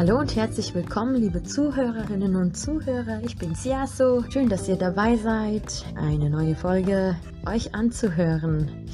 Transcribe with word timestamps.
Hallo 0.00 0.18
und 0.18 0.34
herzlich 0.34 0.74
willkommen, 0.74 1.16
liebe 1.16 1.42
Zuhörerinnen 1.42 2.34
und 2.34 2.56
Zuhörer. 2.56 3.20
Ich 3.22 3.36
bin 3.36 3.54
Siaso. 3.54 4.24
Schön, 4.30 4.48
dass 4.48 4.66
ihr 4.66 4.76
dabei 4.76 5.18
seid, 5.18 5.84
eine 5.94 6.30
neue 6.30 6.54
Folge 6.54 7.18
euch 7.44 7.74
anzuhören. 7.74 8.86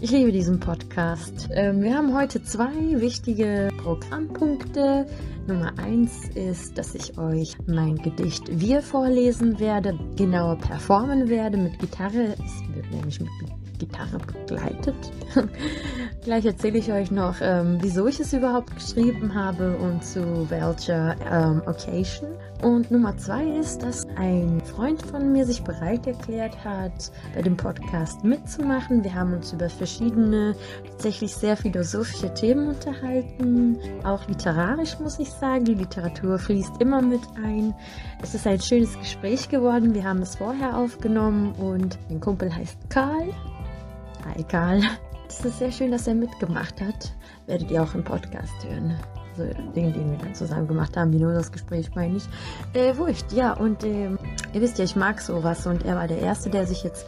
Ich 0.00 0.10
liebe 0.12 0.32
diesen 0.32 0.58
Podcast. 0.58 1.50
Ähm, 1.52 1.82
wir 1.82 1.94
haben 1.94 2.16
heute 2.16 2.42
zwei 2.42 2.72
wichtige 2.98 3.68
Programmpunkte. 3.82 5.04
Nummer 5.46 5.78
eins 5.78 6.26
ist, 6.34 6.78
dass 6.78 6.94
ich 6.94 7.18
euch 7.18 7.54
mein 7.66 7.96
Gedicht 7.96 8.44
Wir 8.48 8.80
vorlesen 8.80 9.60
werde, 9.60 9.98
genauer 10.16 10.56
performen 10.56 11.28
werde 11.28 11.58
mit 11.58 11.78
Gitarre. 11.78 12.34
Es 12.42 12.74
wird 12.74 12.90
nämlich 12.92 13.20
mit 13.20 13.28
Gitarre 13.78 14.18
begleitet. 14.18 14.94
Gleich 16.24 16.44
erzähle 16.44 16.78
ich 16.78 16.92
euch 16.92 17.10
noch, 17.10 17.36
ähm, 17.40 17.78
wieso 17.80 18.06
ich 18.06 18.18
es 18.18 18.32
überhaupt 18.32 18.74
geschrieben 18.74 19.34
habe 19.34 19.76
und 19.76 20.04
zu 20.04 20.50
welcher 20.50 21.16
ähm, 21.30 21.62
Occasion. 21.66 22.30
Und 22.62 22.90
Nummer 22.90 23.16
zwei 23.18 23.44
ist, 23.44 23.82
dass 23.82 24.06
ein 24.16 24.62
Freund 24.62 25.02
von 25.02 25.30
mir 25.30 25.44
sich 25.44 25.62
bereit 25.62 26.06
erklärt 26.06 26.64
hat, 26.64 27.12
bei 27.34 27.42
dem 27.42 27.56
Podcast 27.56 28.24
mitzumachen. 28.24 29.04
Wir 29.04 29.14
haben 29.14 29.34
uns 29.34 29.52
über 29.52 29.68
verschiedene, 29.68 30.56
tatsächlich 30.90 31.34
sehr 31.34 31.56
philosophische 31.56 32.32
Themen 32.32 32.68
unterhalten. 32.68 33.78
Auch 34.04 34.26
literarisch 34.26 34.98
muss 34.98 35.18
ich 35.18 35.30
sagen. 35.30 35.66
Die 35.66 35.74
Literatur 35.74 36.38
fließt 36.38 36.80
immer 36.80 37.02
mit 37.02 37.20
ein. 37.44 37.74
Es 38.22 38.34
ist 38.34 38.46
ein 38.46 38.60
schönes 38.60 38.98
Gespräch 38.98 39.48
geworden. 39.48 39.94
Wir 39.94 40.04
haben 40.04 40.22
es 40.22 40.36
vorher 40.36 40.76
aufgenommen 40.78 41.52
und 41.52 41.98
mein 42.08 42.20
Kumpel 42.20 42.54
heißt 42.54 42.78
Karl 42.88 43.34
egal. 44.36 44.82
Es 45.28 45.44
ist 45.44 45.58
sehr 45.58 45.72
schön, 45.72 45.90
dass 45.90 46.06
er 46.06 46.14
mitgemacht 46.14 46.80
hat. 46.80 47.12
Werdet 47.46 47.70
ihr 47.70 47.82
auch 47.82 47.94
im 47.94 48.04
Podcast 48.04 48.54
hören. 48.68 48.98
Also 49.30 49.52
den, 49.74 49.92
den 49.92 50.12
wir 50.12 50.18
dann 50.18 50.34
zusammen 50.34 50.66
gemacht 50.66 50.96
haben, 50.96 51.12
wie 51.12 51.18
nur 51.18 51.34
das 51.34 51.52
Gespräch 51.52 51.94
meine 51.94 52.16
ich. 52.16 52.24
Äh, 52.72 52.96
wurscht, 52.96 53.32
ja, 53.32 53.52
und 53.52 53.84
äh, 53.84 54.10
ihr 54.52 54.60
wisst 54.60 54.78
ja, 54.78 54.84
ich 54.84 54.96
mag 54.96 55.20
sowas 55.20 55.66
und 55.66 55.84
er 55.84 55.96
war 55.96 56.08
der 56.08 56.20
Erste, 56.20 56.48
der 56.48 56.66
sich 56.66 56.82
jetzt 56.84 57.06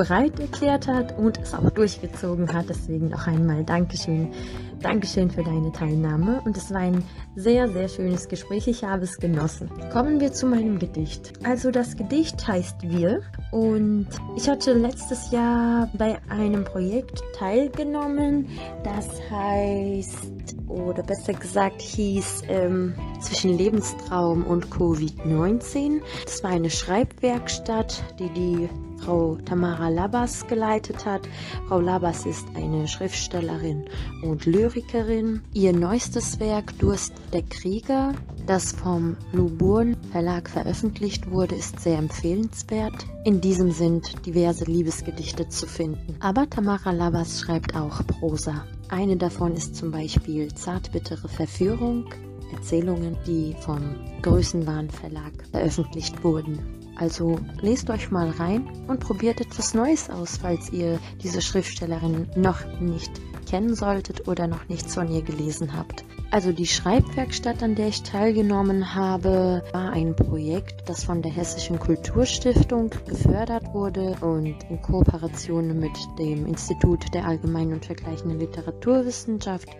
bereit 0.00 0.40
erklärt 0.40 0.88
hat 0.88 1.18
und 1.18 1.38
es 1.38 1.52
auch 1.52 1.68
durchgezogen 1.68 2.50
hat. 2.54 2.70
Deswegen 2.70 3.10
noch 3.10 3.26
einmal 3.26 3.64
Dankeschön 3.64 4.32
Dankeschön 4.80 5.30
für 5.30 5.42
deine 5.42 5.70
Teilnahme 5.72 6.40
und 6.46 6.56
es 6.56 6.72
war 6.72 6.80
ein 6.80 7.04
sehr, 7.36 7.68
sehr 7.68 7.86
schönes 7.86 8.28
Gespräch. 8.28 8.66
Ich 8.66 8.82
habe 8.82 9.04
es 9.04 9.18
genossen. 9.18 9.70
Kommen 9.92 10.20
wir 10.20 10.32
zu 10.32 10.46
meinem 10.46 10.78
Gedicht. 10.78 11.34
Also 11.44 11.70
das 11.70 11.96
Gedicht 11.96 12.48
heißt 12.48 12.76
Wir 12.80 13.20
und 13.52 14.08
ich 14.36 14.48
hatte 14.48 14.72
letztes 14.72 15.30
Jahr 15.32 15.90
bei 15.92 16.18
einem 16.30 16.64
Projekt 16.64 17.22
teilgenommen. 17.36 18.48
Das 18.82 19.06
heißt, 19.30 20.56
oder 20.66 21.02
besser 21.02 21.34
gesagt 21.34 21.82
hieß 21.82 22.44
ähm, 22.48 22.94
zwischen 23.20 23.58
Lebenstraum 23.58 24.44
und 24.44 24.70
Covid-19. 24.70 26.00
Das 26.24 26.42
war 26.42 26.52
eine 26.52 26.70
Schreibwerkstatt, 26.70 28.02
die 28.18 28.30
die 28.30 28.68
Frau 29.00 29.36
Tamara 29.44 29.88
Labas 29.88 30.46
geleitet 30.46 31.06
hat. 31.06 31.22
Frau 31.68 31.80
Labas 31.80 32.26
ist 32.26 32.46
eine 32.54 32.86
Schriftstellerin 32.86 33.84
und 34.22 34.46
Lyrikerin. 34.46 35.42
Ihr 35.52 35.72
neuestes 35.72 36.38
Werk 36.40 36.78
Durst 36.78 37.14
der 37.32 37.42
Krieger, 37.42 38.14
das 38.46 38.72
vom 38.72 39.16
Luburn 39.32 39.96
Verlag 40.12 40.48
veröffentlicht 40.48 41.30
wurde, 41.30 41.54
ist 41.54 41.80
sehr 41.80 41.98
empfehlenswert. 41.98 43.06
In 43.24 43.40
diesem 43.40 43.70
sind 43.70 44.26
diverse 44.26 44.64
Liebesgedichte 44.64 45.48
zu 45.48 45.66
finden. 45.66 46.16
Aber 46.20 46.48
Tamara 46.48 46.90
Labas 46.90 47.40
schreibt 47.40 47.76
auch 47.76 48.06
Prosa. 48.06 48.64
Eine 48.88 49.16
davon 49.16 49.54
ist 49.54 49.76
zum 49.76 49.90
Beispiel 49.92 50.52
Zartbittere 50.54 51.28
Verführung, 51.28 52.06
Erzählungen, 52.52 53.16
die 53.26 53.54
vom 53.60 53.96
Größenwahn 54.22 54.90
Verlag 54.90 55.32
veröffentlicht 55.52 56.24
wurden. 56.24 56.79
Also 57.00 57.38
lest 57.62 57.88
euch 57.88 58.10
mal 58.10 58.28
rein 58.28 58.68
und 58.86 59.00
probiert 59.00 59.40
etwas 59.40 59.72
Neues 59.72 60.10
aus, 60.10 60.36
falls 60.36 60.70
ihr 60.70 60.98
diese 61.22 61.40
Schriftstellerin 61.40 62.28
noch 62.36 62.66
nicht 62.78 63.10
kennen 63.48 63.74
solltet 63.74 64.28
oder 64.28 64.46
noch 64.46 64.68
nichts 64.68 64.94
von 64.94 65.10
ihr 65.10 65.22
gelesen 65.22 65.74
habt. 65.74 66.04
Also 66.32 66.52
die 66.52 66.66
Schreibwerkstatt, 66.66 67.60
an 67.60 67.74
der 67.74 67.88
ich 67.88 68.04
teilgenommen 68.04 68.94
habe, 68.94 69.64
war 69.72 69.90
ein 69.90 70.14
Projekt, 70.14 70.88
das 70.88 71.02
von 71.02 71.22
der 71.22 71.32
Hessischen 71.32 71.80
Kulturstiftung 71.80 72.90
gefördert 73.08 73.74
wurde 73.74 74.16
und 74.20 74.54
in 74.70 74.80
Kooperation 74.80 75.80
mit 75.80 75.90
dem 76.20 76.46
Institut 76.46 77.12
der 77.14 77.26
Allgemeinen 77.26 77.72
und 77.72 77.84
Vergleichenden 77.84 78.38
Literaturwissenschaft 78.38 79.70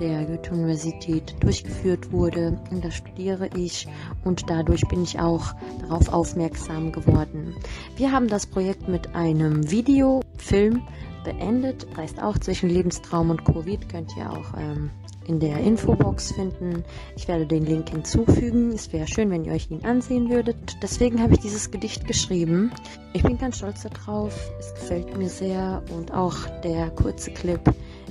der 0.00 0.24
Goethe-Universität 0.24 1.36
durchgeführt 1.40 2.10
wurde. 2.10 2.58
Und 2.70 2.82
da 2.82 2.90
studiere 2.90 3.50
ich 3.54 3.86
und 4.24 4.48
dadurch 4.48 4.88
bin 4.88 5.02
ich 5.02 5.20
auch 5.20 5.52
darauf 5.82 6.10
aufmerksam 6.10 6.90
geworden. 6.90 7.54
Wir 7.96 8.12
haben 8.12 8.28
das 8.28 8.46
Projekt 8.46 8.88
mit 8.88 9.14
einem 9.14 9.70
Videofilm 9.70 10.82
beendet. 11.28 11.86
Heißt 11.96 12.22
auch 12.22 12.38
zwischen 12.38 12.70
Lebenstraum 12.70 13.30
und 13.30 13.44
Covid 13.44 13.88
könnt 13.88 14.16
ihr 14.16 14.30
auch 14.30 14.56
ähm, 14.58 14.90
in 15.26 15.40
der 15.40 15.58
Infobox 15.58 16.32
finden. 16.32 16.84
Ich 17.16 17.28
werde 17.28 17.46
den 17.46 17.66
Link 17.66 17.90
hinzufügen. 17.90 18.72
Es 18.72 18.92
wäre 18.92 19.06
schön, 19.06 19.30
wenn 19.30 19.44
ihr 19.44 19.52
euch 19.52 19.70
ihn 19.70 19.84
ansehen 19.84 20.30
würdet. 20.30 20.56
Deswegen 20.82 21.22
habe 21.22 21.34
ich 21.34 21.40
dieses 21.40 21.70
Gedicht 21.70 22.06
geschrieben. 22.06 22.72
Ich 23.12 23.22
bin 23.22 23.36
ganz 23.36 23.58
stolz 23.58 23.82
darauf. 23.82 24.34
Es 24.58 24.74
gefällt 24.74 25.16
mir 25.18 25.28
sehr 25.28 25.82
und 25.94 26.14
auch 26.14 26.34
der 26.64 26.90
kurze 26.90 27.30
Clip 27.30 27.60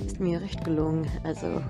ist 0.06 0.20
mir 0.20 0.40
recht 0.40 0.64
gelungen. 0.64 1.08
Also, 1.24 1.60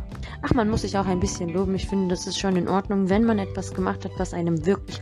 ach, 0.42 0.52
man 0.52 0.68
muss 0.68 0.82
sich 0.82 0.98
auch 0.98 1.06
ein 1.06 1.20
bisschen 1.20 1.48
loben. 1.48 1.74
Ich 1.74 1.88
finde, 1.88 2.08
das 2.08 2.26
ist 2.26 2.38
schon 2.38 2.56
in 2.56 2.68
Ordnung, 2.68 3.08
wenn 3.08 3.24
man 3.24 3.38
etwas 3.38 3.72
gemacht 3.72 4.04
hat, 4.04 4.12
was 4.18 4.34
einem 4.34 4.66
wirklich 4.66 5.00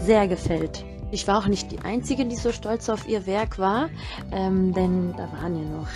sehr 0.00 0.26
gefällt. 0.26 0.84
Ich 1.14 1.28
war 1.28 1.38
auch 1.38 1.46
nicht 1.46 1.70
die 1.70 1.78
Einzige, 1.78 2.24
die 2.24 2.34
so 2.34 2.50
stolz 2.50 2.88
auf 2.88 3.06
ihr 3.06 3.24
Werk 3.24 3.60
war, 3.60 3.88
ähm, 4.32 4.72
denn 4.74 5.14
da 5.16 5.30
waren 5.40 5.56
ja 5.56 5.78
noch 5.78 5.86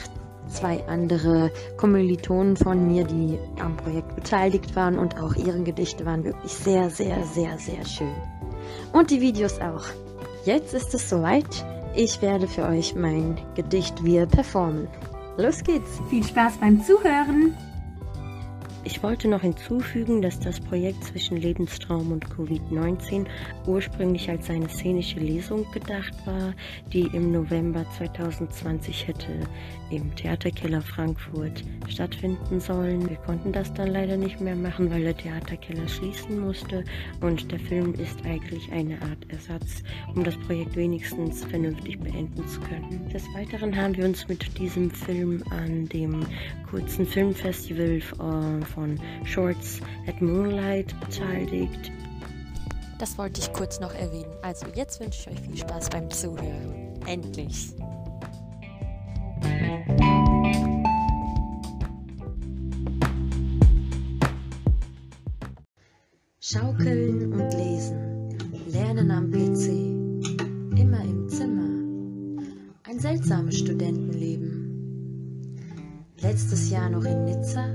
zwei 0.47 0.87
andere 0.87 1.51
Kommilitonen 1.77 2.57
von 2.57 2.87
mir, 2.87 3.03
die 3.03 3.37
am 3.61 3.77
Projekt 3.77 4.15
beteiligt 4.15 4.77
waren 4.77 4.97
und 4.97 5.21
auch 5.21 5.35
ihre 5.35 5.61
Gedichte 5.65 6.07
waren 6.07 6.23
wirklich 6.23 6.53
sehr, 6.53 6.89
sehr, 6.89 7.25
sehr, 7.25 7.59
sehr 7.59 7.85
schön. 7.85 8.15
Und 8.93 9.11
die 9.11 9.21
Videos 9.21 9.61
auch. 9.61 9.87
Jetzt 10.45 10.73
ist 10.73 10.95
es 10.95 11.11
soweit. 11.11 11.67
Ich 11.97 12.23
werde 12.23 12.47
für 12.47 12.63
euch 12.63 12.95
mein 12.95 13.41
Gedicht 13.57 14.05
Wir 14.05 14.25
performen. 14.27 14.87
Los 15.37 15.65
geht's. 15.65 15.99
Viel 16.11 16.23
Spaß 16.23 16.59
beim 16.59 16.81
Zuhören. 16.85 17.57
Ich 18.91 19.03
wollte 19.03 19.29
noch 19.29 19.43
hinzufügen, 19.43 20.23
dass 20.23 20.41
das 20.41 20.59
Projekt 20.61 21.05
zwischen 21.05 21.37
Lebenstraum 21.37 22.11
und 22.11 22.25
Covid-19 22.25 23.27
ursprünglich 23.67 24.31
als 24.31 24.49
eine 24.49 24.67
szenische 24.71 25.21
Lesung 25.21 25.71
gedacht 25.73 26.15
war, 26.25 26.55
die 26.91 27.03
im 27.03 27.31
November 27.31 27.85
2020 27.99 29.07
hätte 29.07 29.41
im 29.91 30.15
Theaterkeller 30.17 30.83
Frankfurt 30.83 31.65
stattfinden 31.89 32.61
sollen. 32.61 33.09
Wir 33.09 33.17
konnten 33.17 33.53
das 33.53 33.73
dann 33.75 33.89
leider 33.89 34.17
nicht 34.17 34.41
mehr 34.41 34.57
machen, 34.57 34.91
weil 34.91 35.03
der 35.03 35.17
Theaterkeller 35.17 35.89
schließen 35.89 36.39
musste 36.39 36.85
und 37.21 37.51
der 37.51 37.59
Film 37.59 37.95
ist 37.95 38.25
eigentlich 38.25 38.71
eine 38.73 39.01
Art 39.03 39.31
Ersatz, 39.31 39.83
um 40.15 40.25
das 40.25 40.37
Projekt 40.39 40.77
wenigstens 40.77 41.45
vernünftig 41.45 41.99
beenden 42.01 42.47
zu 42.49 42.61
können. 42.61 43.09
Des 43.13 43.25
Weiteren 43.35 43.77
haben 43.77 43.97
wir 43.97 44.05
uns 44.05 44.29
mit 44.29 44.59
diesem 44.59 44.91
Film 44.91 45.43
an 45.51 45.87
dem 45.89 46.27
kurzen 46.71 47.07
Filmfestival 47.07 48.01
von 48.01 48.63
von 48.63 49.01
Shorts 49.25 49.81
at 50.07 50.21
Moonlight 50.21 50.99
beteiligt. 51.01 51.91
Das 52.99 53.17
wollte 53.17 53.41
ich 53.41 53.53
kurz 53.53 53.81
noch 53.81 53.95
erwähnen. 53.95 54.33
Also 54.43 54.67
jetzt 54.75 55.01
wünsche 55.01 55.31
ich 55.31 55.37
euch 55.37 55.41
viel 55.45 55.57
Spaß 55.57 55.91
beim 55.91 56.11
Zuhören. 56.11 57.01
Endlich. 57.07 57.73
Schaukeln 66.51 67.33
und 67.35 67.53
lesen, 67.53 67.99
lernen 68.73 69.11
am 69.11 69.31
PC, 69.31 69.69
immer 70.79 71.05
im 71.05 71.29
Zimmer. 71.29 71.69
Ein 72.85 72.99
seltsames 72.99 73.59
Studentenleben. 73.59 74.59
Letztes 76.23 76.71
Jahr 76.71 76.89
noch 76.89 77.05
in 77.05 77.27
Nizza, 77.27 77.67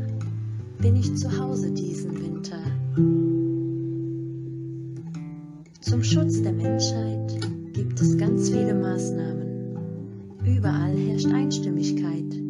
bin 0.79 0.95
ich 0.95 1.15
zu 1.15 1.37
Hause 1.39 1.71
diesen 1.71 2.19
Winter. 2.19 2.57
Zum 5.81 6.03
Schutz 6.03 6.41
der 6.41 6.53
Menschheit 6.53 7.39
gibt 7.73 8.01
es 8.01 8.17
ganz 8.17 8.49
viele 8.49 8.73
Maßnahmen. 8.73 9.42
Überall 10.45 10.95
herrscht 10.97 11.27
Einstimmigkeit. 11.27 12.41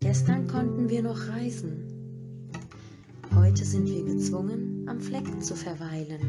Gestern 0.00 0.46
konnten 0.46 0.88
wir 0.88 1.02
noch 1.02 1.28
reisen. 1.28 1.72
Heute 3.34 3.64
sind 3.64 3.86
wir 3.86 4.04
gezwungen, 4.04 4.86
am 4.88 5.00
Fleck 5.00 5.26
zu 5.42 5.54
verweilen. 5.54 6.20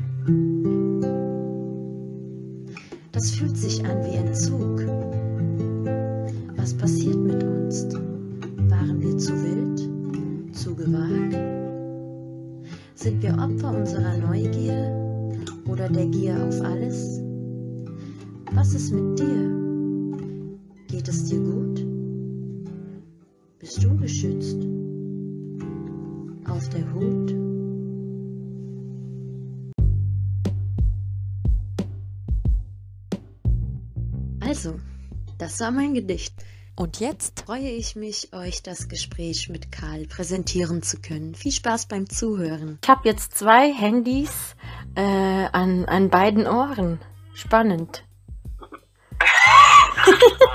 Das 3.11 3.31
fühlt 3.31 3.57
sich 3.57 3.83
an 3.85 4.03
wie 4.03 4.15
Entzug. 4.15 4.81
Was 6.57 6.73
passiert 6.73 7.17
mit 7.17 7.43
uns? 7.43 7.87
Waren 8.69 9.01
wir 9.01 9.17
zu 9.17 9.33
wild? 9.43 9.97
zu 10.57 10.75
gewagt? 10.75 11.33
Sind 12.95 13.21
wir 13.21 13.33
Opfer 13.33 13.77
unserer 13.77 14.17
Neugier 14.17 14.91
oder 15.67 15.87
der 15.87 16.07
Gier 16.07 16.35
auf 16.47 16.59
alles? 16.61 17.21
Was 18.53 18.73
ist 18.73 18.91
mit 18.91 19.19
dir? 19.19 19.56
Geht 20.87 21.09
es 21.09 21.25
dir 21.25 21.39
gut? 21.39 21.85
Bist 23.59 23.83
du 23.83 23.97
geschützt? 23.97 24.57
Auf 26.49 26.69
der 26.69 26.93
Hut? 26.93 27.35
Also, 34.39 34.79
das 35.37 35.59
war 35.59 35.71
mein 35.71 35.93
Gedicht. 35.93 36.33
Und 36.77 37.01
jetzt 37.01 37.41
freue 37.41 37.69
ich 37.69 37.97
mich, 37.97 38.31
euch 38.31 38.63
das 38.63 38.87
Gespräch 38.87 39.49
mit 39.49 39.73
Karl 39.73 40.05
präsentieren 40.07 40.83
zu 40.83 41.01
können. 41.01 41.35
Viel 41.35 41.51
Spaß 41.51 41.87
beim 41.87 42.09
Zuhören. 42.09 42.79
Ich 42.81 42.87
habe 42.89 43.01
jetzt 43.09 43.37
zwei 43.37 43.73
Handys 43.73 44.55
äh, 44.95 45.01
an, 45.01 45.83
an 45.83 46.09
beiden 46.09 46.47
Ohren. 46.47 47.01
Spannend. 47.33 48.05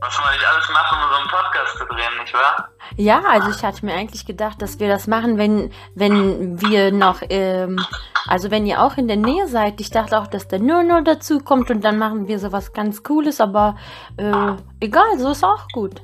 Was 0.00 0.18
man 0.18 0.32
nicht 0.32 0.46
alles 0.46 0.68
macht, 0.70 0.92
um 0.92 0.98
so 1.10 1.14
einen 1.16 1.28
Podcast 1.28 1.76
zu 1.76 1.84
drehen, 1.84 2.18
nicht 2.18 2.32
wahr? 2.32 2.68
Ja, 2.96 3.20
also 3.28 3.50
ich 3.50 3.62
hatte 3.62 3.84
mir 3.84 3.94
eigentlich 3.94 4.24
gedacht, 4.24 4.62
dass 4.62 4.78
wir 4.78 4.88
das 4.88 5.06
machen, 5.06 5.36
wenn, 5.36 5.72
wenn 5.94 6.60
wir 6.60 6.90
noch, 6.90 7.20
ähm, 7.28 7.78
also 8.26 8.50
wenn 8.50 8.64
ihr 8.64 8.80
auch 8.80 8.96
in 8.96 9.08
der 9.08 9.18
Nähe 9.18 9.46
seid. 9.46 9.80
Ich 9.80 9.90
dachte 9.90 10.18
auch, 10.18 10.26
dass 10.26 10.48
der 10.48 10.58
Nuno 10.58 11.02
dazu 11.02 11.40
kommt 11.40 11.70
und 11.70 11.82
dann 11.82 11.98
machen 11.98 12.28
wir 12.28 12.38
sowas 12.38 12.72
ganz 12.72 13.02
Cooles, 13.02 13.40
aber 13.40 13.76
äh, 14.16 14.52
egal, 14.80 15.18
so 15.18 15.32
ist 15.32 15.44
auch 15.44 15.68
gut. 15.72 16.00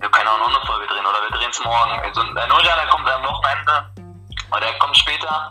Wir 0.00 0.10
können 0.10 0.28
auch 0.28 0.38
noch 0.38 0.56
eine 0.56 0.66
Folge 0.66 0.86
drehen 0.86 1.04
oder 1.06 1.22
wir 1.22 1.38
drehen 1.38 1.50
es 1.50 1.62
morgen. 1.62 1.92
Also 2.00 2.22
der 2.22 2.46
Nurjan, 2.46 2.78
der 2.78 2.88
kommt 2.88 3.08
am 3.08 3.22
Wochenende, 3.22 4.06
oder 4.50 4.60
der 4.60 4.78
kommt 4.78 4.96
später 4.96 5.50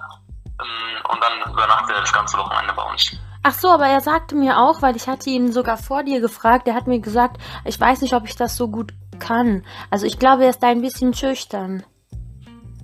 ähm, 0.59 1.05
und 1.07 1.23
dann 1.23 1.53
übernachtet 1.53 1.95
er 1.95 2.01
das 2.01 2.13
ganze 2.13 2.37
Wochenende 2.37 2.73
bei 2.73 2.83
uns. 2.83 3.15
Ach 3.43 3.53
so, 3.53 3.69
aber 3.69 3.87
er 3.87 4.01
sagte 4.01 4.35
mir 4.35 4.59
auch, 4.59 4.81
weil 4.81 4.95
ich 4.95 5.07
hatte 5.07 5.29
ihn 5.29 5.51
sogar 5.51 5.77
vor 5.77 6.03
dir 6.03 6.21
gefragt, 6.21 6.67
er 6.67 6.75
hat 6.75 6.85
mir 6.85 6.99
gesagt, 6.99 7.37
ich 7.65 7.79
weiß 7.79 8.01
nicht, 8.01 8.13
ob 8.13 8.25
ich 8.25 8.35
das 8.35 8.55
so 8.55 8.67
gut 8.67 8.93
kann. 9.19 9.65
Also 9.89 10.05
ich 10.05 10.19
glaube, 10.19 10.43
er 10.43 10.51
ist 10.51 10.63
ein 10.63 10.81
bisschen 10.81 11.13
schüchtern. 11.13 11.83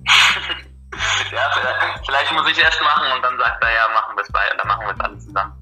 ja, 1.32 1.50
vielleicht 2.04 2.32
muss 2.32 2.50
ich 2.50 2.58
erst 2.58 2.80
machen 2.82 3.06
und 3.14 3.22
dann 3.22 3.38
sagt 3.38 3.62
er, 3.62 3.70
ja, 3.72 3.88
machen 3.94 4.16
wir 4.16 4.22
es 4.22 4.32
beide, 4.32 4.56
dann 4.56 4.66
machen 4.66 4.86
wir 4.86 4.94
es 4.94 5.00
alle 5.00 5.18
zusammen. 5.18 5.52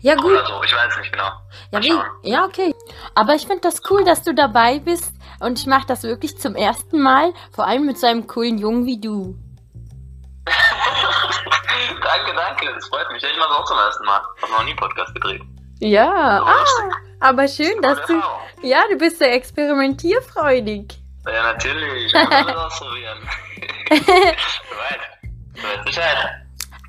Ja 0.00 0.14
gut. 0.16 0.32
Oder 0.32 0.46
so, 0.46 0.62
ich 0.62 0.74
weiß 0.74 0.98
nicht 0.98 1.12
genau. 1.12 1.30
Ja, 1.70 1.82
wie? 1.82 2.30
ja 2.30 2.44
okay. 2.44 2.74
Aber 3.14 3.34
ich 3.34 3.46
finde 3.46 3.62
das 3.62 3.80
cool, 3.90 4.04
dass 4.04 4.22
du 4.22 4.34
dabei 4.34 4.80
bist 4.80 5.14
und 5.40 5.58
ich 5.58 5.66
mache 5.66 5.86
das 5.86 6.02
wirklich 6.02 6.38
zum 6.38 6.54
ersten 6.54 7.00
Mal, 7.00 7.32
vor 7.52 7.66
allem 7.66 7.86
mit 7.86 7.98
so 7.98 8.06
einem 8.06 8.26
coolen 8.26 8.58
Jungen 8.58 8.84
wie 8.84 9.00
du. 9.00 9.36
danke, 12.02 12.34
danke, 12.34 12.74
das 12.74 12.88
freut 12.88 13.10
mich. 13.12 13.22
Ich 13.22 13.36
mache 13.38 13.50
es 13.50 13.56
auch 13.56 13.64
zum 13.64 13.78
ersten 13.78 14.04
Mal. 14.04 14.20
Ich 14.36 14.42
habe 14.42 14.52
noch 14.52 14.64
nie 14.64 14.74
Podcast 14.74 15.14
gedreht. 15.14 15.42
Ja, 15.80 16.38
so 16.38 16.44
ah, 16.44 16.90
aber 17.20 17.48
schön, 17.48 17.80
dass 17.82 18.04
du. 18.06 18.20
Ja, 18.62 18.82
du 18.90 18.96
bist 18.96 19.18
sehr 19.18 19.32
experimentierfreudig. 19.34 20.98
Ja, 21.26 21.42
natürlich. 21.52 22.14
Ausprobieren. 22.14 23.28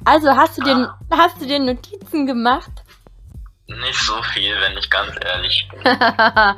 Also, 0.05 0.35
hast 0.35 0.57
du, 0.57 0.63
den, 0.63 0.87
hast 1.11 1.39
du 1.39 1.45
dir 1.45 1.59
Notizen 1.59 2.25
gemacht? 2.25 2.71
Nicht 3.67 3.99
so 3.99 4.21
viel, 4.33 4.59
wenn 4.59 4.77
ich 4.77 4.89
ganz 4.89 5.15
ehrlich 5.23 5.65
bin. 5.71 5.85
also, 5.87 6.57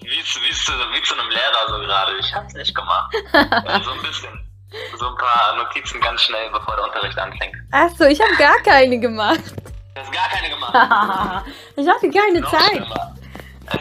wie, 0.00 0.08
wie, 0.08 0.22
zu, 0.22 0.40
wie 0.40 1.02
zu 1.02 1.14
einem 1.14 1.30
Lehrer 1.30 1.68
so 1.68 1.78
gerade. 1.80 2.16
Ich 2.18 2.32
hab's 2.32 2.54
nicht 2.54 2.74
gemacht. 2.74 3.12
Also, 3.32 3.90
so 3.90 3.90
ein 3.92 4.02
bisschen 4.02 4.49
so 4.98 5.08
ein 5.08 5.16
paar 5.16 5.56
Notizen 5.56 6.00
ganz 6.00 6.22
schnell, 6.22 6.50
bevor 6.50 6.76
der 6.76 6.84
Unterricht 6.84 7.18
anfängt. 7.18 7.54
Achso, 7.72 8.04
ich 8.04 8.20
habe 8.20 8.34
gar 8.36 8.58
keine 8.62 8.98
gemacht. 8.98 9.40
Du 9.94 10.00
hast 10.00 10.12
gar 10.12 10.28
keine 10.28 10.50
gemacht? 10.50 10.72
ich 11.76 11.88
hatte 11.88 12.10
keine 12.10 12.40
Noch 12.40 12.50
Zeit. 12.50 12.86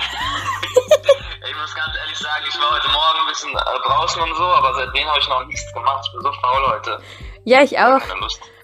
ich 1.50 1.56
muss 1.56 1.76
ganz 1.76 1.96
ehrlich 2.02 2.18
sagen, 2.18 2.46
ich 2.48 2.60
war 2.60 2.72
heute 2.72 2.88
Morgen 2.90 3.20
ein 3.22 3.28
bisschen 3.28 3.52
äh, 3.52 3.80
draußen 3.88 4.22
und 4.22 4.36
so, 4.36 4.44
aber 4.44 4.74
seitdem 4.76 5.08
habe 5.08 5.20
ich 5.20 5.30
noch 5.30 5.46
nichts 5.46 5.74
gemacht. 5.74 6.04
Ich 6.06 6.12
bin 6.14 6.22
so 6.22 6.32
faul 6.32 6.68
heute. 6.72 7.02
Ja, 7.46 7.62
ich 7.62 7.80
auch. 7.80 8.02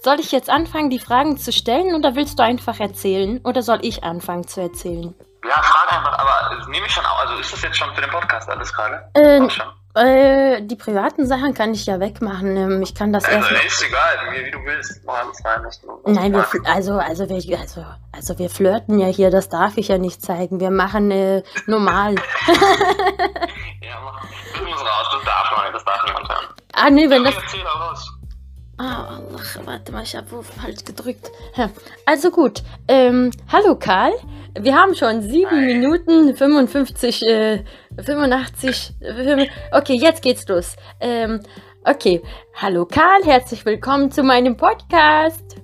Soll 0.01 0.19
ich 0.19 0.31
jetzt 0.31 0.49
anfangen, 0.49 0.89
die 0.89 0.99
Fragen 0.99 1.37
zu 1.37 1.51
stellen 1.51 1.95
oder 1.95 2.15
willst 2.15 2.37
du 2.39 2.43
einfach 2.43 2.79
erzählen? 2.79 3.39
Oder 3.43 3.61
soll 3.61 3.79
ich 3.81 4.03
anfangen 4.03 4.47
zu 4.47 4.61
erzählen? 4.61 5.15
Ja, 5.43 5.61
frag 5.61 5.93
einfach, 5.93 6.17
aber 6.17 6.67
nehme 6.69 6.85
ich 6.85 6.91
schon 6.91 7.05
auch. 7.05 7.19
Also 7.19 7.35
ist 7.35 7.53
das 7.53 7.61
jetzt 7.61 7.77
schon 7.77 7.93
für 7.93 8.01
den 8.01 8.09
Podcast 8.09 8.49
alles 8.49 8.73
gerade? 8.73 9.09
Äh, 9.13 9.47
äh, 9.95 10.61
die 10.61 10.75
privaten 10.75 11.25
Sachen 11.25 11.53
kann 11.53 11.73
ich 11.73 11.85
ja 11.85 11.99
wegmachen. 11.99 12.57
Ähm, 12.57 12.81
ich 12.81 12.93
kann 12.93 13.13
das 13.13 13.25
also, 13.25 13.53
erst. 13.53 13.65
ist 13.65 13.85
egal, 13.87 14.33
wie, 14.33 14.45
wie 14.45 14.51
du 14.51 14.59
willst. 14.65 15.01
Nein, 16.05 16.33
wir, 16.33 16.45
also, 16.65 16.93
also, 16.93 17.29
wir, 17.29 17.59
also, 17.59 17.85
also 18.11 18.39
wir 18.39 18.49
flirten 18.49 18.99
ja 18.99 19.07
hier, 19.07 19.31
das 19.31 19.49
darf 19.49 19.77
ich 19.77 19.87
ja 19.87 19.97
nicht 19.97 20.21
zeigen. 20.21 20.59
Wir 20.59 20.71
machen 20.71 21.11
äh, 21.11 21.43
normal. 21.65 22.15
ja, 23.81 23.99
mach. 24.03 24.21
Das 24.53 24.61
muss 24.61 24.81
raus, 24.81 25.09
das 25.13 25.23
darf 25.23 25.51
man, 25.55 25.73
das 25.73 25.85
darf 25.85 26.03
niemand 26.05 26.29
hören. 26.29 26.45
Ah, 26.73 26.89
nee, 26.89 27.09
wenn 27.09 27.23
das. 27.23 27.35
Ah, 28.77 29.21
ach, 29.33 29.57
warte 29.65 29.93
mal, 29.93 30.03
ich 30.03 30.15
habe 30.17 30.43
falsch 30.43 30.83
gedrückt. 30.83 31.31
Also 32.05 32.29
gut. 32.29 32.61
Ähm, 32.89 33.31
hallo 33.49 33.75
Karl. 33.75 34.11
Wir 34.59 34.75
haben 34.75 34.93
schon 34.95 35.21
7 35.21 35.49
Hi. 35.49 35.65
Minuten 35.65 36.35
55, 36.35 37.21
äh, 37.23 37.63
85. 38.03 38.95
Äh, 38.99 39.47
okay, 39.71 39.93
jetzt 39.95 40.21
geht's 40.21 40.45
los. 40.49 40.75
Ähm, 40.99 41.39
okay. 41.85 42.21
Hallo 42.55 42.85
Karl, 42.85 43.23
herzlich 43.23 43.65
willkommen 43.65 44.11
zu 44.11 44.23
meinem 44.23 44.57
Podcast. 44.57 45.55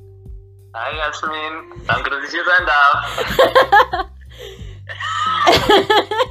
Hi 0.74 0.96
Jasmin, 0.96 1.84
danke, 1.86 2.10
dass 2.12 2.24
ich 2.24 2.31
hier 2.31 2.46
sein 2.46 2.66
darf. 2.66 4.08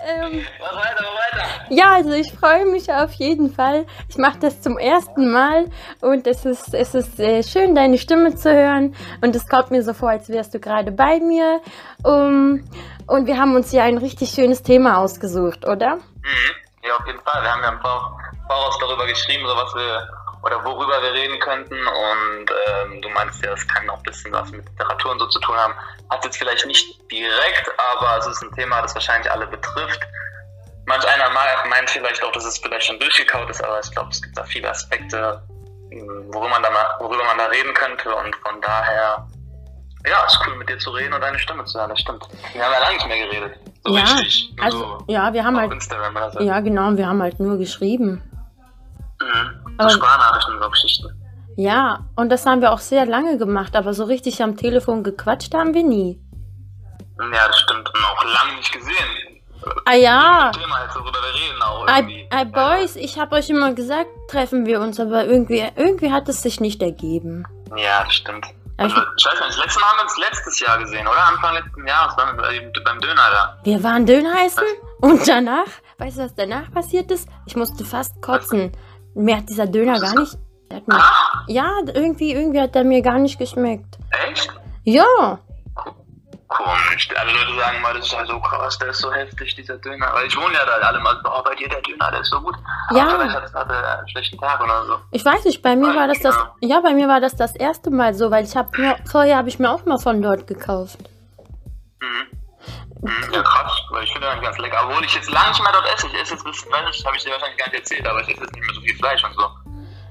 ähm, 0.00 0.44
Mach 0.60 0.74
weiter, 0.76 1.02
mach 1.02 1.38
weiter. 1.38 1.46
Ja, 1.70 1.94
also 1.94 2.12
ich 2.12 2.32
freue 2.32 2.66
mich 2.66 2.92
auf 2.92 3.12
jeden 3.14 3.52
Fall. 3.52 3.84
Ich 4.08 4.16
mache 4.16 4.38
das 4.38 4.60
zum 4.60 4.78
ersten 4.78 5.30
Mal 5.30 5.66
und 6.00 6.26
es 6.26 6.44
ist, 6.44 6.72
es 6.74 6.94
ist 6.94 7.18
äh, 7.20 7.42
schön, 7.42 7.74
deine 7.74 7.98
Stimme 7.98 8.34
zu 8.34 8.52
hören. 8.52 8.94
Und 9.20 9.34
es 9.36 9.46
kommt 9.48 9.70
mir 9.70 9.82
so 9.82 9.92
vor, 9.94 10.10
als 10.10 10.28
wärst 10.28 10.54
du 10.54 10.60
gerade 10.60 10.92
bei 10.92 11.18
mir. 11.20 11.60
Um, 12.04 12.64
und 13.06 13.26
wir 13.26 13.38
haben 13.38 13.54
uns 13.56 13.72
ja 13.72 13.84
ein 13.84 13.98
richtig 13.98 14.30
schönes 14.30 14.62
Thema 14.62 14.98
ausgesucht, 14.98 15.66
oder? 15.66 15.96
Mhm. 15.96 16.54
Ja, 16.86 16.96
auf 16.96 17.06
jeden 17.06 17.20
Fall. 17.20 17.42
Wir 17.42 17.52
haben 17.52 17.62
ja 17.62 17.68
im 17.70 17.80
Vor- 17.80 18.18
Voraus 18.48 18.78
darüber 18.80 19.06
geschrieben, 19.06 19.46
so 19.46 19.54
was 19.56 19.74
wir 19.74 20.08
oder 20.42 20.64
worüber 20.64 21.02
wir 21.02 21.12
reden 21.12 21.38
könnten. 21.40 21.74
Und 21.74 22.46
ähm, 22.68 23.02
du 23.02 23.08
meinst 23.10 23.44
ja, 23.44 23.52
es 23.52 23.66
kann 23.68 23.88
auch 23.90 23.98
ein 23.98 24.02
bisschen 24.02 24.32
was 24.32 24.50
mit 24.50 24.68
Literatur 24.68 25.12
und 25.12 25.18
so 25.18 25.26
zu 25.28 25.40
tun 25.40 25.56
haben. 25.56 25.74
Hat 26.10 26.24
jetzt 26.24 26.38
vielleicht 26.38 26.66
nicht 26.66 26.98
direkt, 27.10 27.70
aber 27.76 28.18
es 28.18 28.26
ist 28.26 28.42
ein 28.42 28.52
Thema, 28.52 28.82
das 28.82 28.94
wahrscheinlich 28.94 29.30
alle 29.30 29.46
betrifft. 29.46 30.00
Manch 30.86 31.06
einer 31.06 31.28
meint 31.68 31.90
vielleicht 31.90 32.22
auch, 32.24 32.32
dass 32.32 32.46
es 32.46 32.58
vielleicht 32.58 32.86
schon 32.86 32.98
durchgekaut 32.98 33.50
ist, 33.50 33.62
aber 33.62 33.78
ich 33.80 33.90
glaube, 33.90 34.08
es 34.10 34.22
gibt 34.22 34.38
da 34.38 34.44
viele 34.44 34.70
Aspekte, 34.70 35.42
worüber 35.90 36.48
man 36.48 36.62
da, 36.62 36.70
mal, 36.70 36.96
worüber 37.00 37.24
man 37.24 37.36
da 37.36 37.46
reden 37.46 37.74
könnte. 37.74 38.14
Und 38.14 38.34
von 38.36 38.58
daher, 38.62 39.26
ja, 40.06 40.24
es 40.26 40.32
ist 40.32 40.40
cool 40.46 40.56
mit 40.56 40.68
dir 40.68 40.78
zu 40.78 40.90
reden 40.90 41.12
und 41.12 41.20
deine 41.20 41.38
Stimme 41.38 41.64
zu 41.66 41.78
hören. 41.78 41.90
Das 41.90 42.00
stimmt. 42.00 42.26
Wir 42.54 42.64
haben 42.64 42.72
ja 42.72 42.78
lange 42.80 42.94
nicht 42.94 43.06
mehr 43.06 43.26
geredet. 43.26 43.58
So 43.84 43.96
ja, 43.96 44.02
richtig. 44.02 44.54
Also, 44.62 44.78
so 44.78 45.04
ja, 45.08 45.32
wir 45.32 45.44
haben 45.44 45.58
halt, 45.58 45.72
Instagram 45.72 46.16
oder 46.16 46.30
so. 46.30 46.40
ja 46.40 46.60
genau, 46.60 46.96
wir 46.96 47.06
haben 47.06 47.20
halt 47.20 47.38
nur 47.38 47.58
geschrieben. 47.58 48.22
Mhm. 49.20 49.67
Aber- 49.78 49.90
So 49.90 49.96
Sprachnachrichten 49.96 50.60
so 50.62 50.70
Geschichten. 50.70 51.14
Ja, 51.56 52.04
und 52.14 52.28
das 52.30 52.46
haben 52.46 52.60
wir 52.60 52.72
auch 52.72 52.78
sehr 52.78 53.04
lange 53.06 53.36
gemacht, 53.38 53.74
aber 53.74 53.92
so 53.94 54.04
richtig 54.04 54.42
am 54.42 54.56
Telefon 54.56 55.02
gequatscht 55.02 55.54
haben 55.54 55.74
wir 55.74 55.82
nie. 55.82 56.20
Ja, 57.18 57.48
das 57.48 57.58
stimmt. 57.58 57.88
Und 57.88 58.04
auch 58.04 58.24
lange 58.24 58.56
nicht 58.56 58.72
gesehen. 58.72 59.40
Ah 59.84 59.94
ja, 59.94 60.52
Thema 60.54 60.76
reden 60.78 61.62
auch 61.62 61.86
ey 62.30 62.44
Boys, 62.44 62.94
ich 62.94 63.18
habe 63.18 63.34
euch 63.34 63.50
immer 63.50 63.72
gesagt, 63.72 64.08
treffen 64.30 64.66
wir 64.66 64.80
uns, 64.80 65.00
aber 65.00 65.24
irgendwie, 65.24 65.66
irgendwie 65.74 66.12
hat 66.12 66.28
es 66.28 66.42
sich 66.42 66.60
nicht 66.60 66.80
ergeben. 66.80 67.44
Ja, 67.76 68.04
das 68.04 68.14
stimmt. 68.14 68.46
Also, 68.76 68.94
ich 68.96 69.26
weiß 69.26 69.40
nicht, 69.40 69.48
das 69.48 69.58
letzte 69.58 69.80
Mal 69.80 69.86
haben 69.88 69.96
wir 69.98 70.02
uns 70.04 70.18
letztes 70.18 70.60
Jahr 70.60 70.78
gesehen, 70.78 71.08
oder? 71.08 71.26
Anfang 71.26 71.54
letzten 71.54 71.84
Jahres 71.86 72.16
waren 72.16 72.36
wir 72.36 72.42
bei- 72.44 72.72
beim 72.84 73.00
Döner 73.00 73.30
da. 73.32 73.58
Wir 73.64 73.82
waren 73.82 74.06
Döner 74.06 74.34
essen 74.46 74.62
und 75.00 75.26
danach, 75.26 75.66
weißt 75.98 76.18
du, 76.18 76.22
was 76.22 76.34
danach 76.36 76.70
passiert 76.70 77.10
ist? 77.10 77.28
Ich 77.46 77.56
musste 77.56 77.84
fast 77.84 78.22
kotzen. 78.22 78.70
Mir 79.18 79.36
hat 79.38 79.48
dieser 79.48 79.66
Döner 79.66 79.98
gar 80.00 80.14
nicht. 80.18 80.36
mir, 80.70 80.82
Ah, 80.94 81.42
ja, 81.48 81.70
irgendwie, 81.94 82.32
irgendwie 82.32 82.60
hat 82.60 82.74
der 82.74 82.84
mir 82.84 83.02
gar 83.02 83.18
nicht 83.18 83.38
geschmeckt. 83.38 83.98
echt? 84.28 84.50
Ja, 84.84 85.38
Komisch. 86.48 87.10
Alle 87.14 87.30
Leute 87.32 87.58
sagen 87.60 87.82
mal, 87.82 87.92
das 87.94 88.06
ist 88.06 88.12
ja 88.12 88.24
so 88.24 88.40
krass, 88.40 88.78
der 88.78 88.88
ist 88.88 89.00
so 89.00 89.12
heftig, 89.12 89.54
dieser 89.54 89.76
Döner. 89.76 90.08
Weil 90.14 90.26
ich 90.28 90.34
wohne 90.36 90.54
ja 90.54 90.64
da, 90.64 90.86
alle 90.86 90.98
mal, 91.00 91.14
oh, 91.24 91.42
bei 91.44 91.54
dir 91.54 91.68
der 91.68 91.82
Döner, 91.82 92.10
der 92.10 92.20
ist 92.20 92.30
so 92.30 92.40
gut. 92.40 92.54
Aber 92.88 92.98
Ja. 92.98 93.06
vielleicht 93.10 93.34
hat, 93.34 93.54
hat 93.54 93.70
er 93.70 93.98
einen 93.98 94.08
schlechten 94.08 94.38
Tag 94.38 94.58
oder 94.64 94.86
so. 94.86 94.94
ich 95.10 95.22
weiß 95.22 95.44
nicht, 95.44 95.60
bei 95.60 95.76
mir 95.76 95.94
war 95.94 96.08
das 96.08 96.20
das, 96.20 96.34
ja, 96.62 96.80
bei 96.80 96.94
mir 96.94 97.06
war 97.06 97.20
das 97.20 97.36
das 97.36 97.54
erste 97.54 97.90
Mal 97.90 98.14
so, 98.14 98.30
weil 98.30 98.44
ich 98.46 98.56
habe 98.56 98.70
vorher 99.10 99.36
habe 99.36 99.50
ich 99.50 99.58
mir 99.58 99.70
auch 99.70 99.84
mal 99.84 99.98
von 99.98 100.22
dort 100.22 100.46
gekauft. 100.46 100.98
Mhm. 102.00 102.37
Ja, 103.32 103.42
krass, 103.42 103.72
weil 103.90 104.04
ich 104.04 104.12
finde 104.12 104.28
den 104.28 104.42
ganz 104.42 104.58
lecker. 104.58 104.78
Obwohl 104.84 105.04
ich 105.04 105.14
jetzt 105.14 105.30
lange 105.30 105.50
nicht 105.50 105.62
mehr 105.62 105.72
dort 105.72 105.86
esse. 105.94 106.06
Ich 106.08 106.14
esse 106.14 106.34
jetzt, 106.34 106.44
bis, 106.44 106.66
weiß 106.66 107.04
habe 107.04 107.16
ich 107.16 107.24
dir 107.24 107.32
wahrscheinlich 107.32 107.58
gar 107.58 107.66
nicht 107.68 107.78
erzählt, 107.80 108.06
aber 108.06 108.20
ich 108.22 108.28
esse 108.28 108.40
jetzt 108.40 108.54
nicht 108.54 108.64
mehr 108.64 108.74
so 108.74 108.80
viel 108.80 108.96
Fleisch 108.96 109.24
und 109.24 109.34
so. 109.34 109.50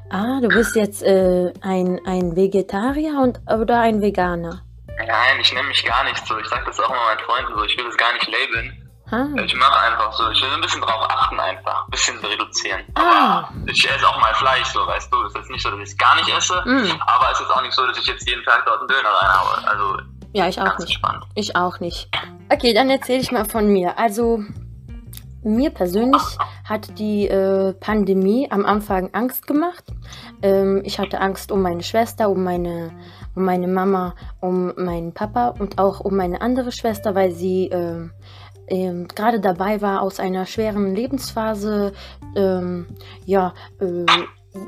Ah, 0.09 0.39
du 0.41 0.47
bist 0.47 0.75
jetzt 0.75 1.03
äh, 1.03 1.51
ein, 1.61 1.99
ein 2.05 2.35
Vegetarier 2.35 3.19
und, 3.19 3.39
oder 3.51 3.81
ein 3.81 4.01
Veganer? 4.01 4.61
Nein, 4.97 5.39
ich 5.41 5.53
nenne 5.53 5.67
mich 5.67 5.83
gar 5.83 6.03
nicht 6.05 6.25
so. 6.25 6.37
Ich 6.37 6.47
sage 6.47 6.63
das 6.65 6.79
auch 6.79 6.89
immer 6.89 7.03
meinen 7.03 7.19
Freunden 7.19 7.53
so. 7.55 7.63
Ich 7.65 7.77
will 7.77 7.85
das 7.85 7.97
gar 7.97 8.13
nicht 8.13 8.27
labeln. 8.27 8.83
Ah. 9.11 9.27
Ich 9.41 9.55
mache 9.55 9.79
einfach 9.79 10.11
so. 10.13 10.29
Ich 10.31 10.41
will 10.41 10.53
ein 10.53 10.61
bisschen 10.61 10.81
drauf 10.81 11.05
achten 11.09 11.39
einfach. 11.39 11.85
Ein 11.85 11.91
bisschen 11.91 12.17
reduzieren. 12.19 12.83
Ah. 12.95 13.49
Aber 13.49 13.53
ich 13.65 13.89
esse 13.89 14.07
auch 14.07 14.19
mal 14.19 14.33
Fleisch, 14.35 14.67
so, 14.67 14.85
weißt 14.87 15.11
du. 15.11 15.21
Es 15.23 15.29
ist 15.29 15.37
jetzt 15.37 15.49
nicht 15.49 15.61
so, 15.61 15.69
dass 15.69 15.79
ich 15.79 15.89
es 15.89 15.97
gar 15.97 16.15
nicht 16.15 16.29
esse. 16.29 16.61
Mm. 16.65 17.01
Aber 17.05 17.31
es 17.31 17.39
ist 17.39 17.49
auch 17.49 17.61
nicht 17.61 17.73
so, 17.73 17.85
dass 17.85 17.97
ich 17.97 18.05
jetzt 18.05 18.27
jeden 18.27 18.43
Tag 18.43 18.65
dort 18.65 18.79
einen 18.79 18.87
Döner 18.87 19.09
reinhaue. 19.09 19.67
Also 19.67 19.97
Ja, 20.33 20.47
ich 20.47 20.59
auch 20.59 20.65
ganz 20.65 20.79
nicht. 20.79 20.89
entspannt. 20.89 21.23
Ich 21.35 21.55
auch 21.55 21.79
nicht. 21.79 22.09
Okay, 22.51 22.73
dann 22.73 22.89
erzähle 22.89 23.19
ich 23.19 23.31
mal 23.31 23.45
von 23.45 23.67
mir. 23.67 23.97
Also, 23.97 24.43
mir 25.43 25.69
persönlich 25.69 26.21
hat 26.63 26.99
die 26.99 27.27
äh, 27.27 27.73
Pandemie 27.73 28.49
am 28.51 28.65
Anfang 28.65 29.09
Angst 29.13 29.47
gemacht. 29.47 29.85
Ähm, 30.41 30.81
ich 30.83 30.99
hatte 30.99 31.21
Angst 31.21 31.51
um 31.51 31.61
meine 31.61 31.83
Schwester, 31.83 32.29
um 32.29 32.43
meine, 32.43 32.91
um 33.35 33.45
meine 33.45 33.67
Mama, 33.67 34.15
um 34.41 34.73
meinen 34.75 35.13
Papa 35.13 35.49
und 35.59 35.79
auch 35.79 35.99
um 36.01 36.15
meine 36.15 36.41
andere 36.41 36.71
Schwester, 36.71 37.15
weil 37.15 37.31
sie 37.31 37.67
ähm, 37.67 38.11
ähm, 38.67 39.07
gerade 39.07 39.39
dabei 39.39 39.81
war, 39.81 40.01
aus 40.01 40.19
einer 40.19 40.45
schweren 40.45 40.93
Lebensphase 40.93 41.93
ähm, 42.35 42.87
ja, 43.25 43.53
äh, 43.79 44.05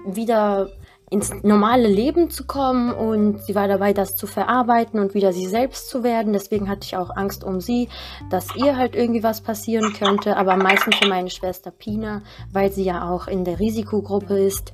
wieder 0.05 0.69
ins 1.09 1.31
normale 1.43 1.87
Leben 1.87 2.29
zu 2.29 2.45
kommen 2.45 2.93
und 2.93 3.41
sie 3.41 3.55
war 3.55 3.67
dabei, 3.67 3.93
das 3.93 4.15
zu 4.15 4.27
verarbeiten 4.27 4.99
und 4.99 5.13
wieder 5.13 5.33
sie 5.33 5.47
selbst 5.47 5.89
zu 5.89 6.03
werden. 6.03 6.33
Deswegen 6.33 6.69
hatte 6.69 6.85
ich 6.85 6.95
auch 6.95 7.15
Angst 7.15 7.43
um 7.43 7.61
sie, 7.61 7.89
dass 8.29 8.55
ihr 8.55 8.77
halt 8.77 8.95
irgendwie 8.95 9.23
was 9.23 9.41
passieren 9.41 9.93
könnte, 9.93 10.37
aber 10.37 10.53
am 10.53 10.59
meisten 10.59 10.91
für 10.91 11.07
meine 11.07 11.29
Schwester 11.29 11.71
Pina, 11.71 12.21
weil 12.51 12.71
sie 12.71 12.83
ja 12.83 13.09
auch 13.09 13.27
in 13.27 13.43
der 13.43 13.59
Risikogruppe 13.59 14.39
ist. 14.39 14.73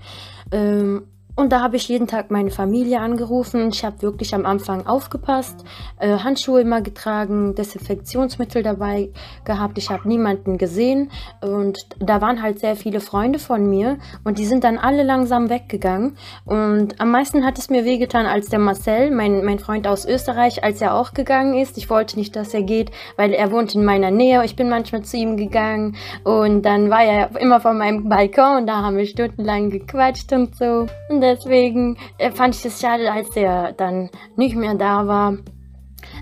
Ähm, 0.52 1.08
und 1.36 1.52
da 1.52 1.62
habe 1.62 1.76
ich 1.76 1.90
jeden 1.90 2.08
Tag 2.08 2.32
meine 2.32 2.50
Familie 2.50 3.02
angerufen. 3.02 3.70
Ich 3.70 3.84
habe 3.84 4.02
wirklich 4.02 4.34
am 4.34 4.46
Anfang 4.46 4.88
aufgepasst, 4.88 5.66
äh, 6.00 6.18
Handschuhe 6.20 6.62
immer 6.62 6.82
getragen, 6.82 7.56
Desinfektionsmittel 7.56 8.64
dabei 8.64 9.10
gehabt. 9.44 9.78
Ich 9.78 9.90
habe 9.90 10.08
niemanden 10.08 10.58
gesehen 10.58 11.12
und 11.42 11.78
da 12.00 12.22
waren 12.22 12.42
halt 12.42 12.60
sehr 12.60 12.78
viele 12.78 13.02
Freunde 13.02 13.40
von 13.40 13.70
mir 13.70 13.98
und 14.24 14.40
die 14.40 14.46
sind 14.46 14.64
dann 14.64 14.78
alle 14.78 15.04
langsam 15.04 15.50
weggegangen. 15.50 16.16
Und 16.46 17.02
am 17.02 17.12
meisten 17.12 17.46
hat 17.46 17.58
es 17.58 17.70
mir 17.70 17.84
wehgetan, 17.84 18.28
als 18.28 18.48
der 18.48 18.60
Marcel, 18.60 19.12
mein, 19.12 19.44
mein 19.44 19.60
Freund 19.60 19.88
aus 19.88 20.06
Österreich, 20.06 20.64
als 20.64 20.80
er 20.80 20.96
auch 20.96 21.14
gegangen 21.14 21.56
ist. 21.56 21.78
Ich 21.78 21.90
wollte 21.90 22.18
nicht, 22.18 22.36
dass 22.38 22.54
er 22.54 22.64
geht, 22.64 22.92
weil 23.18 23.34
er 23.34 23.52
wohnt 23.52 23.76
in 23.76 23.84
meiner 23.84 24.10
Nähe. 24.10 24.44
Ich 24.46 24.56
bin 24.56 24.70
manchmal 24.70 25.02
zu 25.02 25.18
ihm 25.18 25.36
gegangen 25.36 25.98
und 26.24 26.62
dann 26.62 26.90
war 26.90 27.04
er 27.04 27.36
immer 27.42 27.60
vor 27.60 27.74
meinem 27.74 28.08
Balkon 28.08 28.60
und 28.60 28.68
da 28.68 28.82
haben 28.82 28.96
wir 28.96 29.06
stundenlang 29.06 29.70
gequatscht 29.70 30.32
und 30.32 30.56
so. 30.56 30.88
Und 31.10 31.25
deswegen 31.26 31.98
äh, 32.18 32.32
fand 32.32 32.56
ich 32.56 32.66
es 32.66 32.80
schade, 32.80 33.12
als 33.12 33.36
er 33.36 33.74
dann 33.74 34.10
nicht 34.36 34.56
mehr 34.56 34.76
da 34.76 35.08
war. 35.08 35.38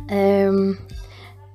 Ähm, 0.10 0.78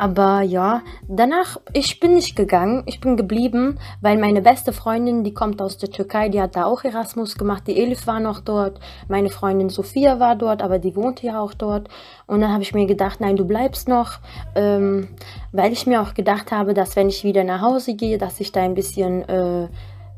aber 0.00 0.42
ja, 0.42 0.82
danach, 1.08 1.60
ich 1.72 1.98
bin 1.98 2.14
nicht 2.14 2.36
gegangen, 2.36 2.84
ich 2.86 3.00
bin 3.00 3.16
geblieben, 3.16 3.80
weil 4.00 4.16
meine 4.16 4.40
beste 4.40 4.72
Freundin, 4.72 5.24
die 5.24 5.34
kommt 5.34 5.60
aus 5.60 5.76
der 5.76 5.90
Türkei, 5.90 6.28
die 6.28 6.40
hat 6.40 6.54
da 6.54 6.66
auch 6.66 6.84
Erasmus 6.84 7.36
gemacht, 7.36 7.64
die 7.66 7.76
Elif 7.76 8.06
war 8.06 8.20
noch 8.20 8.38
dort, 8.38 8.78
meine 9.08 9.28
Freundin 9.28 9.70
Sophia 9.70 10.20
war 10.20 10.36
dort, 10.36 10.62
aber 10.62 10.78
die 10.78 10.94
wohnte 10.94 11.26
ja 11.26 11.40
auch 11.40 11.52
dort. 11.52 11.88
Und 12.28 12.40
dann 12.40 12.52
habe 12.52 12.62
ich 12.62 12.74
mir 12.74 12.86
gedacht, 12.86 13.20
nein, 13.20 13.34
du 13.34 13.44
bleibst 13.44 13.88
noch, 13.88 14.20
ähm, 14.54 15.08
weil 15.50 15.72
ich 15.72 15.84
mir 15.84 16.00
auch 16.00 16.14
gedacht 16.14 16.52
habe, 16.52 16.74
dass 16.74 16.94
wenn 16.94 17.08
ich 17.08 17.24
wieder 17.24 17.42
nach 17.42 17.60
Hause 17.60 17.96
gehe, 17.96 18.18
dass 18.18 18.38
ich 18.38 18.52
da 18.52 18.62
ein 18.62 18.74
bisschen 18.74 19.28
äh, 19.28 19.66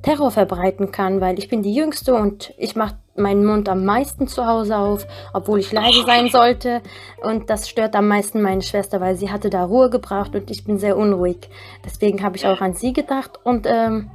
Terror 0.03 0.31
verbreiten 0.31 0.93
kann, 0.93 1.21
weil 1.21 1.39
ich 1.39 1.49
bin 1.49 1.63
die 1.63 1.75
Jüngste 1.75 2.15
und 2.15 2.55
ich 2.57 2.77
mache 2.77 2.97
meinen 3.17 3.45
Mund 3.45 3.69
am 3.69 3.85
meisten 3.85 4.27
zu 4.29 4.47
Hause 4.47 4.77
auf, 4.77 5.07
obwohl 5.33 5.59
ich 5.61 5.73
leise 5.73 6.05
sein 6.05 6.29
sollte. 6.29 6.81
Und 7.23 7.51
das 7.51 7.69
stört 7.69 7.95
am 7.95 8.09
meisten 8.09 8.41
meine 8.41 8.63
Schwester, 8.63 9.01
weil 9.01 9.17
sie 9.17 9.31
hatte 9.31 9.51
da 9.51 9.65
Ruhe 9.65 9.91
gebraucht 9.91 10.35
und 10.35 10.51
ich 10.51 10.65
bin 10.65 10.79
sehr 10.79 10.97
unruhig. 10.97 11.51
Deswegen 11.85 12.23
habe 12.23 12.37
ich 12.37 12.47
auch 12.47 12.61
an 12.61 12.75
sie 12.75 12.93
gedacht. 12.93 13.39
Und 13.45 13.67
ähm, 13.69 14.11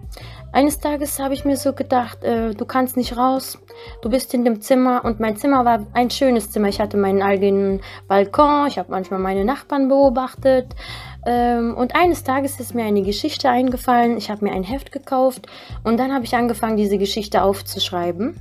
eines 0.51 0.79
Tages 0.79 1.19
habe 1.19 1.33
ich 1.33 1.45
mir 1.45 1.57
so 1.57 1.73
gedacht, 1.73 2.23
äh, 2.23 2.53
du 2.53 2.65
kannst 2.65 2.95
nicht 2.97 3.17
raus, 3.17 3.59
du 4.01 4.09
bist 4.09 4.33
in 4.33 4.45
dem 4.45 4.61
Zimmer. 4.61 5.03
Und 5.03 5.19
mein 5.19 5.37
Zimmer 5.37 5.65
war 5.65 5.85
ein 5.93 6.09
schönes 6.09 6.51
Zimmer. 6.51 6.69
Ich 6.69 6.79
hatte 6.79 6.97
meinen 6.97 7.21
eigenen 7.21 7.81
Balkon, 8.07 8.67
ich 8.67 8.79
habe 8.79 8.89
manchmal 8.89 9.19
meine 9.19 9.45
Nachbarn 9.45 9.89
beobachtet. 9.89 10.67
Ähm, 11.25 11.75
und 11.75 11.96
eines 11.96 12.24
Tages 12.24 12.60
ist 12.60 12.75
mir 12.75 12.86
eine 12.86 13.01
Geschichte 13.01 13.50
eingefallen. 13.50 14.17
Ich 14.17 14.29
habe 14.29 14.46
mir 14.46 14.51
ein 14.51 14.63
Heft 14.63 14.91
gekauft 14.91 15.48
und 15.84 15.98
dann 15.98 16.13
habe 16.13 16.25
ich 16.25 16.36
angefangen, 16.36 16.77
diese 16.77 16.98
Geschichte 16.98 17.41
aufzuschreiben. 17.41 18.36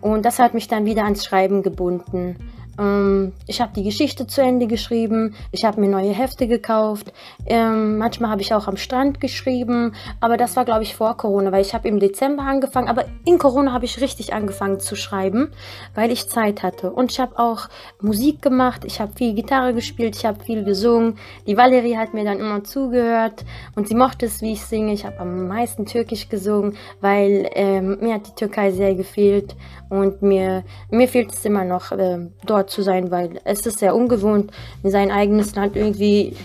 Und 0.00 0.24
das 0.24 0.38
hat 0.38 0.54
mich 0.54 0.68
dann 0.68 0.84
wieder 0.84 1.04
ans 1.04 1.24
Schreiben 1.24 1.62
gebunden. 1.62 2.36
Ähm, 2.78 3.32
ich 3.46 3.60
habe 3.60 3.72
die 3.74 3.82
Geschichte 3.82 4.26
zu 4.26 4.42
Ende 4.42 4.66
geschrieben, 4.66 5.34
ich 5.52 5.64
habe 5.64 5.80
mir 5.80 5.88
neue 5.88 6.12
Hefte 6.12 6.46
gekauft. 6.46 7.12
Ähm, 7.46 7.98
manchmal 7.98 8.30
habe 8.30 8.42
ich 8.42 8.54
auch 8.54 8.68
am 8.68 8.76
Strand 8.76 9.20
geschrieben, 9.20 9.94
aber 10.20 10.36
das 10.36 10.56
war, 10.56 10.64
glaube 10.64 10.82
ich, 10.82 10.94
vor 10.94 11.16
Corona, 11.16 11.52
weil 11.52 11.62
ich 11.62 11.74
habe 11.74 11.88
im 11.88 12.00
Dezember 12.00 12.42
angefangen. 12.42 12.88
Aber 12.88 13.04
in 13.24 13.38
Corona 13.38 13.72
habe 13.72 13.84
ich 13.84 14.00
richtig 14.00 14.32
angefangen 14.32 14.80
zu 14.80 14.96
schreiben, 14.96 15.50
weil 15.94 16.10
ich 16.12 16.28
Zeit 16.28 16.62
hatte. 16.62 16.92
Und 16.92 17.12
ich 17.12 17.20
habe 17.20 17.38
auch 17.38 17.68
Musik 18.00 18.42
gemacht, 18.42 18.84
ich 18.84 19.00
habe 19.00 19.12
viel 19.14 19.34
Gitarre 19.34 19.74
gespielt, 19.74 20.16
ich 20.16 20.24
habe 20.24 20.42
viel 20.42 20.64
gesungen. 20.64 21.16
Die 21.46 21.56
Valerie 21.56 21.96
hat 21.96 22.14
mir 22.14 22.24
dann 22.24 22.38
immer 22.38 22.64
zugehört 22.64 23.44
und 23.74 23.88
sie 23.88 23.94
mochte 23.94 24.26
es, 24.26 24.40
wie 24.42 24.52
ich 24.52 24.62
singe. 24.62 24.92
Ich 24.92 25.04
habe 25.04 25.20
am 25.20 25.48
meisten 25.48 25.86
Türkisch 25.86 26.28
gesungen, 26.28 26.76
weil 27.00 27.48
ähm, 27.54 27.98
mir 28.00 28.14
hat 28.14 28.26
die 28.26 28.34
Türkei 28.34 28.70
sehr 28.70 28.94
gefehlt 28.94 29.56
und 29.88 30.22
mir, 30.22 30.64
mir 30.90 31.08
fehlt 31.08 31.32
es 31.32 31.44
immer 31.44 31.64
noch, 31.64 31.92
ähm, 31.92 32.32
dort 32.46 32.70
zu 32.70 32.82
sein, 32.82 33.10
weil 33.10 33.40
es 33.44 33.66
ist 33.66 33.78
sehr 33.78 33.94
ungewohnt, 33.94 34.50
in 34.82 34.90
sein 34.90 35.10
eigenes 35.10 35.54
Land 35.54 35.76
irgendwie 35.76 36.36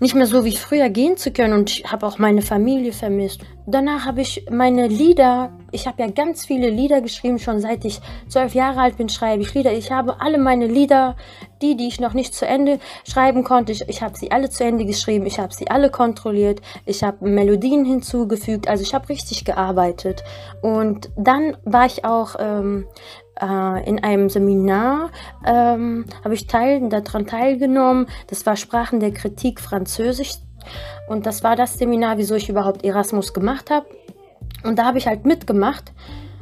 nicht 0.00 0.14
mehr 0.14 0.26
so 0.26 0.44
wie 0.44 0.56
früher 0.56 0.88
gehen 0.88 1.16
zu 1.18 1.30
können 1.30 1.52
und 1.52 1.70
ich 1.70 1.84
habe 1.84 2.06
auch 2.06 2.18
meine 2.18 2.40
Familie 2.42 2.92
vermisst. 2.92 3.42
Danach 3.66 4.06
habe 4.06 4.22
ich 4.22 4.46
meine 4.50 4.88
Lieder, 4.88 5.52
ich 5.70 5.86
habe 5.86 6.02
ja 6.02 6.10
ganz 6.10 6.46
viele 6.46 6.70
Lieder 6.70 7.02
geschrieben, 7.02 7.38
schon 7.38 7.60
seit 7.60 7.84
ich 7.84 8.00
zwölf 8.26 8.54
Jahre 8.54 8.80
alt 8.80 8.96
bin, 8.96 9.10
schreibe 9.10 9.42
ich 9.42 9.54
Lieder. 9.54 9.72
Ich 9.72 9.92
habe 9.92 10.20
alle 10.20 10.38
meine 10.38 10.66
Lieder, 10.66 11.16
die, 11.60 11.76
die 11.76 11.86
ich 11.86 12.00
noch 12.00 12.14
nicht 12.14 12.34
zu 12.34 12.46
Ende 12.46 12.80
schreiben 13.06 13.44
konnte, 13.44 13.72
ich, 13.72 13.88
ich 13.88 14.02
habe 14.02 14.16
sie 14.16 14.32
alle 14.32 14.48
zu 14.48 14.64
Ende 14.64 14.86
geschrieben, 14.86 15.26
ich 15.26 15.38
habe 15.38 15.52
sie 15.52 15.70
alle 15.70 15.90
kontrolliert, 15.90 16.62
ich 16.86 17.04
habe 17.04 17.28
Melodien 17.28 17.84
hinzugefügt, 17.84 18.68
also 18.68 18.82
ich 18.82 18.94
habe 18.94 19.10
richtig 19.10 19.44
gearbeitet. 19.44 20.24
Und 20.62 21.10
dann 21.16 21.58
war 21.64 21.84
ich 21.84 22.06
auch 22.06 22.36
ähm, 22.38 22.86
äh, 23.40 23.88
in 23.88 24.02
einem 24.02 24.28
Seminar 24.28 25.10
ähm, 25.44 26.04
habe 26.24 26.34
ich 26.34 26.46
teil, 26.46 26.88
daran 26.88 27.26
teilgenommen. 27.26 28.06
Das 28.28 28.46
war 28.46 28.56
Sprachen 28.56 29.00
der 29.00 29.12
Kritik 29.12 29.60
Französisch. 29.60 30.34
Und 31.08 31.26
das 31.26 31.42
war 31.42 31.56
das 31.56 31.74
Seminar, 31.78 32.18
wieso 32.18 32.34
ich 32.34 32.48
überhaupt 32.48 32.84
Erasmus 32.84 33.32
gemacht 33.32 33.70
habe. 33.70 33.86
Und 34.62 34.78
da 34.78 34.84
habe 34.84 34.98
ich 34.98 35.06
halt 35.06 35.24
mitgemacht. 35.24 35.92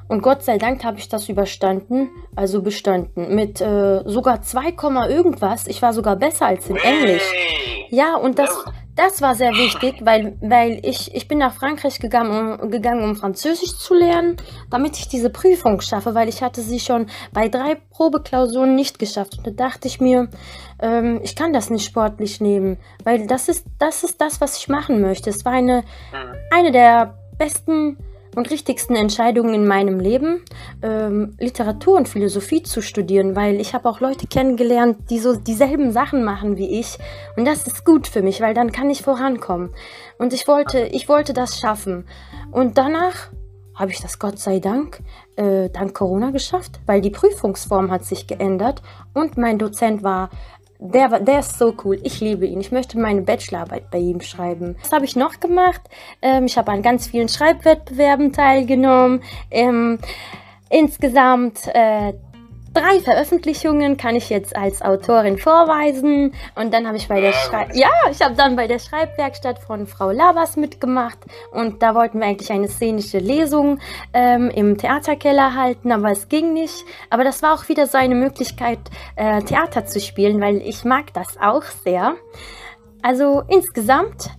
Und 0.08 0.22
Gott 0.22 0.42
sei 0.42 0.56
Dank 0.56 0.84
habe 0.84 0.98
ich 0.98 1.08
das 1.08 1.28
überstanden, 1.28 2.08
also 2.34 2.62
bestanden. 2.62 3.34
Mit 3.34 3.60
äh, 3.60 4.02
sogar 4.06 4.40
2, 4.40 4.72
irgendwas. 5.08 5.66
Ich 5.66 5.82
war 5.82 5.92
sogar 5.92 6.16
besser 6.16 6.46
als 6.46 6.68
in 6.68 6.76
Englisch. 6.76 7.30
Ja, 7.90 8.16
und 8.16 8.38
das, 8.38 8.64
das 8.98 9.22
war 9.22 9.36
sehr 9.36 9.52
wichtig, 9.52 9.94
weil, 10.00 10.36
weil 10.40 10.80
ich, 10.82 11.14
ich 11.14 11.28
bin 11.28 11.38
nach 11.38 11.54
Frankreich 11.54 12.00
gegangen 12.00 12.58
um, 12.60 12.70
gegangen, 12.70 13.04
um 13.04 13.14
Französisch 13.14 13.76
zu 13.78 13.94
lernen, 13.94 14.36
damit 14.70 14.98
ich 14.98 15.06
diese 15.08 15.30
Prüfung 15.30 15.80
schaffe, 15.80 16.14
weil 16.16 16.28
ich 16.28 16.42
hatte 16.42 16.62
sie 16.62 16.80
schon 16.80 17.06
bei 17.32 17.48
drei 17.48 17.76
Probeklausuren 17.90 18.74
nicht 18.74 18.98
geschafft. 18.98 19.38
Und 19.38 19.46
da 19.46 19.50
dachte 19.52 19.86
ich 19.86 20.00
mir, 20.00 20.28
ähm, 20.80 21.20
ich 21.22 21.36
kann 21.36 21.52
das 21.52 21.70
nicht 21.70 21.84
sportlich 21.84 22.40
nehmen, 22.40 22.76
weil 23.04 23.26
das 23.28 23.48
ist, 23.48 23.64
das 23.78 24.02
ist 24.02 24.20
das, 24.20 24.40
was 24.40 24.58
ich 24.58 24.68
machen 24.68 25.00
möchte. 25.00 25.30
Es 25.30 25.44
war 25.44 25.52
eine, 25.52 25.84
Hm. 26.10 26.34
eine 26.50 26.72
der 26.72 27.14
besten 27.38 27.96
und 28.38 28.50
richtigsten 28.50 28.94
Entscheidungen 28.94 29.52
in 29.52 29.66
meinem 29.66 29.98
Leben, 29.98 30.44
ähm, 30.80 31.34
Literatur 31.40 31.96
und 31.96 32.08
Philosophie 32.08 32.62
zu 32.62 32.80
studieren, 32.80 33.34
weil 33.34 33.60
ich 33.60 33.74
habe 33.74 33.88
auch 33.88 33.98
Leute 33.98 34.28
kennengelernt, 34.28 35.10
die 35.10 35.18
so 35.18 35.34
dieselben 35.34 35.90
Sachen 35.90 36.24
machen 36.24 36.56
wie 36.56 36.78
ich. 36.78 36.98
Und 37.36 37.46
das 37.46 37.66
ist 37.66 37.84
gut 37.84 38.06
für 38.06 38.22
mich, 38.22 38.40
weil 38.40 38.54
dann 38.54 38.70
kann 38.70 38.90
ich 38.90 39.02
vorankommen. 39.02 39.70
Und 40.18 40.32
ich 40.32 40.46
wollte, 40.46 40.86
ich 40.86 41.08
wollte 41.08 41.32
das 41.32 41.58
schaffen. 41.58 42.06
Und 42.52 42.78
danach 42.78 43.30
habe 43.74 43.90
ich 43.90 44.00
das 44.00 44.18
Gott 44.18 44.38
sei 44.38 44.60
Dank 44.60 45.00
äh, 45.36 45.68
dank 45.70 45.94
Corona 45.94 46.30
geschafft, 46.30 46.80
weil 46.86 47.00
die 47.00 47.10
Prüfungsform 47.10 47.90
hat 47.90 48.04
sich 48.04 48.26
geändert 48.26 48.82
und 49.14 49.36
mein 49.36 49.58
Dozent 49.58 50.02
war 50.02 50.30
der, 50.78 51.10
war- 51.10 51.20
der 51.20 51.40
ist 51.40 51.58
so 51.58 51.74
cool. 51.84 51.98
Ich 52.04 52.20
liebe 52.20 52.46
ihn. 52.46 52.60
Ich 52.60 52.70
möchte 52.72 52.98
meine 52.98 53.22
Bachelorarbeit 53.22 53.90
bei 53.90 53.98
ihm 53.98 54.20
schreiben. 54.20 54.76
Was 54.80 54.92
habe 54.92 55.04
ich 55.04 55.16
noch 55.16 55.40
gemacht? 55.40 55.80
Ähm, 56.22 56.46
ich 56.46 56.56
habe 56.56 56.70
an 56.72 56.82
ganz 56.82 57.08
vielen 57.08 57.28
Schreibwettbewerben 57.28 58.32
teilgenommen. 58.32 59.22
Ähm, 59.50 59.98
insgesamt 60.70 61.66
äh, 61.74 62.12
drei 62.78 63.00
Veröffentlichungen 63.00 63.96
kann 63.96 64.14
ich 64.14 64.30
jetzt 64.30 64.54
als 64.56 64.82
Autorin 64.82 65.38
vorweisen. 65.38 66.32
Und 66.54 66.72
dann 66.72 66.86
habe 66.86 66.96
ich 66.96 67.08
bei 67.08 67.20
der 67.20 67.32
Schrei 67.32 67.68
ja, 67.74 67.90
ich 68.10 68.22
habe 68.22 68.34
dann 68.34 68.56
bei 68.56 68.66
der 68.66 68.78
Schreibwerkstatt 68.78 69.58
von 69.58 69.86
Frau 69.86 70.10
Labas 70.10 70.56
mitgemacht. 70.56 71.18
Und 71.50 71.82
da 71.82 71.94
wollten 71.94 72.20
wir 72.20 72.26
eigentlich 72.26 72.52
eine 72.52 72.68
szenische 72.68 73.18
Lesung 73.18 73.80
ähm, 74.12 74.50
im 74.50 74.78
Theaterkeller 74.78 75.54
halten, 75.54 75.90
aber 75.90 76.10
es 76.10 76.28
ging 76.28 76.52
nicht. 76.52 76.84
Aber 77.10 77.24
das 77.24 77.42
war 77.42 77.54
auch 77.54 77.68
wieder 77.68 77.86
so 77.86 77.98
eine 77.98 78.14
Möglichkeit, 78.14 78.78
äh, 79.16 79.42
Theater 79.42 79.86
zu 79.86 80.00
spielen, 80.00 80.40
weil 80.40 80.58
ich 80.58 80.84
mag 80.84 81.12
das 81.14 81.36
auch 81.40 81.64
sehr. 81.84 82.14
Also 83.02 83.42
insgesamt 83.48 84.30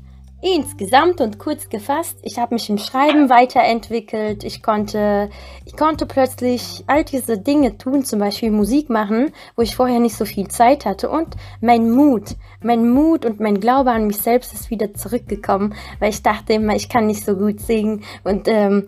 Insgesamt 0.42 1.20
und 1.20 1.38
kurz 1.38 1.68
gefasst, 1.68 2.18
ich 2.22 2.40
habe 2.40 2.54
mich 2.54 2.70
im 2.70 2.78
Schreiben 2.78 3.30
weiterentwickelt. 3.30 4.46
Ich 4.46 4.64
konnte, 4.64 5.30
ich 5.66 5.76
konnte 5.76 6.06
plötzlich 6.06 6.86
all 6.88 7.04
diese 7.04 7.38
Dinge 7.38 7.78
tun, 7.78 8.06
zum 8.06 8.20
Beispiel 8.20 8.50
Musik 8.50 8.90
machen, 8.90 9.34
wo 9.58 9.64
ich 9.64 9.76
vorher 9.76 10.00
nicht 10.00 10.16
so 10.16 10.24
viel 10.24 10.48
Zeit 10.48 10.86
hatte. 10.86 11.10
Und 11.10 11.36
mein 11.60 11.92
Mut, 11.92 12.38
mein 12.62 12.90
Mut 12.90 13.26
und 13.26 13.42
mein 13.42 13.60
Glaube 13.60 13.92
an 13.92 14.08
mich 14.08 14.18
selbst 14.18 14.54
ist 14.54 14.70
wieder 14.70 14.94
zurückgekommen, 14.94 15.76
weil 16.00 16.12
ich 16.12 16.24
dachte 16.24 16.54
immer, 16.54 16.74
ich 16.74 16.88
kann 16.88 17.08
nicht 17.08 17.26
so 17.26 17.36
gut 17.36 17.60
singen. 17.60 18.06
Und 18.24 18.48
ähm, 18.48 18.88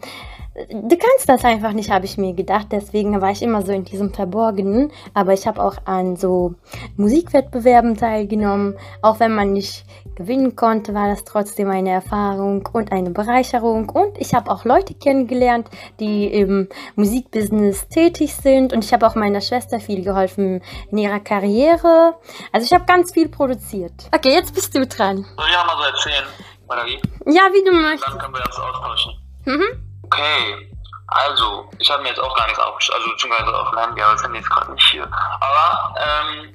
du 0.56 0.98
kannst 0.98 1.28
das 1.28 1.46
einfach 1.46 1.72
nicht, 1.72 1.92
habe 1.92 2.06
ich 2.06 2.18
mir 2.18 2.34
gedacht. 2.34 2.68
Deswegen 2.72 3.22
war 3.22 3.32
ich 3.32 3.42
immer 3.42 3.62
so 3.62 3.72
in 3.72 3.86
diesem 3.86 4.14
Verborgenen. 4.14 4.92
Aber 5.14 5.34
ich 5.34 5.48
habe 5.48 5.64
auch 5.64 5.78
an 5.86 6.16
so 6.16 6.56
Musikwettbewerben 6.98 7.98
teilgenommen. 7.98 8.78
Auch 9.02 9.20
wenn 9.20 9.34
man 9.34 9.54
nicht 9.54 9.86
gewinnen 10.16 10.56
konnte, 10.56 10.94
war 10.94 11.08
das 11.08 11.24
trotzdem 11.24 11.70
eine 11.70 11.92
Erfahrung 11.92 12.68
und 12.74 12.92
eine 12.92 13.12
Bereicherung. 13.12 13.90
Und 13.90 14.18
ich 14.18 14.34
habe 14.34 14.52
auch 14.52 14.66
Leute 14.66 14.94
kennengelernt, 14.94 15.70
die 16.00 16.28
im 16.28 16.68
Musikbusiness 16.96 17.88
tätig 17.88 18.36
sind. 18.36 18.74
Und 18.74 18.84
ich 18.84 18.92
habe 18.94 19.08
auch 19.08 19.16
meiner 19.16 19.42
Schwester 19.42 19.80
viel 19.80 20.04
geholfen 20.04 20.62
in 20.92 20.98
ihrer 20.98 21.20
Karriere. 21.20 22.16
Also 22.52 22.66
ich 22.66 22.74
habe 22.74 22.86
ganz 22.86 23.14
viel 23.14 23.30
produziert. 23.30 23.94
Okay, 24.14 24.34
jetzt 24.34 24.54
bist 24.54 24.76
du 24.76 24.86
dran. 24.86 25.26
Soll 25.38 25.46
ich 25.50 25.58
auch 25.58 25.66
mal 25.66 25.78
so 25.78 25.84
erzählen? 25.84 26.26
Oder 26.68 26.86
wie? 26.86 27.00
Ja, 27.34 27.50
wie 27.52 27.64
du 27.64 27.72
möchtest. 27.72 28.08
Dann 28.08 28.20
können 28.20 28.34
wir 28.34 28.46
uns 28.46 28.58
austauschen. 28.58 29.14
Mhm. 29.46 29.91
Okay, 30.12 30.70
also, 31.08 31.70
ich 31.80 31.90
habe 31.90 32.04
mir 32.04 32.10
jetzt 32.10 32.20
auch 32.20 32.36
gar 32.36 32.46
nichts 32.48 32.60
aufgeschrieben, 32.60 33.02
also 33.02 33.14
beziehungsweise 33.14 33.58
auf 33.58 33.72
meinem 33.72 33.88
Handy, 33.88 34.02
aber 34.02 34.14
das 34.14 34.24
Handy 34.24 34.40
ist 34.40 34.50
gerade 34.50 34.74
nicht 34.74 34.90
hier. 34.90 35.10
Aber, 35.40 35.96
ähm, 36.00 36.54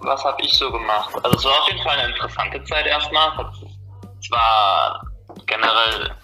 was 0.00 0.22
habe 0.24 0.42
ich 0.42 0.52
so 0.52 0.70
gemacht? 0.70 1.14
Also, 1.22 1.36
es 1.36 1.44
war 1.44 1.62
auf 1.62 1.68
jeden 1.68 1.82
Fall 1.82 1.98
eine 1.98 2.10
interessante 2.12 2.62
Zeit 2.64 2.86
erstmal. 2.86 3.32
Es 4.20 4.30
war 4.30 5.02
generell 5.46 6.14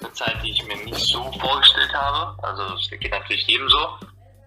eine 0.00 0.12
Zeit, 0.14 0.36
die 0.42 0.52
ich 0.52 0.64
mir 0.64 0.76
nicht 0.76 0.98
so 0.98 1.30
vorgestellt 1.32 1.92
habe. 1.92 2.42
Also, 2.42 2.74
es 2.74 2.88
geht 2.88 3.10
natürlich 3.10 3.46
jedem 3.46 3.68
so. 3.68 3.98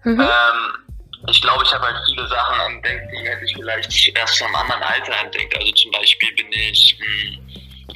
Mhm. 0.02 0.20
Ähm, 0.20 0.84
ich 1.28 1.40
glaube, 1.40 1.64
ich 1.64 1.72
habe 1.72 1.84
halt 1.84 1.96
viele 2.06 2.26
Sachen 2.26 2.60
entdeckt, 2.60 3.10
die 3.12 3.28
hätte 3.28 3.44
ich 3.44 3.54
vielleicht 3.54 4.18
erst 4.18 4.38
vom 4.38 4.54
anderen 4.54 4.82
Alter 4.82 5.16
entdeckt. 5.22 5.56
Also 5.56 5.72
zum 5.72 5.90
Beispiel 5.92 6.34
bin 6.34 6.52
ich, 6.52 6.98
mh, 6.98 7.94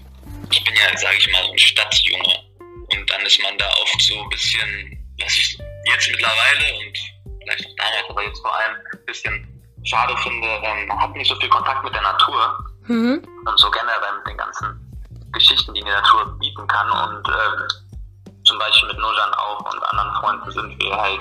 ich 0.50 0.64
bin 0.64 0.74
ja, 0.76 0.96
sage 0.96 1.16
ich 1.18 1.32
mal, 1.32 1.44
so 1.44 1.52
ein 1.52 1.58
Stadtjunge. 1.58 2.48
Und 2.92 3.10
dann 3.10 3.20
ist 3.22 3.40
man 3.42 3.56
da 3.58 3.66
oft 3.82 4.00
so 4.02 4.22
ein 4.22 4.28
bisschen, 4.30 5.14
was 5.20 5.32
ich 5.32 5.58
jetzt 5.86 6.08
mittlerweile 6.10 6.74
und 6.78 6.98
vielleicht 7.42 7.66
auch 7.66 7.76
damals, 7.76 8.10
aber 8.10 8.22
jetzt 8.24 8.40
vor 8.40 8.54
allem 8.56 8.76
ein 8.92 9.04
bisschen 9.06 9.62
schade 9.84 10.16
finde, 10.18 10.48
ähm, 10.62 10.86
man 10.88 11.00
hat 11.00 11.12
nicht 11.12 11.28
so 11.28 11.36
viel 11.36 11.48
Kontakt 11.48 11.84
mit 11.84 11.94
der 11.94 12.02
Natur 12.02 12.58
Mhm. 12.88 13.22
und 13.44 13.58
so 13.60 13.70
generell 13.70 14.12
mit 14.18 14.26
den 14.28 14.36
ganzen 14.38 14.80
Geschichten, 15.32 15.74
die 15.74 15.82
die 15.82 15.90
Natur 15.90 16.38
bieten 16.38 16.66
kann. 16.66 16.90
Und 16.90 17.28
ähm, 17.28 17.68
zum 18.44 18.58
Beispiel 18.58 18.88
mit 18.88 18.98
Nojan 18.98 19.34
auch 19.34 19.60
und 19.60 19.82
anderen 19.90 20.14
Freunden 20.22 20.50
sind 20.50 20.82
wir 20.82 20.96
halt 20.96 21.20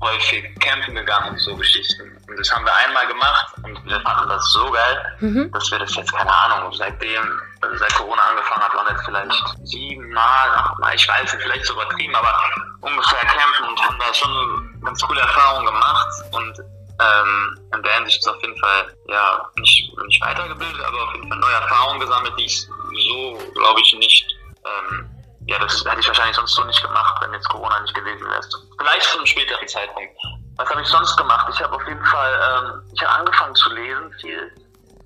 häufig 0.00 0.44
campen 0.60 0.94
gegangen 0.94 1.30
und 1.30 1.38
so 1.40 1.56
Geschichten. 1.56 2.16
Und 2.28 2.38
das 2.38 2.52
haben 2.54 2.64
wir 2.64 2.74
einmal 2.74 3.06
gemacht 3.08 3.52
und 3.64 3.84
wir 3.84 4.00
fanden 4.02 4.28
das 4.28 4.44
so 4.52 4.70
geil, 4.70 5.16
Mhm. 5.20 5.50
dass 5.52 5.68
wir 5.72 5.78
das 5.80 5.94
jetzt, 5.96 6.12
keine 6.14 6.32
Ahnung, 6.32 6.72
seitdem, 6.72 7.40
also 7.60 7.76
seit 7.76 7.94
Corona 7.94 8.22
angefangen 8.22 8.62
hat, 8.62 8.74
waren 8.74 8.86
jetzt 8.90 9.04
vielleicht 9.04 9.58
siebenmal, 9.64 10.50
achtmal, 10.50 10.94
ich 10.94 11.08
weiß 11.08 11.32
nicht, 11.32 11.42
vielleicht 11.42 11.66
so 11.66 11.74
übertrieben, 11.74 12.14
aber 12.14 12.34
ungefähr 12.80 13.20
campen 13.20 13.68
und 13.68 13.80
haben 13.80 13.98
da 13.98 14.14
schon 14.14 14.80
ganz 14.84 15.02
coole 15.02 15.20
Erfahrungen 15.20 15.66
gemacht 15.66 16.08
und 16.32 16.58
ähm, 17.00 17.58
in 17.74 17.82
der 17.82 17.92
Hinsicht 17.94 18.18
ist 18.18 18.28
auf 18.28 18.40
jeden 18.42 18.58
Fall, 18.58 18.94
ja, 19.08 19.50
nicht, 19.56 19.92
nicht 20.06 20.20
weitergebildet, 20.20 20.84
aber 20.84 21.02
auf 21.04 21.14
jeden 21.14 21.28
Fall 21.28 21.38
neue 21.38 21.54
Erfahrungen 21.54 22.00
gesammelt, 22.00 22.34
die 22.38 22.46
ich 22.46 22.60
so, 22.60 23.38
glaube 23.54 23.80
ich, 23.80 23.94
nicht, 23.94 24.36
ähm, 24.64 25.08
ja, 25.46 25.58
das 25.58 25.84
hätte 25.84 26.00
ich 26.00 26.06
wahrscheinlich 26.06 26.36
sonst 26.36 26.54
so 26.54 26.64
nicht 26.64 26.82
gemacht, 26.82 27.16
wenn 27.22 27.32
jetzt 27.32 27.48
Corona 27.48 27.80
nicht 27.80 27.94
gewesen 27.94 28.28
wäre. 28.28 28.40
Vielleicht 28.78 29.08
zu 29.08 29.16
einem 29.16 29.26
späteren 29.26 29.66
Zeitpunkt. 29.66 30.12
Was 30.56 30.68
habe 30.68 30.82
ich 30.82 30.88
sonst 30.88 31.16
gemacht? 31.16 31.48
Ich 31.54 31.62
habe 31.62 31.74
auf 31.74 31.86
jeden 31.86 32.04
Fall, 32.04 32.32
ähm, 32.34 32.82
ich 32.92 33.02
habe 33.02 33.20
angefangen 33.20 33.54
zu 33.54 33.72
lesen 33.72 34.12
viel. 34.20 34.52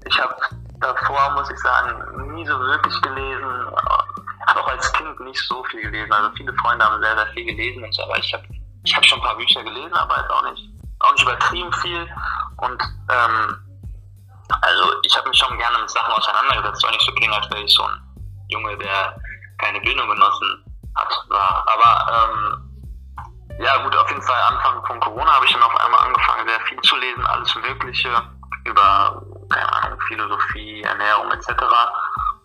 Ich 0.04 0.18
habe 0.18 0.34
davor, 0.82 1.30
muss 1.30 1.50
ich 1.50 1.58
sagen, 1.58 2.34
nie 2.34 2.46
so 2.46 2.58
wirklich 2.58 3.00
gelesen. 3.02 3.66
Habe 4.46 4.60
auch 4.60 4.68
als 4.68 4.92
Kind 4.92 5.18
nicht 5.20 5.40
so 5.46 5.62
viel 5.64 5.82
gelesen. 5.82 6.12
Also 6.12 6.30
viele 6.36 6.52
Freunde 6.54 6.84
haben 6.84 7.00
sehr, 7.02 7.16
sehr 7.16 7.26
viel 7.28 7.44
gelesen 7.44 7.84
und 7.84 7.94
so, 7.94 8.02
aber 8.02 8.18
ich 8.18 8.32
habe 8.34 8.44
ich 8.84 8.96
hab 8.96 9.06
schon 9.06 9.20
ein 9.20 9.24
paar 9.24 9.36
Bücher 9.36 9.62
gelesen, 9.62 9.94
aber 9.94 10.18
jetzt 10.18 10.30
auch 10.30 10.42
nicht, 10.50 10.68
auch 11.00 11.12
nicht 11.12 11.22
übertrieben 11.22 11.72
viel. 11.74 12.08
Und 12.58 12.82
ähm, 13.10 13.56
also 14.60 14.92
ich 15.02 15.16
habe 15.16 15.28
mich 15.28 15.38
schon 15.38 15.56
gerne 15.58 15.78
mit 15.78 15.90
Sachen 15.90 16.12
auseinandergesetzt, 16.12 16.80
soll 16.80 16.90
nicht 16.90 17.06
so 17.06 17.12
klingen, 17.12 17.34
als 17.34 17.50
wäre 17.50 17.62
ich 17.62 17.72
so 17.72 17.84
ein 17.84 18.00
Junge, 18.48 18.76
der 18.78 19.16
keine 19.58 19.80
Bildung 19.80 20.08
genossen 20.08 20.64
hat, 20.96 21.26
war. 21.28 21.64
Aber 21.72 22.32
ähm, 22.34 22.72
ja 23.60 23.76
gut, 23.82 23.96
auf 23.96 24.08
jeden 24.08 24.22
Fall 24.22 24.40
Anfang 24.48 24.84
von 24.86 25.00
Corona 25.00 25.32
habe 25.32 25.44
ich 25.44 25.52
dann 25.52 25.62
auf 25.62 25.76
einmal 25.76 26.00
angefangen, 26.06 26.48
sehr 26.48 26.60
viel 26.62 26.80
zu 26.80 26.96
lesen, 26.96 27.24
alles 27.26 27.54
Mögliche 27.54 28.10
über, 28.64 29.22
keine 29.52 29.72
Ahnung, 29.72 29.98
Philosophie, 30.08 30.82
Ernährung 30.82 31.30
etc. 31.32 31.48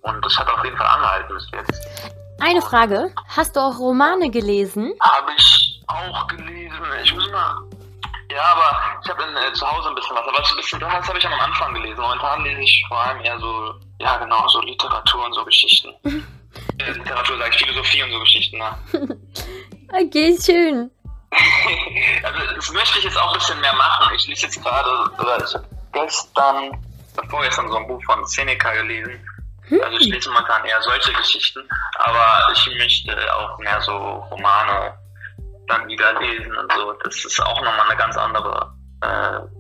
Und 0.02 0.24
das 0.24 0.38
hat 0.38 0.50
auf 0.50 0.64
jeden 0.64 0.78
Fall 0.78 0.88
angehalten 0.88 1.36
bis 1.36 1.48
jetzt. 1.52 1.88
Eine 2.40 2.62
Frage. 2.62 3.12
Hast 3.36 3.56
du 3.56 3.60
auch 3.60 3.80
Romane 3.80 4.30
gelesen? 4.30 4.94
Habe 5.02 5.32
ich 5.38 5.82
auch 5.88 6.28
gelesen. 6.28 6.78
Ich 7.04 7.14
muss 7.14 7.30
mal. 7.32 7.64
Ja, 8.32 8.44
aber 8.44 9.00
ich 9.04 9.10
habe 9.10 9.24
äh, 9.24 9.54
zu 9.54 9.66
Hause 9.66 9.90
ein 9.90 9.96
bisschen 9.96 10.16
was. 10.16 10.28
Aber 10.28 10.38
ein 10.38 10.56
bisschen, 10.56 10.80
das 10.80 11.08
habe 11.08 11.18
ich 11.18 11.26
am 11.26 11.34
Anfang 11.34 11.74
gelesen. 11.74 12.00
Momentan 12.00 12.44
lese 12.44 12.62
ich 12.62 12.86
vor 12.88 12.98
allem 12.98 13.22
eher 13.22 13.40
so, 13.40 13.74
ja 14.00 14.18
genau, 14.18 14.48
so 14.50 14.62
Literatur 14.62 15.26
und 15.26 15.34
so 15.34 15.46
Geschichten. 15.46 15.94
äh, 16.04 16.92
Literatur 16.92 17.38
sage 17.38 17.50
ich, 17.52 17.58
Philosophie 17.58 18.04
und 18.04 18.12
so 18.12 18.20
Geschichten, 18.20 18.58
ne? 18.58 18.78
Okay, 19.90 20.38
schön. 20.40 20.92
also 22.24 22.56
das 22.56 22.72
möchte 22.72 23.00
ich 23.00 23.06
jetzt 23.06 23.18
auch 23.18 23.32
ein 23.32 23.40
bisschen 23.40 23.60
mehr 23.62 23.74
machen. 23.74 24.14
Ich 24.16 24.28
lese 24.28 24.48
jetzt 24.48 24.62
gerade, 24.62 24.90
oder 25.18 25.38
ich 25.44 25.54
habe 25.54 25.66
gestern, 25.94 26.72
vorgestern 27.30 27.68
so 27.70 27.78
ein 27.78 27.88
Buch 27.88 28.02
von 28.06 28.26
Seneca 28.26 28.72
gelesen. 28.74 29.26
Also 29.84 29.98
ich 29.98 30.08
lese 30.08 30.30
momentan 30.30 30.64
eher 30.66 30.82
solche 30.82 31.12
Geschichten, 31.14 31.68
aber 32.00 32.54
ich 32.54 32.68
möchte 32.78 33.36
auch 33.36 33.58
mehr 33.60 33.82
so 33.82 33.92
Romane 34.32 34.98
dann 35.68 35.86
wieder 35.88 36.18
lesen 36.22 36.56
und 36.56 36.72
so. 36.72 36.94
Das 37.04 37.16
ist 37.26 37.40
auch 37.44 37.62
nochmal 37.62 37.88
eine 37.90 37.98
ganz 37.98 38.16
andere 38.16 38.74
äh, 39.02 39.08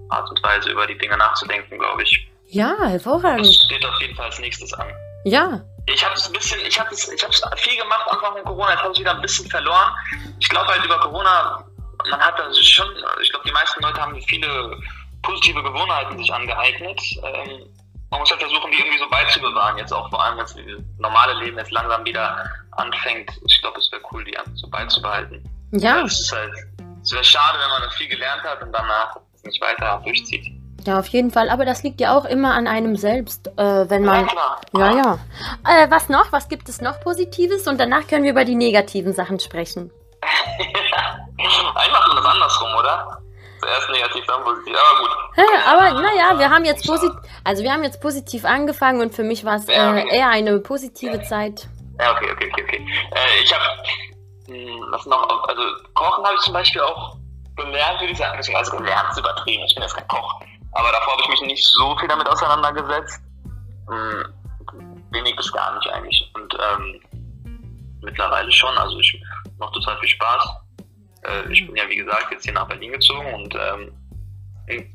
Art 0.09 0.29
und 0.29 0.41
Weise, 0.43 0.69
über 0.71 0.87
die 0.87 0.97
Dinge 0.97 1.17
nachzudenken, 1.17 1.77
glaube 1.77 2.03
ich. 2.03 2.25
Ja, 2.47 2.73
Das 2.79 2.91
hervorragend. 2.91 3.45
steht 3.47 3.85
auf 3.85 3.99
jeden 3.99 4.15
Fall 4.15 4.27
als 4.27 4.39
nächstes 4.39 4.73
an. 4.75 4.87
Ja. 5.25 5.61
Ich 5.87 6.03
habe 6.05 6.15
es 6.15 6.25
ein 6.27 6.33
bisschen, 6.33 6.59
ich 6.65 6.79
habe 6.79 6.89
es, 6.93 7.11
ich 7.11 7.23
habe 7.23 7.33
viel 7.57 7.77
gemacht 7.77 8.05
Anfang 8.09 8.31
von 8.33 8.43
Corona, 8.45 8.71
jetzt 8.71 8.83
habe 8.83 8.93
ich 8.93 8.99
wieder 8.99 9.13
ein 9.15 9.21
bisschen 9.21 9.49
verloren. 9.49 9.91
Ich 10.39 10.47
glaube 10.47 10.67
halt 10.67 10.83
über 10.85 10.99
Corona, 10.99 11.65
man 12.09 12.19
hat 12.21 12.39
also 12.39 12.61
schon, 12.61 12.87
ich 13.21 13.29
glaube 13.31 13.45
die 13.45 13.51
meisten 13.53 13.81
Leute 13.81 14.01
haben 14.01 14.21
viele 14.21 14.77
positive 15.27 15.61
Gewohnheiten 15.61 16.17
sich 16.17 16.33
angeeignet. 16.33 16.99
Ähm, 17.23 17.67
man 18.09 18.21
muss 18.21 18.31
halt 18.31 18.39
versuchen, 18.41 18.71
die 18.71 18.77
irgendwie 18.79 18.97
so 18.99 19.09
beizubewahren. 19.09 19.77
Jetzt 19.77 19.91
auch 19.91 20.09
vor 20.09 20.23
allem, 20.23 20.37
dass 20.37 20.55
das 20.55 20.63
normale 20.97 21.33
Leben 21.43 21.57
jetzt 21.57 21.71
langsam 21.71 22.05
wieder 22.05 22.45
anfängt. 22.71 23.29
Ich 23.45 23.61
glaube, 23.61 23.79
es 23.79 23.91
wäre 23.91 24.01
cool, 24.11 24.23
die 24.23 24.37
einfach 24.37 24.51
so 24.55 24.69
beizubehalten. 24.69 25.43
Ja. 25.73 26.01
Es 26.05 26.19
ist 26.21 26.31
halt, 26.33 26.53
es 27.03 27.11
wäre 27.11 27.23
schade, 27.23 27.57
wenn 27.59 27.81
man 27.81 27.89
viel 27.91 28.07
gelernt 28.07 28.43
hat 28.43 28.61
und 28.63 28.71
danach 28.71 29.17
nicht 29.43 29.61
weiter 29.61 30.01
durchzieht. 30.05 30.45
Ja, 30.85 30.99
auf 30.99 31.07
jeden 31.09 31.31
Fall. 31.31 31.49
Aber 31.49 31.65
das 31.65 31.83
liegt 31.83 31.99
ja 31.99 32.17
auch 32.17 32.23
immer 32.23 32.53
an 32.53 32.65
einem 32.65 32.95
selbst, 32.95 33.47
äh, 33.57 33.89
wenn 33.89 34.05
Ja, 34.05 34.11
man. 34.11 34.27
klar. 34.27 34.61
Ja, 34.73 34.91
ja. 34.95 35.19
Äh, 35.67 35.91
was 35.91 36.07
noch? 36.07 36.31
Was 36.31 36.47
gibt 36.47 36.69
es 36.69 36.79
noch 36.79 37.01
Positives? 37.01 37.67
Und 37.67 37.77
danach 37.77 38.07
können 38.07 38.23
wir 38.23 38.31
über 38.31 38.45
die 38.45 38.55
negativen 38.55 39.11
Sachen 39.13 39.39
sprechen. 39.41 39.91
Macht 41.37 42.07
man 42.07 42.15
das 42.15 42.25
andersrum, 42.25 42.69
oder? 42.79 43.21
Zuerst 43.59 43.89
negativ, 43.89 44.25
dann 44.27 44.43
positiv. 44.43 44.75
Aber 44.75 44.99
gut. 44.99 45.17
Aber 45.67 46.01
naja, 46.01 46.37
wir 46.37 46.49
haben 46.49 46.65
jetzt 46.65 46.85
positiv, 46.85 47.17
also 47.43 47.63
wir 47.63 47.71
haben 47.71 47.83
jetzt 47.83 48.01
positiv 48.01 48.45
angefangen 48.45 49.01
und 49.01 49.13
für 49.13 49.23
mich 49.23 49.43
war 49.45 49.55
es 49.55 49.67
Ja, 49.67 49.95
äh, 49.95 50.03
okay. 50.03 50.17
eher 50.17 50.29
eine 50.29 50.59
positive 50.59 51.21
Zeit. 51.23 51.67
Ja, 51.99 52.11
okay, 52.11 52.31
okay, 52.31 52.49
okay, 52.51 52.63
okay. 52.63 52.87
Äh, 53.11 53.43
ich 53.43 53.53
habe, 53.53 53.63
was 54.91 55.05
noch, 55.05 55.47
also 55.47 55.61
Kochen 55.95 56.23
habe 56.23 56.35
ich 56.35 56.41
zum 56.41 56.53
Beispiel 56.53 56.81
auch 56.81 57.17
gelernt, 57.55 57.99
würde 57.99 58.13
ich 58.13 58.17
sagen. 58.17 58.37
Also 58.55 58.77
gelernt 58.77 59.09
ist 59.11 59.17
übertrieben, 59.17 59.63
ich 59.65 59.73
bin 59.75 59.83
jetzt 59.83 59.95
kein 59.95 60.07
Koch. 60.07 60.39
Aber 60.73 60.91
davor 60.91 61.13
habe 61.13 61.21
ich 61.23 61.29
mich 61.29 61.41
nicht 61.41 61.65
so 61.65 61.97
viel 61.97 62.07
damit 62.07 62.27
auseinandergesetzt. 62.29 63.19
Hm, 63.89 64.25
wenig 65.11 65.35
bis 65.35 65.51
gar 65.51 65.73
nicht 65.75 65.87
eigentlich. 65.89 66.31
Und 66.35 66.53
ähm, 66.53 67.01
mittlerweile 68.01 68.51
schon, 68.51 68.77
also 68.77 68.99
ich 68.99 69.19
mache 69.57 69.71
total 69.73 69.97
viel 69.99 70.09
Spaß. 70.09 70.49
Äh, 71.27 71.51
ich 71.51 71.65
bin 71.65 71.75
ja, 71.75 71.87
wie 71.89 71.97
gesagt, 71.97 72.27
jetzt 72.31 72.43
hier 72.43 72.53
nach 72.53 72.67
Berlin 72.67 72.91
gezogen 72.93 73.33
und 73.33 73.55
ähm, 73.55 73.93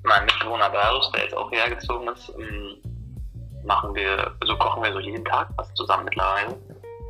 mein 0.02 0.24
Mitbewohner 0.24 0.70
Barus, 0.70 1.10
der 1.12 1.24
jetzt 1.24 1.36
auch 1.36 1.50
hergezogen 1.50 2.08
ist, 2.08 2.30
ähm, 2.38 2.76
machen 3.64 3.94
wir, 3.94 4.34
also 4.40 4.56
kochen 4.56 4.82
wir 4.82 4.92
so 4.92 4.98
jeden 5.00 5.24
Tag 5.24 5.48
was 5.56 5.72
zusammen 5.74 6.04
mittlerweile. 6.04 6.58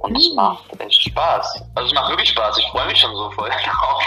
Und 0.01 0.17
es 0.17 0.31
Mm. 0.33 0.37
macht 0.37 0.81
echt 0.81 1.03
Spaß. 1.05 1.63
Also 1.77 1.87
es 1.89 1.95
macht 1.95 2.11
wirklich 2.11 2.29
Spaß. 2.31 2.59
Ich 2.59 2.67
freue 2.69 2.87
mich 2.87 2.99
schon 2.99 3.15
so 3.15 3.31
voll 3.31 3.49
drauf. 3.65 4.03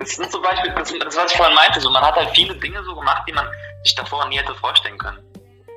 Es 0.00 0.16
sind 0.16 0.30
zum 0.30 0.42
Beispiel, 0.42 0.72
das, 0.74 0.92
das 0.92 1.16
was 1.16 1.30
ich 1.32 1.36
vorhin 1.36 1.54
meinte, 1.54 1.80
so 1.80 1.90
man 1.90 2.02
hat 2.02 2.16
halt 2.16 2.30
viele 2.30 2.54
Dinge 2.56 2.82
so 2.84 2.94
gemacht, 2.94 3.22
die 3.28 3.32
man 3.32 3.46
sich 3.84 3.94
davor 3.94 4.26
nie 4.26 4.38
hätte 4.38 4.54
vorstellen 4.56 4.98
können. 4.98 5.18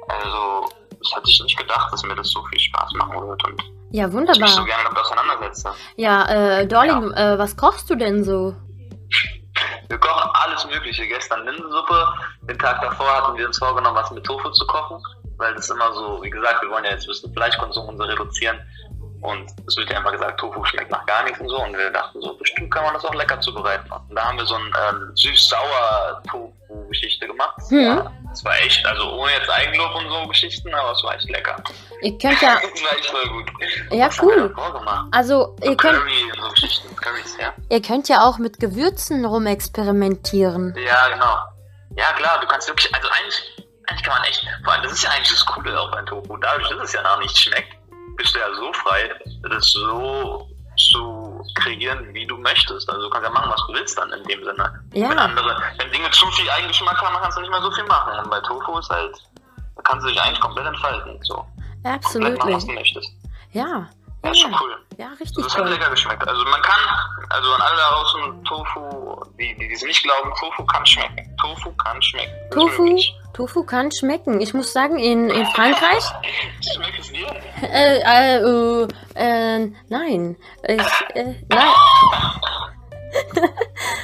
Also 0.08 0.70
das 1.00 1.16
hatte 1.16 1.30
ich 1.30 1.42
nicht 1.44 1.58
gedacht, 1.58 1.92
dass 1.94 2.04
mir 2.04 2.16
das 2.16 2.30
so 2.30 2.44
viel 2.46 2.60
Spaß 2.60 2.94
machen 2.94 3.28
wird 3.28 3.44
und 3.46 3.64
Ja, 3.94 4.08
ich 4.08 4.14
mich 4.14 4.26
so 4.26 4.34
wunderbar. 4.34 4.66
gerne 4.66 4.84
damit 4.86 4.98
auseinandersetze. 4.98 5.70
Ja, 5.98 6.26
äh, 6.26 6.68
Darling, 6.68 7.12
äh, 7.12 7.38
was 7.38 7.56
kochst 7.56 7.88
du 7.92 7.96
denn 7.96 8.24
so? 8.24 8.56
Wir 9.88 10.00
kochen 10.00 10.32
alles 10.34 10.66
Mögliche. 10.66 11.08
Gestern 11.08 11.46
Linsensuppe. 11.46 12.08
Den 12.50 12.58
Tag 12.58 12.82
davor 12.82 13.06
hatten 13.06 13.38
wir 13.38 13.46
uns 13.46 13.60
vorgenommen, 13.60 13.96
was 13.96 14.10
mit 14.10 14.24
Tofu 14.24 14.50
zu 14.50 14.66
kochen. 14.66 14.98
Weil 15.38 15.54
das 15.54 15.70
immer 15.70 15.94
so, 15.94 16.24
wie 16.24 16.32
gesagt, 16.32 16.64
wir 16.64 16.72
wollen 16.72 16.86
ja 16.86 16.90
jetzt 16.92 17.04
ein 17.04 17.10
bisschen 17.10 17.34
Fleischkonsum 17.34 17.88
und 17.88 17.98
so 17.98 18.04
reduzieren. 18.04 18.60
Und 19.24 19.50
es 19.68 19.76
wird 19.78 19.90
ja 19.90 20.00
immer 20.00 20.12
gesagt, 20.12 20.38
Tofu 20.40 20.64
schmeckt 20.66 20.92
nach 20.92 21.06
gar 21.06 21.24
nichts 21.24 21.40
und 21.40 21.48
so. 21.48 21.64
Und 21.64 21.78
wir 21.78 21.90
dachten 21.92 22.22
so, 22.22 22.38
bestimmt 22.38 22.74
kann 22.74 22.84
man 22.84 22.94
das 22.94 23.06
auch 23.06 23.14
lecker 23.14 23.40
zubereiten. 23.40 23.90
Und 23.90 24.14
da 24.16 24.26
haben 24.26 24.38
wir 24.38 24.46
so 24.46 24.56
ein 24.56 24.74
ähm, 24.90 25.14
süß-sauer-Tofu-Geschichte 25.16 27.28
gemacht. 27.28 27.56
Hm. 27.70 27.80
Ja, 27.80 28.12
das 28.30 28.44
war 28.44 28.60
echt, 28.60 28.86
also 28.86 29.14
ohne 29.14 29.32
jetzt 29.32 29.50
Eigenlob 29.50 29.96
und 29.96 30.10
so 30.10 30.28
Geschichten, 30.28 30.74
aber 30.74 30.92
es 30.92 31.02
war 31.06 31.16
echt 31.16 31.30
lecker. 31.30 31.56
Ihr 32.02 32.18
könnt 32.18 32.42
ja, 32.42 32.56
Das 32.62 32.84
war 32.84 32.98
echt 32.98 33.06
voll 33.06 33.26
gut. 33.30 33.50
Ja, 33.92 34.12
wir 34.12 34.22
cool. 34.22 34.54
also 35.12 35.56
ihr 35.62 35.78
könnt, 35.78 36.00
Curry 36.00 36.30
und 36.36 36.44
so 36.44 36.50
Geschichten, 36.50 36.94
Currys, 36.98 37.38
ja. 37.40 37.54
ihr 37.70 37.82
könnt 37.82 38.10
ja 38.10 38.28
auch 38.28 38.40
mit 38.40 38.60
Gewürzen 38.60 39.24
rumexperimentieren. 39.24 40.76
Ja, 40.86 41.08
genau. 41.08 41.38
Ja, 41.96 42.12
klar, 42.18 42.42
du 42.42 42.48
kannst 42.48 42.68
wirklich, 42.68 42.94
also 42.94 43.08
eigentlich, 43.08 43.42
eigentlich 43.88 44.04
kann 44.04 44.16
man 44.16 44.26
echt, 44.26 44.46
vor 44.66 44.74
allem, 44.74 44.84
das 44.84 44.92
ist 44.92 45.04
ja 45.04 45.12
eigentlich 45.12 45.30
das 45.30 45.46
Coole 45.46 45.80
auch 45.80 45.92
beim 45.92 46.06
Tofu. 46.08 46.36
Dadurch, 46.38 46.68
dass 46.68 46.80
es 46.90 46.94
ja 46.94 47.02
noch 47.04 47.20
nicht 47.20 47.38
schmeckt, 47.38 47.78
bist 48.18 48.36
du 48.36 48.40
ja 48.40 48.54
so 48.56 48.72
frei, 48.74 49.10
das 49.50 49.66
so 49.72 50.48
zu 50.92 51.42
kreieren, 51.56 52.14
wie 52.14 52.26
du 52.26 52.38
möchtest. 52.38 52.90
Also 52.90 53.04
du 53.04 53.10
kannst 53.10 53.28
ja 53.28 53.34
machen, 53.34 53.52
was 53.52 53.62
du 53.68 53.74
willst 53.74 53.98
dann 53.98 54.12
in 54.12 54.24
dem 54.24 54.44
Sinne. 54.44 54.84
Ja. 54.94 55.10
Wenn 55.10 55.20
andere, 55.20 55.62
wenn 55.78 55.92
Dinge 55.92 56.10
zu 56.12 56.26
viel 56.32 56.50
Eigengeschmack 56.50 57.00
haben, 57.02 57.14
dann 57.14 57.22
kannst 57.24 57.38
du 57.38 57.42
nicht 57.42 57.52
mehr 57.52 57.62
so 57.62 57.72
viel 57.72 57.84
machen. 57.86 58.20
Und 58.24 58.30
bei 58.32 58.40
Tofu 58.42 58.78
ist 58.80 58.90
halt, 58.90 59.16
da 59.76 59.82
kannst 59.84 60.06
du 60.06 60.10
dich 60.10 60.20
eigentlich 60.22 60.40
komplett 60.40 60.66
entfalten. 60.68 61.20
So. 61.24 61.46
Machen, 61.84 62.00
was 62.54 62.66
du 62.66 62.72
möchtest. 62.74 63.12
Ja. 63.52 63.88
Ja, 64.24 64.32
ist 64.32 64.40
schon 64.40 64.52
Ja, 64.54 64.60
cool. 64.62 64.78
ja 64.98 65.08
Das 65.12 65.20
richtig 65.20 65.44
hat 65.46 65.52
toll. 65.58 65.68
lecker 65.70 65.90
geschmeckt. 65.90 66.26
Also 66.28 66.44
man 66.46 66.62
kann, 66.62 66.80
also 67.30 67.52
an 67.54 67.62
alle 67.62 67.76
da 67.76 67.90
draußen, 67.92 68.44
Tofu, 68.46 69.26
die, 69.38 69.54
die 69.58 69.74
es 69.74 69.84
nicht 69.84 70.02
glauben, 70.02 70.32
Tofu 70.40 70.64
kann 70.66 70.86
schmecken. 70.86 71.38
Tofu 71.42 71.72
kann 71.74 72.02
schmecken. 72.02 72.32
Das 72.50 72.58
Tofu. 72.58 72.98
Tofu 73.34 73.64
kann 73.66 73.92
schmecken. 73.92 74.40
Ich 74.40 74.54
muss 74.54 74.72
sagen, 74.72 74.98
in, 74.98 75.30
in 75.30 75.46
Frankreich? 75.48 76.04
äh, 77.62 78.00
äh, 78.00 78.38
äh, 78.38 78.88
äh, 79.16 79.72
nein, 79.90 80.36
ich, 80.68 81.16
äh, 81.16 81.36
nein, 81.50 81.68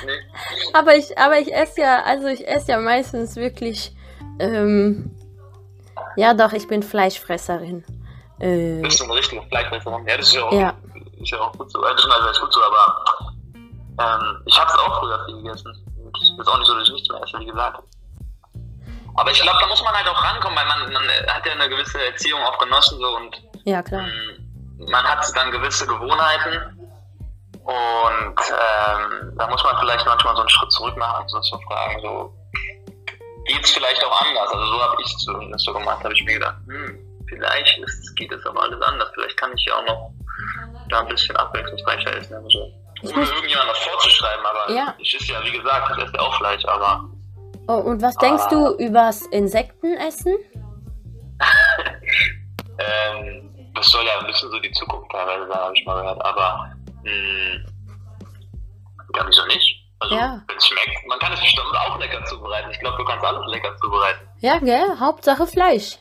Nee. 0.06 0.12
aber 0.74 0.96
ich, 0.96 1.18
aber 1.18 1.40
ich 1.40 1.54
esse 1.54 1.82
ja, 1.82 2.04
also 2.04 2.28
ich 2.28 2.48
esse 2.48 2.72
ja 2.72 2.80
meistens 2.80 3.36
wirklich, 3.36 3.96
ähm, 4.40 5.16
ja 6.16 6.34
doch, 6.34 6.54
ich 6.54 6.68
bin 6.68 6.84
Fleischfresserin. 6.84 7.84
Äh, 8.40 8.82
Bist 8.82 9.00
du 9.00 9.06
eine 9.06 9.16
richtige 9.16 9.42
Fleischfresserin? 9.44 10.06
Ja, 10.08 10.18
das 10.18 10.28
ist 10.28 10.34
ja 10.36 10.44
auch, 10.44 10.54
ja, 10.54 10.74
ist 11.20 11.32
ja 11.32 11.40
auch 11.40 11.52
gut 11.54 11.72
so. 11.72 11.82
Das 11.82 11.94
ist 12.00 12.12
also 12.12 12.42
gut 12.42 12.54
so, 12.54 12.62
aber 12.64 13.34
ähm, 14.00 14.42
ich 14.46 14.60
habe 14.60 14.70
es 14.72 14.78
auch 14.78 15.00
früher 15.00 15.26
viel 15.26 15.38
gegessen. 15.38 15.74
Und 16.04 16.18
es 16.22 16.30
ist 16.40 16.48
auch 16.48 16.58
nicht 16.58 16.68
so, 16.68 16.74
dass 16.76 16.88
ich 16.88 16.94
nichts 16.94 17.10
mehr 17.10 17.22
esse, 17.24 17.40
wie 17.40 17.46
gesagt. 17.46 17.84
Aber 19.16 19.32
ich 19.32 19.42
glaube, 19.42 19.58
da 19.60 19.68
muss 19.68 19.84
man 19.84 19.94
halt 19.94 20.08
auch 20.08 20.24
rankommen, 20.24 20.58
weil 20.58 20.66
man, 20.66 20.94
man 20.94 21.04
hat 21.28 21.46
ja 21.46 21.52
eine 21.54 21.70
gewisse 21.70 22.04
Erziehung 22.06 22.42
auch 22.44 22.58
genossen 22.58 22.98
so 23.00 23.16
und 23.18 23.42
ja 23.66 23.82
klar. 23.84 24.04
Mm, 24.04 24.90
man 24.90 25.04
hat 25.04 25.26
dann 25.36 25.52
gewisse 25.52 25.86
Gewohnheiten 25.86 26.78
und 27.64 28.36
ähm, 28.40 29.34
da 29.38 29.48
muss 29.48 29.64
man 29.64 29.78
vielleicht 29.80 30.06
manchmal 30.06 30.36
so 30.36 30.42
einen 30.42 30.50
Schritt 30.50 30.72
zurück 30.72 30.98
machen 30.98 31.22
und 31.24 31.30
sich 31.30 31.52
so 31.52 31.60
fragen, 31.68 32.00
so 32.02 32.34
geht's 33.46 33.72
vielleicht 33.72 34.04
auch 34.06 34.22
anders? 34.22 34.50
Also 34.54 34.66
so 34.66 34.82
habe 34.82 34.96
ich 35.02 35.08
es 35.12 35.18
zumindest 35.24 35.66
so 35.66 35.74
gemacht, 35.74 36.04
habe 36.04 36.14
ich 36.14 36.24
mir 36.24 36.34
gedacht, 36.34 36.56
hm, 36.68 37.00
vielleicht 37.28 37.78
ist, 37.80 38.16
geht 38.16 38.32
es 38.32 38.46
aber 38.46 38.64
alles 38.64 38.82
anders, 38.82 39.10
vielleicht 39.14 39.38
kann 39.38 39.52
ich 39.56 39.66
ja 39.66 39.76
auch 39.76 39.86
noch 39.86 40.12
da 40.90 41.02
ein 41.02 41.08
bisschen 41.08 41.36
abwechslungsreicher 41.36 42.16
essen. 42.16 42.34
Also, 42.36 42.72
ohne 43.04 43.14
muss- 43.18 43.30
irgendjemand 43.30 43.70
was 43.70 43.78
vorzuschreiben, 43.80 44.46
aber 44.46 44.72
Ja. 44.72 44.96
ich 44.98 45.14
esse 45.16 45.34
ja, 45.34 45.44
wie 45.44 45.52
gesagt, 45.52 45.92
ich 45.98 46.04
esse 46.04 46.14
ja 46.14 46.20
auch 46.22 46.36
Fleisch, 46.38 46.66
aber 46.66 47.04
Oh, 47.70 47.82
und 47.88 48.02
was 48.02 48.16
denkst 48.16 48.48
du 48.50 48.76
übers 48.84 49.22
Insektenessen? 49.28 50.36
Ähm, 52.80 53.72
das 53.76 53.88
soll 53.92 54.04
ja 54.06 54.20
ein 54.20 54.26
bisschen 54.26 54.50
so 54.50 54.60
die 54.60 54.72
Zukunft 54.72 55.12
teilweise 55.12 55.48
sein, 55.48 55.60
habe 55.60 55.74
ich 55.78 55.86
mal 55.86 56.02
gehört. 56.02 56.26
Aber 56.26 56.72
mh, 57.04 57.70
ja, 59.16 59.24
wieso 59.28 59.46
nicht? 59.46 59.86
Also, 60.00 60.16
Ja. 60.16 60.42
wenn 60.48 60.58
es 60.58 60.66
schmeckt, 60.66 61.08
man 61.08 61.20
kann 61.20 61.32
es 61.34 61.40
bestimmt 61.42 61.68
auch 61.76 62.00
lecker 62.00 62.24
zubereiten. 62.26 62.72
Ich 62.72 62.80
glaube, 62.80 62.98
du 62.98 63.06
kannst 63.06 63.24
alles 63.24 63.42
lecker 63.54 63.76
zubereiten. 63.78 64.28
Ja, 64.40 64.58
gell? 64.60 64.86
Hauptsache 65.00 65.46
Fleisch. 65.46 66.00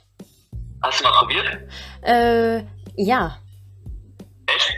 Hast 0.83 1.01
du 1.01 1.05
mal 1.05 1.13
probiert? 1.19 1.59
Äh, 2.03 2.63
ja. 2.97 3.37
Echt? 4.47 4.73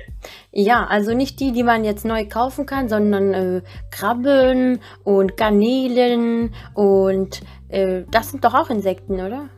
Ja, 0.52 0.86
also 0.86 1.14
nicht 1.14 1.38
die, 1.38 1.52
die 1.52 1.62
man 1.62 1.84
jetzt 1.84 2.04
neu 2.04 2.26
kaufen 2.26 2.66
kann, 2.66 2.88
sondern 2.88 3.34
äh, 3.34 3.62
Krabben 3.92 4.80
und 5.04 5.36
Garnelen 5.36 6.54
und 6.74 7.42
äh, 7.68 8.02
das 8.10 8.30
sind 8.30 8.44
doch 8.44 8.54
auch 8.54 8.68
Insekten, 8.68 9.20
oder? 9.20 9.48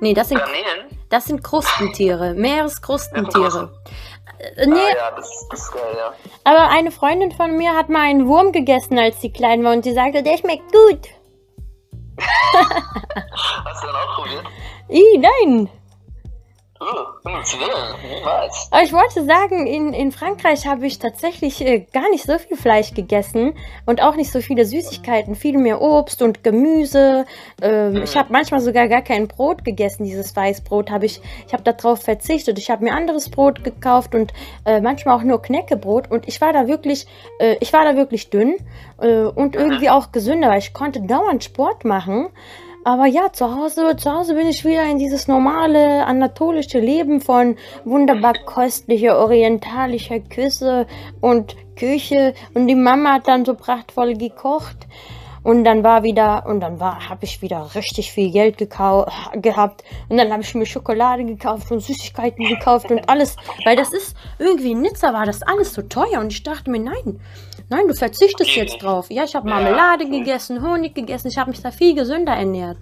Nee, 0.00 0.14
das 0.14 0.30
sind, 0.30 0.38
Garnelen? 0.38 0.86
das 1.10 1.26
sind 1.26 1.44
Krustentiere, 1.44 2.32
Meereskrustentiere. 2.32 3.72
Äh, 4.56 4.66
nee, 4.66 4.78
Ah, 4.78 4.96
ja, 4.96 5.10
das, 5.16 5.46
das 5.50 5.60
ist 5.60 5.72
geil, 5.72 5.82
ja. 5.98 6.14
aber 6.44 6.70
eine 6.70 6.90
Freundin 6.90 7.30
von 7.32 7.58
mir 7.58 7.76
hat 7.76 7.90
mal 7.90 8.00
einen 8.00 8.26
Wurm 8.26 8.52
gegessen, 8.52 8.98
als 8.98 9.20
sie 9.20 9.30
klein 9.30 9.62
war 9.64 9.74
und 9.74 9.84
sie 9.84 9.92
sagte, 9.92 10.22
der 10.22 10.38
schmeckt 10.38 10.72
gut. 10.72 11.08
Hast 13.64 13.82
du 13.82 13.86
dann 13.86 13.96
auch 13.96 14.14
probiert? 14.16 14.44
Ih, 14.88 15.18
nein. 15.18 15.68
Aber 18.70 18.82
ich 18.82 18.92
wollte 18.92 19.24
sagen, 19.24 19.66
in, 19.66 19.92
in 19.92 20.12
Frankreich 20.12 20.66
habe 20.66 20.86
ich 20.86 20.98
tatsächlich 20.98 21.60
äh, 21.60 21.80
gar 21.92 22.08
nicht 22.10 22.24
so 22.24 22.38
viel 22.38 22.56
Fleisch 22.56 22.94
gegessen 22.94 23.54
und 23.84 24.02
auch 24.02 24.16
nicht 24.16 24.32
so 24.32 24.40
viele 24.40 24.64
Süßigkeiten, 24.64 25.34
viel 25.34 25.58
mehr 25.58 25.82
Obst 25.82 26.22
und 26.22 26.42
Gemüse. 26.42 27.26
Ähm, 27.60 28.02
Ich 28.02 28.16
habe 28.16 28.32
manchmal 28.32 28.60
sogar 28.60 28.88
gar 28.88 29.02
kein 29.02 29.28
Brot 29.28 29.64
gegessen, 29.64 30.04
dieses 30.04 30.34
Weißbrot 30.34 30.90
habe 30.90 31.04
ich, 31.04 31.20
ich 31.46 31.52
habe 31.52 31.62
darauf 31.62 32.00
verzichtet. 32.00 32.58
Ich 32.58 32.70
habe 32.70 32.84
mir 32.84 32.94
anderes 32.94 33.30
Brot 33.30 33.62
gekauft 33.62 34.14
und 34.14 34.32
äh, 34.64 34.80
manchmal 34.80 35.16
auch 35.16 35.22
nur 35.22 35.42
Knäckebrot 35.42 36.10
und 36.10 36.26
ich 36.28 36.40
war 36.40 36.52
da 36.54 36.66
wirklich, 36.66 37.06
äh, 37.40 37.56
ich 37.60 37.72
war 37.74 37.84
da 37.84 37.96
wirklich 37.96 38.30
dünn 38.30 38.56
äh, 39.00 39.24
und 39.24 39.54
irgendwie 39.54 39.90
auch 39.90 40.12
gesünder, 40.12 40.48
weil 40.48 40.58
ich 40.60 40.72
konnte 40.72 41.02
dauernd 41.02 41.44
Sport 41.44 41.84
machen. 41.84 42.28
Aber 42.82 43.06
ja, 43.06 43.30
zu 43.30 43.54
Hause, 43.54 43.94
zu 43.96 44.10
Hause 44.10 44.34
bin 44.34 44.46
ich 44.46 44.64
wieder 44.64 44.84
in 44.84 44.98
dieses 44.98 45.28
normale 45.28 46.06
anatolische 46.06 46.80
Leben 46.80 47.20
von 47.20 47.56
wunderbar 47.84 48.32
köstlicher 48.32 49.18
orientalischer 49.18 50.20
Küsse 50.20 50.86
und 51.20 51.56
Küche. 51.76 52.32
Und 52.54 52.68
die 52.68 52.74
Mama 52.74 53.14
hat 53.14 53.28
dann 53.28 53.44
so 53.44 53.54
prachtvoll 53.54 54.14
gekocht. 54.14 54.86
Und 55.42 55.64
dann 55.64 55.82
war 55.82 56.02
wieder 56.02 56.44
und 56.46 56.60
dann 56.60 56.80
war 56.80 57.08
habe 57.08 57.24
ich 57.24 57.40
wieder 57.40 57.74
richtig 57.74 58.12
viel 58.12 58.30
Geld 58.30 58.58
gehabt. 58.58 59.84
Und 60.08 60.18
dann 60.18 60.30
habe 60.30 60.42
ich 60.42 60.54
mir 60.54 60.66
Schokolade 60.66 61.24
gekauft 61.24 61.72
und 61.72 61.80
Süßigkeiten 61.80 62.46
gekauft 62.46 62.90
und 62.90 63.08
alles, 63.08 63.36
weil 63.64 63.74
das 63.74 63.92
ist 63.92 64.14
irgendwie 64.38 64.72
in 64.72 64.82
Nizza 64.82 65.14
war 65.14 65.24
das 65.24 65.42
alles 65.42 65.72
so 65.72 65.80
teuer. 65.80 66.20
Und 66.20 66.30
ich 66.32 66.42
dachte 66.42 66.70
mir 66.70 66.80
nein, 66.80 67.20
nein, 67.70 67.88
du 67.88 67.94
verzichtest 67.94 68.50
jetzt 68.56 68.82
drauf. 68.82 69.06
Ja, 69.10 69.24
ich 69.24 69.34
habe 69.34 69.48
Ja, 69.48 69.54
Marmelade 69.56 70.04
okay. 70.04 70.18
gegessen, 70.18 70.62
Honig 70.62 70.94
gegessen, 70.94 71.28
ich 71.28 71.38
habe 71.38 71.50
mich 71.50 71.62
da 71.62 71.70
viel 71.70 71.94
gesünder 71.94 72.32
ernährt. 72.34 72.78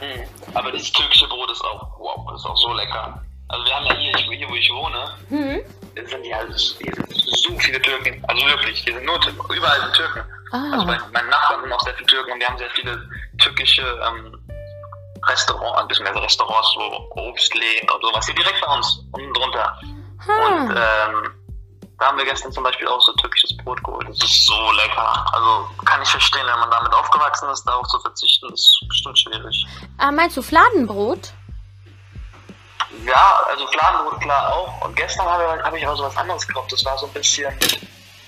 Hm. 0.00 0.22
Aber 0.54 0.70
das 0.72 0.90
türkische 0.92 1.26
Brot 1.28 1.50
ist 1.50 1.62
auch, 1.64 1.98
wow, 1.98 2.32
ist 2.34 2.44
auch 2.46 2.56
so 2.56 2.72
lecker. 2.74 3.22
Also 3.48 3.64
wir 3.66 3.74
haben 3.74 3.86
ja 3.86 3.94
hier, 3.96 4.16
hier 4.36 4.48
wo 4.48 4.54
ich 4.54 4.70
wohne, 4.70 5.04
Hm? 5.28 5.60
hier 5.94 6.08
sind 6.08 6.24
ja 6.26 6.38
hier 6.46 6.56
sind 6.56 7.36
so 7.36 7.58
viele 7.58 7.80
Türken. 7.80 8.22
Also 8.26 8.46
wirklich, 8.46 8.80
hier 8.80 8.94
sind 8.94 9.04
nur 9.06 9.20
Türken, 9.20 9.54
überall 9.54 9.80
sind 9.80 9.94
Türken. 9.94 10.22
Also 10.52 10.86
bei 10.86 10.94
Ah, 10.96 11.08
meinen 11.12 11.28
Nachbarn 11.30 11.62
sind 11.62 11.72
auch 11.72 11.80
sehr 11.80 11.94
viele 11.94 12.06
Türken 12.06 12.32
und 12.32 12.40
wir 12.40 12.48
haben 12.48 12.58
sehr 12.58 12.70
viele 12.70 13.08
türkische 13.38 13.82
ähm, 14.06 14.38
Restaurants, 15.28 15.80
ein 15.80 15.88
bisschen 15.88 16.04
mehr 16.04 16.14
Restaurants, 16.22 16.74
wo 16.76 17.20
Obstläden 17.28 17.88
und 17.90 18.02
sowas, 18.02 18.26
hier 18.26 18.34
direkt 18.34 18.60
bei 18.64 18.74
uns, 18.74 19.04
unten 19.12 19.32
drunter. 19.34 19.78
Und 20.26 20.74
ha. 20.76 21.08
ähm, 21.08 21.30
da 22.04 22.08
haben 22.10 22.18
wir 22.18 22.26
gestern 22.26 22.52
zum 22.52 22.62
Beispiel 22.64 22.86
auch 22.86 23.00
so 23.00 23.12
türkisches 23.14 23.56
Brot 23.56 23.82
geholt. 23.82 24.06
Das 24.06 24.18
ist 24.18 24.44
so 24.46 24.72
lecker. 24.72 25.24
Also 25.32 25.66
kann 25.86 26.02
ich 26.02 26.08
verstehen, 26.10 26.46
wenn 26.46 26.60
man 26.60 26.70
damit 26.70 26.92
aufgewachsen 26.92 27.48
ist, 27.48 27.64
darauf 27.64 27.86
zu 27.88 27.98
verzichten, 28.00 28.52
ist 28.52 28.78
bestimmt 28.88 29.18
schwierig. 29.18 29.66
ah, 29.96 30.12
meinst 30.12 30.36
du 30.36 30.42
Fladenbrot? 30.42 31.32
Ja, 33.06 33.40
also 33.48 33.66
Fladenbrot 33.68 34.20
klar 34.20 34.52
auch. 34.52 34.82
Und 34.84 34.94
gestern 34.96 35.24
habe 35.26 35.62
hab 35.62 35.74
ich 35.74 35.86
aber 35.86 35.96
so 35.96 36.04
was 36.04 36.16
anderes 36.18 36.46
gekauft. 36.46 36.70
Das 36.72 36.84
war 36.84 36.98
so 36.98 37.06
ein 37.06 37.12
bisschen, 37.12 37.52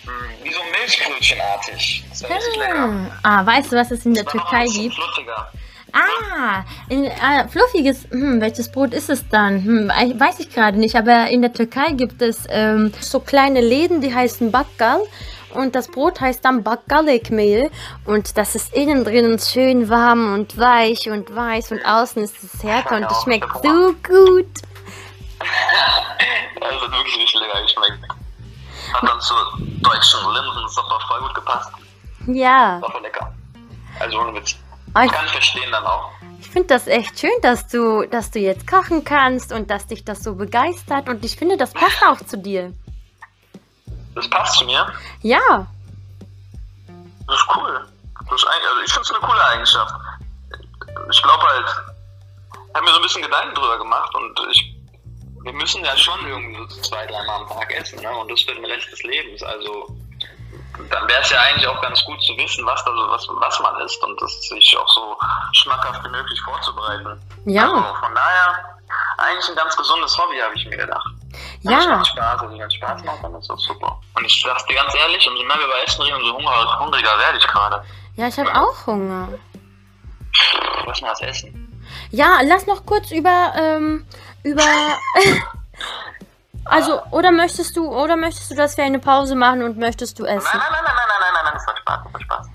Mm, 0.07 0.45
Wie 0.45 0.53
so 0.53 0.61
Milchbrötchenartig. 0.71 2.05
Das 2.11 2.23
wäre 2.23 2.35
richtig 2.35 2.57
lecker. 2.59 3.11
Ah, 3.25 3.45
weißt 3.45 3.73
du, 3.73 3.77
was 3.77 3.91
es 3.91 4.07
in 4.07 4.15
der 4.15 4.25
war 4.25 4.31
Türkei 4.33 4.65
gibt? 4.67 4.95
fluffiger. 4.95 5.51
Ah, 5.97 6.65
in, 6.89 7.05
äh, 7.05 7.49
fluffiges, 7.49 8.07
hm, 8.11 8.41
welches 8.41 8.71
Brot 8.71 8.93
ist 8.93 9.09
es 9.09 9.29
dann? 9.29 9.65
Hm, 9.65 9.89
weiß 9.89 10.41
ich 10.41 10.51
gerade 10.51 10.79
nicht, 10.79 10.97
aber 10.97 11.29
in 11.29 11.43
der 11.43 11.53
Türkei 11.53 11.93
gibt 11.93 12.21
es 12.21 12.45
ähm, 12.49 12.93
so 13.01 13.21
kleine 13.21 13.61
Läden, 13.61 14.01
die 14.01 14.15
heißen 14.15 14.51
Bakkal. 14.53 15.01
Und 15.55 15.75
das 15.75 15.89
Brot 15.89 16.21
heißt 16.21 16.45
dann 16.45 16.63
Bakkalekmehl. 16.63 17.71
Und 18.05 18.37
das 18.37 18.55
ist 18.55 18.75
innen 18.75 19.05
drin 19.05 19.39
schön 19.39 19.89
warm 19.89 20.35
und 20.35 20.59
weich 20.59 21.09
und 21.09 21.35
weiß 21.35 21.73
und 21.73 21.85
außen 21.85 22.23
ist 22.23 22.43
es 22.45 22.63
härter 22.63 22.97
und 22.97 23.11
es 23.11 23.23
schmeckt 23.23 23.51
so 23.63 23.95
gut. 24.07 24.47
Das 25.39 26.71
hat 26.83 26.93
wirklich 26.93 27.17
richtig 27.17 27.41
lecker 27.41 27.63
geschmeckt. 27.63 27.99
Hat 28.93 29.09
dann 29.09 29.21
zur 29.21 29.37
deutschen 29.81 30.21
Linsensuppe 30.33 30.95
voll 31.09 31.21
gut 31.21 31.35
gepasst. 31.35 31.71
Ja, 32.27 32.79
War 32.83 32.91
voll 32.91 33.03
lecker. 33.03 33.33
Also 33.99 34.21
ohne 34.21 34.35
Witz. 34.35 34.57
Ah, 34.97 35.05
ich- 35.05 35.13
Kann 35.13 35.29
verstehen 35.29 35.71
dann 35.71 35.85
auch. 35.85 36.11
ich 36.41 36.49
finde 36.49 36.69
das 36.69 36.87
echt 36.87 37.19
schön, 37.21 37.31
dass 37.43 37.69
du, 37.69 38.07
dass 38.07 38.31
du 38.31 38.39
jetzt 38.39 38.67
kochen 38.67 39.05
kannst 39.05 39.53
und 39.53 39.71
dass 39.71 39.87
dich 39.87 40.05
das 40.05 40.23
so 40.23 40.35
begeistert. 40.35 41.09
Und 41.09 41.25
ich 41.25 41.37
finde, 41.37 41.57
das 41.57 41.73
passt 41.73 42.03
auch 42.05 42.19
zu 42.27 42.39
dir. 42.39 42.73
Das 44.15 44.29
passt 44.31 44.59
zu 44.59 44.65
mir. 44.65 44.91
Ja, 45.23 45.67
Das 47.27 47.37
ist 47.37 47.47
cool. 47.57 47.87
Das 48.31 48.41
ist 48.43 48.47
also 48.47 48.81
ich 48.85 48.93
finde 48.93 49.03
es 49.03 49.11
eine 49.11 49.21
coole 49.21 49.45
Eigenschaft. 49.49 49.95
Ich 51.11 51.23
glaube 51.23 51.43
halt, 51.45 51.67
ich 52.69 52.75
habe 52.75 52.85
mir 52.87 52.91
so 52.93 52.97
ein 52.97 53.03
bisschen 53.03 53.23
Gedanken 53.23 53.55
drüber 53.55 53.79
gemacht 53.79 54.15
und 54.15 54.41
ich, 54.51 54.75
wir 55.43 55.53
müssen 55.53 55.85
ja 55.85 55.97
schon 55.97 56.27
irgendwie 56.27 56.57
so 56.75 56.81
zwei, 56.83 57.05
dreimal 57.07 57.43
am 57.43 57.49
Tag 57.49 57.73
essen, 57.75 58.01
ne? 58.01 58.11
Und 58.17 58.31
das 58.31 58.41
für 58.43 58.55
den 58.55 58.65
Rest 58.65 58.91
des 58.91 59.03
Lebens. 59.03 59.43
Also 59.43 59.89
dann 60.91 61.09
wäre 61.09 61.21
es 61.21 61.31
ja 61.31 61.41
eigentlich 61.41 61.67
auch 61.67 61.81
ganz 61.81 62.05
gut 62.05 62.23
zu 62.23 62.37
wissen, 62.37 62.65
was 62.67 62.85
da 62.85 62.93
so, 62.93 63.11
was, 63.11 63.27
was 63.29 63.61
man 63.61 63.81
isst 63.81 64.03
und 64.05 64.21
das 64.21 64.33
sich 64.43 64.77
auch 64.79 64.89
so 64.89 65.17
schmackhaft 65.53 66.05
wie 66.05 66.09
möglich 66.09 66.41
vorzubereiten. 66.43 67.21
Ja. 67.45 67.71
Also 67.73 67.95
von 67.95 68.15
daher 68.15 68.77
eigentlich 69.19 69.49
ein 69.49 69.57
ganz 69.57 69.77
gesundes 69.77 70.17
Hobby, 70.19 70.39
habe 70.39 70.55
ich 70.55 70.67
mir 70.67 70.77
gedacht. 70.77 71.07
Ja. 71.63 71.79
Es 71.79 71.87
macht 71.87 72.07
Spaß, 72.09 72.43
also 72.43 72.59
wenn 72.59 72.61
es 72.61 72.75
Spaß 72.75 73.05
macht, 73.05 73.23
dann 73.23 73.35
ist 73.35 73.49
das 73.49 73.61
super. 73.63 74.01
Und 74.15 74.25
ich 74.25 74.43
sag's 74.43 74.65
dir 74.67 74.75
ganz 74.75 74.95
ehrlich, 74.95 75.29
umso 75.29 75.43
mehr 75.45 75.57
wir 75.57 75.65
über 75.65 75.83
Essen 75.85 76.03
reden, 76.03 76.17
umso 76.17 76.35
hungriger, 76.35 76.81
hungriger 76.81 77.19
werde 77.19 77.39
ich 77.39 77.47
gerade. 77.47 77.85
ja, 78.17 78.29
ich 78.29 78.39
habe 78.39 78.55
auch 78.55 78.87
Hunger. 78.87 79.29
Lass 80.87 81.01
mal 81.01 81.11
was 81.13 81.21
essen. 81.23 81.63
Ja, 82.11 82.41
lass 82.43 82.67
noch 82.67 82.85
kurz 82.85 83.11
über, 83.11 83.53
ähm, 83.57 84.07
über. 84.43 84.63
also, 86.69 87.01
oder 87.11 87.31
möchtest 87.33 87.77
du, 87.77 87.89
oder 87.89 88.17
möchtest 88.17 88.51
du, 88.51 88.55
dass 88.55 88.77
wir 88.77 88.85
eine 88.85 88.99
Pause 88.99 89.35
machen 89.35 89.63
und 89.63 89.79
möchtest 89.79 90.19
du 90.19 90.25
Nein, 90.25 90.39
essen? 90.39 90.49
nein, 90.53 90.63
nein, 90.71 90.83
nein, 90.85 90.95
nein, 90.97 91.07
nein, 91.21 91.33
nein, 91.35 91.45
nein, 91.45 91.53
das 91.55 91.67
war 91.67 91.77
Spaß, 91.77 92.01
das 92.05 92.13
war 92.13 92.21
Spaß. 92.21 92.47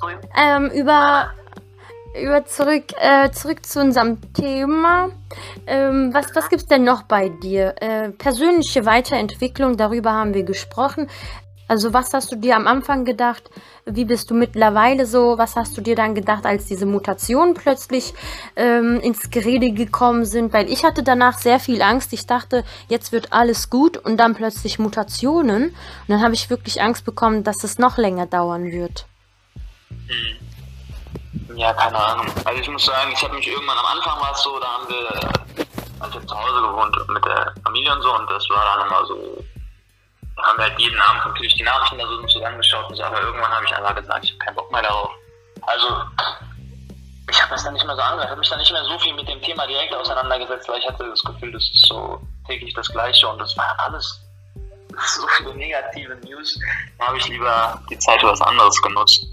Du 0.00 0.06
reden? 0.06 0.20
Ähm, 0.36 0.70
über, 0.70 1.30
über 2.20 2.44
zurück, 2.44 2.84
äh, 3.00 3.30
zurück 3.30 3.64
zu 3.64 3.80
unserem 3.80 4.32
Thema. 4.34 5.08
Ähm, 5.66 6.12
was, 6.12 6.34
was 6.34 6.48
gibt's 6.48 6.66
denn 6.66 6.84
noch 6.84 7.02
bei 7.02 7.28
dir? 7.28 7.74
Äh, 7.80 8.10
persönliche 8.10 8.84
Weiterentwicklung, 8.84 9.76
darüber 9.76 10.12
haben 10.12 10.34
wir 10.34 10.44
gesprochen. 10.44 11.08
Also 11.68 11.92
was 11.92 12.12
hast 12.14 12.32
du 12.32 12.36
dir 12.36 12.56
am 12.56 12.66
Anfang 12.66 13.04
gedacht? 13.04 13.50
Wie 13.84 14.06
bist 14.06 14.30
du 14.30 14.34
mittlerweile 14.34 15.04
so? 15.04 15.36
Was 15.36 15.54
hast 15.54 15.76
du 15.76 15.82
dir 15.82 15.94
dann 15.94 16.14
gedacht, 16.14 16.46
als 16.46 16.64
diese 16.64 16.86
Mutationen 16.86 17.54
plötzlich 17.54 18.14
ähm, 18.56 18.98
ins 19.00 19.30
Gerede 19.30 19.72
gekommen 19.72 20.24
sind? 20.24 20.54
Weil 20.54 20.70
ich 20.70 20.84
hatte 20.84 21.02
danach 21.02 21.36
sehr 21.36 21.60
viel 21.60 21.82
Angst. 21.82 22.14
Ich 22.14 22.26
dachte, 22.26 22.64
jetzt 22.88 23.12
wird 23.12 23.32
alles 23.34 23.68
gut 23.68 23.98
und 23.98 24.16
dann 24.16 24.34
plötzlich 24.34 24.78
Mutationen. 24.78 25.68
Und 25.68 25.74
dann 26.08 26.22
habe 26.22 26.34
ich 26.34 26.48
wirklich 26.48 26.80
Angst 26.80 27.04
bekommen, 27.04 27.44
dass 27.44 27.62
es 27.64 27.78
noch 27.78 27.98
länger 27.98 28.26
dauern 28.26 28.72
wird. 28.72 29.06
Ja, 31.54 31.72
keine 31.74 31.98
Ahnung. 31.98 32.26
Also 32.44 32.60
ich 32.60 32.68
muss 32.70 32.84
sagen, 32.86 33.10
ich 33.12 33.22
habe 33.22 33.34
mich 33.34 33.46
irgendwann 33.46 33.76
am 33.76 33.86
Anfang 33.86 34.20
war 34.20 34.32
es 34.32 34.42
so, 34.42 34.58
da 34.58 34.66
haben 34.66 34.88
wir, 34.88 35.66
also 36.00 36.18
ich 36.18 36.22
hab 36.22 36.28
zu 36.28 36.38
Hause 36.38 36.60
gewohnt 36.62 36.96
mit 37.08 37.24
der 37.24 37.52
Familie 37.64 37.92
und 37.94 38.02
so 38.02 38.14
und 38.14 38.30
das 38.30 38.48
war 38.48 38.64
dann 38.64 38.86
immer 38.86 39.06
so, 39.06 39.44
haben 40.42 40.58
wir 40.58 40.64
halt 40.64 40.78
jeden 40.78 41.00
Abend 41.00 41.26
natürlich 41.26 41.54
die 41.54 41.62
Nachrichten 41.62 41.98
da 41.98 42.06
so 42.06 42.22
zusammengeschaut 42.26 42.88
und 42.88 42.96
so, 42.96 43.02
aber 43.02 43.20
irgendwann 43.20 43.50
habe 43.50 43.64
ich 43.64 43.74
einfach 43.74 43.94
gesagt, 43.94 44.24
ich 44.24 44.30
habe 44.32 44.38
keinen 44.38 44.54
Bock 44.54 44.72
mehr 44.72 44.82
darauf. 44.82 45.10
Also 45.62 46.02
ich 47.30 47.42
habe 47.42 47.50
das 47.50 47.64
dann 47.64 47.74
nicht 47.74 47.84
mehr 47.84 47.96
so 47.96 48.02
angehört, 48.02 48.24
ich 48.24 48.30
habe 48.30 48.40
mich 48.40 48.48
dann 48.48 48.58
nicht 48.58 48.72
mehr 48.72 48.84
so 48.84 48.98
viel 48.98 49.14
mit 49.14 49.28
dem 49.28 49.40
Thema 49.42 49.66
direkt 49.66 49.94
auseinandergesetzt, 49.94 50.68
weil 50.68 50.78
ich 50.78 50.88
hatte 50.88 51.08
das 51.08 51.22
Gefühl, 51.22 51.52
das 51.52 51.64
ist 51.64 51.86
so 51.86 52.20
täglich 52.46 52.72
das 52.74 52.88
Gleiche 52.88 53.28
und 53.28 53.38
das 53.38 53.56
war 53.56 53.76
alles 53.78 54.20
so 55.14 55.26
viele 55.36 55.54
negative 55.54 56.16
News. 56.16 56.58
Da 56.98 57.06
habe 57.06 57.18
ich 57.18 57.28
lieber 57.28 57.80
die 57.90 57.98
Zeit 57.98 58.20
für 58.20 58.28
was 58.28 58.40
anderes 58.40 58.80
genutzt. 58.82 59.26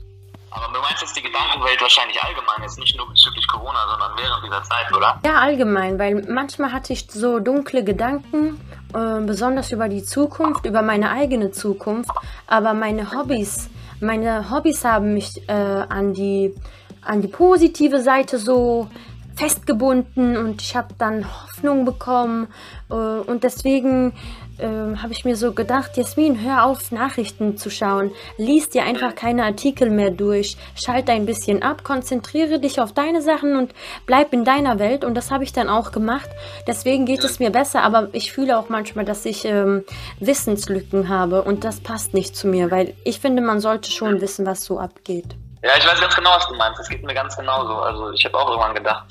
Aber 0.55 0.73
du 0.73 0.79
meinst 0.79 1.01
jetzt 1.01 1.15
die 1.15 1.21
Gedankenwelt 1.21 1.81
wahrscheinlich 1.81 2.21
allgemein, 2.23 2.61
jetzt 2.61 2.79
nicht 2.79 2.97
nur 2.97 3.07
bezüglich 3.09 3.45
Corona, 3.47 3.79
sondern 3.89 4.11
während 4.17 4.45
dieser 4.45 4.63
Zeit, 4.63 4.95
oder? 4.95 5.19
Ja, 5.25 5.39
allgemein, 5.39 5.99
weil 5.99 6.23
manchmal 6.27 6.71
hatte 6.71 6.93
ich 6.93 7.07
so 7.09 7.39
dunkle 7.39 7.83
Gedanken, 7.83 8.59
äh, 8.93 9.19
besonders 9.25 9.71
über 9.71 9.89
die 9.89 10.03
Zukunft, 10.03 10.65
über 10.65 10.81
meine 10.81 11.09
eigene 11.11 11.51
Zukunft, 11.51 12.11
aber 12.47 12.73
meine 12.73 13.11
Hobbys, 13.11 13.69
meine 13.99 14.49
Hobbys 14.49 14.85
haben 14.85 15.13
mich 15.13 15.47
äh, 15.49 15.53
an 15.53 16.13
die 16.13 16.55
an 17.01 17.21
die 17.21 17.27
positive 17.27 18.01
Seite 18.01 18.39
so 18.39 18.89
festgebunden 19.35 20.37
und 20.37 20.61
ich 20.61 20.75
habe 20.75 20.95
dann 20.97 21.25
Hoffnung 21.25 21.85
bekommen 21.85 22.47
äh, 22.89 22.93
und 22.93 23.43
deswegen 23.43 24.13
ähm, 24.59 25.01
habe 25.01 25.13
ich 25.13 25.25
mir 25.25 25.35
so 25.35 25.53
gedacht, 25.53 25.97
Jasmin, 25.97 26.41
hör 26.41 26.65
auf, 26.65 26.91
Nachrichten 26.91 27.57
zu 27.57 27.69
schauen. 27.69 28.11
Lies 28.37 28.69
dir 28.69 28.83
einfach 28.83 29.15
keine 29.15 29.43
Artikel 29.43 29.89
mehr 29.89 30.11
durch. 30.11 30.57
Schalte 30.75 31.11
ein 31.11 31.25
bisschen 31.25 31.63
ab, 31.63 31.83
konzentriere 31.83 32.59
dich 32.59 32.79
auf 32.79 32.93
deine 32.93 33.21
Sachen 33.21 33.55
und 33.55 33.73
bleib 34.05 34.33
in 34.33 34.45
deiner 34.45 34.79
Welt. 34.79 35.03
Und 35.03 35.15
das 35.15 35.31
habe 35.31 35.43
ich 35.43 35.53
dann 35.53 35.69
auch 35.69 35.91
gemacht. 35.91 36.29
Deswegen 36.67 37.05
geht 37.05 37.23
es 37.23 37.39
mir 37.39 37.51
besser, 37.51 37.83
aber 37.83 38.09
ich 38.13 38.31
fühle 38.31 38.57
auch 38.57 38.69
manchmal, 38.69 39.05
dass 39.05 39.25
ich 39.25 39.45
ähm, 39.45 39.83
Wissenslücken 40.19 41.09
habe 41.09 41.43
und 41.43 41.63
das 41.63 41.79
passt 41.79 42.13
nicht 42.13 42.35
zu 42.35 42.47
mir, 42.47 42.71
weil 42.71 42.93
ich 43.03 43.19
finde, 43.19 43.41
man 43.41 43.59
sollte 43.59 43.91
schon 43.91 44.21
wissen, 44.21 44.45
was 44.45 44.63
so 44.63 44.79
abgeht. 44.79 45.35
Ja, 45.63 45.71
ich 45.77 45.87
weiß 45.87 45.99
ganz 45.99 46.15
genau, 46.15 46.29
was 46.35 46.47
du 46.47 46.55
meinst. 46.55 46.79
Das 46.79 46.89
geht 46.89 47.03
mir 47.03 47.13
ganz 47.13 47.35
genauso. 47.35 47.73
Also 47.77 48.11
ich 48.11 48.23
habe 48.25 48.37
auch 48.37 48.49
irgendwann 48.49 48.75
gedacht, 48.75 49.05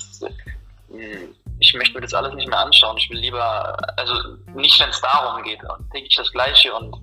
hm, 0.89 1.35
ich 1.65 1.73
möchte 1.73 1.95
mir 1.95 2.01
das 2.01 2.13
alles 2.13 2.33
nicht 2.35 2.47
mehr 2.47 2.59
anschauen. 2.59 2.97
Ich 2.97 3.09
will 3.09 3.17
lieber, 3.17 3.75
also 3.97 4.13
nicht, 4.53 4.79
wenn 4.79 4.89
es 4.89 5.01
darum 5.01 5.41
geht, 5.43 5.59
täglich 5.91 6.15
das 6.15 6.31
Gleiche 6.31 6.73
und 6.73 6.95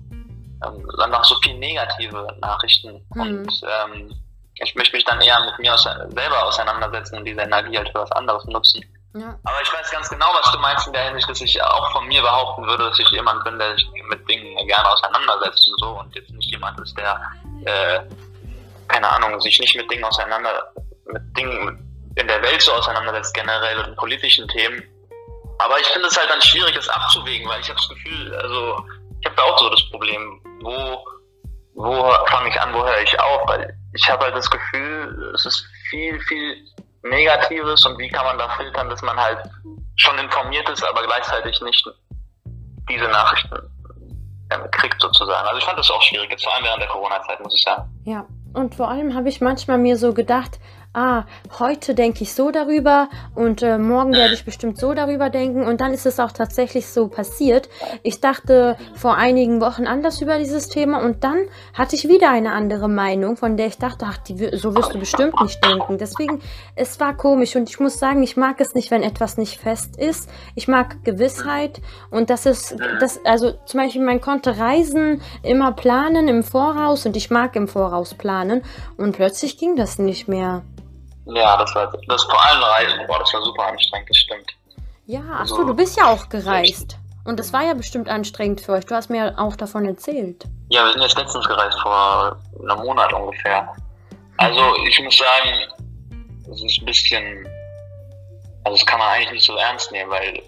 ähm, 0.65 0.89
einfach 0.99 1.25
so 1.25 1.35
viel 1.43 1.57
negative 1.57 2.27
Nachrichten. 2.39 3.05
Mhm. 3.13 3.21
Und 3.21 3.61
ähm, 3.63 4.23
ich 4.55 4.73
möchte 4.75 4.95
mich 4.95 5.05
dann 5.05 5.19
eher 5.19 5.39
mit 5.45 5.59
mir 5.59 5.73
ause 5.73 6.07
selber 6.09 6.45
auseinandersetzen 6.45 7.17
und 7.17 7.25
diese 7.25 7.41
Energie 7.41 7.77
halt 7.77 7.89
für 7.89 7.99
was 7.99 8.11
anderes 8.13 8.45
nutzen. 8.45 8.81
Ja. 9.15 9.37
Aber 9.43 9.61
ich 9.61 9.71
weiß 9.71 9.91
ganz 9.91 10.09
genau, 10.09 10.27
was 10.33 10.51
du 10.51 10.59
meinst 10.59 10.87
in 10.87 10.93
der 10.93 11.03
Hinsicht, 11.05 11.29
dass 11.29 11.41
ich 11.41 11.61
auch 11.61 11.91
von 11.91 12.07
mir 12.07 12.21
behaupten 12.21 12.65
würde, 12.65 12.85
dass 12.85 12.99
ich 12.99 13.09
jemand 13.09 13.43
bin, 13.43 13.59
der 13.59 13.73
sich 13.75 13.87
mit 14.09 14.27
Dingen 14.29 14.55
gerne 14.65 14.89
auseinandersetzt 14.89 15.67
und 15.67 15.79
so 15.79 15.99
und 15.99 16.15
jetzt 16.15 16.31
nicht 16.31 16.49
jemand 16.49 16.79
ist, 16.79 16.97
der, 16.97 17.21
äh, 17.65 17.99
keine 18.87 19.09
Ahnung, 19.09 19.39
sich 19.41 19.59
nicht 19.59 19.75
mit 19.75 19.91
Dingen 19.91 20.05
auseinander, 20.05 20.71
mit 21.05 21.21
Dingen 21.37 21.92
in 22.15 22.27
der 22.27 22.41
Welt 22.41 22.61
so 22.61 22.71
auseinandersetzt, 22.73 23.33
generell 23.33 23.79
und 23.79 23.95
politischen 23.97 24.47
Themen. 24.47 24.83
Aber 25.59 25.79
ich 25.79 25.87
finde 25.87 26.07
es 26.07 26.17
halt 26.17 26.29
dann 26.29 26.41
schwierig, 26.41 26.75
das 26.75 26.89
abzuwägen, 26.89 27.47
weil 27.47 27.61
ich 27.61 27.69
habe 27.69 27.79
das 27.79 27.89
Gefühl, 27.89 28.35
also 28.35 28.85
ich 29.19 29.25
habe 29.25 29.35
da 29.35 29.43
auch 29.43 29.59
so 29.59 29.69
das 29.69 29.89
Problem, 29.89 30.41
wo, 30.61 31.05
wo 31.75 32.13
fange 32.27 32.49
ich 32.49 32.59
an, 32.59 32.73
wo 32.73 32.83
höre 32.83 33.01
ich 33.01 33.19
auf, 33.19 33.47
weil 33.47 33.75
ich 33.93 34.09
habe 34.09 34.25
halt 34.25 34.35
das 34.35 34.49
Gefühl, 34.49 35.31
es 35.33 35.45
ist 35.45 35.65
viel, 35.89 36.19
viel 36.21 36.57
Negatives 37.03 37.85
und 37.85 37.97
wie 37.97 38.09
kann 38.09 38.25
man 38.25 38.37
da 38.37 38.49
filtern, 38.49 38.89
dass 38.89 39.01
man 39.01 39.17
halt 39.17 39.39
schon 39.95 40.17
informiert 40.17 40.67
ist, 40.69 40.83
aber 40.83 41.03
gleichzeitig 41.03 41.59
nicht 41.61 41.85
diese 42.89 43.05
Nachrichten 43.05 43.57
ähm, 44.51 44.69
kriegt 44.71 44.99
sozusagen. 45.01 45.47
Also 45.47 45.59
ich 45.59 45.65
fand 45.65 45.77
das 45.79 45.89
auch 45.91 46.01
schwierig, 46.01 46.29
vor 46.41 46.53
allem 46.55 46.65
während 46.65 46.81
der 46.81 46.89
Corona-Zeit, 46.89 47.39
muss 47.41 47.53
ich 47.55 47.63
sagen. 47.63 47.89
Ja, 48.05 48.25
und 48.53 48.75
vor 48.75 48.89
allem 48.89 49.15
habe 49.15 49.29
ich 49.29 49.41
manchmal 49.41 49.77
mir 49.77 49.97
so 49.97 50.13
gedacht, 50.13 50.59
ah, 50.93 51.25
heute 51.57 51.95
denke 51.95 52.23
ich 52.23 52.33
so 52.33 52.51
darüber 52.51 53.09
und 53.33 53.63
äh, 53.63 53.79
morgen 53.79 54.13
werde 54.13 54.33
ich 54.35 54.45
bestimmt 54.45 54.77
so 54.77 54.93
darüber 54.93 55.29
denken. 55.29 55.65
Und 55.65 55.81
dann 55.81 55.93
ist 55.93 56.05
es 56.05 56.19
auch 56.19 56.31
tatsächlich 56.31 56.87
so 56.87 57.07
passiert. 57.07 57.67
Ich 58.03 58.21
dachte 58.21 58.77
vor 58.95 59.15
einigen 59.15 59.59
Wochen 59.59 59.87
anders 59.87 60.21
über 60.21 60.37
dieses 60.37 60.69
Thema 60.69 61.03
und 61.03 61.23
dann 61.23 61.37
hatte 61.73 61.95
ich 61.95 62.07
wieder 62.07 62.29
eine 62.29 62.51
andere 62.51 62.87
Meinung, 62.87 63.37
von 63.37 63.57
der 63.57 63.67
ich 63.67 63.77
dachte, 63.77 64.05
ach, 64.07 64.19
die, 64.19 64.55
so 64.55 64.75
wirst 64.75 64.93
du 64.93 64.99
bestimmt 64.99 65.39
nicht 65.41 65.65
denken. 65.65 65.97
Deswegen, 65.97 66.41
es 66.75 66.99
war 66.99 67.17
komisch 67.17 67.55
und 67.55 67.69
ich 67.69 67.79
muss 67.79 67.97
sagen, 67.97 68.21
ich 68.21 68.37
mag 68.37 68.61
es 68.61 68.75
nicht, 68.75 68.91
wenn 68.91 69.01
etwas 69.01 69.37
nicht 69.37 69.59
fest 69.59 69.97
ist. 69.97 70.29
Ich 70.53 70.67
mag 70.67 71.03
Gewissheit 71.03 71.81
und 72.11 72.29
das 72.29 72.45
ist, 72.45 72.75
das, 72.99 73.19
also 73.25 73.51
zum 73.65 73.79
Beispiel, 73.79 74.03
man 74.03 74.21
konnte 74.21 74.59
Reisen 74.59 75.21
immer 75.41 75.71
planen 75.71 76.27
im 76.27 76.43
Voraus 76.43 77.05
und 77.07 77.17
ich 77.17 77.31
mag 77.31 77.55
im 77.55 77.67
Voraus 77.67 78.13
planen 78.13 78.61
und 78.97 79.15
plötzlich 79.15 79.57
ging 79.57 79.75
das 79.75 79.97
nicht 79.97 80.27
mehr. 80.27 80.61
Ja, 81.25 81.57
das 81.57 81.73
war 81.75 81.91
das 82.07 82.23
vor 82.23 82.45
allem 82.45 82.63
Reisen, 82.63 83.07
boah, 83.07 83.19
das 83.19 83.33
war 83.33 83.41
super 83.43 83.67
anstrengend, 83.67 84.09
das 84.09 84.17
stimmt. 84.17 84.51
Ja, 85.05 85.21
ach 85.33 85.47
so, 85.47 85.63
du 85.63 85.73
bist 85.73 85.97
ja 85.97 86.05
auch 86.07 86.29
gereist. 86.29 86.97
Und 87.25 87.39
das 87.39 87.53
war 87.53 87.63
ja 87.63 87.73
bestimmt 87.73 88.09
anstrengend 88.09 88.61
für 88.61 88.73
euch. 88.73 88.85
Du 88.85 88.95
hast 88.95 89.09
mir 89.09 89.33
auch 89.37 89.55
davon 89.55 89.85
erzählt. 89.85 90.43
Ja, 90.69 90.85
wir 90.85 90.91
sind 90.91 91.01
jetzt 91.01 91.17
letztens 91.17 91.47
gereist, 91.47 91.79
vor 91.81 92.37
einem 92.59 92.83
Monat 92.83 93.13
ungefähr. 93.13 93.73
Also 94.37 94.75
ich 94.85 94.99
muss 95.01 95.17
sagen, 95.17 95.67
es 96.51 96.63
ist 96.63 96.81
ein 96.81 96.85
bisschen, 96.85 97.47
also 98.65 98.77
das 98.77 98.85
kann 98.85 98.99
man 98.99 99.07
eigentlich 99.09 99.31
nicht 99.31 99.45
so 99.45 99.55
ernst 99.55 99.91
nehmen, 99.91 100.11
weil 100.11 100.41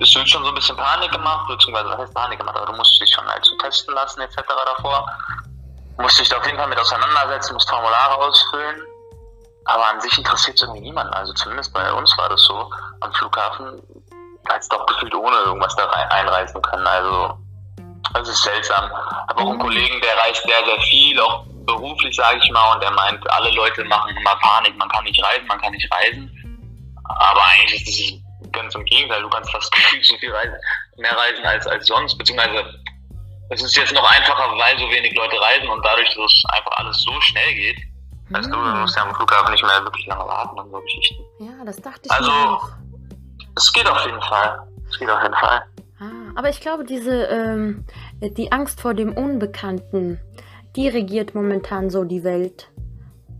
es 0.00 0.14
wird 0.14 0.28
schon 0.28 0.42
so 0.42 0.50
ein 0.50 0.54
bisschen 0.54 0.76
Panik 0.76 1.10
gemacht, 1.10 1.46
beziehungsweise 1.48 1.88
was 1.88 1.98
heißt 1.98 2.14
Panik 2.14 2.38
gemacht, 2.38 2.56
aber 2.56 2.66
du 2.66 2.76
musst 2.76 3.00
dich 3.00 3.10
schon 3.14 3.26
halt 3.26 3.46
testen 3.62 3.94
lassen 3.94 4.20
etc. 4.20 4.36
davor. 4.46 5.06
Musst 5.98 6.18
dich 6.18 6.28
da 6.28 6.36
auf 6.36 6.44
jeden 6.44 6.58
Fall 6.58 6.68
mit 6.68 6.78
auseinandersetzen, 6.78 7.54
musst 7.54 7.70
Formulare 7.70 8.16
ausfüllen. 8.16 8.82
Aber 9.66 9.86
an 9.88 10.00
sich 10.00 10.16
interessiert 10.16 10.56
es 10.56 10.62
irgendwie 10.62 10.80
niemanden. 10.80 11.12
Also 11.12 11.32
zumindest 11.34 11.72
bei 11.72 11.92
uns 11.92 12.16
war 12.18 12.28
das 12.28 12.42
so. 12.42 12.70
Am 13.00 13.12
Flughafen 13.12 13.82
als 14.48 14.68
doch 14.68 14.86
gefühlt 14.86 15.14
ohne 15.14 15.36
irgendwas 15.38 15.74
da 15.76 15.88
einreisen 15.90 16.62
können. 16.62 16.86
Also 16.86 17.38
das 18.14 18.28
ist 18.28 18.42
seltsam. 18.42 18.90
Aber 19.26 19.42
auch 19.42 19.50
einen 19.50 19.58
Kollegen, 19.58 20.00
der 20.00 20.16
reist 20.18 20.42
sehr, 20.44 20.64
sehr 20.64 20.80
viel, 20.82 21.20
auch 21.20 21.44
beruflich, 21.66 22.14
sage 22.14 22.38
ich 22.42 22.50
mal, 22.50 22.74
und 22.74 22.82
der 22.82 22.92
meint, 22.92 23.30
alle 23.30 23.50
Leute 23.50 23.84
machen 23.84 24.16
immer 24.16 24.36
Panik, 24.36 24.76
man 24.76 24.88
kann 24.88 25.04
nicht 25.04 25.22
reisen, 25.22 25.46
man 25.48 25.60
kann 25.60 25.72
nicht 25.72 25.92
reisen. 25.92 26.30
Aber 27.04 27.42
eigentlich 27.44 27.86
ist 27.86 28.00
es 28.00 28.52
ganz 28.52 28.74
im 28.74 28.84
Gegenteil, 28.84 29.22
du 29.22 29.28
kannst 29.28 29.50
fast 29.50 29.72
gefühlt 29.72 30.04
so 30.04 30.16
viel 30.18 30.32
reisen, 30.32 30.54
mehr 30.96 31.16
reisen 31.16 31.44
als, 31.44 31.66
als 31.66 31.86
sonst, 31.86 32.16
beziehungsweise 32.16 32.64
es 33.50 33.62
ist 33.62 33.76
jetzt 33.76 33.92
noch 33.92 34.10
einfacher, 34.10 34.56
weil 34.56 34.78
so 34.78 34.88
wenig 34.90 35.14
Leute 35.16 35.40
reisen 35.40 35.68
und 35.68 35.84
dadurch, 35.84 36.08
dass 36.08 36.32
es 36.32 36.42
einfach 36.48 36.72
alles 36.78 37.00
so 37.02 37.20
schnell 37.20 37.54
geht. 37.54 37.78
Weißt 38.30 38.46
du, 38.50 38.56
du 38.56 38.58
musst 38.58 38.96
ja 38.96 39.02
am 39.04 39.14
Flughafen 39.14 39.52
nicht 39.52 39.64
mehr 39.64 39.82
wirklich 39.84 40.06
lange 40.06 40.24
warten 40.26 40.58
und 40.58 40.70
so 40.70 40.80
Geschichten. 40.80 41.22
Ja, 41.38 41.64
das 41.64 41.76
dachte 41.76 42.00
ich 42.04 42.10
also, 42.10 42.30
mir 42.30 42.50
auch. 42.50 42.68
Es 43.56 43.72
geht 43.72 43.88
auf 43.88 44.04
jeden 44.04 44.20
Fall. 44.22 44.66
Es 44.88 44.98
geht 44.98 45.08
auf 45.10 45.22
jeden 45.22 45.34
Fall. 45.34 45.62
Ah, 46.00 46.04
aber 46.34 46.48
ich 46.48 46.60
glaube, 46.60 46.84
diese, 46.84 47.24
ähm, 47.26 47.84
die 48.20 48.52
Angst 48.52 48.80
vor 48.80 48.94
dem 48.94 49.12
Unbekannten, 49.16 50.20
die 50.74 50.88
regiert 50.88 51.34
momentan 51.34 51.88
so 51.88 52.04
die 52.04 52.22
Welt. 52.24 52.68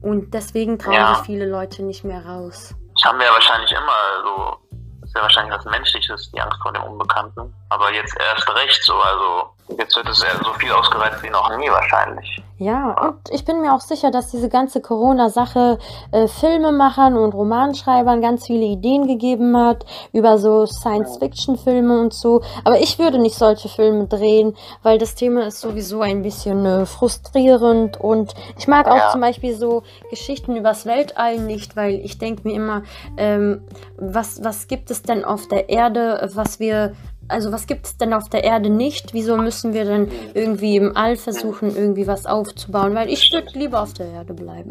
Und 0.02 0.32
deswegen 0.34 0.78
trauen 0.78 0.94
Ja. 0.94 1.14
sich 1.16 1.26
viele 1.26 1.46
Leute 1.46 1.82
nicht 1.82 2.04
mehr 2.04 2.24
raus. 2.24 2.74
Das 2.94 3.04
haben 3.10 3.18
wir 3.18 3.26
ja 3.26 3.32
wahrscheinlich 3.32 3.72
immer 3.72 4.22
so. 4.22 4.56
Das 5.00 5.10
ist 5.10 5.16
ja 5.16 5.22
wahrscheinlich 5.22 5.54
was 5.58 5.64
Menschliches, 5.66 6.30
die 6.32 6.40
Angst 6.40 6.58
vor 6.62 6.72
dem 6.72 6.82
Unbekannten. 6.84 7.52
Aber 7.70 7.92
jetzt 7.92 8.16
erst 8.18 8.48
recht 8.54 8.82
so. 8.84 8.94
Also 8.94 9.50
jetzt 9.78 9.96
wird 9.96 10.08
es 10.08 10.18
so 10.18 10.52
viel 10.58 10.72
ausgereizt 10.72 11.22
wie 11.22 11.30
noch 11.30 11.56
nie 11.58 11.68
wahrscheinlich. 11.70 12.42
Ja, 12.58 12.92
und 13.08 13.16
ich 13.30 13.44
bin 13.44 13.60
mir 13.60 13.74
auch 13.74 13.82
sicher, 13.82 14.10
dass 14.10 14.30
diese 14.30 14.48
ganze 14.48 14.80
Corona-Sache 14.80 15.78
äh, 16.10 16.26
Filmemachern 16.26 17.14
und 17.18 17.34
Romanschreibern 17.34 18.22
ganz 18.22 18.46
viele 18.46 18.64
Ideen 18.64 19.06
gegeben 19.06 19.54
hat 19.58 19.84
über 20.14 20.38
so 20.38 20.64
Science-Fiction-Filme 20.64 22.00
und 22.00 22.14
so. 22.14 22.40
Aber 22.64 22.80
ich 22.80 22.98
würde 22.98 23.18
nicht 23.18 23.36
solche 23.36 23.68
Filme 23.68 24.06
drehen, 24.06 24.56
weil 24.82 24.96
das 24.96 25.14
Thema 25.14 25.46
ist 25.46 25.60
sowieso 25.60 26.00
ein 26.00 26.22
bisschen 26.22 26.64
äh, 26.64 26.86
frustrierend 26.86 27.98
und 28.00 28.32
ich 28.56 28.66
mag 28.68 28.86
auch 28.88 28.96
Ja. 28.96 29.10
zum 29.10 29.20
Beispiel 29.20 29.54
so 29.54 29.82
Geschichten 30.08 30.56
übers 30.56 30.86
Weltall 30.86 31.38
nicht, 31.38 31.76
weil 31.76 31.94
ich 31.96 32.16
denke 32.16 32.48
mir 32.48 32.54
immer, 32.54 32.82
ähm, 33.18 33.64
was, 33.98 34.42
was 34.42 34.66
gibt 34.66 34.90
es 34.90 35.02
denn 35.02 35.24
auf 35.26 35.46
der 35.48 35.68
Erde, 35.68 36.30
was 36.34 36.58
wir 36.58 36.94
also 37.28 37.52
was 37.52 37.66
gibt 37.66 37.86
es 37.86 37.96
denn 37.96 38.12
auf 38.12 38.28
der 38.28 38.44
Erde 38.44 38.70
nicht? 38.70 39.12
Wieso 39.12 39.36
müssen 39.36 39.72
wir 39.72 39.84
denn 39.84 40.10
irgendwie 40.34 40.76
im 40.76 40.96
All 40.96 41.16
versuchen, 41.16 41.74
irgendwie 41.74 42.06
was 42.06 42.26
aufzubauen? 42.26 42.94
Weil 42.94 43.08
ich 43.08 43.32
würde 43.32 43.48
lieber 43.52 43.82
auf 43.82 43.92
der 43.94 44.06
Erde 44.06 44.34
bleiben. 44.34 44.70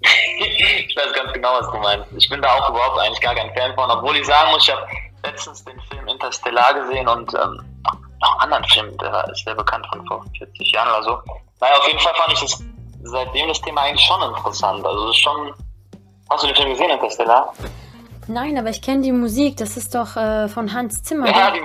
ich 0.00 0.96
weiß 0.96 1.12
ganz 1.12 1.32
genau, 1.32 1.52
was 1.58 1.70
du 1.70 1.78
meinst. 1.78 2.06
Ich 2.16 2.28
bin 2.28 2.40
da 2.42 2.48
auch 2.54 2.70
überhaupt 2.70 2.98
eigentlich 3.00 3.20
gar 3.20 3.34
kein 3.34 3.52
Fan 3.54 3.74
von, 3.74 3.90
obwohl 3.90 4.16
ich 4.16 4.26
sagen 4.26 4.50
muss, 4.52 4.66
ich 4.66 4.74
habe 4.74 4.86
letztens 5.24 5.64
den 5.64 5.80
Film 5.90 6.06
Interstellar 6.06 6.74
gesehen 6.74 7.08
und 7.08 7.34
ähm, 7.34 7.60
noch 8.20 8.32
einen 8.40 8.52
anderen 8.52 8.64
Film, 8.64 8.96
der 8.98 9.28
ist 9.32 9.44
sehr 9.44 9.54
bekannt 9.54 9.86
von 9.92 10.06
vor 10.06 10.24
40 10.38 10.72
Jahren 10.72 10.88
oder 10.88 11.02
so. 11.02 11.22
Naja, 11.60 11.76
auf 11.76 11.86
jeden 11.86 11.98
Fall 11.98 12.14
fand 12.14 12.32
ich 12.32 12.40
das 12.40 12.62
seitdem 13.04 13.48
das 13.48 13.60
Thema 13.60 13.82
eigentlich 13.82 14.06
schon 14.06 14.22
interessant. 14.22 14.84
Also 14.84 15.08
es 15.08 15.16
ist 15.16 15.22
schon. 15.22 15.54
Hast 16.30 16.42
du 16.42 16.46
den 16.48 16.56
Film 16.56 16.70
gesehen, 16.70 16.90
Interstellar? 16.90 17.52
Nein, 18.28 18.58
aber 18.58 18.68
ich 18.70 18.82
kenne 18.82 19.02
die 19.02 19.12
Musik. 19.12 19.56
Das 19.56 19.76
ist 19.76 19.94
doch 19.94 20.16
äh, 20.16 20.48
von 20.48 20.72
Hans 20.72 21.02
Zimmer. 21.02 21.26
Ja, 21.28 21.50
gell? 21.50 21.62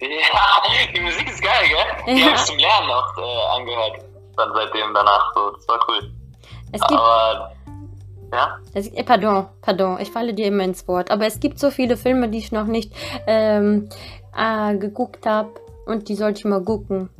die, 0.00 0.06
ja, 0.06 0.86
die 0.94 1.00
Musik 1.00 1.28
ist 1.28 1.42
geil, 1.42 1.68
gell? 1.68 2.14
Die 2.14 2.20
Ja. 2.20 2.26
habe 2.26 2.36
ich 2.36 2.42
zum 2.44 2.58
Lernen 2.58 2.90
auch 2.90 3.18
äh, 3.18 3.56
angehört. 3.60 4.04
Dann 4.36 4.50
seitdem 4.54 4.92
danach. 4.94 5.32
So, 5.34 5.50
das 5.50 5.68
war 5.68 5.78
cool. 5.88 6.12
es 6.72 6.80
gibt, 6.80 6.92
Aber 7.00 7.52
ja, 8.32 8.56
es, 8.74 8.88
äh, 8.88 9.04
pardon, 9.04 9.46
pardon, 9.60 10.00
ich 10.00 10.10
falle 10.10 10.34
dir 10.34 10.46
immer 10.46 10.64
ins 10.64 10.88
Wort. 10.88 11.10
Aber 11.10 11.26
es 11.26 11.38
gibt 11.38 11.58
so 11.58 11.70
viele 11.70 11.96
Filme, 11.96 12.28
die 12.28 12.38
ich 12.38 12.50
noch 12.50 12.64
nicht 12.64 12.92
ähm, 13.26 13.88
äh, 14.36 14.76
geguckt 14.76 15.24
habe. 15.26 15.50
Und 15.86 16.08
die 16.08 16.14
sollte 16.14 16.38
ich 16.38 16.44
mal 16.46 16.62
gucken. 16.64 17.10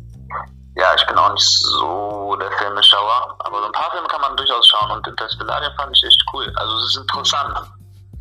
ja, 0.77 0.87
ich 0.97 1.07
bin 1.07 1.17
auch 1.19 1.33
nicht 1.35 1.49
so 1.49 2.35
der 2.41 2.51
Filmeschauer, 2.53 3.37
aber 3.41 3.59
so 3.61 3.67
ein 3.67 3.73
paar 3.73 3.91
Filme 3.91 4.07
kann 4.09 4.21
man 4.23 4.37
durchaus 4.37 4.67
schauen 4.69 4.91
und 4.93 5.07
Interstellar, 5.07 5.61
den 5.61 5.71
fand 5.77 5.95
ich 5.97 6.03
echt 6.05 6.25
cool. 6.33 6.51
Also 6.57 6.77
es 6.79 6.85
ist 6.87 6.97
interessant. 6.97 7.55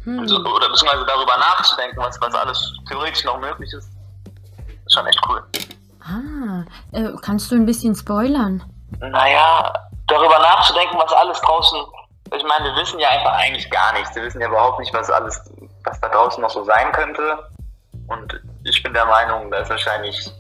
Hm. 0.04 0.20
Also, 0.20 0.38
oder 0.38 0.70
beziehungsweise 0.70 1.06
darüber 1.06 1.38
nachzudenken, 1.38 1.98
was, 1.98 2.20
was 2.22 2.34
alles 2.34 2.74
theoretisch 2.88 3.24
noch 3.24 3.40
möglich 3.40 3.72
ist. 3.74 3.90
Ist 4.86 4.94
schon 4.94 5.06
echt 5.06 5.20
cool. 5.30 5.44
Ah, 6.04 6.64
äh, 6.92 7.12
kannst 7.22 7.52
du 7.52 7.56
ein 7.56 7.66
bisschen 7.66 7.96
spoilern? 7.96 8.64
Naja, 9.00 9.74
darüber 10.08 10.40
nachzudenken, 10.40 10.98
was 10.98 11.14
alles 11.14 11.40
draußen. 11.42 11.80
Ich 12.36 12.44
meine, 12.44 12.74
wir 12.74 12.82
wissen 12.82 13.00
ja 13.00 13.10
einfach 13.10 13.34
eigentlich 13.34 13.70
gar 13.70 13.94
nichts. 13.94 14.16
Wir 14.16 14.24
wissen 14.24 14.42
ja 14.42 14.48
überhaupt 14.48 14.80
nicht, 14.80 14.94
was 14.94 15.10
alles, 15.10 15.40
was 15.84 16.00
da 16.00 16.10
draußen 16.10 16.42
noch 16.42 16.50
so 16.50 16.64
sein 16.64 16.92
könnte. 16.92 17.50
Und 18.08 18.42
ich 18.64 18.82
bin 18.84 18.94
der 18.94 19.06
Meinung, 19.06 19.52
da 19.52 19.60
ist 19.60 19.70
wahrscheinlich, 19.70 20.32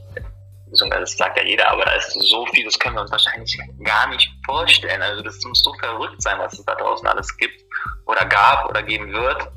das 0.71 1.17
sagt 1.17 1.37
ja 1.37 1.43
jeder, 1.43 1.69
aber 1.69 1.85
da 1.85 1.91
ist 1.91 2.11
so 2.11 2.45
viel, 2.47 2.65
das 2.65 2.79
können 2.79 2.95
wir 2.95 3.01
uns 3.01 3.11
wahrscheinlich 3.11 3.57
gar 3.83 4.07
nicht 4.07 4.29
vorstellen. 4.45 5.01
Also 5.01 5.21
das 5.21 5.43
muss 5.43 5.61
so 5.61 5.73
verrückt 5.73 6.21
sein, 6.21 6.39
was 6.39 6.53
es 6.53 6.65
da 6.65 6.75
draußen 6.75 7.07
alles 7.07 7.35
gibt 7.37 7.61
oder 8.05 8.25
gab 8.25 8.69
oder 8.69 8.81
geben 8.81 9.11
wird. 9.11 9.51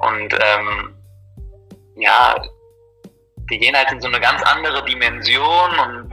Und 0.00 0.32
ähm, 0.32 0.94
ja, 1.96 2.34
wir 3.48 3.58
gehen 3.58 3.76
halt 3.76 3.90
in 3.92 4.00
so 4.00 4.08
eine 4.08 4.20
ganz 4.20 4.42
andere 4.42 4.84
Dimension 4.84 5.78
und, 5.78 6.12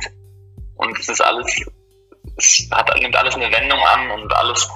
und 0.75 0.99
es 0.99 1.10
ist 1.10 1.21
alles 1.21 1.65
es 2.38 2.67
hat, 2.71 2.93
nimmt 2.99 3.15
alles 3.15 3.36
eine 3.36 3.51
Wendung 3.51 3.79
an 3.79 4.12
und 4.12 4.34
alles 4.34 4.67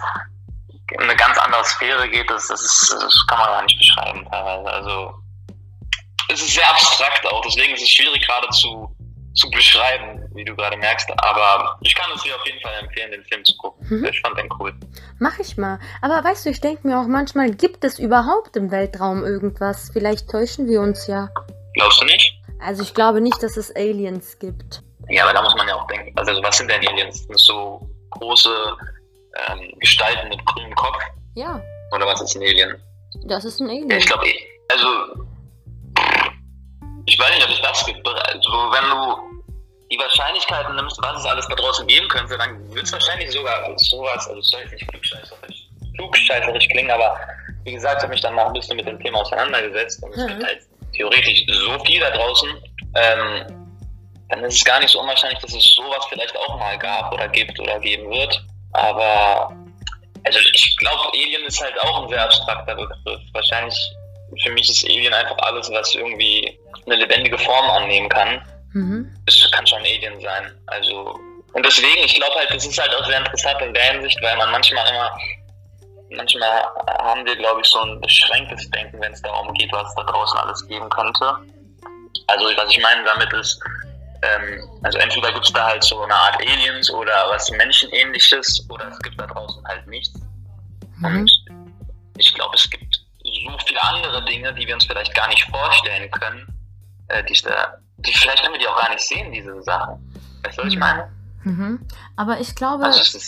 in 0.92 1.02
eine 1.02 1.16
ganz 1.16 1.38
andere 1.40 1.66
Sphäre 1.66 2.10
geht, 2.10 2.30
das, 2.30 2.48
das, 2.48 2.62
ist, 2.62 2.96
das 3.02 3.26
kann 3.28 3.40
man 3.40 3.48
gar 3.48 3.64
nicht 3.64 3.78
beschreiben 3.78 4.28
teilweise. 4.32 4.70
Also 4.70 5.14
es 6.30 6.42
ist 6.42 6.54
sehr 6.54 6.70
abstrakt 6.70 7.26
auch, 7.28 7.42
deswegen 7.42 7.74
ist 7.74 7.84
es 7.84 7.90
schwierig 7.90 8.26
gerade 8.26 8.48
zu, 8.50 8.96
zu 9.38 9.50
beschreiben, 9.52 10.28
wie 10.34 10.44
du 10.44 10.56
gerade 10.56 10.78
merkst. 10.78 11.10
Aber 11.18 11.78
ich 11.82 11.96
kann 11.96 12.10
es 12.16 12.24
dir 12.24 12.36
auf 12.36 12.46
jeden 12.46 12.60
Fall 12.62 12.74
empfehlen, 12.82 13.12
den 13.12 13.24
Film 13.26 13.46
zu 13.46 13.56
gucken. 13.58 13.86
Mhm. 13.90 14.06
Ich 14.06 14.20
fand 14.22 14.38
den 14.38 14.50
cool. 14.60 14.74
Mach 15.20 15.38
ich 15.40 15.58
mal. 15.58 15.80
Aber 16.02 16.24
weißt 16.24 16.46
du, 16.46 16.50
ich 16.50 16.60
denke 16.60 16.88
mir 16.88 17.00
auch 17.00 17.08
manchmal, 17.08 17.52
gibt 17.52 17.84
es 17.84 18.00
überhaupt 18.00 18.56
im 18.56 18.72
Weltraum 18.72 19.24
irgendwas? 19.24 19.90
Vielleicht 19.94 20.30
täuschen 20.30 20.68
wir 20.68 20.82
uns 20.82 21.08
ja. 21.08 21.30
Glaubst 21.76 22.02
du 22.02 22.06
nicht? 22.06 22.34
Also 22.60 22.82
ich 22.82 22.94
glaube 22.94 23.22
nicht, 23.22 23.42
dass 23.44 23.56
es 23.58 23.74
Aliens 23.76 24.40
gibt. 24.40 24.82
Ja, 25.10 25.24
aber 25.24 25.34
da 25.34 25.42
muss 25.42 25.56
man 25.56 25.68
ja 25.68 25.76
auch 25.76 25.88
denken. 25.88 26.12
Also 26.18 26.42
was 26.44 26.58
sind 26.58 26.70
denn 26.72 26.86
Aliens? 26.88 27.24
Sind 27.24 27.40
so 27.40 27.88
große 28.12 28.50
ähm, 29.50 29.72
Gestalten 29.80 30.30
mit 30.30 30.44
grünem 30.46 30.74
Kopf? 30.76 30.98
Ja, 31.36 31.62
Oder 31.94 32.08
was 32.08 32.22
ist 32.22 32.36
ein 32.36 32.42
Alien? 32.42 32.76
das 33.26 33.46
ist 33.46 33.60
ein 33.60 33.70
Alien. 33.70 33.90
Ja, 33.90 33.98
ich 33.98 34.06
glaube, 34.06 34.26
also 34.70 35.26
ich 37.08 37.18
weiß 37.20 37.30
nicht, 37.36 37.44
ob 37.44 37.52
es 37.52 37.62
das 37.62 37.86
gibt. 37.86 38.08
Also, 38.08 38.50
wenn 38.52 38.90
du 38.90 39.42
die 39.90 39.98
Wahrscheinlichkeiten 39.98 40.76
nimmst, 40.76 40.98
was 41.02 41.20
es 41.22 41.26
alles 41.26 41.48
da 41.48 41.56
draußen 41.56 41.88
geben 41.88 42.08
könnte, 42.10 42.38
dann 42.38 42.74
wird 42.74 42.86
es 42.86 42.92
wahrscheinlich 42.92 43.32
sogar 43.32 43.74
sowas, 43.78 44.28
also 44.28 44.40
es 44.40 44.48
soll 44.50 44.60
jetzt 44.62 44.74
nicht 44.74 44.88
klugscheißerisch, 44.90 45.68
klugscheißerisch 45.96 46.68
klingen, 46.68 46.92
aber 46.92 47.18
wie 47.64 47.74
gesagt, 47.74 47.98
ich 47.98 48.04
habe 48.04 48.12
mich 48.14 48.22
dann 48.22 48.36
noch 48.36 48.48
ein 48.48 48.54
bisschen 48.54 48.76
mit 48.76 48.86
dem 48.88 49.02
Thema 49.02 49.20
auseinandergesetzt 49.22 50.04
und 50.04 50.12
es 50.14 50.18
Mhm. 50.24 50.28
gibt 50.28 50.44
halt 50.46 50.60
theoretisch 50.94 51.46
so 51.48 51.80
viel 51.86 52.00
da 52.02 52.12
draußen, 52.12 52.50
ähm, 52.96 53.46
dann 54.30 54.44
ist 54.44 54.56
es 54.58 54.66
gar 54.66 54.80
nicht 54.82 54.90
so 54.90 55.00
unwahrscheinlich, 55.00 55.40
dass 55.40 55.54
es 55.54 55.76
sowas 55.76 56.06
vielleicht 56.10 56.36
auch 56.36 56.58
mal 56.60 56.78
gab 56.78 57.14
oder 57.14 57.30
gibt 57.30 57.58
oder 57.60 57.80
geben 57.80 58.10
wird. 58.12 58.44
Aber 58.74 59.56
also 60.26 60.40
ich 60.54 60.76
glaube, 60.78 61.10
Alien 61.14 61.46
ist 61.46 61.62
halt 61.62 61.80
auch 61.80 62.04
ein 62.04 62.10
sehr 62.10 62.24
abstrakter 62.26 62.76
Begriff. 62.76 63.22
Wahrscheinlich 63.32 63.78
für 64.44 64.52
mich 64.52 64.70
ist 64.70 64.86
Alien 64.86 65.14
einfach 65.14 65.38
alles, 65.40 65.70
was 65.72 65.94
irgendwie 65.96 66.60
eine 66.86 66.96
lebendige 66.96 67.38
Form 67.38 67.70
annehmen 67.72 68.10
kann. 68.10 68.42
Mhm. 68.74 69.16
Es 69.26 69.50
kann 69.52 69.66
schon 69.66 69.80
Alien 69.80 70.20
sein. 70.22 70.52
Also 70.68 71.16
und 71.54 71.66
deswegen, 71.66 72.04
ich 72.04 72.14
glaube 72.14 72.36
halt, 72.36 72.52
das 72.52 72.68
ist 72.68 72.80
halt 72.80 72.94
auch 72.96 73.06
sehr 73.06 73.18
interessant 73.18 73.60
in 73.62 73.74
der 73.74 73.94
Hinsicht, 73.94 74.22
weil 74.22 74.38
man 74.38 74.52
manchmal 74.52 74.88
immer, 74.90 75.18
manchmal 76.12 76.64
haben 77.00 77.26
wir, 77.26 77.36
glaube 77.36 77.62
ich, 77.62 77.68
so 77.68 77.82
ein 77.82 78.00
beschränktes 78.00 78.70
Denken, 78.70 79.02
wenn 79.02 79.12
es 79.12 79.24
darum 79.24 79.52
geht, 79.56 79.72
was 79.72 79.94
da 79.96 80.04
draußen 80.04 80.38
alles 80.40 80.68
geben 80.68 80.88
könnte. 80.90 81.36
Also 82.28 82.46
was 82.58 82.70
ich 82.70 82.80
meine 82.80 83.04
damit 83.06 83.34
ist, 83.34 83.60
ähm, 84.22 84.70
also 84.84 85.00
entweder 85.00 85.32
gibt 85.32 85.46
es 85.46 85.54
da 85.54 85.66
halt 85.66 85.84
so 85.84 86.00
eine 86.02 86.14
Art 86.14 86.36
Aliens 86.42 86.92
oder 86.92 87.28
was 87.30 87.50
Menschenähnliches 87.50 88.68
oder 88.70 88.90
es 88.90 89.00
gibt 89.00 89.20
da 89.20 89.26
draußen 89.26 89.66
halt 89.68 89.88
nichts. 89.88 90.20
Mhm. 90.98 91.06
Und 91.06 91.32
ich 92.18 92.34
glaube, 92.36 92.56
es 92.56 92.70
gibt 92.70 92.87
so 93.34 93.58
viele 93.66 93.84
andere 93.84 94.24
Dinge, 94.26 94.54
die 94.54 94.68
wir 94.68 94.76
uns 94.76 94.86
vielleicht 94.86 95.14
gar 95.14 95.28
nicht 95.28 95.44
vorstellen 95.50 96.10
können, 96.12 96.48
äh, 97.08 97.24
die, 97.24 97.34
die 97.34 98.14
vielleicht 98.14 98.42
können 98.42 98.54
wir 98.54 98.60
die 98.60 98.68
auch 98.68 98.80
gar 98.80 98.90
nicht 98.90 99.02
sehen, 99.02 99.32
diese 99.32 99.62
Sachen. 99.64 100.14
Weißt 100.44 100.58
du, 100.58 100.64
was 100.64 100.74
ich 100.74 100.80
meine? 100.80 101.12
Mhm. 101.44 101.86
Aber 102.16 102.40
ich 102.40 102.56
glaube, 102.56 102.86
Also 102.86 103.20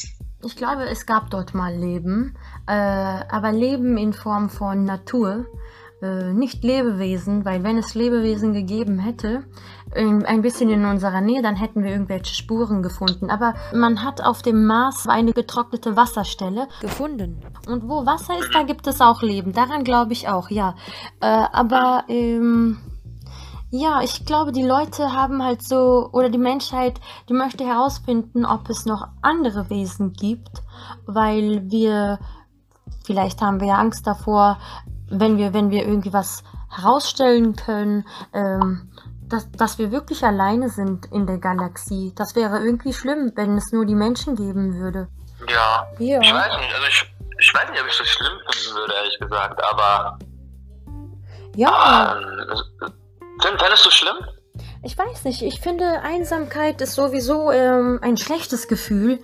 ich 0.42 0.56
glaube, 0.56 0.84
es 0.86 1.06
gab 1.06 1.30
dort 1.30 1.54
mal 1.54 1.74
Leben, 1.74 2.38
äh, 2.68 2.72
aber 2.72 3.52
Leben 3.52 3.98
in 3.98 4.14
Form 4.14 4.50
von 4.50 4.86
Natur, 4.86 5.46
äh, 6.02 6.34
nicht 6.34 6.64
Lebewesen, 6.64 7.46
weil 7.46 7.64
wenn 7.64 7.78
es 7.78 7.96
Lebewesen 7.96 8.54
gegeben 8.54 9.00
hätte, 9.00 9.44
in, 9.94 10.26
ein 10.26 10.42
bisschen 10.42 10.70
in 10.70 10.86
unserer 10.86 11.22
Nähe, 11.22 11.42
dann 11.42 11.56
hätten 11.56 11.84
wir 11.84 11.92
irgendwelche 11.92 12.36
Spuren 12.36 12.84
gefunden. 12.84 13.30
Aber 13.30 13.54
man 13.74 14.04
hat 14.04 14.24
auf 14.24 14.42
dem 14.42 14.66
Mars 14.66 15.08
eine 15.08 15.34
getrocknete 15.34 15.96
Wasserstelle 15.96 16.68
gefunden. 16.82 17.42
Und 17.68 17.88
wo 17.90 18.06
Wasser 18.06 18.38
ist, 18.40 18.54
da 18.54 18.64
gibt 18.64 18.88
es 18.88 19.02
auch 19.02 19.22
Leben. 19.22 19.54
Daran 19.54 19.84
glaube 19.84 20.14
ich 20.14 20.28
auch, 20.28 20.50
ja. 20.50 20.76
Äh, 21.20 21.26
aber 21.26 22.04
ähm, 22.08 22.78
ja, 23.72 24.02
ich 24.02 24.26
glaube, 24.26 24.52
die 24.52 24.64
Leute 24.64 25.14
haben 25.14 25.44
halt 25.44 25.62
so, 25.62 26.10
oder 26.12 26.30
die 26.30 26.40
Menschheit, 26.40 27.00
die 27.28 27.34
möchte 27.34 27.66
herausfinden, 27.66 28.46
ob 28.46 28.70
es 28.70 28.86
noch 28.86 29.08
andere 29.22 29.70
Wesen 29.70 30.14
gibt, 30.14 30.64
weil 31.06 31.70
wir, 31.70 32.20
vielleicht 33.04 33.42
haben 33.42 33.60
wir 33.60 33.68
ja 33.68 33.76
Angst 33.76 34.08
davor, 34.08 34.58
wenn 35.12 35.38
wir, 35.38 35.54
wenn 35.54 35.70
wir 35.72 35.84
irgendwie 35.86 36.14
was 36.14 36.44
herausstellen 36.70 37.56
können, 37.56 38.06
ähm, 38.34 38.90
dass, 39.24 39.50
dass 39.52 39.78
wir 39.78 39.92
wirklich 39.92 40.24
alleine 40.24 40.70
sind 40.70 41.06
in 41.12 41.28
der 41.28 41.38
Galaxie. 41.38 42.14
Das 42.16 42.36
wäre 42.36 42.60
irgendwie 42.60 42.94
schlimm, 42.94 43.32
wenn 43.36 43.58
es 43.58 43.72
nur 43.72 43.86
die 43.86 43.96
Menschen 43.96 44.36
geben 44.36 44.76
würde. 44.80 45.08
ja. 45.48 45.86
Ja. 46.00 46.20
Ich 46.22 46.34
weiß 46.34 46.58
nicht, 46.58 46.74
also 46.74 46.88
ich, 46.88 47.14
ich 47.40 47.54
weiß 47.54 47.70
nicht, 47.72 47.82
ob 47.82 47.88
ich 47.88 47.98
das 47.98 48.08
schlimm 48.08 48.34
finden 48.52 48.76
würde, 48.78 48.94
ehrlich 48.94 49.20
gesagt, 49.20 49.64
aber, 49.72 50.18
Ja, 51.56 51.72
aber 51.74 52.22
ähm, 52.22 53.58
fändest 53.60 53.86
du 53.86 53.92
schlimm? 53.92 54.16
ich 54.84 54.98
weiß 54.98 55.26
nicht. 55.26 55.42
Ich 55.42 55.60
finde, 55.62 56.02
Einsamkeit 56.02 56.82
ist 56.82 56.96
sowieso 56.96 57.52
ähm, 57.52 58.00
ein 58.02 58.18
schlechtes 58.18 58.68
Gefühl. 58.68 59.20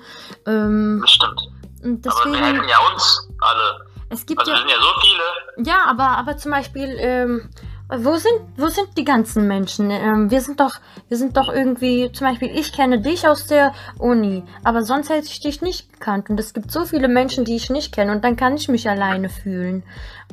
Ähm, 0.45 0.99
Bestimmt. 1.01 1.41
und 1.83 2.05
Aber 2.07 2.25
wir 2.25 2.31
deswegen, 2.31 2.43
helfen 2.45 2.69
ja 2.69 2.77
uns 2.93 3.29
alle. 3.39 3.86
Es 4.10 4.26
gibt 4.26 4.39
Also 4.39 4.51
ja. 4.51 4.58
sind 4.58 4.70
ja 4.70 4.76
so 4.76 4.88
viele. 5.01 5.68
Ja, 5.68 5.86
aber, 5.88 6.18
aber 6.18 6.38
zum 6.38 6.51
Beispiel, 6.51 6.95
ähm, 6.99 7.49
wo 7.88 8.16
sind, 8.16 8.41
wo 8.58 8.68
sind 8.70 8.97
die 8.97 9.06
ganzen 9.06 9.47
Menschen? 9.47 9.91
Ähm, 9.91 10.32
wir 10.32 10.41
sind 10.41 10.60
doch, 10.60 10.76
wir 11.08 11.18
sind 11.18 11.38
doch 11.38 11.49
irgendwie, 11.49 12.12
zum 12.12 12.28
Beispiel, 12.28 12.49
ich 12.49 12.74
kenne 12.74 12.99
dich 12.99 13.28
aus 13.28 13.45
der 13.45 13.74
Uni, 13.99 14.43
aber 14.64 14.84
sonst 14.84 15.10
hätte 15.10 15.28
ich 15.28 15.39
dich 15.39 15.62
nicht 15.62 15.93
gekannt. 15.93 16.30
Und 16.30 16.39
es 16.39 16.53
gibt 16.53 16.72
so 16.72 16.86
viele 16.86 17.08
Menschen, 17.08 17.45
die 17.45 17.56
ich 17.56 17.70
nicht 17.70 17.93
kenne, 17.93 18.12
und 18.12 18.24
dann 18.24 18.38
kann 18.38 18.56
ich 18.56 18.70
mich 18.70 18.89
alleine 18.89 19.30
fühlen. 19.30 19.84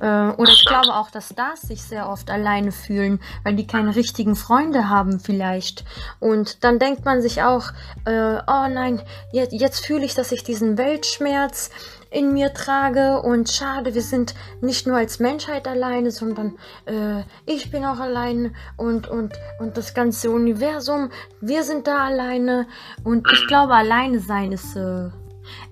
Äh, 0.00 0.30
oder 0.30 0.50
ich 0.50 0.64
glaube 0.64 0.94
auch, 0.94 1.10
dass 1.10 1.28
Stars 1.28 1.62
sich 1.62 1.82
sehr 1.82 2.08
oft 2.08 2.30
alleine 2.30 2.72
fühlen, 2.72 3.20
weil 3.44 3.54
die 3.54 3.66
keine 3.66 3.94
richtigen 3.94 4.34
Freunde 4.34 4.88
haben 4.88 5.20
vielleicht. 5.20 5.84
Und 6.20 6.64
dann 6.64 6.78
denkt 6.78 7.04
man 7.04 7.20
sich 7.20 7.42
auch, 7.42 7.66
äh, 8.06 8.38
oh 8.46 8.68
nein, 8.68 9.02
jetzt, 9.30 9.52
jetzt 9.52 9.84
fühle 9.84 10.06
ich, 10.06 10.14
dass 10.14 10.32
ich 10.32 10.42
diesen 10.42 10.78
Weltschmerz 10.78 11.70
in 12.12 12.32
mir 12.32 12.52
trage 12.52 13.20
und 13.22 13.48
schade, 13.48 13.94
wir 13.94 14.02
sind 14.02 14.34
nicht 14.60 14.86
nur 14.86 14.96
als 14.96 15.18
Menschheit 15.18 15.66
alleine, 15.66 16.10
sondern 16.10 16.58
äh, 16.86 17.22
ich 17.46 17.70
bin 17.70 17.84
auch 17.84 17.98
alleine 17.98 18.52
und, 18.76 19.08
und, 19.08 19.34
und 19.58 19.76
das 19.76 19.94
ganze 19.94 20.30
Universum, 20.30 21.10
wir 21.40 21.64
sind 21.64 21.86
da 21.86 22.04
alleine 22.04 22.66
und 23.02 23.26
ich 23.32 23.46
glaube, 23.46 23.74
alleine 23.74 24.20
sein 24.20 24.52
ist 24.52 24.76
äh, 24.76 25.08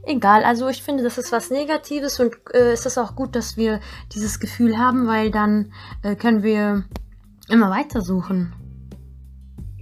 egal. 0.05 0.45
Also 0.45 0.69
ich 0.69 0.83
finde, 0.83 1.03
das 1.03 1.19
ist 1.19 1.31
was 1.31 1.51
Negatives 1.51 2.19
und 2.21 2.35
äh, 2.55 2.73
es 2.73 2.87
ist 2.87 2.99
auch 2.99 3.15
gut, 3.15 3.37
dass 3.37 3.57
wir 3.57 3.81
dieses 4.13 4.41
Gefühl 4.41 4.79
haben, 4.79 5.07
weil 5.07 5.31
dann 5.31 5.73
äh, 6.03 6.17
können 6.17 6.43
wir 6.43 6.85
immer 7.49 7.71
weiter 7.71 8.01
suchen. 8.01 8.55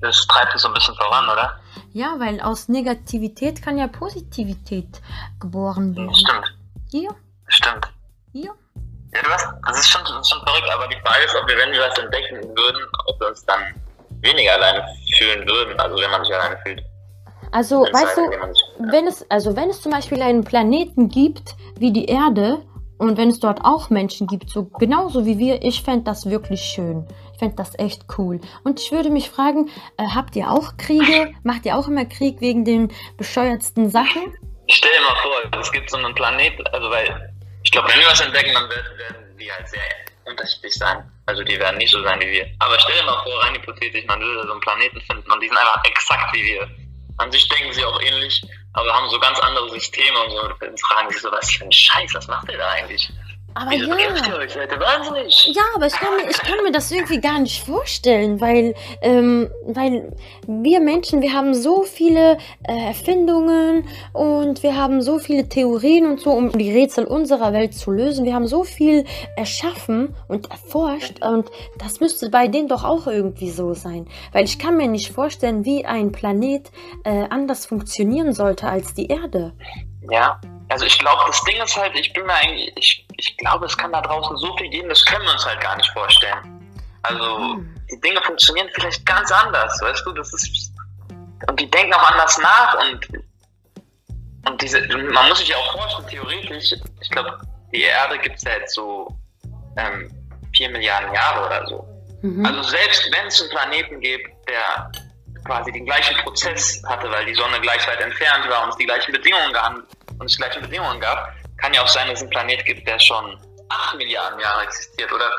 Das 0.01 0.27
treibt 0.27 0.55
es 0.55 0.63
so 0.63 0.69
ein 0.69 0.75
bisschen 0.75 0.95
voran, 0.95 1.29
oder? 1.29 1.61
Ja, 1.93 2.17
weil 2.19 2.41
aus 2.41 2.69
Negativität 2.69 3.63
kann 3.63 3.79
ja 3.79 3.87
Positivität 3.89 5.01
geboren 5.41 5.97
werden. 5.97 6.15
Stimmt, 6.15 6.57
Hier, 6.91 7.11
stimmt. 7.49 7.87
hier. 8.33 8.51
Ja, 9.15 9.23
du 9.23 9.31
hast, 9.31 9.47
das 9.67 9.79
ist 9.79 9.89
schon, 9.89 10.03
das 10.05 10.21
ist 10.21 10.31
schon 10.31 10.41
verrückt, 10.47 10.69
aber 10.71 10.87
die 10.89 11.01
Frage 11.05 11.25
ist, 11.25 11.35
ob 11.35 11.49
wir, 11.49 11.57
wenn 11.57 11.73
wir 11.73 11.81
was 11.81 11.99
entdecken 11.99 12.43
würden, 12.57 12.81
ob 13.07 13.21
wir 13.21 13.29
uns 13.29 13.45
dann 13.47 13.61
weniger 14.21 14.53
alleine 14.55 14.85
fühlen 15.17 15.49
würden, 15.49 15.79
also 15.81 15.97
wenn 15.97 16.11
man 16.11 16.25
sich 16.25 16.35
alleine 16.35 16.59
fühlt. 16.65 16.83
Also, 17.53 17.81
weißt 17.81 18.17
du, 18.19 18.91
wenn 18.93 19.07
es, 19.07 19.25
also 19.31 19.57
wenn 19.57 19.71
es 19.71 19.81
zum 19.81 19.93
Beispiel 19.93 20.21
einen 20.21 20.45
Planeten 20.45 21.09
gibt 21.09 21.57
wie 21.79 21.93
die 21.93 22.05
Erde 22.07 22.59
und 22.99 23.17
wenn 23.17 23.31
es 23.31 23.41
dort 23.41 23.61
auch 23.65 23.91
Menschen 23.91 24.27
gibt, 24.27 24.51
so 24.51 24.65
genauso 24.65 25.25
wie 25.25 25.39
wir, 25.39 25.63
ich 25.63 25.83
fände 25.83 26.05
das 26.05 26.29
wirklich 26.29 26.61
schön. 26.61 27.07
Ich 27.33 27.39
fände 27.39 27.57
das 27.57 27.79
echt 27.79 28.05
cool. 28.19 28.41
Und 28.65 28.81
ich 28.81 28.91
würde 28.91 29.11
mich 29.11 29.31
fragen, 29.31 29.71
äh, 29.97 30.05
habt 30.15 30.35
ihr 30.37 30.51
auch 30.51 30.77
Kriege? 30.77 31.33
Macht 31.45 31.65
ihr 31.65 31.77
auch 31.77 31.87
immer 31.87 32.05
Krieg 32.05 32.41
wegen 32.41 32.65
den 32.65 32.93
bescheuertsten 33.17 33.91
Sachen? 33.91 34.35
Stell 34.69 34.91
dir 34.91 35.01
mal 35.01 35.17
vor, 35.23 35.61
es 35.61 35.73
gibt 35.73 35.89
so 35.91 35.97
einen 35.97 36.15
Planeten, 36.15 36.67
also 36.69 36.91
weil, 36.91 37.33
ich 37.63 37.71
glaube, 37.71 37.89
wenn 37.89 38.01
wir 38.01 38.07
was 38.07 38.21
entdecken, 38.21 38.53
dann 38.53 38.69
werden 38.69 39.37
die 39.39 39.51
halt 39.51 39.69
sehr 39.69 39.81
unterschiedlich 40.27 40.75
sein. 40.75 41.11
Also 41.27 41.43
die 41.43 41.59
werden 41.59 41.79
nicht 41.79 41.91
so 41.91 42.03
sein 42.03 42.21
wie 42.21 42.31
wir. 42.31 42.47
Aber 42.59 42.79
stell 42.79 42.97
dir 42.97 43.05
mal 43.05 43.23
vor, 43.23 43.45
rein 43.45 43.55
hypothetisch, 43.55 44.05
man 44.07 44.21
würde 44.21 44.47
so 44.47 44.53
einen 44.53 44.61
Planeten 44.61 45.01
finden 45.03 45.31
und 45.31 45.41
die 45.41 45.49
sind 45.49 45.57
einfach 45.57 45.85
exakt 45.85 46.35
wie 46.35 46.43
wir. 46.43 46.69
An 47.19 47.33
sich 47.33 47.49
denken 47.49 47.73
sie 47.73 47.85
auch 47.85 48.01
ähnlich, 48.03 48.43
aber 48.73 48.93
haben 48.95 49.11
so 49.11 49.19
ganz 49.19 49.39
andere 49.41 49.71
Systeme 49.71 50.19
und 50.25 50.31
so. 50.31 50.67
Und 50.67 50.81
fragen 50.81 51.11
sich 51.11 51.21
so, 51.21 51.31
was 51.33 51.51
für 51.51 51.65
ein 51.65 51.73
Scheiß, 51.73 52.15
was 52.15 52.29
macht 52.29 52.51
ihr 52.51 52.59
da 52.59 52.69
eigentlich? 52.71 53.11
Aber 53.55 53.71
Wieso 53.73 53.91
ja. 53.91 54.37
euch, 54.37 54.55
ihr 54.55 54.81
wahnsinnig? 54.81 55.53
Ja, 55.55 55.63
aber 55.75 55.87
ich 55.87 55.95
kann, 55.95 56.17
mir, 56.17 56.31
ich 56.31 56.39
kann 56.39 56.63
mir 56.63 56.71
das 56.71 56.91
irgendwie 56.93 57.21
gar 57.21 57.41
nicht 57.41 57.65
vorstellen, 57.65 58.41
weil, 58.41 58.75
ähm, 59.03 59.51
weil 59.67 60.13
wir 60.47 60.81
Menschen, 60.81 61.23
wir 61.23 61.33
haben 61.33 61.55
so 61.55 61.83
viele 61.83 62.39
äh, 62.63 62.87
Erfindungen 62.87 63.89
und 64.13 64.63
wir 64.63 64.77
haben 64.77 65.03
so 65.03 65.19
viele 65.19 65.49
Theorien 65.49 66.07
und 66.07 66.21
so, 66.21 66.31
um 66.31 66.53
die 66.53 66.71
Rätsel 66.71 67.05
unserer 67.05 67.53
Welt 67.53 67.75
zu 67.75 67.91
lösen. 67.91 68.25
Wir 68.25 68.35
haben 68.35 68.47
so 68.47 68.65
viel 68.65 69.05
erschaffen 69.37 70.15
und 70.29 70.51
erforscht 70.51 71.25
und 71.25 71.51
das 71.79 72.01
müsste 72.01 72.31
bei 72.31 72.49
denen 72.49 72.69
doch 72.69 72.85
auch 72.85 73.07
irgendwie 73.07 73.51
so 73.51 73.75
sein. 73.75 74.07
Weil 74.33 74.45
ich 74.45 74.59
kann 74.59 74.77
mir 74.77 74.89
nicht 74.89 75.11
vorstellen, 75.11 75.65
wie 75.65 75.85
ein 75.85 76.13
Planet 76.13 76.71
äh, 77.05 77.25
anders 77.31 77.67
funktionieren 77.67 78.35
sollte 78.35 78.69
als 78.69 78.95
die 78.95 79.07
Erde. 79.09 79.53
Ja, 80.11 80.41
also 80.69 80.85
ich 80.85 80.99
glaube, 80.99 81.23
das 81.27 81.43
Ding 81.45 81.61
ist 81.63 81.77
halt, 81.77 81.95
ich 81.97 82.13
bin 82.13 82.27
mir 82.27 82.35
eigentlich, 82.35 82.73
ich, 82.77 83.07
ich 83.17 83.37
glaube, 83.39 83.67
es 83.67 83.77
kann 83.77 83.93
da 83.93 84.01
draußen 84.01 84.37
so 84.37 84.57
viel 84.57 84.69
geben, 84.69 84.89
das 84.89 85.05
können 85.05 85.25
wir 85.25 85.33
uns 85.33 85.47
halt 85.47 85.61
gar 85.61 85.77
nicht 85.77 85.91
vorstellen. 85.91 86.55
Also 87.03 87.39
Hm. 87.39 87.75
die 87.91 88.01
Dinge 88.01 88.21
funktionieren 88.23 88.69
vielleicht 88.75 89.05
ganz 89.07 89.31
anders, 89.33 89.81
weißt 89.81 90.05
du, 90.07 90.13
das 90.13 90.33
ist 90.33 90.73
und 91.47 91.61
die 91.61 91.71
denken 91.71 91.95
auch 91.95 92.11
anders 92.11 92.37
nach 92.39 92.75
und 92.83 93.09
und 94.47 94.63
diese, 94.63 94.81
man 95.13 95.29
muss 95.29 95.39
sich 95.39 95.49
ja 95.49 95.57
auch 95.57 95.73
vorstellen, 95.73 96.09
theoretisch, 96.09 96.73
ich 97.01 97.11
glaube, 97.11 97.39
die 97.73 97.83
Erde 97.83 98.19
gibt 98.19 98.37
es 98.37 98.45
ja 98.45 98.53
jetzt 98.53 98.75
so 98.75 99.09
ähm, 99.77 100.11
vier 100.55 100.71
Milliarden 100.71 101.13
Jahre 101.13 101.47
oder 101.47 101.67
so. 101.67 101.87
Mhm. 102.23 102.45
Also 102.47 102.63
selbst 102.63 103.09
wenn 103.13 103.27
es 103.27 103.41
einen 103.41 103.51
Planeten 103.51 104.01
gibt, 104.01 104.29
der 104.49 104.91
quasi 105.45 105.73
den 105.73 105.87
gleichen 105.87 106.17
Prozess 106.19 106.83
hatte, 106.87 107.11
weil 107.11 107.27
die 107.27 107.35
Sonne 107.35 107.61
gleich 107.61 107.87
weit 107.87 108.01
entfernt 108.01 108.49
war 108.49 108.65
und 108.65 108.71
es 108.71 108.77
die 108.77 108.87
gleichen 108.87 109.13
Bedingungen 109.13 109.53
gab, 109.53 109.75
und 110.19 110.27
es 110.27 110.33
die 110.33 110.43
gleichen 110.43 110.63
Bedingungen 110.63 111.01
gab, 111.01 111.33
kann 111.59 111.75
ja 111.75 111.83
auch 111.83 111.89
sein, 111.89 112.09
dass 112.09 112.19
es 112.19 112.23
einen 112.23 112.31
Planet 112.31 112.65
gibt, 112.65 112.87
der 112.87 112.99
schon 112.99 113.39
8 113.69 113.97
Milliarden 113.97 114.39
Jahre 114.41 114.63
existiert 114.63 115.13
oder, 115.13 115.31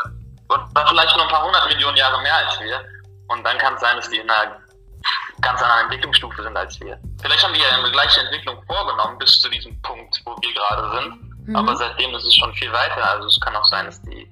oder 0.49 0.87
vielleicht 0.87 1.15
nur 1.15 1.25
ein 1.25 1.31
paar 1.31 1.45
hundert 1.45 1.67
Millionen 1.67 1.97
Jahre 1.97 2.21
mehr 2.21 2.35
als 2.35 2.59
wir. 2.59 2.81
Und 3.29 3.43
dann 3.43 3.57
kann 3.57 3.75
es 3.75 3.81
sein, 3.81 3.95
dass 3.95 4.09
die 4.09 4.17
in 4.17 4.29
einer 4.29 4.57
ganz 5.41 5.61
anderen 5.61 5.83
Entwicklungsstufe 5.83 6.43
sind 6.43 6.57
als 6.57 6.79
wir. 6.81 6.99
Vielleicht 7.21 7.43
haben 7.43 7.53
die 7.53 7.61
ja 7.61 7.69
eine 7.69 7.91
gleiche 7.91 8.19
Entwicklung 8.21 8.61
vorgenommen 8.65 9.17
bis 9.17 9.39
zu 9.39 9.49
diesem 9.49 9.79
Punkt, 9.81 10.19
wo 10.25 10.35
wir 10.41 10.53
gerade 10.53 10.89
sind. 10.97 11.47
Mhm. 11.47 11.55
Aber 11.55 11.75
seitdem 11.75 12.13
ist 12.15 12.25
es 12.25 12.35
schon 12.35 12.53
viel 12.55 12.71
weiter. 12.71 13.09
Also 13.11 13.27
es 13.27 13.39
kann 13.39 13.55
auch 13.55 13.65
sein, 13.65 13.85
dass 13.85 14.01
die 14.03 14.29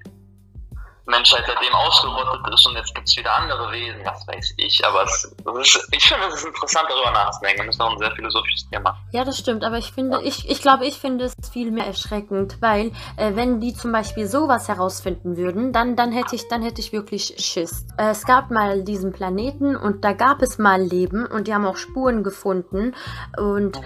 Menschheit 1.08 1.43
seitdem 1.47 1.74
ausgerottet 1.74 2.53
ist 2.53 2.66
und 2.68 2.76
jetzt 2.76 2.93
gibt 2.93 3.08
es 3.08 3.18
wieder 3.18 3.34
andere 3.34 3.72
Wesen, 3.72 4.01
was 4.05 4.28
weiß 4.28 4.53
ich. 4.58 4.86
Aber 4.86 5.03
es, 5.03 5.24
ist, 5.24 5.88
ich 5.91 6.05
finde, 6.05 6.28
es 6.28 6.36
ist 6.36 6.45
interessant, 6.45 6.88
darüber 6.89 7.12
nachzudenken. 7.12 7.66
Das 7.66 7.76
ist 7.76 7.82
auch 7.82 7.91
ein 7.91 7.97
sehr 7.97 8.12
philosophisches 8.12 8.70
Thema. 8.70 8.97
Ja, 9.12 9.24
das 9.24 9.38
stimmt, 9.38 9.64
aber 9.64 9.78
ich 9.78 9.91
finde, 9.91 10.22
ich, 10.24 10.49
ich 10.49 10.62
glaube, 10.62 10.86
ich 10.86 10.97
finde 10.97 11.26
es 11.26 11.34
viel 11.51 11.72
mehr 11.72 11.86
erschreckend, 11.86 12.62
weil 12.62 12.91
äh, 13.16 13.36
wenn 13.36 13.60
die 13.62 13.74
zum 13.74 13.91
Beispiel 13.91 14.28
sowas 14.28 14.68
herausfinden 14.68 15.38
würden, 15.38 15.72
dann, 15.72 15.95
dann 15.95 16.12
hätte 16.12 16.36
ich, 16.36 16.47
dann 16.49 16.62
hätte 16.62 16.82
ich 16.82 16.91
wirklich 16.91 17.36
Schiss. 17.38 17.86
Äh, 17.97 18.10
es 18.10 18.26
gab 18.26 18.51
mal 18.51 18.84
diesen 18.84 19.14
Planeten 19.14 19.76
und 19.76 20.03
da 20.03 20.14
gab 20.14 20.41
es 20.41 20.58
mal 20.58 20.82
Leben 20.82 21.26
und 21.26 21.47
die 21.47 21.53
haben 21.53 21.66
auch 21.66 21.78
Spuren 21.78 22.24
gefunden 22.24 22.95
und 23.38 23.80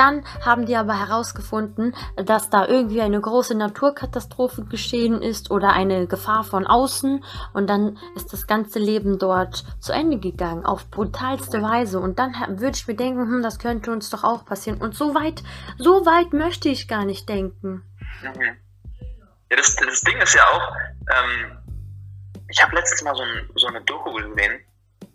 dann 0.00 0.24
haben 0.42 0.64
die 0.64 0.76
aber 0.76 0.98
herausgefunden, 0.98 1.94
dass 2.16 2.48
da 2.48 2.66
irgendwie 2.66 3.02
eine 3.02 3.20
große 3.20 3.54
Naturkatastrophe 3.54 4.64
geschehen 4.64 5.20
ist 5.20 5.50
oder 5.50 5.74
eine 5.74 6.06
Gefahr 6.06 6.42
von 6.42 6.66
außen 6.66 7.22
und 7.52 7.68
dann 7.68 7.98
ist 8.16 8.32
das 8.32 8.46
ganze 8.46 8.78
Leben 8.78 9.18
dort 9.18 9.66
zu 9.78 9.92
Ende 9.92 10.18
gegangen 10.18 10.64
auf 10.64 10.90
brutalste 10.90 11.60
Weise 11.60 12.00
und 12.00 12.18
dann 12.18 12.32
würde 12.48 12.78
ich 12.78 12.88
mir 12.88 12.94
denken, 12.94 13.20
hm, 13.20 13.42
das 13.42 13.58
könnte 13.58 13.92
uns 13.92 14.08
doch 14.08 14.24
auch 14.24 14.46
passieren 14.46 14.80
und 14.80 14.94
so 14.94 15.14
weit, 15.14 15.42
so 15.76 16.06
weit 16.06 16.32
möchte 16.32 16.70
ich 16.70 16.88
gar 16.88 17.04
nicht 17.04 17.28
denken. 17.28 17.82
Mhm. 18.22 18.56
Ja, 19.50 19.56
das, 19.56 19.76
das 19.76 20.00
Ding 20.00 20.16
ist 20.18 20.34
ja 20.34 20.42
auch, 20.44 20.76
ähm, 21.14 21.58
ich 22.48 22.62
habe 22.62 22.74
letztens 22.74 23.02
mal 23.02 23.14
so, 23.14 23.22
ein, 23.22 23.50
so 23.54 23.66
eine 23.66 23.82
Doku 23.82 24.12
gesehen 24.14 24.64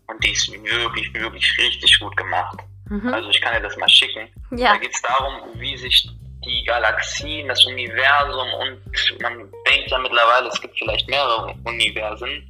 und 0.05 0.23
die 0.23 0.31
ist 0.31 0.51
wirklich, 0.51 1.11
wirklich 1.15 1.57
richtig 1.57 1.99
gut 1.99 2.15
gemacht. 2.15 2.59
Mhm. 2.89 3.13
Also 3.13 3.29
ich 3.29 3.41
kann 3.41 3.53
dir 3.53 3.61
das 3.61 3.77
mal 3.77 3.89
schicken. 3.89 4.29
Ja. 4.51 4.73
Da 4.73 4.77
geht 4.77 4.93
es 4.93 5.01
darum, 5.01 5.33
wie 5.55 5.77
sich 5.77 6.09
die 6.45 6.63
Galaxien, 6.65 7.47
das 7.47 7.65
Universum 7.65 8.47
und 8.59 9.21
man 9.21 9.51
denkt 9.67 9.89
ja 9.89 9.97
mittlerweile, 9.97 10.47
es 10.47 10.61
gibt 10.61 10.77
vielleicht 10.77 11.07
mehrere 11.09 11.55
Universen, 11.63 12.47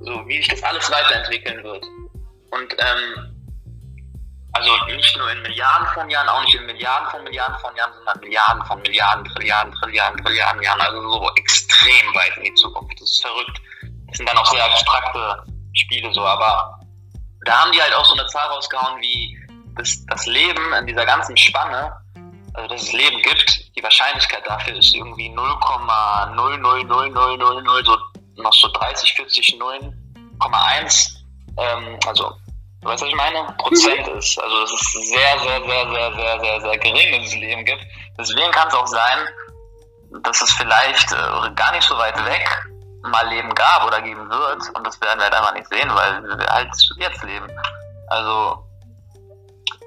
so 0.00 0.26
wie 0.26 0.36
sich 0.36 0.48
das 0.48 0.62
alles 0.62 0.90
weiterentwickeln 0.90 1.64
wird. 1.64 1.84
Und 2.50 2.76
ähm, 2.78 3.30
also 4.52 4.70
nicht 4.86 5.16
nur 5.16 5.30
in 5.30 5.42
Milliarden 5.42 5.86
von 5.94 6.10
Jahren, 6.10 6.28
auch 6.28 6.42
nicht 6.42 6.54
in 6.54 6.66
Milliarden 6.66 7.08
von 7.10 7.22
Milliarden 7.22 7.58
von 7.60 7.74
Jahren, 7.76 7.92
sondern 7.94 8.20
Milliarden 8.20 8.64
von 8.66 8.82
Milliarden, 8.82 9.24
Trilliarden, 9.24 9.72
Trilliarden, 9.74 10.24
Trilliarden 10.24 10.62
Jahren, 10.62 10.80
also 10.80 11.10
so 11.10 11.30
extrem 11.36 12.14
weit 12.14 12.36
in 12.36 12.44
die 12.44 12.54
Zukunft. 12.54 13.00
Das 13.00 13.10
ist 13.10 13.22
verrückt. 13.22 13.60
Das 14.08 14.16
sind 14.16 14.28
dann 14.28 14.36
auch 14.36 14.46
sehr 14.46 14.64
abstrakte 14.64 15.44
Spiele 15.74 16.12
so, 16.12 16.22
aber 16.22 16.80
da 17.44 17.60
haben 17.60 17.72
die 17.72 17.80
halt 17.80 17.94
auch 17.94 18.04
so 18.04 18.14
eine 18.14 18.26
Zahl 18.26 18.48
rausgehauen, 18.48 19.00
wie 19.00 19.38
das, 19.76 20.04
das 20.06 20.26
Leben 20.26 20.72
in 20.74 20.86
dieser 20.86 21.06
ganzen 21.06 21.36
Spanne, 21.36 21.92
also 22.54 22.68
dass 22.68 22.82
es 22.82 22.92
Leben 22.92 23.20
gibt, 23.22 23.76
die 23.76 23.82
Wahrscheinlichkeit 23.82 24.46
dafür 24.46 24.76
ist 24.76 24.94
irgendwie 24.94 25.30
0,00000, 25.30 27.84
so 27.84 27.96
noch 28.42 28.52
so 28.52 28.68
30, 28.68 29.14
40, 29.14 29.58
9,1. 29.60 31.16
Ähm, 31.58 31.98
also, 32.06 32.32
weißt 32.82 33.02
du, 33.02 33.06
was 33.06 33.08
ich 33.10 33.14
meine? 33.14 33.54
Prozent 33.58 34.06
mhm. 34.06 34.18
ist. 34.18 34.38
Also, 34.38 34.60
dass 34.60 34.72
es 34.72 34.92
sehr, 34.92 35.38
sehr, 35.38 35.62
sehr, 35.62 35.90
sehr, 35.90 36.14
sehr, 36.14 36.40
sehr, 36.40 36.60
sehr 36.60 36.78
gering 36.78 37.22
dieses 37.22 37.36
Leben 37.36 37.64
gibt. 37.64 37.84
Deswegen 38.18 38.50
kann 38.50 38.68
es 38.68 38.74
auch 38.74 38.86
sein, 38.86 39.28
dass 40.22 40.42
es 40.42 40.52
vielleicht 40.52 41.12
äh, 41.12 41.50
gar 41.54 41.72
nicht 41.72 41.86
so 41.86 41.96
weit 41.96 42.22
weg 42.24 42.66
mal 43.02 43.26
Leben 43.28 43.54
gab 43.54 43.86
oder 43.86 44.02
geben 44.02 44.28
wird. 44.28 44.62
Und 44.74 44.86
das 44.86 45.00
werden 45.00 45.18
wir 45.18 45.24
halt 45.24 45.34
einfach 45.34 45.54
nicht 45.54 45.68
sehen, 45.68 45.88
weil 45.94 46.22
wir 46.22 46.46
halt 46.46 46.68
jetzt 46.98 47.22
leben. 47.22 47.46
Also, 48.08 48.64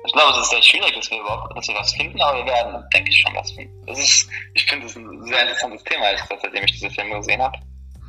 ich 0.06 0.14
glaube, 0.14 0.32
es 0.32 0.38
ist 0.38 0.50
sehr 0.50 0.62
schwierig, 0.62 0.94
dass 0.96 1.10
wir 1.10 1.20
überhaupt, 1.20 1.56
dass 1.56 1.68
wir 1.68 1.76
was 1.76 1.94
finden, 1.94 2.22
aber 2.22 2.40
wir 2.40 2.46
werden, 2.46 2.84
denke 2.94 3.10
ich, 3.10 3.22
schon 3.22 3.36
was 3.36 3.52
finden. 3.52 3.86
Das 3.86 4.00
ist, 4.00 4.30
ich 4.54 4.66
finde 4.66 4.88
es 4.88 4.96
ein 4.96 5.24
sehr 5.24 5.42
interessantes 5.42 5.84
Thema, 5.84 6.06
seitdem 6.42 6.64
ich 6.64 6.72
diese 6.74 6.90
Filme 6.90 7.16
gesehen 7.18 7.42
habe. 7.42 7.58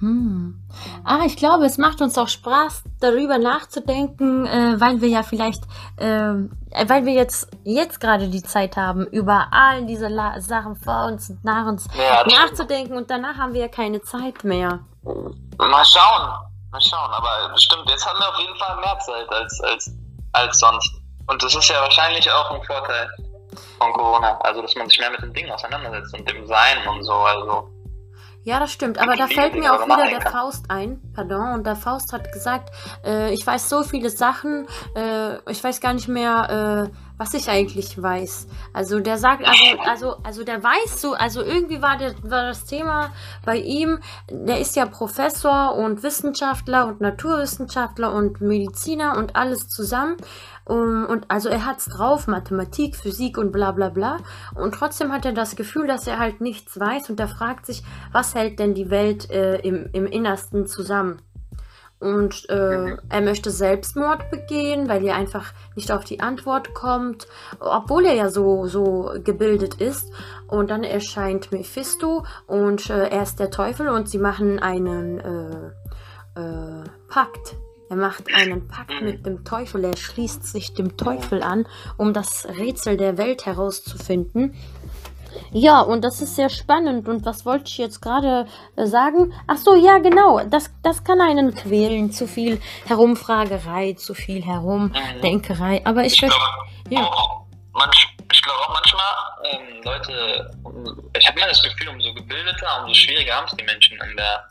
Hm. 0.00 0.60
Ah, 1.04 1.20
ich 1.24 1.36
glaube, 1.36 1.64
es 1.66 1.78
macht 1.78 2.00
uns 2.00 2.18
auch 2.18 2.28
Spaß, 2.28 2.82
darüber 3.00 3.38
nachzudenken, 3.38 4.44
äh, 4.44 4.80
weil 4.80 5.00
wir 5.00 5.08
ja 5.08 5.22
vielleicht, 5.22 5.62
äh, 5.96 6.34
weil 6.86 7.06
wir 7.06 7.12
jetzt, 7.12 7.48
jetzt 7.62 8.00
gerade 8.00 8.28
die 8.28 8.42
Zeit 8.42 8.76
haben, 8.76 9.06
über 9.06 9.46
all 9.52 9.86
diese 9.86 10.08
La 10.08 10.40
Sachen 10.40 10.74
vor 10.74 11.06
uns 11.06 11.30
und 11.30 11.44
nach 11.44 11.66
uns 11.66 11.86
ja, 11.96 12.24
nachzudenken 12.26 12.96
und 12.96 13.08
danach 13.08 13.36
haben 13.36 13.54
wir 13.54 13.62
ja 13.62 13.68
keine 13.68 14.02
Zeit 14.02 14.42
mehr. 14.42 14.80
Mal 15.04 15.84
schauen, 15.84 16.28
mal 16.72 16.80
schauen, 16.80 17.12
aber 17.12 17.52
bestimmt, 17.52 17.88
jetzt 17.88 18.04
haben 18.04 18.18
wir 18.18 18.28
auf 18.28 18.38
jeden 18.40 18.56
Fall 18.56 18.76
mehr 18.80 18.98
Zeit 18.98 19.32
als, 19.32 19.60
als, 19.60 19.92
als 20.32 20.58
sonst. 20.58 21.03
Und 21.26 21.42
das 21.42 21.54
ist 21.54 21.68
ja 21.68 21.80
wahrscheinlich 21.80 22.30
auch 22.30 22.50
ein 22.50 22.62
Vorteil 22.64 23.08
von 23.78 23.92
Corona, 23.92 24.38
also 24.40 24.62
dass 24.62 24.74
man 24.74 24.88
sich 24.88 24.98
mehr 24.98 25.10
mit 25.10 25.22
den 25.22 25.32
Dingen 25.32 25.50
auseinandersetzt 25.50 26.14
und 26.18 26.28
dem 26.28 26.46
Sein 26.46 26.86
und 26.88 27.02
so, 27.02 27.12
also. 27.12 27.68
Ja, 28.44 28.60
das 28.60 28.72
stimmt. 28.72 28.98
Aber 28.98 29.16
da 29.16 29.26
fällt 29.26 29.54
mir 29.54 29.72
auch 29.72 29.86
wieder 29.86 30.06
der 30.06 30.20
Faust 30.20 30.66
ein. 30.68 31.00
Pardon. 31.14 31.54
Und 31.54 31.66
der 31.66 31.76
Faust 31.76 32.12
hat 32.12 32.30
gesagt, 32.30 32.70
äh, 33.02 33.32
ich 33.32 33.46
weiß 33.46 33.70
so 33.70 33.82
viele 33.82 34.10
Sachen, 34.10 34.68
äh, 34.94 35.38
ich 35.50 35.64
weiß 35.64 35.80
gar 35.80 35.94
nicht 35.94 36.08
mehr, 36.08 36.90
äh, 36.92 36.96
was 37.16 37.32
ich 37.32 37.48
eigentlich 37.48 38.00
weiß. 38.00 38.46
Also 38.74 39.00
der 39.00 39.16
sagt, 39.16 39.46
also, 39.46 39.80
also, 39.88 40.16
also 40.24 40.44
der 40.44 40.62
weiß 40.62 41.00
so, 41.00 41.14
also 41.14 41.42
irgendwie 41.42 41.80
war, 41.80 41.96
der, 41.96 42.14
war 42.22 42.48
das 42.48 42.66
Thema 42.66 43.12
bei 43.46 43.56
ihm, 43.56 44.00
der 44.28 44.60
ist 44.60 44.76
ja 44.76 44.84
Professor 44.84 45.74
und 45.74 46.02
Wissenschaftler 46.02 46.86
und 46.86 47.00
Naturwissenschaftler 47.00 48.12
und 48.12 48.42
Mediziner 48.42 49.16
und 49.16 49.36
alles 49.36 49.70
zusammen. 49.70 50.18
Um, 50.66 51.04
und 51.06 51.30
also 51.30 51.50
er 51.50 51.66
hat's 51.66 51.86
drauf, 51.86 52.26
Mathematik, 52.26 52.96
Physik 52.96 53.36
und 53.36 53.52
bla 53.52 53.72
bla 53.72 53.90
bla. 53.90 54.18
Und 54.54 54.74
trotzdem 54.74 55.12
hat 55.12 55.26
er 55.26 55.32
das 55.32 55.56
Gefühl, 55.56 55.86
dass 55.86 56.06
er 56.06 56.18
halt 56.18 56.40
nichts 56.40 56.78
weiß 56.78 57.10
und 57.10 57.20
er 57.20 57.28
fragt 57.28 57.66
sich, 57.66 57.82
was 58.12 58.34
hält 58.34 58.58
denn 58.58 58.74
die 58.74 58.90
Welt 58.90 59.30
äh, 59.30 59.56
im, 59.58 59.88
im 59.92 60.06
Innersten 60.06 60.66
zusammen? 60.66 61.20
Und 62.00 62.46
äh, 62.50 62.76
mhm. 62.76 62.98
er 63.08 63.20
möchte 63.20 63.50
Selbstmord 63.50 64.30
begehen, 64.30 64.88
weil 64.88 65.04
er 65.04 65.16
einfach 65.16 65.52
nicht 65.74 65.90
auf 65.92 66.04
die 66.04 66.20
Antwort 66.20 66.74
kommt, 66.74 67.26
obwohl 67.60 68.04
er 68.04 68.14
ja 68.14 68.28
so, 68.28 68.66
so 68.66 69.12
gebildet 69.22 69.80
ist. 69.80 70.12
Und 70.46 70.70
dann 70.70 70.84
erscheint 70.84 71.52
Mephisto 71.52 72.24
und 72.46 72.90
äh, 72.90 73.08
er 73.08 73.22
ist 73.22 73.38
der 73.38 73.50
Teufel 73.50 73.88
und 73.88 74.08
sie 74.08 74.18
machen 74.18 74.58
einen 74.58 75.18
äh, 75.20 76.40
äh 76.40 76.84
Pakt 77.08 77.56
er 77.90 77.96
macht 77.96 78.24
einen 78.34 78.66
Pakt 78.68 79.00
mit 79.02 79.26
dem 79.26 79.44
Teufel, 79.44 79.84
er 79.84 79.96
schließt 79.96 80.44
sich 80.44 80.74
dem 80.74 80.96
Teufel 80.96 81.42
an, 81.42 81.66
um 81.96 82.12
das 82.12 82.46
Rätsel 82.46 82.96
der 82.96 83.18
Welt 83.18 83.46
herauszufinden. 83.46 84.56
Ja, 85.52 85.80
und 85.80 86.02
das 86.02 86.22
ist 86.22 86.36
sehr 86.36 86.48
spannend. 86.48 87.08
Und 87.08 87.24
was 87.26 87.44
wollte 87.44 87.64
ich 87.66 87.78
jetzt 87.78 88.00
gerade 88.00 88.46
äh, 88.76 88.86
sagen? 88.86 89.32
Ach 89.46 89.56
so, 89.56 89.74
ja, 89.74 89.98
genau. 89.98 90.44
Das, 90.44 90.70
das 90.82 91.02
kann 91.04 91.20
einen 91.20 91.54
quälen. 91.54 92.12
Zu 92.12 92.26
viel 92.26 92.60
Herumfragerei, 92.86 93.94
zu 93.94 94.14
viel 94.14 94.44
Herumdenkerei. 94.44 95.82
Aber 95.84 96.04
ich, 96.04 96.14
ich 96.14 96.20
glaube 96.20 96.34
ja. 96.88 97.02
auch, 97.02 97.46
manch, 97.72 98.16
ich 98.32 98.42
glaube 98.42 98.60
auch 98.60 98.74
manchmal, 98.74 99.12
ähm, 99.52 99.82
Leute, 99.84 100.50
ich 101.18 101.28
habe 101.28 101.40
mir 101.40 101.46
das 101.48 101.62
Gefühl, 101.62 101.88
umso 101.88 102.14
gebildeter, 102.14 102.82
umso 102.82 102.94
schwieriger 102.94 103.34
haben 103.34 103.46
es 103.46 103.56
die 103.56 103.64
Menschen 103.64 103.98
in 104.08 104.16
der 104.16 104.44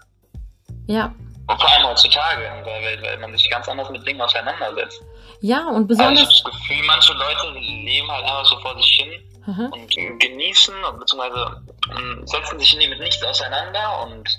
ja. 0.88 1.14
Und 1.48 1.62
vor 1.62 1.70
allem 1.70 1.88
heutzutage 1.88 2.44
in 2.44 2.64
der 2.64 2.82
Welt, 2.82 3.02
weil 3.02 3.18
man 3.18 3.34
sich 3.34 3.50
ganz 3.50 3.68
anders 3.68 3.90
mit 3.90 4.06
Dingen 4.08 4.22
auseinandersetzt. 4.22 5.02
Ja, 5.42 5.68
und 5.68 5.88
besonders. 5.88 6.20
Also 6.20 6.32
ich 6.32 6.44
habe 6.46 6.52
das 6.52 6.60
Gefühl, 6.60 6.86
manche 6.86 7.14
Leute 7.14 7.60
leben 7.60 8.10
halt 8.10 8.24
einfach 8.24 8.46
so 8.46 8.60
vor 8.60 8.78
sich 8.78 9.02
hin 9.02 9.24
mhm. 9.46 9.74
und 9.74 10.20
genießen, 10.22 10.74
beziehungsweise 11.00 11.62
ähm, 11.92 12.22
setzen 12.26 12.60
sich 12.60 12.88
mit 12.88 13.00
nichts 13.00 13.24
auseinander 13.24 14.04
und 14.04 14.30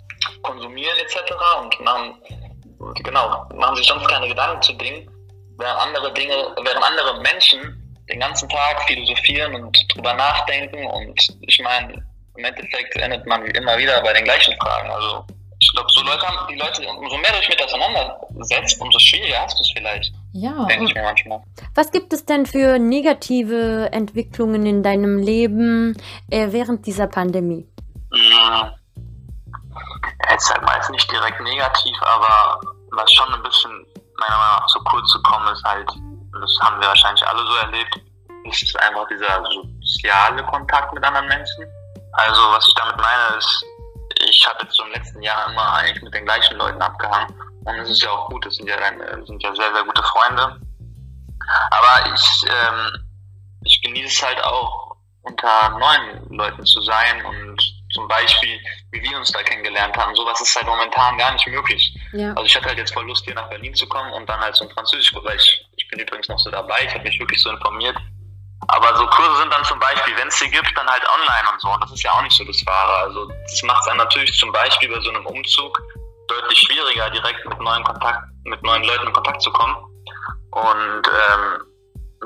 konsumieren 0.42 0.98
etc. 0.98 1.32
und 1.60 1.80
machen, 1.80 2.14
genau, 3.02 3.46
machen 3.54 3.76
sich 3.76 3.86
sonst 3.86 4.08
keine 4.08 4.28
Gedanken 4.28 4.62
zu 4.62 4.72
Dingen, 4.74 5.10
während 5.58 5.80
andere 5.80 6.12
Dinge, 6.14 6.34
während 6.62 6.84
andere 6.84 7.20
Menschen 7.20 7.80
den 8.08 8.20
ganzen 8.20 8.48
Tag 8.48 8.82
philosophieren 8.86 9.54
und 9.54 9.78
drüber 9.94 10.14
nachdenken 10.14 10.86
und 10.86 11.20
ich 11.42 11.60
meine, 11.60 12.02
im 12.36 12.44
Endeffekt 12.44 12.96
endet 12.96 13.26
man 13.26 13.44
immer 13.46 13.78
wieder 13.78 14.00
bei 14.02 14.12
den 14.12 14.24
gleichen 14.24 14.54
Fragen. 14.58 14.90
Also 14.90 15.24
ich 15.64 15.72
glaube, 15.72 15.88
so 15.92 16.02
Leute 16.02 16.26
haben, 16.26 16.46
die 16.48 16.56
Leute, 16.56 16.86
umso 16.86 17.16
mehr 17.16 17.32
du 17.32 17.38
dich 17.38 17.48
mit 17.48 17.62
auseinandersetzt, 17.62 18.80
umso 18.80 18.98
schwieriger 18.98 19.42
hast 19.42 19.58
du 19.58 19.62
es 19.62 19.72
vielleicht. 19.74 20.12
Ja. 20.32 20.64
Denke 20.66 20.84
ich 20.84 20.94
mir 20.94 21.02
manchmal. 21.02 21.42
Was 21.74 21.90
gibt 21.90 22.12
es 22.12 22.26
denn 22.26 22.44
für 22.44 22.78
negative 22.78 23.88
Entwicklungen 23.92 24.66
in 24.66 24.82
deinem 24.82 25.18
Leben 25.18 25.96
äh, 26.30 26.48
während 26.50 26.86
dieser 26.86 27.06
Pandemie? 27.06 27.66
Hm. 28.12 28.70
Jetzt 30.30 30.52
halt 30.52 30.62
meist 30.62 30.90
nicht 30.90 31.10
direkt 31.10 31.40
negativ, 31.40 31.96
aber 32.02 32.60
was 32.92 33.10
schon 33.12 33.32
ein 33.32 33.42
bisschen 33.42 33.70
meiner 34.18 34.36
Meinung 34.36 34.60
nach 34.60 34.66
zu 34.66 34.78
kurz 34.84 35.08
zu 35.10 35.22
kommen 35.22 35.48
ist 35.52 35.64
halt, 35.64 35.88
das 35.88 36.58
haben 36.60 36.80
wir 36.80 36.88
wahrscheinlich 36.88 37.26
alle 37.26 37.44
so 37.46 37.54
erlebt, 37.56 38.00
ist 38.44 38.80
einfach 38.80 39.06
dieser 39.08 39.42
soziale 39.44 40.42
Kontakt 40.44 40.92
mit 40.92 41.02
anderen 41.04 41.26
Menschen. 41.28 41.64
Also 42.12 42.40
was 42.52 42.68
ich 42.68 42.74
damit 42.74 42.96
meine 42.96 43.38
ist, 43.38 43.64
ich 44.28 44.46
habe 44.46 44.58
jetzt 44.62 44.74
so 44.74 44.84
im 44.84 44.92
letzten 44.92 45.22
Jahr 45.22 45.50
immer 45.50 45.74
eigentlich 45.74 46.02
mit 46.02 46.14
den 46.14 46.24
gleichen 46.24 46.56
Leuten 46.56 46.80
abgehangen. 46.80 47.34
Und 47.64 47.78
es 47.78 47.90
ist 47.90 48.02
ja 48.02 48.10
auch 48.10 48.28
gut, 48.28 48.44
das 48.44 48.56
sind 48.56 48.68
ja, 48.68 48.76
sind 49.24 49.42
ja 49.42 49.54
sehr, 49.54 49.72
sehr 49.72 49.84
gute 49.84 50.02
Freunde. 50.02 50.60
Aber 51.70 52.14
ich, 52.14 52.44
ähm, 52.48 53.08
ich 53.64 53.82
genieße 53.82 54.06
es 54.08 54.22
halt 54.22 54.42
auch, 54.44 54.84
unter 55.24 55.70
neuen 55.78 56.28
Leuten 56.36 56.64
zu 56.66 56.80
sein 56.82 57.24
und 57.24 57.56
zum 57.92 58.06
Beispiel, 58.08 58.58
wie 58.90 59.02
wir 59.02 59.16
uns 59.16 59.32
da 59.32 59.42
kennengelernt 59.42 59.96
haben. 59.96 60.14
Sowas 60.14 60.40
ist 60.40 60.54
halt 60.54 60.66
momentan 60.66 61.16
gar 61.16 61.32
nicht 61.32 61.46
möglich. 61.46 61.96
Ja. 62.12 62.30
Also 62.30 62.44
ich 62.44 62.56
hatte 62.56 62.66
halt 62.66 62.78
jetzt 62.78 62.92
voll 62.92 63.06
Lust, 63.06 63.24
hier 63.24 63.34
nach 63.34 63.48
Berlin 63.48 63.74
zu 63.74 63.86
kommen 63.88 64.12
und 64.12 64.28
dann 64.28 64.40
halt 64.40 64.54
so 64.56 64.64
ein 64.64 64.70
Französisch, 64.70 65.14
weil 65.22 65.36
ich, 65.36 65.66
ich 65.76 65.88
bin 65.88 66.00
übrigens 66.00 66.28
noch 66.28 66.38
so 66.38 66.50
dabei, 66.50 66.76
ich 66.84 66.92
habe 66.92 67.04
mich 67.04 67.18
wirklich 67.18 67.40
so 67.40 67.50
informiert. 67.50 67.96
Aber 68.68 68.96
so 68.96 69.06
Kurse 69.06 69.36
sind 69.36 69.52
dann 69.52 69.64
zum 69.64 69.78
Beispiel, 69.78 70.16
wenn 70.16 70.28
es 70.28 70.38
sie 70.38 70.50
gibt, 70.50 70.76
dann 70.76 70.88
halt 70.88 71.02
online 71.08 71.52
und 71.52 71.60
so. 71.60 71.68
Und 71.68 71.82
das 71.82 71.92
ist 71.92 72.02
ja 72.02 72.12
auch 72.12 72.22
nicht 72.22 72.36
so 72.36 72.44
das 72.44 72.64
Wahre. 72.66 72.96
Also 73.04 73.28
das 73.28 73.62
macht 73.62 73.80
es 73.80 73.86
dann 73.86 73.96
natürlich 73.98 74.32
zum 74.38 74.52
Beispiel 74.52 74.88
bei 74.88 75.00
so 75.00 75.10
einem 75.10 75.26
Umzug 75.26 75.78
deutlich 76.28 76.58
schwieriger, 76.60 77.10
direkt 77.10 77.44
mit 77.46 77.60
neuen 77.60 77.84
Kontakt, 77.84 78.24
mit 78.44 78.62
neuen 78.62 78.82
Leuten 78.84 79.06
in 79.06 79.12
Kontakt 79.12 79.42
zu 79.42 79.50
kommen. 79.52 79.76
Und 80.50 81.08
ähm, 81.08 81.60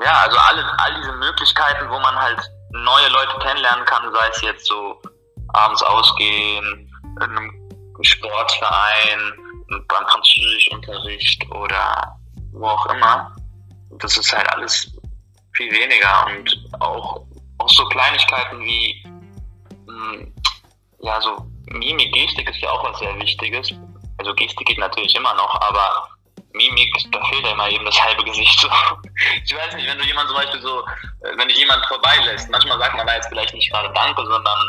ja, 0.03 0.13
also 0.23 0.37
alle, 0.37 0.65
all 0.79 0.95
diese 0.95 1.11
Möglichkeiten, 1.13 1.89
wo 1.89 1.99
man 1.99 2.15
halt 2.15 2.39
neue 2.71 3.09
Leute 3.09 3.37
kennenlernen 3.39 3.85
kann, 3.85 4.13
sei 4.13 4.27
es 4.29 4.41
jetzt 4.41 4.65
so 4.67 5.01
abends 5.53 5.81
ausgehen, 5.83 6.89
in 7.03 7.21
einem 7.21 7.69
Sportverein, 8.01 9.33
beim 9.87 10.07
Französischunterricht 10.07 11.45
oder 11.51 12.15
wo 12.53 12.67
auch 12.67 12.85
immer. 12.87 13.35
Das 13.99 14.17
ist 14.17 14.31
halt 14.35 14.49
alles 14.53 14.91
viel 15.59 15.71
weniger 15.71 16.25
und 16.27 16.71
auch, 16.79 17.21
auch 17.57 17.69
so 17.69 17.83
Kleinigkeiten 17.85 18.61
wie, 18.61 19.03
mh, 19.85 20.13
hm, 20.13 20.33
ja, 21.01 21.21
so 21.21 21.37
Mimik, 21.67 22.13
Gestik 22.13 22.49
ist 22.49 22.61
ja 22.61 22.71
auch 22.71 22.83
was 22.83 22.99
sehr 22.99 23.17
Wichtiges. 23.19 23.71
Also 24.17 24.33
Gestik 24.33 24.67
geht 24.67 24.79
natürlich 24.79 25.15
immer 25.15 25.33
noch, 25.35 25.53
aber 25.61 26.09
Mimik, 26.53 26.93
da 27.11 27.23
fehlt 27.25 27.45
ja 27.45 27.51
immer 27.51 27.69
eben 27.69 27.85
das 27.85 28.01
halbe 28.01 28.23
Gesicht. 28.23 28.59
So. 28.59 28.69
Ich 29.45 29.55
weiß 29.55 29.75
nicht, 29.75 29.87
wenn 29.87 29.97
du 29.97 30.05
jemand 30.05 30.29
zum 30.29 30.37
Beispiel 30.37 30.61
so, 30.61 30.79
äh, 30.79 31.37
wenn 31.37 31.47
dich 31.47 31.57
jemand 31.57 31.85
vorbeilässt, 31.87 32.49
manchmal 32.49 32.79
sagt 32.79 32.95
man 32.95 33.05
da 33.05 33.15
jetzt 33.15 33.27
vielleicht 33.27 33.53
nicht 33.53 33.69
gerade 33.71 33.91
Danke, 33.93 34.23
sondern 34.25 34.59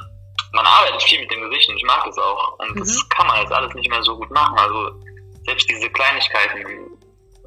man 0.52 0.66
arbeitet 0.66 1.02
viel 1.04 1.20
mit 1.20 1.30
dem 1.30 1.48
Gesicht 1.48 1.68
und 1.68 1.76
ich 1.76 1.84
mag 1.84 2.04
das 2.04 2.18
auch. 2.18 2.58
Und 2.58 2.74
mhm. 2.74 2.80
das 2.80 3.08
kann 3.10 3.28
man 3.28 3.40
jetzt 3.40 3.52
alles 3.52 3.72
nicht 3.74 3.88
mehr 3.88 4.02
so 4.02 4.16
gut 4.16 4.30
machen. 4.30 4.58
Also 4.58 4.90
selbst 5.46 5.70
diese 5.70 5.88
Kleinigkeiten 5.90 6.58
im, 6.58 6.98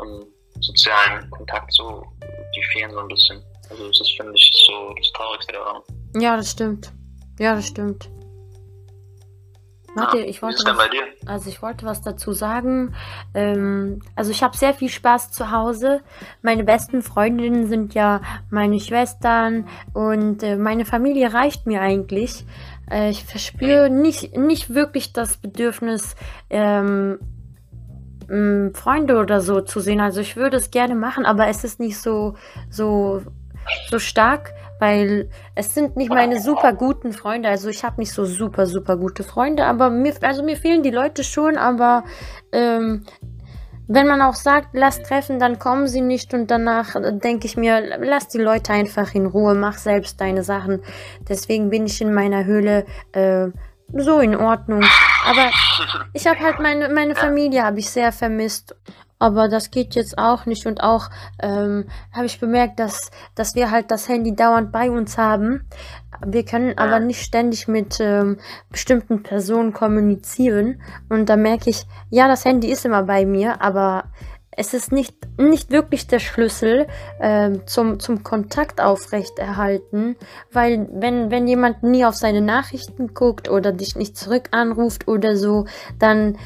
im 0.01 0.33
sozialen 0.61 1.29
Kontakt, 1.31 1.71
so, 1.73 2.05
die 2.55 2.63
fehlen 2.71 2.91
so 2.91 2.99
ein 2.99 3.07
bisschen. 3.07 3.43
Also 3.69 3.87
das 3.87 4.01
ist, 4.01 4.15
finde 4.17 4.33
ich, 4.35 4.51
so 4.67 4.93
das 4.97 5.11
Traurigste 5.13 5.53
daran. 5.53 5.81
Ja, 6.15 6.37
das 6.37 6.51
stimmt. 6.51 6.91
Ja, 7.39 7.55
das 7.55 7.67
stimmt. 7.67 8.09
Warte, 9.95 10.19
ich 10.21 10.41
wollte 10.41 10.63
was, 10.65 10.89
also 11.27 11.49
ich 11.49 11.61
wollte 11.61 11.85
was 11.85 12.01
dazu 12.01 12.33
sagen. 12.33 12.95
Ähm, 13.35 14.01
also 14.15 14.31
ich 14.31 14.41
habe 14.41 14.57
sehr 14.57 14.73
viel 14.73 14.89
Spaß 14.89 15.31
zu 15.31 15.51
Hause. 15.51 16.01
Meine 16.41 16.63
besten 16.63 17.03
Freundinnen 17.03 17.67
sind 17.67 17.93
ja 17.93 18.21
meine 18.49 18.79
Schwestern 18.79 19.67
und 19.93 20.41
äh, 20.41 20.55
meine 20.55 20.85
Familie 20.85 21.33
reicht 21.33 21.67
mir 21.67 21.81
eigentlich. 21.81 22.43
Äh, 22.89 23.11
ich 23.11 23.23
verspüre 23.23 23.91
nicht, 23.91 24.35
nicht 24.35 24.73
wirklich 24.73 25.13
das 25.13 25.37
Bedürfnis, 25.37 26.15
ähm, 26.49 27.19
Freunde 28.73 29.17
oder 29.17 29.41
so 29.41 29.61
zu 29.61 29.79
sehen. 29.79 29.99
Also 29.99 30.21
ich 30.21 30.35
würde 30.35 30.57
es 30.57 30.71
gerne 30.71 30.95
machen, 30.95 31.25
aber 31.25 31.47
es 31.47 31.63
ist 31.63 31.79
nicht 31.79 31.99
so, 31.99 32.35
so, 32.69 33.21
so 33.89 33.99
stark 33.99 34.53
weil 34.83 35.29
es 35.55 35.73
sind 35.73 35.95
nicht 35.95 36.09
meine 36.09 36.41
super 36.41 36.73
guten 36.73 37.13
Freunde. 37.13 37.47
Also 37.47 37.69
ich 37.69 37.85
habe 37.85 38.01
nicht 38.01 38.11
so 38.11 38.25
super, 38.25 38.65
super 38.65 38.97
gute 38.97 39.23
Freunde, 39.23 39.63
aber 39.65 39.89
mir, 39.89 40.13
also 40.21 40.43
mir 40.43 40.57
fehlen 40.57 40.83
die 40.83 40.89
Leute 40.89 41.23
schon, 41.23 41.55
aber 41.55 42.03
ähm, 42.51 43.05
wenn 43.87 44.07
man 44.07 44.21
auch 44.21 44.35
sagt, 44.35 44.69
lass 44.73 45.01
treffen, 45.01 45.39
dann 45.39 45.57
kommen 45.57 45.87
sie 45.87 46.01
nicht 46.01 46.33
und 46.33 46.51
danach 46.51 46.95
denke 47.01 47.45
ich 47.47 47.55
mir, 47.55 47.97
lass 47.99 48.27
die 48.27 48.39
Leute 48.39 48.73
einfach 48.73 49.15
in 49.15 49.25
Ruhe, 49.25 49.55
mach 49.55 49.77
selbst 49.77 50.19
deine 50.19 50.43
Sachen. 50.43 50.81
Deswegen 51.29 51.69
bin 51.69 51.85
ich 51.85 52.01
in 52.01 52.13
meiner 52.13 52.43
Höhle 52.43 52.85
äh, 53.13 53.47
so 53.93 54.19
in 54.19 54.35
Ordnung. 54.35 54.83
Aber 55.25 55.51
ich 56.13 56.27
habe 56.27 56.39
halt 56.39 56.59
meine, 56.59 56.89
meine 56.89 57.15
Familie 57.15 57.63
habe 57.63 57.79
ich 57.79 57.89
sehr 57.89 58.11
vermisst. 58.11 58.75
Aber 59.19 59.47
das 59.47 59.71
geht 59.71 59.95
jetzt 59.95 60.17
auch 60.17 60.45
nicht. 60.45 60.65
Und 60.65 60.83
auch 60.83 61.09
ähm, 61.41 61.85
habe 62.11 62.25
ich 62.25 62.41
bemerkt, 62.41 62.79
dass, 62.79 63.09
dass 63.35 63.55
wir 63.55 63.71
halt 63.71 63.89
das 63.89 64.09
Handy 64.09 64.35
dauernd 64.35 64.71
bei 64.73 64.91
uns 64.91 65.17
haben. 65.17 65.65
Wir 66.25 66.43
können 66.43 66.77
aber 66.77 66.99
nicht 66.99 67.23
ständig 67.23 67.69
mit 67.69 67.99
ähm, 68.01 68.37
bestimmten 68.69 69.23
Personen 69.23 69.71
kommunizieren. 69.71 70.81
Und 71.07 71.27
da 71.27 71.37
merke 71.37 71.69
ich, 71.69 71.85
ja, 72.09 72.27
das 72.27 72.43
Handy 72.43 72.69
ist 72.69 72.85
immer 72.85 73.03
bei 73.03 73.25
mir, 73.25 73.61
aber 73.61 74.05
es 74.57 74.73
ist 74.73 74.91
nicht, 74.91 75.15
nicht 75.37 75.71
wirklich 75.71 76.07
der 76.07 76.19
Schlüssel 76.19 76.87
ähm, 77.19 77.65
zum, 77.65 77.99
zum 77.99 78.23
Kontakt 78.23 78.81
aufrechterhalten, 78.81 80.15
weil 80.51 80.87
wenn, 80.91 81.31
wenn 81.31 81.47
jemand 81.47 81.83
nie 81.83 82.05
auf 82.05 82.15
seine 82.15 82.41
Nachrichten 82.41 83.13
guckt 83.13 83.49
oder 83.49 83.71
dich 83.71 83.95
nicht 83.95 84.17
zurück 84.17 84.49
anruft 84.51 85.07
oder 85.07 85.35
so, 85.35 85.65
dann 85.99 86.37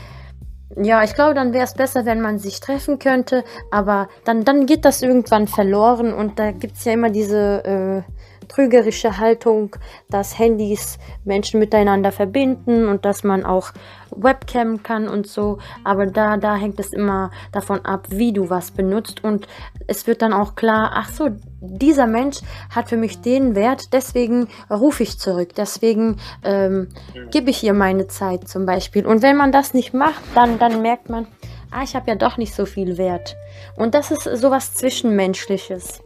ja, 0.75 1.03
ich 1.03 1.15
glaube, 1.15 1.33
dann 1.33 1.53
wäre 1.53 1.63
es 1.63 1.73
besser, 1.73 2.05
wenn 2.05 2.21
man 2.21 2.39
sich 2.39 2.59
treffen 2.59 2.99
könnte, 2.99 3.43
aber 3.71 4.09
dann, 4.25 4.43
dann 4.43 4.65
geht 4.65 4.85
das 4.85 5.01
irgendwann 5.01 5.47
verloren 5.47 6.13
und 6.13 6.37
da 6.39 6.51
gibt 6.51 6.77
es 6.77 6.85
ja 6.85 6.91
immer 6.91 7.09
diese 7.09 8.05
äh, 8.05 8.11
trügerische 8.47 9.17
Haltung, 9.17 9.75
dass 10.09 10.37
Handys 10.37 10.97
Menschen 11.25 11.59
miteinander 11.59 12.11
verbinden 12.11 12.87
und 12.87 13.05
dass 13.05 13.23
man 13.23 13.45
auch 13.45 13.71
Webcam 14.11 14.83
kann 14.83 15.07
und 15.07 15.27
so. 15.27 15.59
Aber 15.83 16.05
da, 16.05 16.37
da 16.37 16.55
hängt 16.55 16.79
es 16.79 16.93
immer 16.93 17.31
davon 17.51 17.85
ab, 17.85 18.07
wie 18.09 18.33
du 18.33 18.49
was 18.49 18.71
benutzt. 18.71 19.23
Und 19.23 19.47
es 19.87 20.07
wird 20.07 20.21
dann 20.21 20.33
auch 20.33 20.55
klar, 20.55 20.91
ach 20.93 21.09
so, 21.09 21.29
dieser 21.59 22.07
Mensch 22.07 22.37
hat 22.69 22.89
für 22.89 22.97
mich 22.97 23.21
den 23.21 23.55
Wert, 23.55 23.93
deswegen 23.93 24.47
rufe 24.69 25.03
ich 25.03 25.17
zurück, 25.17 25.49
deswegen 25.55 26.17
ähm, 26.43 26.89
gebe 27.31 27.49
ich 27.49 27.63
ihr 27.63 27.73
meine 27.73 28.07
Zeit 28.07 28.47
zum 28.47 28.65
Beispiel. 28.65 29.05
Und 29.05 29.21
wenn 29.21 29.37
man 29.37 29.51
das 29.51 29.73
nicht 29.73 29.93
macht, 29.93 30.23
dann, 30.35 30.59
dann 30.59 30.81
merkt 30.81 31.09
man, 31.09 31.27
ah, 31.71 31.83
ich 31.83 31.95
habe 31.95 32.09
ja 32.09 32.15
doch 32.15 32.37
nicht 32.37 32.53
so 32.53 32.65
viel 32.65 32.97
Wert. 32.97 33.35
Und 33.75 33.93
das 33.93 34.11
ist 34.11 34.23
sowas 34.23 34.73
Zwischenmenschliches. 34.75 36.01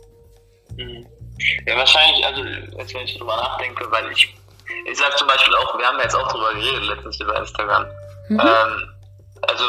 Mhm. 0.78 1.06
Ja, 1.66 1.78
wahrscheinlich, 1.78 2.26
also 2.26 2.44
jetzt 2.44 2.94
wenn 2.94 3.04
ich 3.04 3.18
drüber 3.18 3.36
nachdenke, 3.36 3.90
weil 3.92 4.12
ich, 4.12 4.36
ich 4.86 4.98
sag 4.98 5.18
zum 5.18 5.28
Beispiel 5.28 5.56
auch, 5.56 5.78
wir 5.78 5.86
haben 5.86 5.98
ja 5.98 6.04
jetzt 6.04 6.16
auch 6.16 6.28
drüber 6.32 6.54
geredet 6.54 6.84
letztens 6.86 7.20
über 7.20 7.36
Instagram. 7.38 7.86
Mhm. 8.30 8.40
Ähm, 8.40 8.94
also 9.48 9.66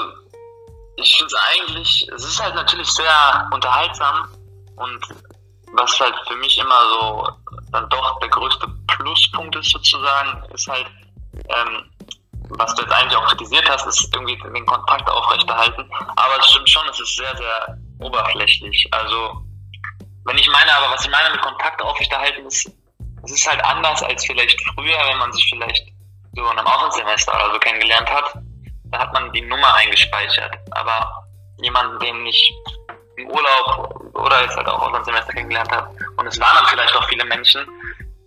ich 0.97 1.17
finde 1.17 1.35
es 1.35 1.41
eigentlich, 1.51 2.09
es 2.15 2.25
ist 2.25 2.43
halt 2.43 2.55
natürlich 2.55 2.89
sehr 2.91 3.49
unterhaltsam 3.53 4.29
und 4.77 5.07
was 5.75 5.99
halt 6.01 6.15
für 6.29 6.37
mich 6.37 6.59
immer 6.59 6.81
so 6.91 7.29
dann 7.71 7.89
doch 7.89 8.19
der 8.21 8.29
größte 8.29 8.67
Pluspunkt 8.89 9.57
ist 9.57 9.71
sozusagen, 9.71 10.43
ist 10.53 10.69
halt, 10.69 10.87
ähm, 11.49 11.91
was 12.59 12.75
du 12.75 12.83
jetzt 12.83 12.93
eigentlich 12.93 13.17
auch 13.17 13.27
kritisiert 13.27 13.69
hast, 13.71 13.87
ist 13.87 14.15
irgendwie 14.15 14.37
den 14.37 14.67
Kontakt 14.67 15.09
aufrechterhalten. 15.09 15.91
Aber 16.17 16.39
es 16.39 16.47
stimmt 16.51 16.69
schon, 16.69 16.87
es 16.91 17.01
ist 17.01 17.17
sehr, 17.17 17.35
sehr 17.37 17.79
oberflächlich. 18.01 18.87
Also 18.91 19.43
wenn 20.25 20.39
ich 20.39 20.49
meine, 20.49 20.75
aber 20.75 20.93
was 20.93 21.05
ich 21.05 21.11
meine 21.11 21.31
mit 21.31 21.41
Kontakt 21.43 21.81
aufrechterhalten 21.83 22.47
ist, 22.47 22.71
es 23.25 23.33
ist 23.33 23.49
halt 23.49 23.65
anders 23.65 24.03
als 24.03 24.25
vielleicht 24.25 24.61
früher, 24.75 24.99
wenn 25.09 25.19
man 25.19 25.33
sich 25.33 25.47
vielleicht 25.51 25.87
so 26.35 26.43
in 26.43 26.59
einem 26.59 26.67
Auslandssemester 26.67 27.35
oder 27.35 27.53
so 27.53 27.59
kennengelernt 27.59 28.11
hat. 28.11 28.35
Da 28.87 28.99
hat 28.99 29.13
man 29.13 29.33
die 29.33 29.43
Nummer 29.43 29.75
eingespeichert. 29.75 30.57
Aber 30.73 31.11
jemanden, 31.59 31.99
den 32.01 32.27
ich 32.27 32.53
im 33.17 33.29
Urlaub 33.29 34.01
oder 34.15 34.43
jetzt 34.43 34.57
halt 34.57 34.67
auch 34.69 34.81
Auslandssemester 34.81 35.33
kennengelernt 35.33 35.71
habe, 35.71 35.95
und 36.17 36.27
es 36.27 36.39
waren 36.41 36.57
dann 36.57 36.67
vielleicht 36.67 36.95
auch 36.97 37.09
viele 37.09 37.25
Menschen, 37.25 37.67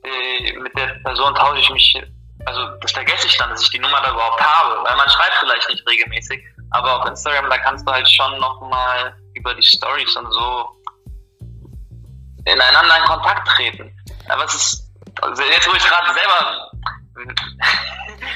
äh, 0.03 0.53
mit 0.59 0.77
der 0.77 0.87
Person 1.03 1.33
tausche 1.35 1.59
ich 1.59 1.69
mich, 1.71 2.03
also 2.45 2.67
das 2.81 2.91
vergesse 2.91 3.27
ich 3.27 3.37
dann, 3.37 3.49
dass 3.49 3.61
ich 3.61 3.69
die 3.69 3.79
Nummer 3.79 4.01
da 4.01 4.11
überhaupt 4.11 4.41
habe, 4.41 4.83
weil 4.83 4.95
man 4.95 5.09
schreibt 5.09 5.35
vielleicht 5.39 5.67
nicht 5.69 5.87
regelmäßig, 5.87 6.43
aber 6.71 6.99
auf 6.99 7.07
Instagram, 7.07 7.49
da 7.49 7.57
kannst 7.57 7.87
du 7.87 7.91
halt 7.91 8.07
schon 8.09 8.37
nochmal 8.39 9.15
über 9.33 9.53
die 9.55 9.63
Stories 9.63 10.15
und 10.15 10.31
so 10.31 10.69
ineinander 12.45 12.97
in 12.97 13.03
Kontakt 13.05 13.47
treten. 13.49 13.91
Aber 14.29 14.45
es 14.45 14.53
ist, 14.53 14.91
also 15.21 15.43
jetzt 15.43 15.67
wo 15.67 15.75
ich 15.75 15.83
gerade 15.83 16.13
selber 16.13 16.71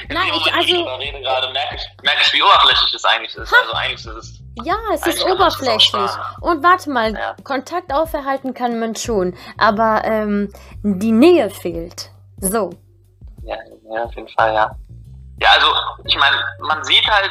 Nein, 0.08 0.32
ich 0.36 0.54
also. 0.54 0.84
rede 0.94 1.20
gerade, 1.20 1.52
merke 1.52 1.76
ich, 1.76 2.02
merke 2.02 2.20
ich, 2.22 2.32
wie 2.32 2.42
oberflächlich 2.42 2.92
das 2.92 3.04
eigentlich 3.04 3.34
ist. 3.34 3.52
Also 3.52 3.72
eigentlich 3.72 4.06
ist 4.06 4.06
es. 4.06 4.40
Ja, 4.64 4.76
es 4.92 5.06
ist 5.06 5.24
oberflächlich. 5.24 6.10
Und 6.40 6.62
warte 6.62 6.90
mal, 6.90 7.12
ja. 7.12 7.36
Kontakt 7.44 7.92
auferhalten 7.92 8.54
kann 8.54 8.80
man 8.80 8.96
schon, 8.96 9.36
aber 9.58 10.02
ähm, 10.04 10.52
die 10.82 11.12
Nähe 11.12 11.50
fehlt. 11.50 12.10
So. 12.38 12.70
Ja, 13.42 13.56
ja, 13.94 14.04
auf 14.04 14.14
jeden 14.14 14.28
Fall, 14.28 14.54
ja. 14.54 14.70
Ja, 15.40 15.48
also, 15.52 15.66
ich 16.04 16.16
meine, 16.16 16.36
man 16.60 16.82
sieht 16.84 17.06
halt, 17.06 17.30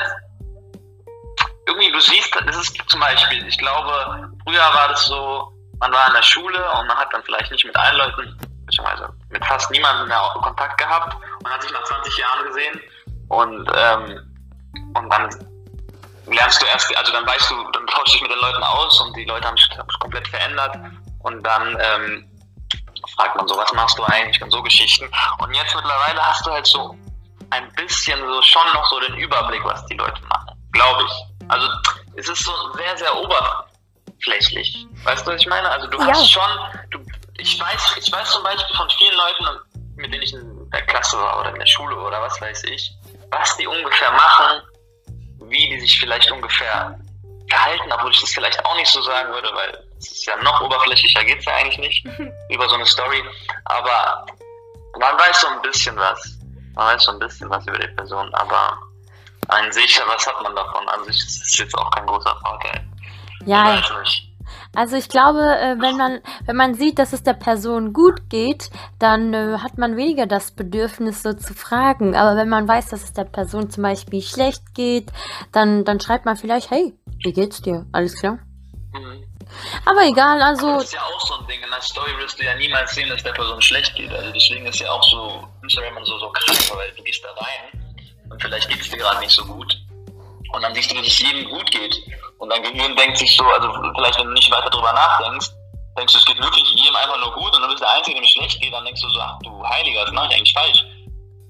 irgendwie, 1.68 1.92
du 1.92 2.00
siehst, 2.00 2.36
das 2.46 2.58
ist 2.58 2.78
zum 2.88 3.00
Beispiel, 3.00 3.46
ich 3.48 3.58
glaube, 3.58 4.32
früher 4.44 4.74
war 4.74 4.88
das 4.90 5.06
so, 5.06 5.52
man 5.80 5.92
war 5.92 6.08
in 6.08 6.14
der 6.14 6.22
Schule 6.22 6.60
und 6.72 6.88
man 6.88 6.98
hat 6.98 7.14
dann 7.14 7.24
vielleicht 7.24 7.52
nicht 7.52 7.66
mit 7.66 7.76
allen 7.76 7.98
Leuten, 7.98 8.38
beziehungsweise 8.66 9.10
mit 9.30 9.46
fast 9.46 9.70
niemandem 9.72 10.08
mehr 10.08 10.22
Kontakt 10.42 10.78
gehabt 10.78 11.16
und 11.40 11.50
hat 11.50 11.62
sich 11.62 11.72
nach 11.72 11.84
20 11.84 12.18
Jahren 12.18 12.48
gesehen 12.48 12.82
und, 13.30 13.72
ähm, 13.76 14.36
und 14.96 15.10
dann 15.10 15.30
lernst 16.28 16.62
du 16.62 16.66
erst, 16.68 16.96
also 16.98 17.12
dann 17.12 17.26
weißt 17.26 17.50
du, 17.50 17.72
dann 17.72 17.88
tauschst 17.88 18.14
du 18.16 18.18
dich 18.18 18.22
mit 18.24 18.32
den 18.32 18.40
Leuten 18.40 18.64
aus 18.64 19.02
und 19.02 19.16
die 19.16 19.26
Leute 19.26 19.48
haben 19.48 19.58
sich 19.58 19.70
komplett 20.00 20.28
verändert 20.28 20.76
und 21.20 21.44
dann 21.44 21.78
ähm, 21.80 22.30
fragt 23.16 23.36
man 23.36 23.48
so, 23.48 23.58
was 23.58 23.72
machst 23.74 23.98
du 23.98 24.04
eigentlich 24.04 24.42
und 24.42 24.52
so 24.52 24.62
Geschichten. 24.62 25.10
Und 25.40 25.54
jetzt 25.54 25.76
mittlerweile 25.76 26.22
hast 26.22 26.46
du 26.46 26.52
halt 26.52 26.68
so 26.68 26.96
ein 27.52 27.72
bisschen 27.74 28.20
so 28.20 28.42
schon 28.42 28.74
noch 28.74 28.86
so 28.90 29.00
den 29.02 29.16
Überblick, 29.16 29.64
was 29.66 29.86
die 29.88 29.96
Leute 29.96 30.22
machen, 30.28 30.70
glaube 30.72 31.04
ich. 31.04 31.48
Also 31.50 31.68
es 32.16 32.28
ist 32.30 32.44
so 32.44 32.52
sehr, 32.74 32.98
sehr 32.98 33.16
oberflächlich 34.20 34.48
flächlich. 34.50 34.88
Weißt 35.04 35.26
du, 35.26 35.32
was 35.32 35.42
ich 35.42 35.48
meine? 35.48 35.70
Also 35.70 35.88
du 35.88 36.00
ja. 36.00 36.08
hast 36.08 36.32
schon, 36.32 36.50
du, 36.92 37.00
ich 37.38 37.60
weiß, 37.60 37.96
ich 37.98 38.12
weiß 38.12 38.32
zum 38.32 38.44
Beispiel 38.44 38.76
von 38.76 38.90
vielen 38.90 39.16
Leuten, 39.16 39.60
mit 39.96 40.14
denen 40.14 40.24
ich 40.24 40.34
in 40.34 40.70
der 40.72 40.82
Klasse 40.84 41.18
war 41.18 41.40
oder 41.42 41.50
in 41.50 41.60
der 41.60 41.66
Schule 41.66 41.96
oder 41.98 42.22
was 42.22 42.40
weiß 42.42 42.64
ich, 42.66 42.92
was 43.32 43.58
die 43.58 43.68
ungefähr 43.68 44.12
machen, 44.12 44.62
wie 45.50 45.70
die 45.70 45.80
sich 45.80 46.00
vielleicht 46.00 46.32
ungefähr 46.32 46.98
verhalten, 47.50 47.92
obwohl 47.92 48.12
ich 48.12 48.22
das 48.22 48.32
vielleicht 48.32 48.64
auch 48.64 48.76
nicht 48.76 48.92
so 48.92 49.02
sagen 49.02 49.34
würde, 49.34 49.50
weil 49.54 49.84
es 49.98 50.12
ist 50.12 50.26
ja 50.26 50.36
noch 50.38 50.62
oberflächlicher, 50.62 51.24
geht 51.24 51.40
es 51.40 51.46
ja 51.46 51.56
eigentlich 51.56 51.78
nicht 51.80 52.06
über 52.50 52.70
so 52.70 52.76
eine 52.76 52.86
Story. 52.86 53.24
Aber 53.66 54.26
man 55.00 55.18
weiß 55.18 55.42
so 55.42 55.48
ein 55.48 55.62
bisschen 55.62 55.96
was. 55.98 56.38
Man 56.76 56.94
weiß 56.94 57.04
so 57.04 57.12
ein 57.12 57.20
bisschen 57.20 57.50
was 57.50 57.66
über 57.66 57.80
die 57.80 57.88
Person, 57.88 58.34
aber 58.36 58.78
an 59.48 59.72
sich, 59.72 60.00
was 60.06 60.28
hat 60.28 60.42
man 60.44 60.56
davon? 60.56 60.88
An 60.90 61.04
sich 61.06 61.18
ist 61.18 61.42
es 61.42 61.58
jetzt 61.58 61.76
auch 61.76 61.90
kein 61.92 62.06
großer 62.06 62.38
Vorteil. 62.46 62.89
Ja, 63.46 63.82
Also 64.76 64.96
ich 64.98 65.10
glaube, 65.10 65.40
äh, 65.40 65.76
wenn 65.80 65.98
man 65.98 66.20
wenn 66.46 66.56
man 66.56 66.76
sieht, 66.76 67.00
dass 67.00 67.14
es 67.14 67.24
der 67.24 67.34
Person 67.34 67.94
gut 67.94 68.30
geht, 68.30 68.70
dann 69.00 69.34
äh, 69.34 69.58
hat 69.60 69.78
man 69.78 69.98
weniger 69.98 70.28
das 70.28 70.52
Bedürfnis, 70.52 71.24
so 71.24 71.34
zu 71.34 71.54
fragen. 71.54 72.16
Aber 72.16 72.36
wenn 72.38 72.50
man 72.50 72.68
weiß, 72.68 72.90
dass 72.90 73.04
es 73.04 73.14
der 73.14 73.24
Person 73.26 73.70
zum 73.70 73.84
Beispiel 73.84 74.22
schlecht 74.22 74.74
geht, 74.76 75.12
dann 75.52 75.86
dann 75.86 76.00
schreibt 76.00 76.26
man 76.26 76.36
vielleicht, 76.36 76.70
hey, 76.70 76.94
wie 77.24 77.34
geht's 77.34 77.62
dir? 77.62 77.86
Alles 77.92 78.20
klar? 78.20 78.40
Mhm. 78.94 79.24
Aber 79.86 80.06
egal, 80.06 80.42
also. 80.42 80.74
Das 80.76 80.84
ist 80.86 80.94
ja 80.94 81.02
auch 81.02 81.22
so 81.22 81.36
ein 81.40 81.48
Ding. 81.48 81.62
In 81.64 81.70
der 81.70 81.82
Story 81.82 82.12
wirst 82.20 82.40
du 82.40 82.44
ja 82.46 82.56
niemals 82.56 82.94
sehen, 82.94 83.10
dass 83.10 83.24
der 83.24 83.34
Person 83.34 83.62
schlecht 83.62 83.96
geht. 83.96 84.12
Also 84.12 84.32
deswegen 84.32 84.66
ist 84.66 84.80
ja 84.80 84.92
auch 84.92 85.04
so 85.04 85.48
Instagram 85.64 86.04
so, 86.06 86.18
so 86.20 86.30
krass, 86.30 86.72
weil 86.76 86.92
du 86.96 87.04
gehst 87.04 87.24
da 87.24 87.32
rein 87.42 87.82
und 88.30 88.42
vielleicht 88.42 88.70
geht 88.70 88.82
es 88.82 88.90
dir 88.90 88.98
gerade 88.98 89.20
nicht 89.20 89.32
so 89.32 89.44
gut. 89.46 89.78
Und 90.52 90.62
dann 90.64 90.74
siehst 90.74 90.92
du, 90.92 90.96
dass 90.96 91.08
es 91.08 91.20
jedem 91.20 91.50
gut 91.50 91.70
geht. 91.72 91.96
Und 92.40 92.50
dein 92.50 92.64
Gehirn 92.64 92.96
denkt 92.96 93.18
sich 93.18 93.36
so, 93.36 93.44
also 93.46 93.72
vielleicht 93.96 94.20
wenn 94.20 94.28
du 94.28 94.34
nicht 94.34 94.52
weiter 94.52 94.70
drüber 94.70 94.94
nachdenkst, 94.94 95.50
denkst 95.98 96.14
du, 96.14 96.20
es 96.20 96.26
geht 96.26 96.42
wirklich 96.42 96.72
jedem 96.72 96.96
einfach 96.96 97.18
nur 97.20 97.34
gut 97.34 97.54
und 97.56 97.62
dann 97.62 97.70
bist 97.70 97.82
du 97.82 97.86
der 97.86 97.96
Einzige, 97.96 98.16
dem 98.16 98.24
es 98.24 98.32
schlecht 98.32 98.62
geht, 98.62 98.74
dann 98.74 98.86
denkst 98.86 99.02
du 99.02 99.10
so, 99.10 99.20
ach 99.20 99.38
du 99.44 99.64
Heiliger, 99.68 100.06
das 100.06 100.14
mache 100.14 100.28
ich 100.28 100.38
eigentlich 100.38 100.54
falsch. 100.54 100.84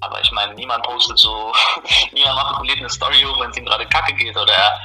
Aber 0.01 0.21
ich 0.21 0.31
meine, 0.31 0.53
niemand 0.55 0.83
postet 0.83 1.19
so, 1.19 1.53
niemand 2.11 2.35
macht 2.35 2.69
eine 2.69 2.89
Story 2.89 3.21
hoch, 3.21 3.39
wenn 3.39 3.51
es 3.51 3.57
ihm 3.57 3.65
gerade 3.65 3.85
kacke 3.87 4.13
geht 4.13 4.35
oder 4.35 4.53
er 4.53 4.79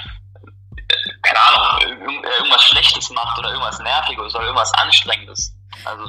keine 1.22 1.40
Ahnung, 1.40 2.22
irgendwas 2.22 2.62
Schlechtes 2.64 3.10
macht 3.10 3.38
oder 3.38 3.48
irgendwas 3.48 3.78
Nerviges 3.78 4.34
oder 4.34 4.44
irgendwas 4.44 4.72
Anstrengendes. 4.74 5.54
Also, 5.84 6.04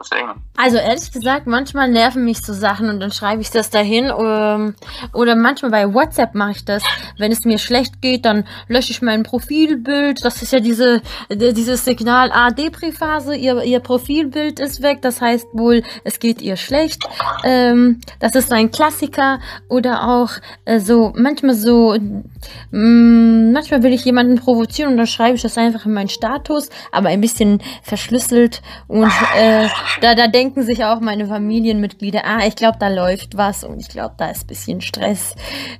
deswegen. 0.00 0.42
Also 0.56 0.76
ehrlich 0.76 1.12
gesagt, 1.12 1.46
manchmal 1.46 1.88
nerven 1.88 2.24
mich 2.24 2.40
so 2.44 2.52
Sachen 2.52 2.88
und 2.88 3.00
dann 3.00 3.12
schreibe 3.12 3.42
ich 3.42 3.50
das 3.50 3.70
dahin. 3.70 4.10
Oder, 4.10 4.54
ähm, 4.54 4.74
oder 5.12 5.36
manchmal 5.36 5.70
bei 5.70 5.92
WhatsApp 5.92 6.34
mache 6.34 6.52
ich 6.52 6.64
das. 6.64 6.82
Wenn 7.18 7.32
es 7.32 7.44
mir 7.44 7.58
schlecht 7.58 8.00
geht, 8.00 8.24
dann 8.24 8.44
lösche 8.68 8.92
ich 8.92 9.02
mein 9.02 9.22
Profilbild. 9.22 10.24
Das 10.24 10.42
ist 10.42 10.52
ja 10.52 10.60
diese 10.60 11.02
dieses 11.30 11.84
Signal 11.84 12.30
A-Depri-Phase. 12.32 13.34
Ihr, 13.34 13.62
ihr 13.62 13.80
Profilbild 13.80 14.60
ist 14.60 14.82
weg. 14.82 15.02
Das 15.02 15.20
heißt 15.20 15.48
wohl, 15.52 15.82
es 16.04 16.18
geht 16.18 16.40
ihr 16.40 16.56
schlecht. 16.56 17.02
Ähm, 17.44 18.00
das 18.20 18.34
ist 18.34 18.52
ein 18.52 18.70
Klassiker. 18.70 19.40
Oder 19.68 20.08
auch 20.08 20.30
äh, 20.64 20.80
so 20.80 21.12
manchmal 21.16 21.54
so, 21.54 21.96
mh, 21.96 22.22
mm, 22.70 23.52
manchmal 23.52 23.82
will 23.82 23.92
ich 23.92 24.04
jemanden 24.04 24.36
provozieren 24.36 24.92
und 24.92 24.96
dann 24.96 25.06
schreibe 25.06 25.36
ich 25.36 25.42
das 25.42 25.58
einfach 25.58 25.86
in 25.86 25.92
meinen 25.92 26.08
Status, 26.08 26.70
aber 26.92 27.08
ein 27.08 27.20
bisschen 27.20 27.62
verschlüsselt. 27.82 28.62
Und 28.86 29.12
äh, 29.36 29.68
da, 30.00 30.14
da 30.14 30.26
denke 30.28 30.48
denken 30.48 30.62
sich 30.62 30.84
auch 30.84 31.00
meine 31.00 31.26
Familienmitglieder, 31.26 32.22
ah, 32.24 32.46
ich 32.46 32.56
glaube, 32.56 32.78
da 32.80 32.88
läuft 32.88 33.36
was 33.36 33.64
und 33.64 33.80
ich 33.80 33.88
glaube, 33.88 34.14
da 34.16 34.30
ist 34.30 34.44
ein 34.44 34.46
bisschen 34.46 34.80
Stress. 34.80 35.34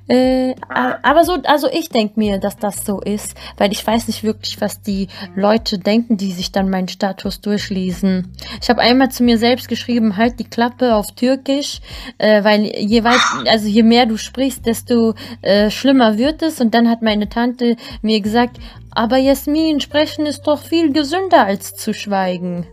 Äh, 0.07 0.53
aber 0.69 1.23
so, 1.23 1.37
also 1.45 1.67
ich 1.71 1.89
denke 1.89 2.19
mir, 2.19 2.39
dass 2.39 2.57
das 2.57 2.85
so 2.85 3.01
ist, 3.01 3.35
weil 3.57 3.71
ich 3.71 3.85
weiß 3.85 4.07
nicht 4.07 4.23
wirklich, 4.23 4.61
was 4.61 4.81
die 4.81 5.07
Leute 5.35 5.79
denken, 5.79 6.17
die 6.17 6.31
sich 6.31 6.51
dann 6.51 6.69
meinen 6.69 6.87
Status 6.87 7.41
durchlesen. 7.41 8.31
Ich 8.61 8.69
habe 8.69 8.81
einmal 8.81 9.09
zu 9.09 9.23
mir 9.23 9.37
selbst 9.37 9.67
geschrieben, 9.67 10.17
halt 10.17 10.39
die 10.39 10.49
Klappe 10.49 10.95
auf 10.95 11.11
Türkisch, 11.15 11.79
äh, 12.19 12.43
weil 12.43 12.65
je 12.65 13.03
weit, 13.03 13.19
also 13.47 13.67
je 13.67 13.83
mehr 13.83 14.05
du 14.05 14.17
sprichst, 14.17 14.65
desto 14.65 15.15
äh, 15.41 15.71
schlimmer 15.71 16.17
wird 16.17 16.43
es. 16.43 16.61
Und 16.61 16.73
dann 16.73 16.89
hat 16.89 17.01
meine 17.01 17.27
Tante 17.27 17.75
mir 18.01 18.21
gesagt, 18.21 18.59
aber 18.91 19.17
Jasmin, 19.17 19.79
sprechen 19.79 20.25
ist 20.25 20.43
doch 20.43 20.61
viel 20.61 20.93
gesünder 20.93 21.45
als 21.45 21.75
zu 21.75 21.93
schweigen. 21.93 22.67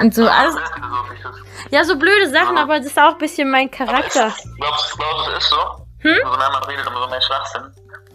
Und 0.00 0.14
so 0.14 0.28
alles. 0.28 0.56
Ja, 1.70 1.84
so 1.84 1.96
blöde 1.96 2.30
Sachen, 2.30 2.58
aber 2.58 2.78
das 2.78 2.86
ist 2.88 2.98
auch 2.98 3.12
ein 3.12 3.18
bisschen 3.18 3.50
mein 3.50 3.70
Charakter. 3.70 4.32
Glaubst 4.58 4.96
du, 4.98 5.32
es 5.32 5.38
ist 5.38 5.50
so? 5.50 5.56
Hm? 6.00 6.16
Umso 6.24 6.38
mehr 6.38 6.50
man 6.50 6.62
redet, 6.64 6.86
umso 6.86 7.08
mehr 7.08 7.20
Schwachsinn. 7.22 7.62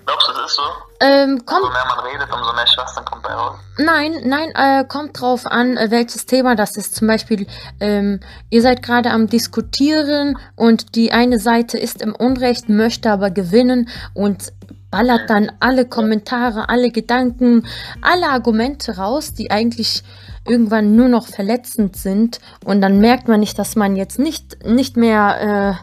Glaubst 0.06 0.28
du, 0.28 0.32
es 0.34 0.40
ist 0.40 0.56
so? 0.56 0.64
Ähm, 1.02 1.46
kommt, 1.46 1.64
umso 1.64 1.74
mehr 1.74 1.86
man 1.88 2.00
redet, 2.00 2.34
umso 2.34 2.54
mehr 2.54 2.68
Schwachsinn 2.68 3.06
kommt 3.06 3.24
bei 3.24 3.34
raus. 3.34 3.58
Nein, 3.78 4.22
nein, 4.24 4.52
äh, 4.56 4.86
kommt 4.86 5.20
drauf 5.20 5.46
an, 5.46 5.78
äh, 5.78 5.92
welches 5.92 6.26
Thema 6.26 6.56
das 6.56 6.78
ist. 6.78 6.96
Zum 6.96 7.08
Beispiel, 7.08 7.48
ähm, 7.80 8.20
ihr 8.50 8.62
seid 8.62 8.84
gerade 8.84 9.12
am 9.12 9.28
Diskutieren 9.28 10.38
und 10.56 10.96
die 10.96 11.12
eine 11.12 11.40
Seite 11.40 11.78
ist 11.78 12.02
im 12.02 12.16
Unrecht, 12.16 12.70
möchte 12.70 13.12
aber 13.12 13.32
gewinnen 13.32 13.90
und 14.14 14.54
ballert 14.92 15.30
dann 15.30 15.52
alle 15.60 15.86
Kommentare, 15.86 16.70
alle 16.70 16.92
Gedanken, 16.92 17.68
alle 18.02 18.30
Argumente 18.30 18.98
raus, 18.98 19.34
die 19.34 19.52
eigentlich 19.52 20.04
irgendwann 20.48 20.96
nur 20.96 21.10
noch 21.10 21.28
verletzend 21.28 21.96
sind 21.96 22.40
und 22.64 22.82
dann 22.82 23.00
merkt 23.00 23.28
man 23.28 23.40
nicht, 23.40 23.58
dass 23.60 23.76
man 23.76 23.96
jetzt 23.96 24.20
nicht, 24.20 24.66
nicht 24.66 24.98
mehr, 24.98 25.78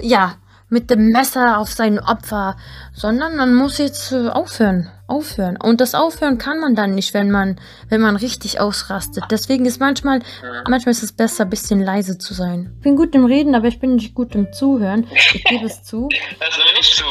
äh, 0.00 0.06
ja, 0.06 0.36
mit 0.68 0.90
dem 0.90 1.10
Messer 1.10 1.58
auf 1.58 1.70
sein 1.70 1.98
Opfer, 2.00 2.56
sondern 2.92 3.36
man 3.36 3.54
muss 3.54 3.78
jetzt 3.78 4.10
äh, 4.12 4.28
aufhören, 4.28 4.90
aufhören. 5.06 5.56
Und 5.62 5.80
das 5.80 5.94
Aufhören 5.94 6.38
kann 6.38 6.58
man 6.58 6.74
dann 6.74 6.94
nicht, 6.94 7.14
wenn 7.14 7.30
man, 7.30 7.60
wenn 7.88 8.00
man 8.00 8.16
richtig 8.16 8.60
ausrastet. 8.60 9.24
Deswegen 9.30 9.64
ist 9.64 9.78
manchmal, 9.78 10.20
manchmal 10.68 10.90
ist 10.90 11.04
es 11.04 11.12
besser, 11.12 11.44
ein 11.44 11.50
bisschen 11.50 11.80
leise 11.80 12.18
zu 12.18 12.34
sein. 12.34 12.72
Ich 12.78 12.82
bin 12.82 12.96
gut 12.96 13.14
im 13.14 13.24
Reden, 13.24 13.54
aber 13.54 13.68
ich 13.68 13.78
bin 13.78 13.94
nicht 13.94 14.14
gut 14.14 14.34
im 14.34 14.52
Zuhören. 14.52 15.06
Ich 15.14 15.44
gebe 15.44 15.66
es 15.66 15.84
zu. 15.84 16.08
Also 16.40 16.60
nicht 16.76 16.96
zu. 16.96 17.04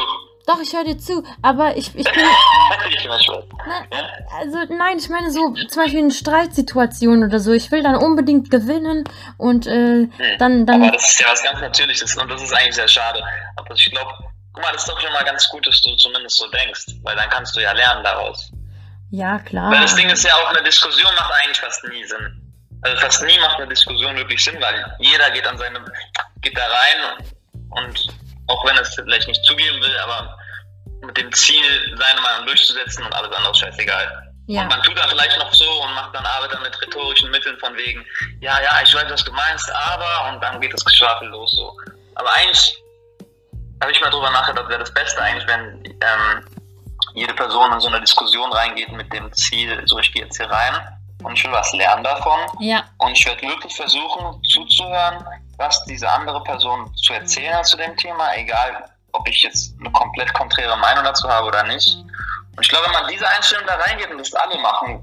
Doch, 0.48 0.60
ich 0.62 0.74
höre 0.74 0.84
dir 0.84 0.98
zu, 0.98 1.24
aber 1.41 1.76
ich, 1.76 1.96
ich 1.96 2.06
bin. 2.06 2.14
ich. 2.89 3.08
Nein, 3.08 3.88
also 4.32 4.58
nein, 4.70 4.98
ich 5.00 5.10
meine 5.10 5.32
so 5.32 5.54
zum 5.68 5.82
Beispiel 5.82 6.00
in 6.00 6.12
Streitsituationen 6.12 7.28
oder 7.28 7.39
so. 7.39 7.52
Ich 7.52 7.72
will 7.72 7.82
dann 7.82 7.96
unbedingt 7.96 8.52
gewinnen 8.52 9.06
und 9.38 9.66
äh, 9.66 10.08
hm. 10.08 10.12
dann, 10.38 10.66
dann. 10.66 10.84
Aber 10.84 10.91
das 10.91 11.10
ist 11.10 11.20
ja 11.20 11.28
was 11.32 11.41
ganz 11.43 11.60
Natürliches 11.62 12.16
und 12.16 12.30
das 12.30 12.43
ist 12.43 12.54
eigentlich 12.54 12.76
sehr 12.76 12.88
schade. 12.88 13.24
Aber 13.56 13.74
ich 13.74 13.91
glaube, 13.91 14.12
guck 14.54 14.64
mal, 14.64 14.72
das 14.72 14.84
ist 14.84 14.89
doch 14.89 15.00
schon 15.00 15.14
mal 15.14 15.24
ganz 15.24 15.50
gut, 15.50 15.66
dass 15.66 15.82
du 15.82 15.96
zumindest 15.96 16.38
so 16.38 16.48
denkst, 16.50 16.86
weil 17.04 17.16
dann 17.16 17.30
kannst 17.30 17.56
du 17.56 17.62
ja 17.62 17.72
lernen 17.72 18.04
daraus. 18.04 18.52
Ja, 19.12 19.39
klar. 19.39 19.72
Weil 19.72 19.82
das 19.82 19.96
Ding 19.96 20.10
ist 20.10 20.24
ja 20.24 20.34
auch, 20.36 20.50
eine 20.50 20.64
Diskussion 20.64 21.14
macht 21.16 21.32
eigentlich 21.41 21.60
fast 21.60 21.84
nie 21.86 22.04
Sinn. 22.06 22.41
Also 22.82 22.98
fast 22.98 23.24
nie 23.24 23.39
macht 23.39 23.58
eine 23.58 23.68
Diskussion 23.68 24.16
wirklich 24.16 24.43
Sinn, 24.43 24.62
weil 24.62 24.96
jeder 25.00 25.32
geht 25.32 25.48
an 25.48 25.58
seine, 25.58 25.80
geht 26.41 26.56
da 26.56 26.66
rein 26.68 27.26
und 27.70 28.24
auch 28.48 28.66
wenn 28.66 28.76
er 28.76 28.82
es 28.82 28.96
vielleicht 28.96 29.28
nicht 29.28 29.43
zugeben 29.46 29.82
will, 29.82 29.98
aber 30.00 30.38
mit 31.02 31.18
dem 31.18 31.32
Ziel, 31.34 31.96
seine 31.98 32.22
Meinung 32.22 32.46
durchzusetzen 32.48 33.04
und 33.04 33.14
alles 33.14 33.32
andere 33.36 33.52
ist 33.52 33.60
scheißegal. 33.60 34.32
Ja. 34.48 34.62
Und 34.62 34.70
man 34.70 34.82
tut 34.84 34.98
dann 34.98 35.10
vielleicht 35.10 35.38
noch 35.39 35.52
so 35.54 35.66
und 35.84 35.93
macht 35.96 36.14
dann 36.14 36.26
Arbeit 36.26 36.54
dann 36.54 36.62
mit 36.62 36.80
rhetorischen 36.82 37.32
Mitteln 37.32 37.58
von 37.60 37.76
wegen, 37.76 38.06
ja, 38.41 38.62
ja, 38.62 38.80
ich 38.84 38.93
weiß, 38.93 39.06
was 39.10 39.24
du 39.24 39.32
meinst, 39.32 39.72
aber, 39.74 40.30
und 40.32 40.41
dann 40.41 40.62
geht 40.62 40.74
das 40.74 40.86
Geschwafel 40.86 41.28
los 41.30 41.52
so. 41.52 41.76
Aber 42.16 42.32
eigentlich 42.34 42.84
habe 43.82 43.91
ich 43.91 44.00
mal 44.02 44.10
drüber 44.10 44.30
nachgedacht, 44.30 44.70
wäre 44.70 44.80
das 44.80 44.93
Beste 44.93 45.22
eigentlich, 45.22 45.48
wenn 45.48 45.84
ähm, 45.86 46.46
jede 47.16 47.34
Person 47.34 47.72
in 47.74 47.80
so 47.80 47.88
eine 47.88 48.02
Diskussion 48.02 48.52
reingeht 48.54 48.91
mit 48.91 49.12
dem 49.12 49.32
Ziel, 49.34 49.82
so 49.86 49.98
ich 50.00 50.12
gehe 50.14 50.24
jetzt 50.24 50.38
hier 50.38 50.50
rein 50.50 50.76
und 51.24 51.34
ich 51.34 51.43
will 51.43 51.52
was 51.52 51.74
lernen 51.74 52.04
davon. 52.04 52.39
Ja. 52.60 52.84
Und 53.00 53.14
ich 53.14 53.26
werde 53.26 53.41
wirklich 53.41 53.76
versuchen 53.76 54.41
zuzuhören, 54.43 55.26
was 55.58 55.84
diese 55.86 56.10
andere 56.10 56.43
Person 56.43 56.93
zu 56.95 57.14
erzählen 57.14 57.56
hat 57.56 57.66
zu 57.66 57.78
dem 57.78 57.95
Thema, 57.97 58.36
egal 58.36 58.89
ob 59.14 59.28
ich 59.28 59.41
jetzt 59.43 59.74
eine 59.80 59.91
komplett 59.91 60.34
konträre 60.34 60.78
Meinung 60.78 61.03
dazu 61.03 61.28
habe 61.28 61.47
oder 61.47 61.64
nicht. 61.64 61.97
Und 62.56 62.62
ich 62.62 62.70
glaube, 62.70 62.86
wenn 62.86 62.93
man 62.93 63.08
diese 63.08 63.28
Einstellung 63.28 63.66
da 63.68 63.76
reingeht 63.76 64.12
und 64.12 64.18
das 64.18 64.34
alle 64.34 64.58
machen, 64.60 65.01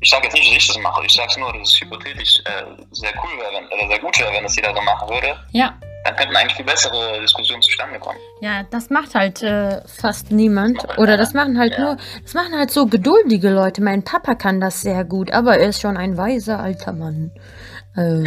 ich 0.00 0.10
sage 0.10 0.24
jetzt 0.24 0.34
nicht, 0.34 0.48
dass 0.48 0.56
ich 0.56 0.66
das 0.68 0.78
mache, 0.78 1.04
ich 1.04 1.12
sage 1.12 1.40
nur, 1.40 1.52
dass 1.52 1.68
es 1.68 1.80
hypothetisch 1.80 2.40
äh, 2.46 2.64
sehr 2.92 3.12
cool 3.22 3.38
wäre, 3.38 3.52
wenn, 3.54 3.66
oder 3.66 3.88
sehr 3.88 3.98
gut 3.98 4.18
wäre, 4.18 4.32
wenn 4.32 4.44
das 4.44 4.56
jeder 4.56 4.74
so 4.74 4.80
machen 4.80 5.08
würde. 5.08 5.38
Ja. 5.52 5.74
Dann 6.04 6.16
könnten 6.16 6.34
eigentlich 6.34 6.56
viel 6.56 6.64
bessere 6.64 7.20
Diskussionen 7.20 7.60
zustande 7.60 7.98
kommen. 7.98 8.18
Ja, 8.40 8.62
das 8.70 8.88
macht 8.88 9.14
halt 9.14 9.42
äh, 9.42 9.82
fast 9.86 10.30
niemand. 10.30 10.82
Oder 10.96 11.18
das 11.18 11.34
machen 11.34 11.58
halt 11.58 11.74
ja. 11.74 11.80
nur, 11.80 11.96
das 12.22 12.32
machen 12.32 12.56
halt 12.56 12.70
so 12.70 12.86
geduldige 12.86 13.50
Leute. 13.50 13.82
Mein 13.82 14.02
Papa 14.02 14.34
kann 14.34 14.60
das 14.60 14.80
sehr 14.80 15.04
gut, 15.04 15.30
aber 15.30 15.58
er 15.58 15.68
ist 15.68 15.82
schon 15.82 15.98
ein 15.98 16.16
weiser 16.16 16.58
alter 16.58 16.92
Mann. 16.92 17.32
Äh, 18.00 18.24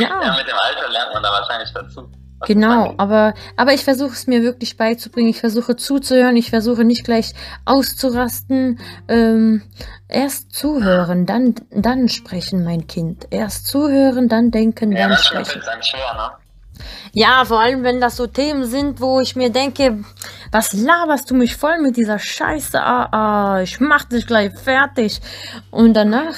ja. 0.00 0.20
ja, 0.22 0.36
mit 0.36 0.46
dem 0.46 0.56
Alter 0.56 0.90
lernt 0.90 1.14
man 1.14 1.22
da 1.22 1.30
wahrscheinlich 1.30 1.72
dazu. 1.72 2.10
Genau, 2.46 2.94
aber, 2.98 3.34
aber 3.56 3.72
ich 3.74 3.82
versuche 3.82 4.12
es 4.12 4.26
mir 4.28 4.42
wirklich 4.42 4.76
beizubringen. 4.76 5.28
Ich 5.28 5.40
versuche 5.40 5.74
zuzuhören. 5.74 6.36
Ich 6.36 6.50
versuche 6.50 6.84
nicht 6.84 7.04
gleich 7.04 7.32
auszurasten. 7.64 8.78
Ähm, 9.08 9.62
erst 10.06 10.52
zuhören, 10.52 11.26
dann, 11.26 11.56
dann 11.70 12.08
sprechen, 12.08 12.62
mein 12.62 12.86
Kind. 12.86 13.26
Erst 13.30 13.66
zuhören, 13.66 14.28
dann 14.28 14.52
denken, 14.52 14.92
ja, 14.92 15.08
dann 15.08 15.18
sprechen. 15.18 15.62
Schwer, 15.82 16.14
ne? 16.14 16.30
Ja, 17.12 17.44
vor 17.44 17.60
allem, 17.60 17.82
wenn 17.82 18.00
das 18.00 18.16
so 18.16 18.28
Themen 18.28 18.64
sind, 18.64 19.00
wo 19.00 19.18
ich 19.18 19.34
mir 19.34 19.50
denke, 19.50 20.04
was 20.52 20.72
laberst 20.72 21.28
du 21.30 21.34
mich 21.34 21.56
voll 21.56 21.80
mit 21.80 21.96
dieser 21.96 22.20
Scheiße? 22.20 22.80
Ah, 22.80 23.08
ah, 23.10 23.62
ich 23.62 23.80
mach 23.80 24.04
dich 24.04 24.26
gleich 24.28 24.52
fertig. 24.56 25.20
Und 25.72 25.94
danach 25.94 26.36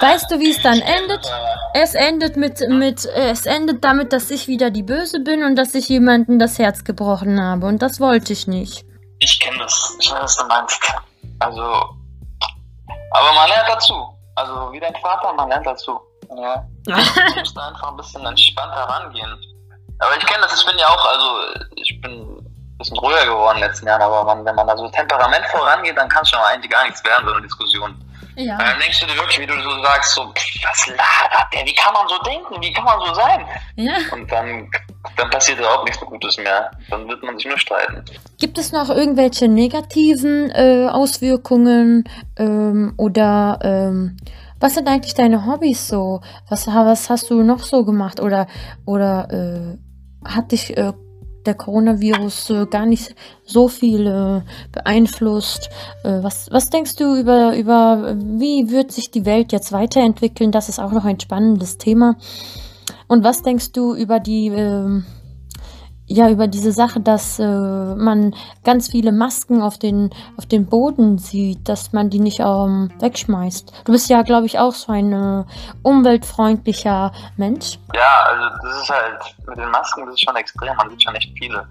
Weißt 0.00 0.30
du, 0.30 0.38
wie 0.38 0.50
es 0.50 0.62
dann 0.62 0.80
endet? 0.80 1.30
Es 1.72 1.94
endet 1.94 2.36
mit, 2.36 2.60
mit, 2.68 3.04
es 3.04 3.46
endet 3.46 3.84
damit, 3.84 4.12
dass 4.12 4.30
ich 4.30 4.48
wieder 4.48 4.70
die 4.70 4.82
Böse 4.82 5.20
bin 5.20 5.44
und 5.44 5.56
dass 5.56 5.74
ich 5.74 5.88
jemanden 5.88 6.38
das 6.38 6.58
Herz 6.58 6.84
gebrochen 6.84 7.40
habe. 7.42 7.66
Und 7.66 7.82
das 7.82 8.00
wollte 8.00 8.32
ich 8.32 8.46
nicht. 8.46 8.84
Ich 9.20 9.40
kenne 9.40 9.58
das. 9.58 9.96
Ich 10.00 10.10
weiß, 10.10 10.22
was 10.22 10.36
du 10.36 10.44
meinst. 10.46 10.94
Also, 11.40 11.62
aber 11.62 13.32
man 13.34 13.48
lernt 13.48 13.68
dazu. 13.68 13.94
Also, 14.36 14.72
wie 14.72 14.80
dein 14.80 14.94
Vater, 14.96 15.32
man 15.32 15.48
lernt 15.48 15.66
dazu. 15.66 16.00
Ja. 16.36 16.66
Du 16.84 16.92
musst 17.38 17.58
einfach 17.58 17.90
ein 17.90 17.96
bisschen 17.96 18.24
entspannter 18.26 18.82
rangehen. 18.82 19.38
Aber 20.00 20.16
ich 20.16 20.26
kenne 20.26 20.42
das, 20.42 20.60
ich 20.60 20.66
bin 20.66 20.78
ja 20.78 20.86
auch, 20.86 21.04
also, 21.04 21.64
ich 21.76 22.00
bin 22.00 22.44
bisschen 22.78 22.98
ruhiger 22.98 23.24
geworden 23.24 23.56
in 23.56 23.62
den 23.62 23.68
letzten 23.70 23.86
Jahren, 23.86 24.02
aber 24.02 24.24
man, 24.24 24.44
wenn 24.44 24.54
man 24.54 24.66
da 24.66 24.76
so 24.76 24.88
Temperament 24.88 25.46
vorangeht, 25.46 25.96
dann 25.96 26.08
kann 26.08 26.22
es 26.22 26.30
schon 26.30 26.40
mal 26.40 26.52
eigentlich 26.52 26.70
gar 26.70 26.84
nichts 26.84 27.04
werden, 27.04 27.26
so 27.26 27.32
eine 27.32 27.42
Diskussion. 27.42 28.04
Ja. 28.36 28.58
Dann 28.58 28.80
denkst 28.80 29.00
du 29.00 29.06
dir 29.06 29.14
wirklich, 29.16 29.38
wie 29.38 29.46
du 29.46 29.60
so 29.60 29.82
sagst, 29.82 30.14
so, 30.14 30.22
was 30.26 30.86
labert 30.86 31.52
der? 31.52 31.66
Wie 31.66 31.74
kann 31.74 31.94
man 31.94 32.08
so 32.08 32.18
denken? 32.22 32.60
Wie 32.60 32.72
kann 32.72 32.84
man 32.84 32.98
so 33.06 33.14
sein? 33.14 33.46
Ja. 33.76 33.96
Und 34.12 34.30
dann, 34.30 34.70
dann 35.16 35.30
passiert 35.30 35.58
überhaupt 35.58 35.84
nichts 35.84 36.00
Gutes 36.00 36.36
mehr. 36.38 36.70
Dann 36.90 37.08
wird 37.08 37.22
man 37.22 37.36
sich 37.36 37.46
nur 37.46 37.58
streiten. 37.58 38.04
Gibt 38.38 38.58
es 38.58 38.72
noch 38.72 38.90
irgendwelche 38.90 39.48
negativen 39.48 40.50
äh, 40.50 40.88
Auswirkungen 40.90 42.08
ähm, 42.36 42.94
oder 42.96 43.58
ähm, 43.62 44.16
was 44.60 44.74
sind 44.74 44.88
eigentlich 44.88 45.14
deine 45.14 45.46
Hobbys 45.46 45.88
so? 45.88 46.22
Was, 46.48 46.66
was 46.66 47.10
hast 47.10 47.30
du 47.30 47.42
noch 47.42 47.60
so 47.60 47.84
gemacht? 47.84 48.20
Oder, 48.20 48.46
oder 48.86 49.28
äh, 49.30 50.28
hat 50.28 50.52
dich 50.52 50.76
äh, 50.76 50.92
der 51.46 51.54
Coronavirus 51.54 52.50
äh, 52.50 52.66
gar 52.66 52.86
nicht 52.86 53.14
so 53.44 53.68
viel 53.68 54.06
äh, 54.06 54.42
beeinflusst. 54.72 55.70
Äh, 56.02 56.22
was, 56.22 56.48
was 56.50 56.70
denkst 56.70 56.96
du 56.96 57.16
über, 57.16 57.56
über, 57.56 58.16
wie 58.16 58.70
wird 58.70 58.92
sich 58.92 59.10
die 59.10 59.24
Welt 59.24 59.52
jetzt 59.52 59.72
weiterentwickeln? 59.72 60.52
Das 60.52 60.68
ist 60.68 60.78
auch 60.78 60.92
noch 60.92 61.04
ein 61.04 61.20
spannendes 61.20 61.78
Thema. 61.78 62.16
Und 63.06 63.24
was 63.24 63.42
denkst 63.42 63.72
du 63.72 63.94
über 63.94 64.20
die, 64.20 64.48
ähm, 64.48 65.04
ja, 66.14 66.30
über 66.30 66.46
diese 66.46 66.70
Sache, 66.70 67.00
dass 67.00 67.40
äh, 67.40 67.44
man 67.44 68.34
ganz 68.62 68.88
viele 68.88 69.10
Masken 69.10 69.62
auf 69.62 69.78
den, 69.78 70.10
auf 70.36 70.46
den 70.46 70.66
Boden 70.66 71.18
sieht, 71.18 71.68
dass 71.68 71.92
man 71.92 72.08
die 72.08 72.20
nicht 72.20 72.38
ähm, 72.38 72.92
wegschmeißt. 73.00 73.82
Du 73.84 73.92
bist 73.92 74.08
ja, 74.08 74.22
glaube 74.22 74.46
ich, 74.46 74.58
auch 74.60 74.72
so 74.72 74.92
ein 74.92 75.12
äh, 75.12 75.44
umweltfreundlicher 75.82 77.12
Mensch. 77.36 77.78
Ja, 77.94 78.22
also 78.28 78.56
das 78.62 78.82
ist 78.82 78.90
halt, 78.90 79.36
mit 79.48 79.58
den 79.58 79.70
Masken, 79.70 80.06
das 80.06 80.14
ist 80.14 80.24
schon 80.24 80.36
extrem, 80.36 80.76
man 80.76 80.88
sieht 80.90 81.02
schon 81.02 81.14
echt 81.16 81.36
viele. 81.36 81.66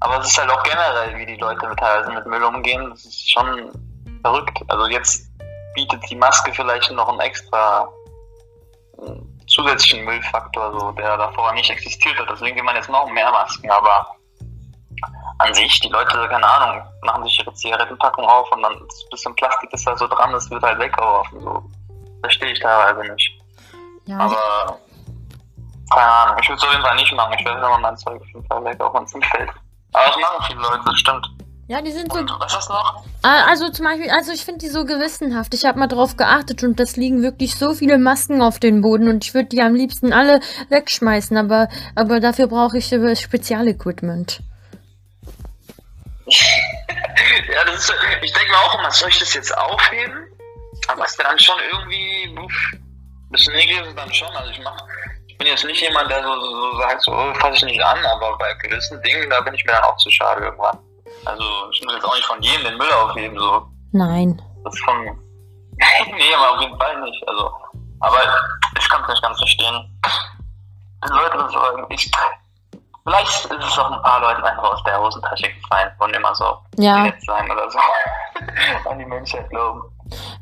Aber 0.00 0.20
es 0.20 0.28
ist 0.28 0.38
halt 0.38 0.50
auch 0.50 0.62
generell, 0.62 1.18
wie 1.18 1.26
die 1.26 1.40
Leute 1.40 1.66
teilweise 1.76 2.12
mit 2.12 2.24
Müll 2.26 2.44
umgehen, 2.44 2.90
das 2.90 3.04
ist 3.04 3.32
schon 3.32 3.72
verrückt. 4.22 4.58
Also 4.68 4.86
jetzt 4.86 5.28
bietet 5.74 6.00
die 6.08 6.16
Maske 6.16 6.52
vielleicht 6.52 6.92
noch 6.92 7.08
einen 7.08 7.20
extra 7.20 7.88
zusätzlichen 9.58 10.04
Müllfaktor, 10.04 10.78
so, 10.78 10.92
der 10.92 11.16
davor 11.16 11.52
nicht 11.52 11.70
existiert 11.70 12.18
hat. 12.18 12.28
Deswegen 12.30 12.56
will 12.56 12.62
man 12.62 12.76
jetzt 12.76 12.88
noch 12.88 13.10
mehr 13.10 13.30
Masken, 13.30 13.70
aber 13.70 14.06
an 15.38 15.54
sich, 15.54 15.80
die 15.80 15.88
Leute, 15.88 16.28
keine 16.28 16.46
Ahnung, 16.46 16.82
machen 17.02 17.24
sich 17.24 17.38
ihre 17.40 17.52
Zigarettenpackung 17.54 18.24
auf 18.24 18.50
und 18.52 18.62
dann 18.62 18.72
ein 18.72 18.88
bisschen 19.10 19.34
Plastik 19.36 19.72
ist 19.72 19.86
da 19.86 19.96
so 19.96 20.06
dran, 20.06 20.32
das 20.32 20.50
wird 20.50 20.62
halt 20.62 20.78
weggeworfen. 20.78 21.40
So. 21.40 21.62
Verstehe 22.22 22.52
ich 22.52 22.60
teilweise 22.60 23.12
nicht. 23.12 23.40
Ja. 24.06 24.18
Aber 24.18 24.78
keine 25.92 26.10
Ahnung, 26.10 26.36
ich 26.40 26.48
würde 26.48 26.58
es 26.58 26.64
auf 26.64 26.72
jeden 26.72 26.84
Fall 26.84 26.96
nicht 26.96 27.12
machen. 27.14 27.34
Ich 27.38 27.44
werde 27.44 27.58
immer 27.58 27.78
mein 27.78 27.96
Zeug 27.96 28.20
auf 28.20 28.26
jeden 28.26 28.46
Fall 28.46 28.64
weg, 28.64 28.80
auch 28.80 28.94
wenn 28.94 29.04
es 29.04 29.12
fällt. 29.12 29.50
Aber 29.92 30.06
das 30.06 30.16
machen 30.16 30.44
viele 30.46 30.60
Leute, 30.60 30.82
das 30.84 30.98
stimmt. 30.98 31.28
Ja, 31.68 31.82
die 31.82 31.92
sind 31.92 32.10
so. 32.10 32.18
Und 32.18 32.30
was 32.40 32.56
ist 32.56 32.70
noch? 32.70 33.04
Ah, 33.22 33.44
also 33.46 33.68
zum 33.68 33.84
Beispiel, 33.84 34.10
also 34.10 34.32
ich 34.32 34.42
finde 34.42 34.60
die 34.60 34.68
so 34.68 34.86
gewissenhaft. 34.86 35.52
Ich 35.52 35.66
habe 35.66 35.78
mal 35.78 35.86
drauf 35.86 36.16
geachtet 36.16 36.62
und 36.62 36.80
das 36.80 36.96
liegen 36.96 37.22
wirklich 37.22 37.56
so 37.56 37.74
viele 37.74 37.98
Masken 37.98 38.40
auf 38.40 38.58
dem 38.58 38.80
Boden 38.80 39.06
und 39.06 39.22
ich 39.22 39.34
würde 39.34 39.50
die 39.50 39.60
am 39.60 39.74
liebsten 39.74 40.14
alle 40.14 40.40
wegschmeißen, 40.70 41.36
aber, 41.36 41.68
aber 41.94 42.20
dafür 42.20 42.46
brauche 42.46 42.78
ich 42.78 42.90
äh, 42.90 43.14
Spezialequipment. 43.14 44.40
ja, 47.52 47.64
das 47.66 47.80
ist, 47.80 47.94
ich 48.22 48.32
denke 48.32 48.50
mir 48.50 48.58
auch 48.58 48.78
immer, 48.78 48.90
soll 48.90 49.10
ich 49.10 49.18
das 49.18 49.34
jetzt 49.34 49.54
aufheben? 49.56 50.26
Aber 50.88 51.04
es 51.04 51.10
ist 51.10 51.22
dann 51.22 51.38
schon 51.38 51.58
irgendwie, 51.70 52.34
ein 52.34 52.48
bisschen 53.28 53.52
negativ 53.52 53.88
ist 53.88 53.98
dann 53.98 54.14
schon. 54.14 54.34
Also 54.34 54.50
ich 54.50 54.60
mach, 54.60 54.78
ich 55.26 55.36
bin 55.36 55.46
jetzt 55.46 55.66
nicht 55.66 55.82
jemand, 55.82 56.10
der 56.10 56.22
so, 56.22 56.40
so, 56.40 56.72
so 56.72 56.78
sagt, 56.78 57.02
so, 57.02 57.12
oh, 57.12 57.34
fasse 57.34 57.56
ich 57.56 57.64
nicht 57.64 57.84
an, 57.84 57.98
aber 58.06 58.38
bei 58.38 58.54
gewissen 58.54 59.02
Dingen, 59.02 59.28
da 59.28 59.42
bin 59.42 59.52
ich 59.52 59.66
mir 59.66 59.72
dann 59.72 59.84
auch 59.84 59.98
zu 59.98 60.10
schade 60.10 60.44
irgendwann. 60.46 60.78
Also 61.28 61.44
ich 61.72 61.84
muss 61.84 61.94
jetzt 61.94 62.04
auch 62.04 62.14
nicht 62.14 62.26
von 62.26 62.42
jedem 62.42 62.64
den 62.64 62.78
Müll 62.78 62.90
aufheben, 62.92 63.38
so. 63.38 63.66
Nein. 63.92 64.40
Das 64.64 64.74
ist 64.74 64.84
von. 64.84 65.04
nee, 65.76 66.34
aber 66.34 66.54
auf 66.54 66.60
jeden 66.62 66.78
Fall 66.78 67.00
nicht. 67.02 67.28
Also, 67.28 67.52
aber 68.00 68.18
ich 68.78 68.88
kann 68.88 69.02
es 69.02 69.08
nicht 69.08 69.22
ganz 69.22 69.38
verstehen. 69.38 70.00
Die 71.04 71.12
Leute 71.12 71.38
sind 71.38 71.50
so, 71.50 71.60
ich, 71.90 72.10
vielleicht 73.04 73.44
ist 73.44 73.64
es 73.64 73.78
auch 73.78 73.90
ein 73.90 74.02
paar 74.02 74.20
Leuten 74.20 74.42
einfach 74.42 74.64
aus 74.64 74.82
der 74.84 74.98
Hosentasche 74.98 75.52
gefallen 75.52 75.90
und 75.98 76.16
immer 76.16 76.34
so 76.34 76.58
ja. 76.76 77.02
nett 77.02 77.22
sein 77.24 77.50
oder 77.50 77.70
so. 77.70 77.78
An 78.90 78.98
die 78.98 79.04
Menschheit 79.04 79.48
glauben. 79.50 79.82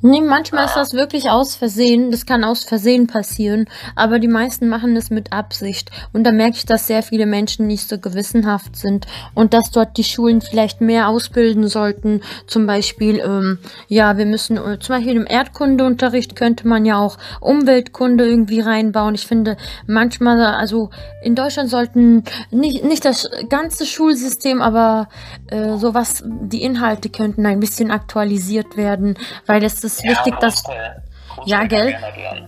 Nee, 0.03 0.21
manchmal 0.21 0.67
ist 0.67 0.77
das 0.77 0.93
wirklich 0.93 1.31
aus 1.31 1.57
Versehen. 1.57 2.11
Das 2.11 2.27
kann 2.27 2.45
aus 2.45 2.64
Versehen 2.64 3.07
passieren. 3.07 3.67
Aber 3.95 4.19
die 4.19 4.29
meisten 4.29 4.69
machen 4.69 4.97
es 4.97 5.11
mit 5.11 5.33
Absicht. 5.33 5.91
Und 6.12 6.25
da 6.25 6.33
merke 6.33 6.57
ich, 6.57 6.67
dass 6.67 6.87
sehr 6.87 7.03
viele 7.03 7.27
Menschen 7.27 7.67
nicht 7.67 7.89
so 7.89 7.99
gewissenhaft 7.99 8.77
sind. 8.77 9.07
Und 9.35 9.55
dass 9.55 9.71
dort 9.71 9.97
die 9.97 10.05
Schulen 10.05 10.41
vielleicht 10.41 10.81
mehr 10.81 11.09
ausbilden 11.09 11.69
sollten. 11.69 12.21
Zum 12.47 12.67
Beispiel, 12.67 13.21
ähm, 13.21 13.59
ja, 13.89 14.17
wir 14.17 14.27
müssen, 14.27 14.57
äh, 14.57 14.79
zum 14.79 14.97
Beispiel 14.97 15.17
im 15.17 15.27
Erdkundeunterricht 15.27 16.37
könnte 16.37 16.69
man 16.69 16.85
ja 16.85 16.99
auch 16.99 17.19
Umweltkunde 17.41 18.27
irgendwie 18.27 18.61
reinbauen. 18.61 19.14
Ich 19.14 19.27
finde, 19.27 19.57
manchmal, 19.87 20.41
also 20.41 20.91
in 21.23 21.35
Deutschland 21.35 21.71
sollten 21.71 22.25
nicht, 22.51 22.85
nicht 22.85 23.05
das 23.05 23.29
ganze 23.49 23.87
Schulsystem, 23.87 24.62
aber 24.62 25.09
äh, 25.49 25.77
sowas, 25.77 26.23
die 26.25 26.62
Inhalte 26.62 27.09
könnten 27.09 27.47
ein 27.47 27.61
bisschen 27.61 27.91
aktualisiert 27.91 28.77
werden. 28.77 29.17
Weil 29.47 29.56
weil 29.57 29.65
es 29.65 29.83
ist 29.83 30.05
ja, 30.05 30.11
wichtig, 30.11 30.35
dass. 30.39 30.63
Ja, 31.45 31.65
gell? 31.65 31.95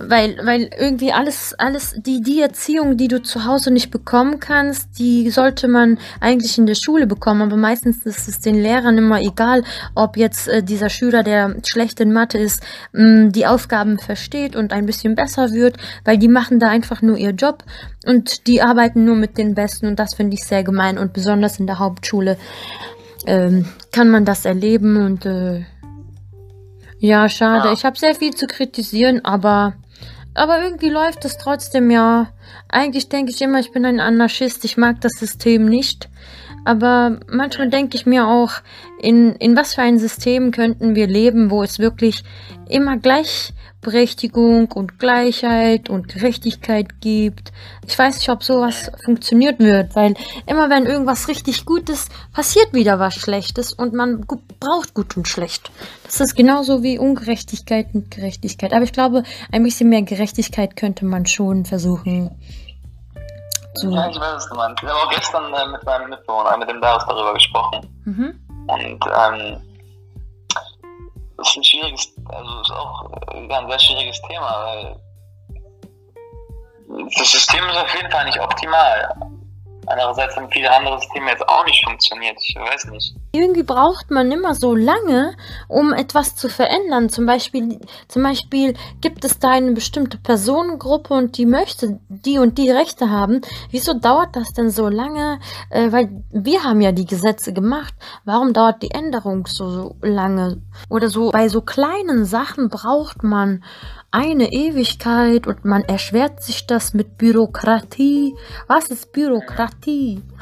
Weil, 0.01 0.39
weil 0.45 0.71
irgendwie 0.79 1.13
alles, 1.13 1.55
alles, 1.59 1.95
die, 1.97 2.21
die 2.23 2.41
Erziehung, 2.41 2.97
die 2.97 3.09
du 3.09 3.23
zu 3.23 3.45
Hause 3.45 3.71
nicht 3.71 3.91
bekommen 3.91 4.41
kannst, 4.41 4.99
die 4.99 5.31
sollte 5.31 5.69
man 5.69 5.99
eigentlich 6.21 6.57
in 6.59 6.67
der 6.67 6.75
Schule 6.75 7.07
bekommen. 7.07 7.43
Aber 7.43 7.57
meistens 7.57 8.05
ist 8.05 8.29
es 8.29 8.41
den 8.41 8.57
Lehrern 8.57 8.99
immer 8.99 9.21
egal, 9.21 9.63
ob 9.95 10.17
jetzt 10.17 10.49
äh, 10.49 10.63
dieser 10.63 10.89
Schüler, 10.89 11.23
der 11.23 11.57
schlecht 11.67 12.01
in 12.01 12.13
Mathe 12.13 12.39
ist, 12.39 12.63
mh, 12.93 13.05
mm, 13.05 13.33
die 13.33 13.47
Aufgaben 13.47 13.99
versteht 13.99 14.57
und 14.57 14.73
ein 14.73 14.87
bisschen 14.87 15.15
besser 15.15 15.53
wird, 15.53 15.77
weil 16.05 16.19
die 16.19 16.29
machen 16.29 16.59
da 16.59 16.69
einfach 16.69 17.03
nur 17.03 17.17
ihr 17.17 17.33
Job 17.33 17.65
und 18.07 18.47
die 18.47 18.63
arbeiten 18.63 19.05
nur 19.05 19.17
mit 19.17 19.39
den 19.39 19.55
Besten 19.55 19.87
und 19.87 19.99
das 19.99 20.15
finde 20.15 20.35
ich 20.35 20.45
sehr 20.45 20.65
gemein 20.65 20.99
und 20.99 21.13
besonders 21.13 21.59
in 21.61 21.67
der 21.67 21.79
Hauptschule 21.79 22.37
ähm, 23.27 23.67
kann 23.93 24.11
man 24.11 24.25
das 24.25 24.45
erleben 24.45 24.97
und 24.97 25.27
äh, 25.27 25.65
ja, 26.99 27.29
schade. 27.29 27.69
Ja. 27.69 27.73
Ich 27.73 27.85
habe 27.85 27.99
sehr 27.99 28.15
viel 28.15 28.35
zu 28.35 28.47
kritisieren, 28.47 29.25
aber, 29.25 29.75
aber 30.35 30.63
irgendwie 30.63 30.91
läuft 30.91 31.25
es 31.25 31.39
trotzdem 31.39 31.91
ja. 31.91 32.29
Eigentlich 32.69 33.09
denke 33.09 33.33
ich 33.33 33.41
immer, 33.41 33.61
ich 33.61 33.73
bin 33.73 33.85
ein 33.85 34.01
Anarchist. 34.01 34.65
Ich 34.65 34.77
mag 34.77 35.01
das 35.01 35.13
System 35.13 35.67
nicht. 35.67 36.09
Aber 36.69 37.19
manchmal 37.31 37.71
denke 37.71 37.97
ich 37.97 38.05
mir 38.05 38.29
auch, 38.29 38.51
in, 39.01 39.37
in 39.37 39.57
was 39.57 39.73
für 39.73 39.81
ein 39.81 39.99
System 39.99 40.51
könnten 40.51 40.95
wir 40.95 41.07
leben, 41.07 41.51
wo 41.51 41.62
es 41.62 41.79
wirklich 41.79 42.25
immer 42.69 42.99
gleich 42.99 43.55
Berechtigung 43.81 44.71
und 44.73 44.99
Gleichheit 44.99 45.89
und 45.89 46.09
Gerechtigkeit 46.09 47.01
gibt. 47.01 47.53
Ich 47.87 47.99
weiß 47.99 48.19
nicht, 48.19 48.29
ob 48.29 48.45
sowas 48.45 48.91
funktioniert 49.03 49.61
wird, 49.61 49.97
weil 49.97 50.12
immer 50.45 50.69
wenn 50.69 50.85
irgendwas 50.85 51.29
richtig 51.29 51.64
gut 51.64 51.89
ist, 51.89 52.11
passiert 52.35 52.75
wieder 52.75 52.99
was 52.99 53.14
Schlechtes 53.14 53.73
und 53.73 53.95
man 53.95 54.27
braucht 54.61 54.93
gut 54.93 55.16
und 55.16 55.27
schlecht. 55.27 55.71
Das 56.05 56.21
ist 56.21 56.37
genauso 56.37 56.83
wie 56.83 56.99
Ungerechtigkeit 56.99 57.87
und 57.95 58.11
Gerechtigkeit. 58.11 58.75
Aber 58.75 58.85
ich 58.85 58.93
glaube, 58.93 59.23
ein 59.51 59.62
bisschen 59.62 59.89
mehr 59.89 60.03
Gerechtigkeit 60.03 60.77
könnte 60.77 61.07
man 61.07 61.25
schon 61.25 61.64
versuchen. 61.64 62.33
Zu 63.81 63.91
ja, 63.91 64.09
ich 64.09 64.18
weiß, 64.18 64.35
was 64.35 64.49
du 64.49 64.55
meinst. 64.55 64.83
Ich 64.83 64.89
habe 64.89 64.99
auch 64.99 65.11
gestern 65.11 65.55
äh, 65.55 65.66
mit 65.66 65.85
meinem 65.85 66.11
Mitbewohner, 66.11 66.57
mit 66.57 66.68
dem 66.68 66.81
Darius, 66.81 67.05
darüber 67.07 67.35
gesprochen. 67.35 68.03
Mhm. 68.05 68.41
Und 68.66 69.05
ähm, 69.07 69.62
das 71.37 71.49
ist 71.49 71.57
ein 71.57 71.64
schwieriges, 71.64 72.12
also 72.29 72.61
ist 72.61 72.70
auch 72.72 73.11
äh, 73.33 73.55
ein 73.55 73.68
sehr 73.68 73.79
schwieriges 73.79 74.20
Thema, 74.22 74.64
weil 74.64 75.01
das 77.16 77.31
System 77.31 77.64
ist 77.68 77.76
auf 77.76 77.95
jeden 77.95 78.11
Fall 78.11 78.24
nicht 78.24 78.41
optimal. 78.41 79.14
Andererseits 79.89 80.36
haben 80.36 80.51
viele 80.51 80.70
andere 80.70 80.99
Systeme 81.01 81.30
jetzt 81.30 81.49
auch 81.49 81.64
nicht 81.64 81.84
funktioniert. 81.84 82.36
Ich 82.41 82.55
weiß 82.55 82.86
nicht. 82.86 83.14
Irgendwie 83.32 83.62
braucht 83.62 84.11
man 84.11 84.30
immer 84.30 84.55
so 84.55 84.74
lange, 84.74 85.34
um 85.66 85.93
etwas 85.93 86.36
zu 86.36 86.49
verändern. 86.49 87.09
Zum 87.09 87.24
Beispiel, 87.24 87.80
zum 88.07 88.22
Beispiel 88.22 88.74
gibt 89.01 89.24
es 89.24 89.39
da 89.39 89.51
eine 89.51 89.72
bestimmte 89.72 90.18
Personengruppe 90.18 91.14
und 91.14 91.39
die 91.39 91.47
möchte 91.47 92.01
die 92.09 92.39
und 92.39 92.59
die 92.59 92.70
Rechte 92.70 93.11
haben. 93.11 93.41
Wieso 93.70 93.95
dauert 93.95 94.36
das 94.36 94.53
denn 94.53 94.70
so 94.70 94.89
lange? 94.89 95.41
Äh, 95.70 95.91
weil 95.91 96.22
wir 96.30 96.64
haben 96.64 96.80
ja 96.80 96.93
die 96.93 97.07
Gesetze 97.07 97.53
gemacht. 97.53 97.95
Warum 98.24 98.53
dauert 98.53 98.82
die 98.82 98.91
Änderung 98.91 99.47
so 99.47 99.97
lange? 100.03 100.61
Oder 100.91 101.09
so 101.09 101.30
bei 101.30 101.49
so 101.49 101.62
kleinen 101.62 102.24
Sachen 102.24 102.68
braucht 102.68 103.22
man 103.22 103.64
eine 104.11 104.53
Ewigkeit 104.53 105.47
und 105.47 105.65
man 105.65 105.85
erschwert 105.85 106.43
sich 106.43 106.67
das 106.67 106.93
mit 106.95 107.17
Bürokratie. 107.19 108.35
Was 108.67 108.89
ist 108.89 109.13
Bürokratie? 109.13 110.21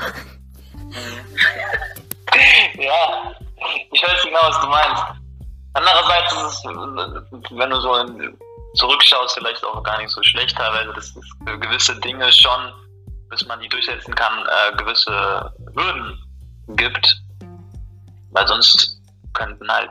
ja, 2.78 3.34
ich 3.92 4.02
weiß 4.02 4.22
genau, 4.22 4.40
was 4.42 4.58
du 4.60 4.68
meinst. 4.68 5.02
Andererseits 5.74 6.32
ist 6.32 6.42
es, 6.42 6.64
wenn 6.64 7.70
du 7.70 7.80
so 7.80 7.92
zurückschaust, 8.76 9.34
vielleicht 9.34 9.62
auch 9.64 9.82
gar 9.82 9.98
nicht 9.98 10.10
so 10.10 10.22
schlecht 10.22 10.56
teilweise, 10.56 10.92
dass 10.94 11.16
es 11.16 11.60
gewisse 11.60 11.98
Dinge 12.00 12.32
schon, 12.32 12.72
bis 13.28 13.44
man 13.46 13.60
die 13.60 13.68
durchsetzen 13.68 14.14
kann, 14.14 14.46
äh, 14.46 14.76
gewisse 14.76 15.52
Hürden 15.74 16.18
gibt, 16.68 17.20
weil 18.30 18.46
sonst 18.46 19.02
könnten 19.34 19.70
halt 19.70 19.90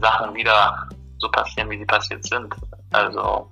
Sachen 0.00 0.32
wieder 0.34 0.88
so 1.18 1.28
passieren, 1.30 1.70
wie 1.70 1.78
sie 1.78 1.86
passiert 1.86 2.24
sind. 2.24 2.54
Also, 2.92 3.50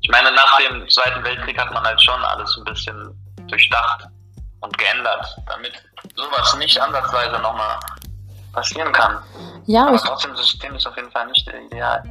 ich 0.00 0.10
meine, 0.10 0.32
nach 0.32 0.58
dem 0.58 0.88
Zweiten 0.88 1.24
Weltkrieg 1.24 1.58
hat 1.58 1.72
man 1.72 1.84
halt 1.84 2.00
schon 2.00 2.22
alles 2.24 2.54
ein 2.58 2.64
bisschen 2.64 3.14
durchdacht 3.48 4.06
und 4.60 4.76
geändert, 4.78 5.26
damit 5.46 5.72
sowas 6.14 6.56
nicht 6.58 6.80
ansatzweise 6.80 7.38
nochmal 7.40 7.78
passieren 8.52 8.92
kann. 8.92 9.18
Ja, 9.66 9.86
aber 9.88 9.98
trotzdem, 9.98 10.32
das 10.32 10.48
System 10.48 10.74
ist 10.74 10.86
auf 10.86 10.96
jeden 10.96 11.10
Fall 11.10 11.26
nicht 11.26 11.48
ideal. 11.70 12.02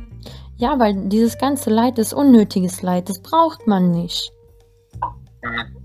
Ja, 0.58 0.80
weil 0.80 0.94
dieses 1.10 1.38
ganze 1.38 1.70
Leid 1.70 1.98
ist 1.98 2.14
unnötiges 2.14 2.82
Leid, 2.82 3.10
das 3.10 3.22
braucht 3.22 3.68
man 3.68 3.92
nicht. 3.92 4.32
Mhm. 5.42 5.85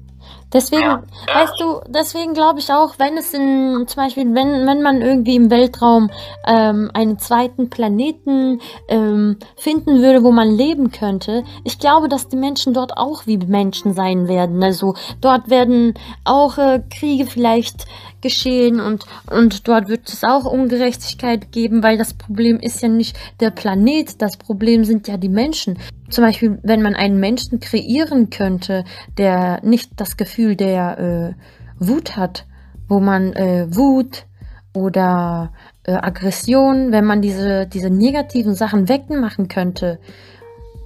Deswegen, 0.53 0.82
ja, 0.82 1.03
weißt 1.32 1.61
du, 1.61 1.80
deswegen 1.88 2.34
glaube 2.34 2.59
ich 2.59 2.72
auch, 2.72 2.94
wenn 2.98 3.16
es 3.16 3.32
in, 3.32 3.84
zum 3.86 4.03
Beispiel, 4.03 4.24
wenn, 4.34 4.66
wenn 4.66 4.82
man 4.82 5.01
irgendwie 5.01 5.36
im 5.36 5.51
Weltraum 5.51 6.11
ähm, 6.46 6.90
einen 6.92 7.18
zweiten 7.18 7.70
Planeten 7.70 8.61
ähm, 8.88 9.36
finden 9.57 10.03
würde, 10.03 10.24
wo 10.24 10.32
man 10.32 10.51
leben 10.51 10.90
könnte, 10.90 11.44
ich 11.64 11.78
glaube, 11.78 12.09
dass 12.09 12.28
die 12.28 12.36
Menschen 12.36 12.74
dort 12.74 12.96
auch 12.96 13.26
wie 13.26 13.38
Menschen 13.38 13.94
sein 13.94 14.26
werden. 14.26 14.62
Also 14.62 14.94
dort 15.20 15.51
werden 15.51 15.94
auch 16.24 16.59
äh, 16.59 16.82
Kriege 16.90 17.26
vielleicht 17.26 17.86
geschehen 18.22 18.80
und, 18.80 19.04
und 19.30 19.66
dort 19.68 19.88
wird 19.88 20.08
es 20.08 20.24
auch 20.24 20.44
Ungerechtigkeit 20.44 21.52
geben, 21.52 21.82
weil 21.82 21.98
das 21.98 22.14
Problem 22.14 22.58
ist 22.58 22.82
ja 22.82 22.88
nicht 22.88 23.16
der 23.40 23.50
Planet, 23.50 24.20
das 24.20 24.36
Problem 24.36 24.84
sind 24.84 25.08
ja 25.08 25.16
die 25.16 25.28
Menschen. 25.28 25.78
Zum 26.08 26.24
Beispiel, 26.24 26.58
wenn 26.62 26.82
man 26.82 26.94
einen 26.94 27.20
Menschen 27.20 27.60
kreieren 27.60 28.30
könnte, 28.30 28.84
der 29.16 29.60
nicht 29.64 29.92
das 29.96 30.16
Gefühl 30.16 30.56
der 30.56 30.98
äh, 30.98 31.84
Wut 31.84 32.16
hat, 32.16 32.46
wo 32.88 33.00
man 33.00 33.32
äh, 33.32 33.66
Wut 33.70 34.26
oder 34.74 35.52
äh, 35.84 35.92
Aggression, 35.92 36.92
wenn 36.92 37.04
man 37.04 37.22
diese, 37.22 37.66
diese 37.66 37.90
negativen 37.90 38.54
Sachen 38.54 38.88
wegmachen 38.88 39.48
könnte, 39.48 39.98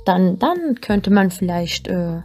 dann, 0.05 0.39
dann 0.39 0.80
könnte 0.80 1.11
man 1.11 1.30
vielleicht 1.30 1.89
äh, 1.89 2.20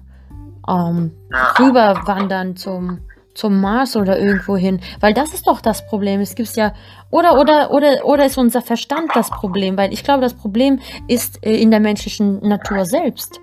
ähm, 0.68 1.12
rüberwandern 1.60 2.56
zum 2.56 3.00
zum 3.40 3.62
Mars 3.62 3.96
oder 3.96 4.20
irgendwo 4.20 4.58
hin. 4.58 4.82
Weil 5.00 5.14
das 5.14 5.34
ist 5.34 5.48
doch 5.48 5.62
das 5.62 5.88
Problem. 5.88 6.20
Es 6.20 6.36
gibt 6.36 6.56
ja. 6.56 6.74
Oder, 7.10 7.34
oder, 7.40 7.72
oder, 7.72 8.04
oder 8.04 8.26
ist 8.26 8.38
unser 8.38 8.62
Verstand 8.62 9.16
das 9.16 9.30
Problem? 9.30 9.78
Weil 9.78 9.94
ich 9.94 10.04
glaube, 10.04 10.22
das 10.22 10.36
Problem 10.36 10.80
ist 11.08 11.44
äh, 11.44 11.56
in 11.62 11.72
der 11.72 11.80
menschlichen 11.80 12.40
Natur 12.48 12.86
selbst. 12.86 13.40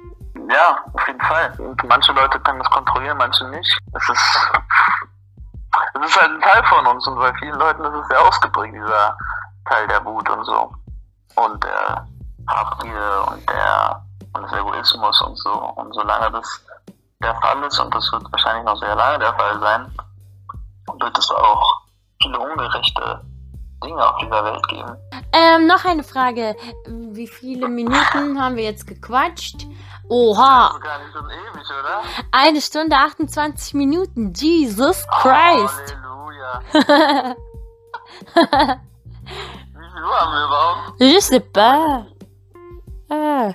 Ja, 0.49 0.79
auf 0.93 1.07
jeden 1.07 1.21
Fall. 1.21 1.53
Manche 1.89 2.13
Leute 2.13 2.39
können 2.41 2.59
das 2.59 2.71
kontrollieren, 2.71 3.17
manche 3.19 3.49
nicht. 3.49 3.79
Es 3.95 4.09
ist, 4.09 4.51
es 5.95 6.07
ist 6.07 6.21
halt 6.21 6.31
ein 6.31 6.41
Teil 6.41 6.63
von 6.65 6.87
uns 6.87 7.07
und 7.09 7.17
bei 7.17 7.33
vielen 7.35 7.59
Leuten 7.59 7.83
ist 7.85 7.95
es 8.03 8.09
sehr 8.09 8.21
ausgeprägt, 8.21 8.75
dieser 8.75 9.17
Teil 9.69 9.89
der 9.89 10.05
Wut 10.05 10.29
und 10.29 10.45
so. 10.45 10.73
Und 11.35 11.65
der 11.65 12.07
Habgier 12.47 13.27
und 13.29 13.49
der 13.51 14.03
und 14.37 14.43
des 14.45 14.53
Egoismus 14.53 15.21
und 15.23 15.37
so. 15.39 15.53
Und 15.53 15.93
solange 15.95 16.31
das 16.33 16.66
der 17.23 17.35
Fall 17.37 17.63
ist 17.65 17.79
und 17.79 17.95
das 17.95 18.11
wird 18.13 18.31
wahrscheinlich 18.31 18.65
noch 18.65 18.79
sehr 18.79 18.95
lange 18.95 19.19
der 19.19 19.35
Fall 19.35 19.61
sein, 19.61 19.93
wird 21.01 21.19
es 21.19 21.31
auch 21.31 21.83
viele 22.23 22.39
ungerechte 22.39 23.21
Dinge 23.85 24.09
auf 24.09 24.17
dieser 24.19 24.45
Welt 24.45 24.69
geben. 24.69 24.97
Ähm, 25.33 25.67
noch 25.67 25.85
eine 25.85 26.03
Frage. 26.03 26.57
Wie 26.87 27.29
viele 27.29 27.69
Minuten 27.69 28.41
haben 28.41 28.57
wir 28.57 28.65
jetzt 28.65 28.87
gequatscht? 28.87 29.67
Oha! 30.09 30.69
Das 30.69 30.77
ist 30.77 30.83
gar 30.83 30.99
nicht 30.99 31.13
so 31.13 31.19
ewig, 31.19 31.71
oder? 31.81 32.03
Eine 32.33 32.61
Stunde 32.61 32.97
28 32.97 33.75
Minuten. 33.75 34.33
Jesus 34.35 35.07
Christ! 35.21 35.97
Oh, 35.97 36.31
Halleluja! 36.31 36.63
Wie 39.75 39.91
viel 39.93 40.05
Uhr 40.05 40.21
haben 40.21 40.33
wir 40.33 40.45
überhaupt? 40.47 41.01
Je 41.01 41.21
sais 41.21 41.41
pas. 41.41 42.07
Ah, 43.09 43.53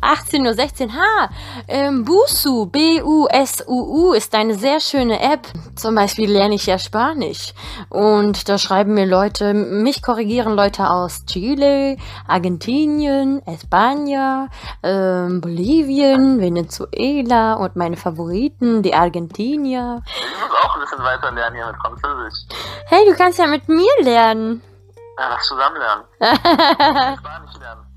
18.16 0.00 0.86
Uhr. 0.86 0.92
Ha, 0.94 1.30
ähm, 1.68 2.04
Busu, 2.04 2.66
B-U-S-U-U, 2.66 4.12
ist 4.12 4.34
eine 4.34 4.54
sehr 4.56 4.80
schöne 4.80 5.20
App. 5.20 5.46
Zum 5.76 5.94
Beispiel 5.94 6.28
lerne 6.28 6.56
ich 6.56 6.66
ja 6.66 6.80
Spanisch. 6.80 7.54
Und 7.90 8.48
da 8.48 8.58
schreiben 8.58 8.94
mir 8.94 9.06
Leute, 9.06 9.54
mich 9.54 10.02
korrigieren 10.02 10.54
Leute 10.56 10.90
aus 10.90 11.24
Chile, 11.26 11.96
Argentinien, 12.26 13.40
España, 13.42 14.48
ähm, 14.82 15.40
Bolivien, 15.40 16.40
Venezuela 16.40 17.54
und 17.54 17.76
meine 17.76 17.96
Favoriten, 17.96 18.82
die 18.82 18.94
Argentinier. 18.94 20.02
Ich 20.06 20.40
muss 20.40 20.58
auch 20.60 20.74
ein 20.74 20.80
bisschen 20.80 21.04
weiter 21.04 21.30
lernen 21.30 21.54
hier 21.54 21.66
mit 21.68 21.76
Französisch. 21.76 22.46
Hey, 22.86 23.04
du 23.08 23.14
kannst 23.14 23.38
ja 23.38 23.46
mit 23.46 23.68
mir 23.68 23.92
lernen. 24.00 24.60
Ja, 25.18 25.28
lass 25.28 25.46
zusammen 25.46 25.76
lernen. 25.76 26.04
Spanisch 27.18 27.58
lernen. 27.60 27.91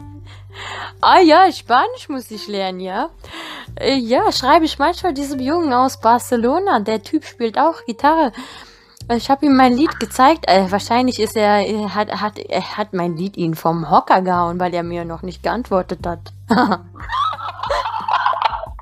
Ah 1.01 1.19
ja, 1.19 1.51
Spanisch 1.51 2.09
muss 2.09 2.31
ich 2.31 2.47
lernen, 2.47 2.79
ja. 2.79 3.09
Äh, 3.79 3.95
ja, 3.95 4.31
schreibe 4.31 4.65
ich 4.65 4.79
manchmal 4.79 5.13
diesem 5.13 5.39
Jungen 5.39 5.73
aus 5.73 5.99
Barcelona. 5.99 6.79
Der 6.79 7.03
Typ 7.03 7.25
spielt 7.25 7.57
auch 7.57 7.83
Gitarre. 7.85 8.31
Ich 9.11 9.29
habe 9.29 9.45
ihm 9.45 9.55
mein 9.55 9.73
Lied 9.73 9.99
gezeigt. 9.99 10.45
Äh, 10.47 10.71
wahrscheinlich 10.71 11.19
ist 11.19 11.35
er, 11.35 11.59
er 11.67 11.93
hat, 11.93 12.09
hat, 12.21 12.39
er 12.39 12.77
hat 12.77 12.93
mein 12.93 13.15
Lied 13.15 13.37
ihn 13.37 13.53
vom 13.55 13.91
Hocker 13.91 14.21
gehauen, 14.21 14.59
weil 14.59 14.73
er 14.73 14.83
mir 14.83 15.05
noch 15.05 15.21
nicht 15.21 15.43
geantwortet 15.43 16.07
hat. 16.07 16.33
das 16.49 16.79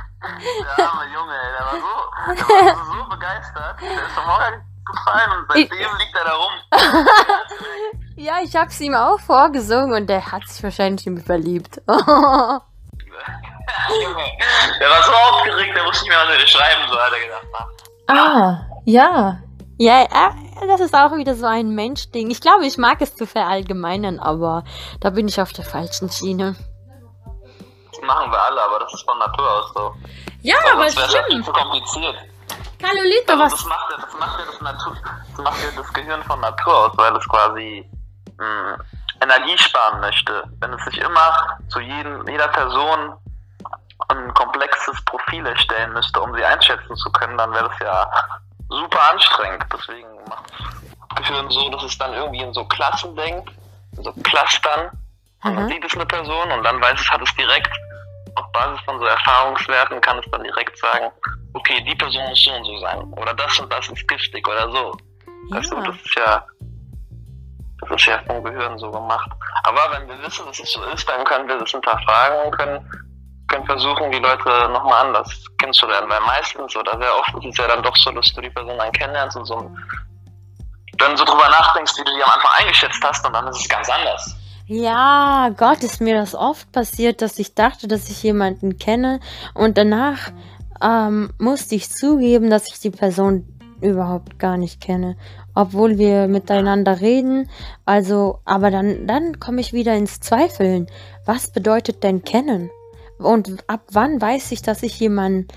Der 0.78 0.90
arme 0.90 1.06
Junge, 1.14 1.34
ey, 1.34 1.52
der 1.52 1.66
war 1.66 1.76
so, 1.76 1.94
der 2.34 2.76
war 2.76 2.86
so 2.86 3.10
begeistert. 3.10 3.82
Der 3.82 4.08
ist 4.08 4.14
vom 4.14 4.26
Hocker 4.26 4.75
gefallen 4.86 5.32
und 5.40 5.46
seitdem 5.50 5.78
ich, 5.78 6.00
liegt 6.00 6.16
er 6.18 6.26
da 6.26 6.34
rum. 6.34 6.54
ja, 8.18 8.34
ich 8.44 8.56
hab's 8.56 8.80
ihm 8.80 8.96
auch 8.96 9.20
vorgesungen 9.20 9.94
und 9.94 10.08
der 10.08 10.32
hat 10.32 10.48
sich 10.48 10.64
wahrscheinlich 10.64 11.06
in 11.08 11.16
mich 11.16 11.26
verliebt. 11.26 11.82
der 14.80 14.90
war 14.90 15.04
so 15.04 15.12
aufgeregt, 15.12 15.76
der 15.76 15.86
wusste 15.86 16.06
nicht 16.06 16.10
mehr, 16.10 16.20
was 16.28 16.42
er 16.42 16.48
schreiben 16.48 16.88
soll, 16.88 17.00
hat 17.00 17.14
er 17.14 17.20
gedacht. 17.20 17.48
Ah, 18.08 18.60
ja. 18.86 19.40
Ja, 19.78 20.08
das 20.68 20.80
ist 20.80 20.94
auch 20.94 21.12
wieder 21.16 21.36
so 21.36 21.46
ein 21.46 21.76
Menschding. 21.76 22.32
Ich 22.32 22.40
glaube, 22.40 22.66
ich 22.66 22.78
mag 22.78 23.02
es 23.02 23.16
zu 23.16 23.28
verallgemeinern, 23.28 24.20
aber 24.20 24.64
da 25.02 25.10
bin 25.10 25.28
ich 25.28 25.42
auf 25.42 25.52
der 25.52 25.66
falschen 25.66 26.10
Schiene. 26.10 26.56
Das 27.92 28.02
machen 28.02 28.32
wir 28.32 28.42
alle, 28.42 28.62
aber 28.62 28.80
das 28.80 28.94
ist 28.94 29.04
von 29.04 29.18
Natur 29.20 29.52
aus 29.52 29.74
so. 29.74 29.94
Ja, 30.44 30.56
aber 30.72 30.86
es 30.86 30.96
halt 30.96 31.10
stimmt. 31.10 31.30
Das 31.30 31.40
ist 31.40 31.46
zu 31.46 31.52
kompliziert. 31.52 32.16
Carlolito, 32.80 33.34
also, 33.34 33.44
was? 33.44 33.52
Das 33.52 33.66
macht, 33.66 33.92
ja, 33.92 33.98
das, 33.98 34.14
macht 34.20 34.40
ja 34.40 34.46
das, 34.46 34.62
Natur, 34.62 34.98
das 35.30 35.44
macht 35.44 35.64
ja 35.64 35.82
das 35.82 35.94
Gehirn 35.94 36.24
von 36.24 36.40
Natur 36.42 36.86
aus, 36.86 36.98
weil 36.98 37.16
es 37.16 37.28
quasi 37.28 37.90
mh, 38.38 38.46
hm, 38.46 38.82
Energie 39.22 39.58
sparen 39.58 40.00
möchte. 40.02 40.44
Wenn 40.60 40.74
es 40.74 40.84
sich 40.86 40.98
immer 40.98 41.58
zu 41.70 41.80
jedem, 41.80 42.28
jeder 42.28 42.48
Person 42.50 43.14
ein 44.10 44.34
komplexes 44.34 45.04
Profil 45.06 45.46
erstellen 45.46 45.94
müsste, 45.94 46.22
um 46.22 46.34
sie 46.36 46.44
einschätzen 46.44 46.96
zu 46.96 47.12
können, 47.12 47.38
dann 47.38 47.52
wäre 47.54 47.70
das 47.70 47.80
ja 47.80 48.12
super 48.70 49.12
anstrengend. 49.12 49.66
Deswegen 49.72 50.08
macht 50.30 50.52
das 51.10 51.28
Gehirn 51.28 51.50
so, 51.50 51.70
dass 51.70 51.84
es 51.84 51.98
dann 51.98 52.14
irgendwie 52.14 52.42
in 52.42 52.54
so 52.54 52.66
Klassen 52.66 53.16
denkt, 53.16 53.52
in 53.98 54.04
so 54.04 54.12
Clustern. 54.24 54.92
Und 55.44 55.52
mhm. 55.52 55.56
man 55.56 55.70
sieht 55.70 55.84
es 55.86 55.94
eine 55.94 56.06
Person 56.06 56.52
und 56.52 56.64
dann 56.64 56.82
weiß 56.82 57.00
es, 57.00 57.10
hat 57.10 57.22
es 57.22 57.36
direkt 57.36 57.72
Basis 58.56 58.80
von 58.86 59.00
so 59.00 59.06
Erfahrungswerten, 59.06 60.02
kann 60.02 60.20
es 60.20 60.26
dann 60.32 60.44
direkt 60.44 60.78
sagen, 60.78 61.12
okay, 61.54 61.84
die 61.84 61.96
Person 61.96 62.24
muss 62.30 62.44
so 62.44 62.52
und 62.54 62.66
so 62.66 62.78
sein. 62.80 63.14
Oder 63.14 63.34
das 63.34 63.60
und 63.60 63.72
das 63.72 63.88
ist 63.90 64.08
giftig 64.08 64.48
oder 64.48 64.70
so. 64.72 64.98
Ja. 65.50 65.60
Du, 65.60 65.82
das 65.82 65.96
ist 65.96 66.16
ja, 66.16 66.44
das 67.82 67.92
ist 67.92 68.06
ja 68.06 68.20
vom 68.28 68.44
Gehirn 68.44 68.78
so 68.78 68.90
gemacht. 68.92 69.30
Aber 69.64 69.82
wenn 69.92 70.08
wir 70.08 70.20
wissen, 70.26 70.46
dass 70.46 70.60
es 70.60 70.72
so 70.72 70.84
ist, 70.84 71.08
dann 71.08 71.24
können 71.26 71.48
wir 71.48 71.58
das 71.58 71.72
hinterfragen 71.72 72.46
und 72.46 72.58
können, 72.58 72.92
können 73.50 73.66
versuchen, 73.66 74.12
die 74.12 74.20
Leute 74.20 74.70
nochmal 74.70 75.06
anders 75.06 75.46
kennenzulernen. 75.58 76.10
Weil 76.10 76.22
meistens 76.22 76.76
oder 76.76 76.98
sehr 76.98 77.16
oft 77.16 77.34
ist 77.36 77.46
es 77.46 77.58
ja 77.58 77.68
dann 77.68 77.84
doch 77.84 77.96
so, 77.98 78.12
dass 78.12 78.34
du 78.34 78.42
die 78.42 78.50
Person 78.50 78.78
dann 78.78 78.92
kennenlernst 78.92 79.38
und 79.38 79.46
so 79.46 79.72
dann 80.98 81.18
so 81.18 81.26
drüber 81.26 81.50
nachdenkst, 81.50 81.94
wie 81.98 82.04
du 82.04 82.16
die 82.16 82.24
am 82.24 82.30
Anfang 82.30 82.52
eingeschätzt 82.60 83.04
hast 83.04 83.26
und 83.26 83.34
dann 83.34 83.48
ist 83.48 83.60
es 83.60 83.70
ganz 83.70 83.90
anders. 83.90 84.35
Ja, 84.68 85.50
Gott, 85.56 85.84
ist 85.84 86.02
mir 86.02 86.16
das 86.16 86.34
oft 86.34 86.72
passiert, 86.72 87.22
dass 87.22 87.38
ich 87.38 87.54
dachte, 87.54 87.88
dass 87.88 88.10
ich 88.10 88.24
jemanden 88.24 88.78
kenne 88.78 89.20
und 89.54 89.78
danach 89.78 90.32
ähm, 90.82 91.30
musste 91.38 91.76
ich 91.76 91.92
zugeben, 91.92 92.50
dass 92.50 92.68
ich 92.68 92.80
die 92.80 92.90
Person 92.90 93.46
überhaupt 93.82 94.40
gar 94.40 94.58
nicht 94.58 94.82
kenne, 94.82 95.18
obwohl 95.54 96.00
wir 96.00 96.28
miteinander 96.28 97.00
reden. 97.00 97.48
Also, 97.86 98.40
aber 98.46 98.72
dann, 98.72 99.06
dann 99.06 99.40
komme 99.40 99.62
ich 99.62 99.72
wieder 99.72 99.94
ins 99.96 100.20
Zweifeln. 100.20 100.88
Was 101.26 101.52
bedeutet 101.52 102.04
denn 102.04 102.24
kennen? 102.24 102.72
Und 103.20 103.64
ab 103.68 103.82
wann 103.92 104.20
weiß 104.20 104.52
ich, 104.52 104.64
dass 104.64 104.82
ich 104.82 105.00
jemanden, 105.00 105.48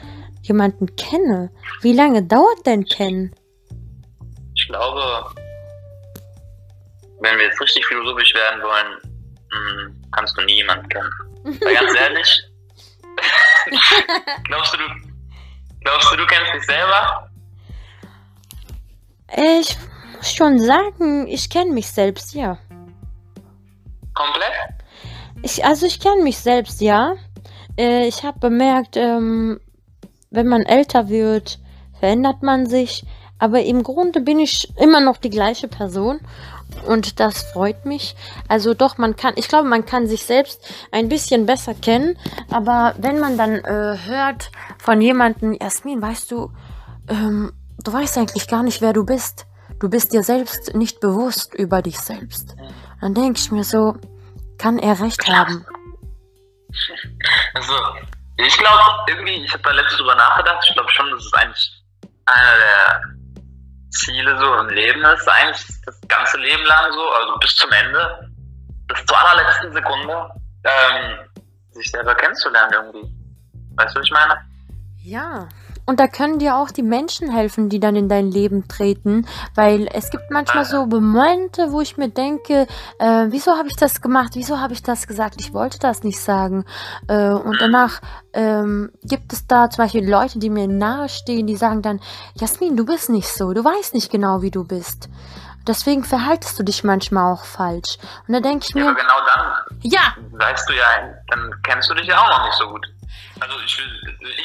jemanden 0.43 0.97
kenne? 0.97 1.51
Wie 1.81 1.95
lange 1.95 2.23
dauert 2.23 2.67
denn 2.67 2.85
kennen? 2.85 3.33
Ich 4.55 4.69
glaube, 4.69 5.01
wenn 7.21 7.39
wir 7.39 7.47
jetzt 7.47 7.61
richtig 7.61 7.85
philosophisch 7.87 8.35
werden 8.35 8.63
wollen, 8.63 8.99
hm, 9.51 10.03
kannst 10.13 10.37
du 10.37 10.43
nie 10.43 10.57
jemanden 10.57 10.89
kennen. 10.89 11.11
Weil 11.45 11.75
ganz 11.75 11.97
ehrlich, 11.97 12.43
glaubst 14.45 14.75
du, 14.75 14.79
du 14.79 15.09
Glaubst 15.81 16.13
du, 16.13 16.17
du 16.17 16.27
kennst 16.27 16.53
dich 16.55 16.67
selber? 16.67 17.31
Ich 19.37 19.77
muss 20.17 20.35
schon 20.35 20.59
sagen, 20.59 21.27
ich 21.29 21.49
kenne 21.49 21.73
mich 21.73 21.91
selbst, 21.91 22.35
ja. 22.35 22.59
Komplett? 24.15 24.53
Ich, 25.43 25.65
also 25.65 25.87
ich 25.87 26.01
kenne 26.01 26.23
mich 26.23 26.39
selbst, 26.39 26.81
ja. 26.81 27.15
Äh, 27.79 28.09
ich 28.09 28.25
habe 28.25 28.39
bemerkt, 28.41 28.97
ähm, 28.97 29.61
wenn 30.31 30.49
man 30.49 30.63
älter 30.63 31.09
wird, 31.09 31.59
verändert 31.99 32.43
man 32.43 32.67
sich. 32.67 33.05
Aber 33.39 33.63
im 33.63 33.85
Grunde 33.85 34.21
bin 34.21 34.41
ich 34.41 34.69
immer 34.79 35.01
noch 35.01 35.17
die 35.19 35.31
gleiche 35.31 35.69
Person. 35.69 36.21
Und 36.87 37.21
das 37.21 37.43
freut 37.53 37.85
mich. 37.85 38.15
Also 38.49 38.75
doch, 38.75 38.99
man 38.99 39.17
kann, 39.17 39.35
ich 39.37 39.49
glaube, 39.49 39.69
man 39.69 39.85
kann 39.85 40.07
sich 40.07 40.25
selbst 40.25 40.67
ein 40.93 41.09
bisschen 41.09 41.47
besser 41.47 41.75
kennen. 41.75 42.19
Aber 42.51 42.95
wenn 42.99 43.19
man 43.19 43.37
dann 43.37 43.57
äh, 43.57 43.99
hört 44.05 44.51
von 44.79 45.01
jemandem, 45.01 45.57
Jasmin, 45.61 46.01
weißt 46.01 46.31
du, 46.31 46.53
ähm, 47.09 47.53
du 47.83 47.93
weißt 47.93 48.19
eigentlich 48.19 48.49
gar 48.49 48.63
nicht, 48.63 48.81
wer 48.81 48.93
du 48.93 49.05
bist. 49.05 49.47
Du 49.81 49.89
bist 49.89 50.13
dir 50.13 50.23
selbst 50.23 50.75
nicht 50.75 51.01
bewusst 51.01 51.55
über 51.55 51.83
dich 51.83 51.99
selbst. 51.99 52.57
Dann 53.01 53.15
denke 53.15 53.39
ich 53.39 53.51
mir 53.51 53.65
so, 53.65 53.97
kann 54.59 54.79
er 54.79 55.01
recht 55.01 55.29
haben. 55.29 55.65
Also, 57.55 57.75
ich 58.37 58.59
glaube, 58.59 58.83
irgendwie, 59.09 59.45
ich 59.45 59.53
habe 59.53 59.63
da 59.63 59.71
letztens 59.71 59.99
drüber 59.99 60.15
nachgedacht. 60.15 60.65
Ich 60.69 60.75
glaube 60.75 60.91
schon, 60.91 61.11
dass 61.11 61.25
es 61.25 61.33
eigentlich 61.33 61.85
einer 62.27 62.57
der 62.57 63.18
Ziele 63.91 64.39
so 64.39 64.55
im 64.57 64.69
Leben 64.69 65.05
ist. 65.05 65.29
Eigentlich 65.29 65.67
das 65.85 66.01
ganze 66.09 66.39
Leben 66.39 66.65
lang 66.65 66.93
so, 66.93 67.11
also 67.11 67.39
bis 67.39 67.57
zum 67.57 67.71
Ende, 67.73 68.31
bis 68.87 69.05
zur 69.07 69.19
allerletzten 69.19 69.73
Sekunde, 69.73 70.31
ähm, 70.65 71.19
sich 71.73 71.91
selber 71.91 72.15
kennenzulernen 72.15 72.73
irgendwie. 72.73 73.15
Weißt 73.77 73.95
du, 73.95 74.01
was 74.01 74.07
ich 74.07 74.13
meine? 74.13 74.39
Ja. 75.03 75.49
Und 75.89 76.01
da 76.01 76.07
können 76.07 76.39
dir 76.39 76.55
auch 76.55 76.71
die 76.71 76.83
Menschen 76.83 77.33
helfen, 77.33 77.71
die 77.71 77.81
dann 77.81 77.97
in 77.97 78.11
dein 78.11 78.31
Leben 78.31 78.69
treten, 78.69 79.27
weil 79.55 79.89
es 79.91 80.11
gibt 80.11 80.31
manchmal 80.31 80.67
so 80.67 80.85
Momente, 80.85 81.73
wo 81.73 81.81
ich 81.81 81.97
mir 81.97 82.11
denke, 82.11 82.67
äh, 82.99 83.27
wieso 83.29 83.53
habe 83.53 83.69
ich 83.69 83.77
das 83.77 84.03
gemacht, 84.03 84.33
wieso 84.35 84.61
habe 84.61 84.75
ich 84.75 84.83
das 84.83 85.07
gesagt, 85.07 85.37
ich 85.41 85.55
wollte 85.55 85.79
das 85.79 86.03
nicht 86.03 86.21
sagen. 86.21 86.67
Äh, 87.09 87.31
und 87.31 87.59
danach 87.59 88.03
ähm, 88.35 88.93
gibt 89.03 89.33
es 89.33 89.47
da 89.47 89.71
zum 89.71 89.85
Beispiel 89.85 90.07
Leute, 90.07 90.39
die 90.39 90.51
mir 90.51 90.69
nahestehen, 90.69 91.47
die 91.47 91.57
sagen 91.57 91.81
dann, 91.81 92.01
Jasmin, 92.35 92.77
du 92.77 92.85
bist 92.85 93.09
nicht 93.09 93.29
so, 93.29 93.55
du 93.55 93.65
weißt 93.65 93.95
nicht 93.95 94.13
genau, 94.13 94.43
wie 94.43 94.51
du 94.51 94.65
bist. 94.65 95.09
Deswegen 95.67 96.05
verhaltest 96.05 96.59
du 96.59 96.65
dich 96.65 96.85
manchmal 96.85 97.33
auch 97.33 97.47
falsch. 97.47 97.97
Und 98.27 98.35
da 98.35 98.41
denke 98.41 98.67
ich 98.69 98.75
mir. 98.75 98.85
Ja, 98.85 98.91
aber 98.91 99.01
genau 99.01 99.21
dann. 99.35 99.81
Ja. 99.81 100.15
Weißt 100.33 100.69
du 100.69 100.75
ja, 100.75 100.85
dann 101.29 101.51
kennst 101.63 101.89
du 101.89 101.95
dich 101.95 102.09
ja 102.09 102.19
auch 102.19 102.29
noch 102.29 102.45
nicht 102.45 102.59
so 102.59 102.69
gut. 102.69 102.87
Also 103.41 103.59
ich, 103.65 103.81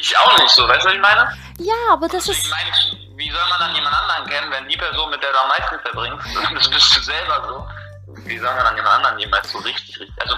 ich 0.00 0.18
auch 0.18 0.38
nicht 0.38 0.50
so, 0.50 0.68
weißt 0.68 0.84
du, 0.84 0.88
was 0.88 0.94
ich 0.94 1.00
meine? 1.00 1.36
Ja, 1.58 1.92
aber 1.92 2.08
das 2.08 2.28
ist. 2.28 2.44
Ich 2.44 2.50
meine, 2.50 2.70
wie 3.16 3.30
soll 3.30 3.48
man 3.48 3.60
dann 3.60 3.74
jemand 3.74 3.94
anderen 3.94 4.26
kennen, 4.26 4.50
wenn 4.50 4.68
die 4.68 4.76
Person, 4.76 5.10
mit 5.10 5.22
der 5.22 5.32
du 5.32 5.38
am 5.38 5.48
meisten 5.48 5.78
verbringst, 5.80 6.26
das 6.54 6.70
bist 6.70 6.96
du 6.96 7.00
selber 7.00 7.44
so. 7.48 7.68
Wie 8.26 8.38
soll 8.38 8.54
man 8.54 8.64
dann 8.64 8.76
jemand 8.76 8.96
anderen 8.96 9.18
jemals 9.18 9.50
so 9.50 9.58
richtig, 9.58 9.98
richtig. 10.00 10.22
Also, 10.22 10.36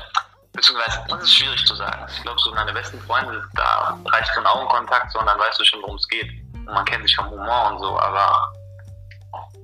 beziehungsweise, 0.53 1.05
das 1.09 1.23
ist 1.23 1.35
schwierig 1.35 1.67
zu 1.67 1.75
sagen. 1.75 2.07
Ich 2.09 2.23
glaube, 2.23 2.41
so 2.41 2.55
meine 2.55 2.73
besten 2.73 3.01
Freunde, 3.03 3.43
da 3.55 3.99
reicht 4.07 4.33
so 4.35 4.41
ein 4.41 4.47
Augenkontakt 4.47 5.13
so 5.13 5.19
und 5.19 5.27
dann 5.27 5.39
weißt 5.39 5.61
du 5.61 5.65
schon, 5.65 5.83
worum 5.83 5.97
es 5.97 6.09
geht. 6.09 6.31
Und 6.55 6.67
man 6.67 6.85
kennt 6.85 7.07
sich 7.07 7.15
vom 7.17 7.31
Humor 7.31 7.71
und 7.71 7.79
so, 7.79 7.99
aber 7.99 8.53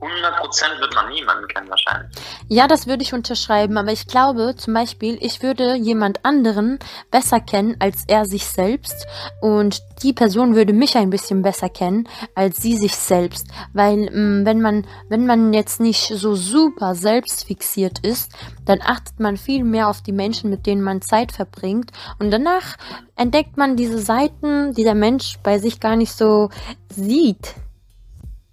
100% 0.03 0.80
wird 0.80 0.94
man 0.96 1.09
niemanden 1.11 1.46
kennen 1.46 1.70
wahrscheinlich. 1.70 2.11
Ja, 2.48 2.66
das 2.66 2.88
würde 2.88 3.05
ich 3.05 3.14
unterschreiben, 3.14 3.78
aber 3.78 3.92
ich 3.92 4.09
glaube 4.09 4.57
zum 4.57 4.74
Beispiel, 4.74 5.16
ich 5.20 5.42
würde 5.42 5.76
jemand 5.76 6.24
anderen 6.24 6.80
besser 7.11 7.38
kennen 7.38 7.76
als 7.78 8.05
er 8.09 8.24
sich 8.24 8.44
selbst 8.44 9.07
und 9.40 9.80
die 10.03 10.12
Person 10.12 10.57
würde 10.57 10.72
mich 10.72 10.96
ein 10.96 11.11
bisschen 11.11 11.42
besser 11.42 11.68
kennen 11.68 12.09
als 12.34 12.61
sie 12.61 12.76
sich 12.76 12.96
selbst, 12.96 13.46
weil 13.72 14.11
mh, 14.11 14.11
mm, 14.11 14.46
wenn 14.46 14.61
man 14.61 14.86
wenn 15.09 15.26
man 15.26 15.53
jetzt 15.53 15.80
nicht 15.80 16.09
so 16.09 16.34
super 16.34 16.96
selbstfixiert 16.96 18.00
ist, 18.00 18.32
dann 18.64 18.80
achtet 18.82 19.20
man 19.20 19.36
viel 19.36 19.62
mehr 19.62 19.88
auf 19.88 20.03
die 20.03 20.12
Menschen, 20.12 20.50
mit 20.50 20.66
denen 20.66 20.82
man 20.82 21.03
Zeit 21.03 21.30
verbringt 21.30 21.92
und 22.18 22.32
danach 22.32 22.76
entdeckt 23.14 23.57
man 23.57 23.76
diese 23.76 23.98
Seiten, 23.98 24.74
die 24.74 24.82
der 24.82 24.96
Mensch 24.96 25.38
bei 25.44 25.59
sich 25.59 25.78
gar 25.78 25.94
nicht 25.94 26.12
so 26.12 26.50
sieht. 26.88 27.55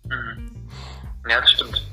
Mhm. 0.05 0.48
Ja, 1.29 1.41
das 1.41 1.51
stimmt. 1.51 1.85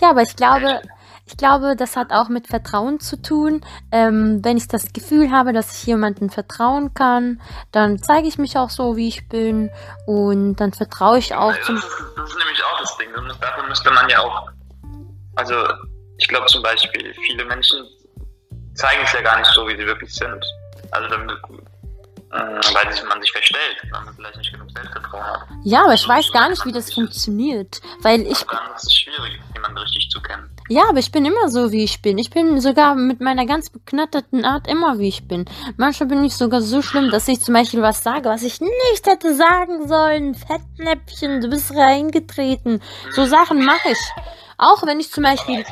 Ja, 0.00 0.10
aber 0.10 0.22
ich 0.22 0.34
glaube, 0.36 0.80
ich 1.24 1.36
glaube, 1.36 1.76
das 1.76 1.96
hat 1.96 2.12
auch 2.12 2.28
mit 2.28 2.48
Vertrauen 2.48 3.00
zu 3.00 3.20
tun. 3.20 3.64
Ähm, 3.90 4.44
wenn 4.44 4.56
ich 4.56 4.68
das 4.68 4.92
Gefühl 4.92 5.30
habe, 5.30 5.52
dass 5.52 5.78
ich 5.78 5.86
jemandem 5.86 6.28
vertrauen 6.28 6.92
kann, 6.94 7.40
dann 7.70 8.02
zeige 8.02 8.26
ich 8.26 8.38
mich 8.38 8.58
auch 8.58 8.70
so, 8.70 8.96
wie 8.96 9.08
ich 9.08 9.28
bin. 9.28 9.70
Und 10.06 10.56
dann 10.56 10.72
vertraue 10.72 11.18
ich 11.18 11.34
auch 11.34 11.58
zum. 11.62 11.76
Das 11.76 11.84
ist, 11.84 12.04
das 12.16 12.30
ist 12.30 12.38
nämlich 12.38 12.62
auch 12.64 12.80
das 12.80 12.96
Ding. 12.98 13.08
Dafür 13.40 13.66
müsste 13.68 13.90
man 13.92 14.08
ja 14.08 14.20
auch. 14.20 14.50
Also, 15.36 15.54
ich 16.18 16.28
glaube 16.28 16.46
zum 16.46 16.62
Beispiel, 16.62 17.14
viele 17.26 17.44
Menschen 17.44 17.86
zeigen 18.74 19.02
es 19.04 19.12
ja 19.12 19.22
gar 19.22 19.38
nicht 19.38 19.50
so, 19.52 19.66
wie 19.68 19.76
sie 19.76 19.86
wirklich 19.86 20.12
sind. 20.12 20.44
Also, 20.90 21.08
damit, 21.08 21.32
äh, 22.32 22.36
weil 22.36 23.06
man 23.08 23.20
sich 23.20 23.30
verstellt, 23.30 23.76
weil 23.90 24.04
man 24.04 24.14
vielleicht 24.14 24.38
nicht 24.38 24.52
genug 24.52 24.70
Selbstvertrauen 24.70 25.22
hat. 25.22 25.40
Ja, 25.64 25.84
aber 25.84 25.94
ich 25.94 26.08
weiß 26.08 26.32
gar 26.32 26.48
nicht, 26.48 26.64
wie 26.64 26.72
das 26.72 26.92
funktioniert, 26.92 27.82
weil 28.00 28.22
ich... 28.22 28.38
dann 28.44 28.74
ist 28.74 28.84
es 28.84 28.94
schwierig, 28.94 29.38
jemanden 29.54 29.78
richtig 29.78 30.08
zu 30.08 30.20
kennen. 30.22 30.48
Ja, 30.68 30.84
aber 30.88 30.98
ich 30.98 31.12
bin 31.12 31.26
immer 31.26 31.50
so, 31.50 31.72
wie 31.72 31.84
ich 31.84 32.00
bin. 32.00 32.16
Ich 32.16 32.30
bin 32.30 32.58
sogar 32.60 32.94
mit 32.94 33.20
meiner 33.20 33.44
ganz 33.44 33.68
beknatterten 33.68 34.46
Art 34.46 34.66
immer, 34.66 34.98
wie 34.98 35.08
ich 35.08 35.28
bin. 35.28 35.44
Manchmal 35.76 36.08
bin 36.08 36.24
ich 36.24 36.34
sogar 36.34 36.62
so 36.62 36.80
schlimm, 36.80 37.10
dass 37.10 37.28
ich 37.28 37.42
zum 37.42 37.52
Beispiel 37.52 37.82
was 37.82 38.02
sage, 38.02 38.30
was 38.30 38.42
ich 38.42 38.60
nicht 38.60 39.06
hätte 39.06 39.34
sagen 39.34 39.86
sollen. 39.86 40.34
Fettnäpfchen, 40.34 41.42
du 41.42 41.50
bist 41.50 41.74
reingetreten. 41.74 42.82
So 43.10 43.26
Sachen 43.26 43.62
mache 43.64 43.90
ich. 43.90 43.98
Auch 44.56 44.82
wenn 44.86 45.00
ich 45.00 45.10
zum 45.10 45.24
Beispiel... 45.24 45.64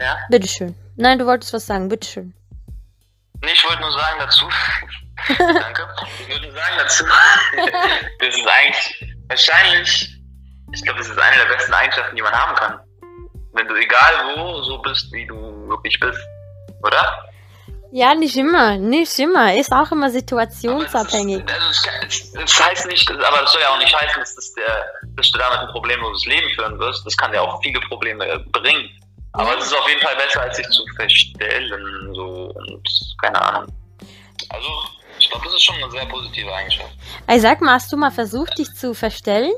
Ja? 0.00 0.16
Bitteschön. 0.30 0.76
Nein, 0.96 1.18
du 1.18 1.26
wolltest 1.26 1.52
was 1.52 1.66
sagen, 1.66 1.88
bitteschön. 1.88 2.34
Nee, 3.42 3.50
ich 3.52 3.68
wollte 3.68 3.80
nur 3.80 3.92
sagen 3.92 4.16
dazu, 4.20 4.46
Danke. 5.28 5.88
Ich 6.20 6.28
würde 6.28 6.52
sagen 6.52 6.74
dazu, 6.78 7.04
das 8.18 8.36
ist 8.36 8.46
eigentlich 8.46 9.16
wahrscheinlich, 9.28 10.16
ich 10.72 10.82
glaube, 10.82 10.98
das 10.98 11.08
ist 11.08 11.18
eine 11.18 11.36
der 11.36 11.54
besten 11.54 11.72
Eigenschaften, 11.72 12.16
die 12.16 12.22
man 12.22 12.32
haben 12.32 12.54
kann. 12.56 12.80
Wenn 13.52 13.66
du 13.66 13.74
egal 13.74 14.36
wo 14.36 14.62
so 14.62 14.78
bist, 14.78 15.12
wie 15.12 15.26
du 15.26 15.68
wirklich 15.68 15.98
bist. 15.98 16.20
Oder? 16.82 17.30
Ja, 17.92 18.14
nicht 18.14 18.36
immer, 18.36 18.76
nicht 18.76 19.18
immer. 19.18 19.54
Ist 19.54 19.72
auch 19.72 19.90
immer 19.90 20.10
situationsabhängig. 20.10 21.44
Das, 21.44 21.58
also 21.58 22.40
das, 22.40 22.64
heißt 22.64 22.86
nicht, 22.86 23.10
aber 23.10 23.38
das 23.38 23.52
soll 23.52 23.62
ja 23.62 23.68
auch 23.70 23.78
nicht 23.78 23.94
heißen, 23.94 24.20
dass, 24.20 24.36
das 24.36 24.54
der, 24.54 24.84
dass 25.16 25.30
du 25.32 25.38
damit 25.38 25.58
ein 25.58 25.68
problemloses 25.72 26.24
Leben 26.26 26.48
führen 26.54 26.78
wirst. 26.78 27.04
Das 27.04 27.16
kann 27.16 27.32
ja 27.34 27.40
auch 27.40 27.60
viele 27.62 27.80
Probleme 27.80 28.44
bringen. 28.52 28.88
Aber 29.32 29.58
es 29.58 29.66
ist 29.66 29.74
auf 29.74 29.88
jeden 29.88 30.00
Fall 30.00 30.14
besser, 30.16 30.42
als 30.42 30.56
sich 30.56 30.68
zu 30.68 30.84
verstellen. 30.96 32.14
So 32.14 32.52
und 32.54 32.88
keine 33.20 33.42
Ahnung. 33.42 33.72
Also 34.50 34.68
ich 35.20 35.30
glaube, 35.30 35.44
das 35.44 35.54
ist 35.54 35.64
schon 35.64 35.76
eine 35.76 35.90
sehr 35.90 36.06
positive 36.06 36.52
Eigenschaft. 36.52 36.92
Ey, 37.26 37.38
sag 37.38 37.60
mal, 37.60 37.74
hast 37.74 37.92
du 37.92 37.96
mal 37.96 38.10
versucht, 38.10 38.58
dich 38.58 38.72
zu 38.74 38.94
verstellen? 38.94 39.52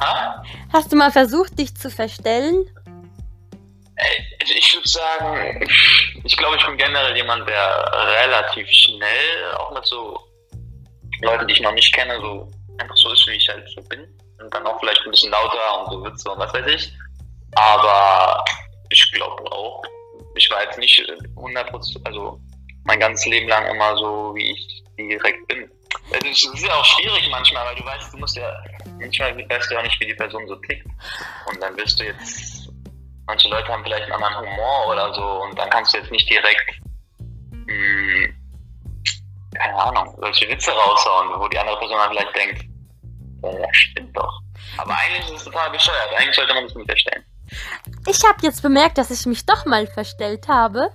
Ha? 0.00 0.42
Hast 0.72 0.92
du 0.92 0.96
mal 0.96 1.10
versucht, 1.10 1.58
dich 1.58 1.74
zu 1.74 1.90
verstellen? 1.90 2.66
Ich, 4.40 4.74
würde 4.74 4.88
sagen, 4.88 5.68
ich 6.24 6.36
glaube, 6.36 6.56
ich 6.56 6.66
bin 6.66 6.76
generell 6.76 7.16
jemand, 7.16 7.48
der 7.48 7.92
relativ 8.22 8.68
schnell, 8.68 9.54
auch 9.56 9.72
mit 9.72 9.86
so 9.86 10.18
Leuten, 11.22 11.46
die 11.46 11.54
ich 11.54 11.60
noch 11.60 11.72
nicht 11.72 11.94
kenne, 11.94 12.18
so 12.20 12.50
einfach 12.78 12.96
so 12.96 13.12
ist, 13.12 13.26
wie 13.28 13.36
ich 13.36 13.48
halt 13.48 13.66
so 13.70 13.80
bin. 13.88 14.02
Und 14.40 14.52
dann 14.52 14.66
auch 14.66 14.78
vielleicht 14.80 15.00
ein 15.04 15.10
bisschen 15.12 15.30
lauter 15.30 15.80
und 15.80 15.92
so 15.92 16.04
Witze 16.04 16.30
und 16.30 16.40
was 16.40 16.52
weiß 16.52 16.66
ich. 16.66 16.92
Aber 17.54 18.44
ich 18.90 19.12
glaube 19.12 19.50
auch, 19.52 19.82
ich 20.34 20.50
war 20.50 20.62
jetzt 20.64 20.78
nicht 20.78 21.00
100%, 21.36 22.00
also 22.04 22.40
mein 22.84 23.00
ganzes 23.00 23.26
Leben 23.26 23.48
lang 23.48 23.66
immer 23.66 23.96
so, 23.96 24.34
wie 24.34 24.52
ich 24.52 24.84
direkt 24.98 25.46
bin. 25.48 25.70
Es 26.12 26.44
ist 26.44 26.66
ja 26.66 26.74
auch 26.74 26.84
schwierig 26.84 27.28
manchmal, 27.30 27.66
weil 27.66 27.76
du 27.76 27.84
weißt, 27.84 28.12
du 28.12 28.18
musst 28.18 28.36
ja, 28.36 28.52
manchmal 29.00 29.36
weißt 29.48 29.70
du 29.70 29.74
ja 29.74 29.80
auch 29.80 29.84
nicht, 29.84 29.98
wie 30.00 30.06
die 30.06 30.14
Person 30.14 30.46
so 30.46 30.56
tickt. 30.56 30.86
Und 31.46 31.62
dann 31.62 31.76
wirst 31.76 31.98
du 31.98 32.04
jetzt, 32.04 32.68
manche 33.26 33.48
Leute 33.48 33.68
haben 33.68 33.82
vielleicht 33.82 34.04
einen 34.04 34.22
anderen 34.22 34.46
Humor 34.46 34.88
oder 34.88 35.14
so 35.14 35.42
und 35.42 35.58
dann 35.58 35.70
kannst 35.70 35.94
du 35.94 35.98
jetzt 35.98 36.10
nicht 36.10 36.28
direkt, 36.28 36.80
mh, 37.50 37.72
hm, 37.72 38.34
keine 39.54 39.76
Ahnung, 39.76 40.16
solche 40.20 40.48
Witze 40.48 40.72
raushauen, 40.72 41.40
wo 41.40 41.48
die 41.48 41.58
andere 41.58 41.78
Person 41.78 41.98
dann 41.98 42.10
vielleicht 42.10 42.36
denkt, 42.36 42.64
ja, 43.42 43.68
stimmt 43.72 44.16
doch. 44.16 44.40
Aber 44.78 44.96
eigentlich 44.96 45.26
ist 45.26 45.36
es 45.38 45.44
total 45.44 45.70
bescheuert. 45.70 46.12
Eigentlich 46.16 46.34
sollte 46.34 46.54
man 46.54 46.64
das 46.64 46.74
nicht 46.74 46.86
verstehen. 46.86 47.24
Ich 48.06 48.24
habe 48.24 48.38
jetzt 48.42 48.62
bemerkt, 48.62 48.98
dass 48.98 49.10
ich 49.10 49.26
mich 49.26 49.46
doch 49.46 49.64
mal 49.66 49.86
verstellt 49.86 50.48
habe. 50.48 50.90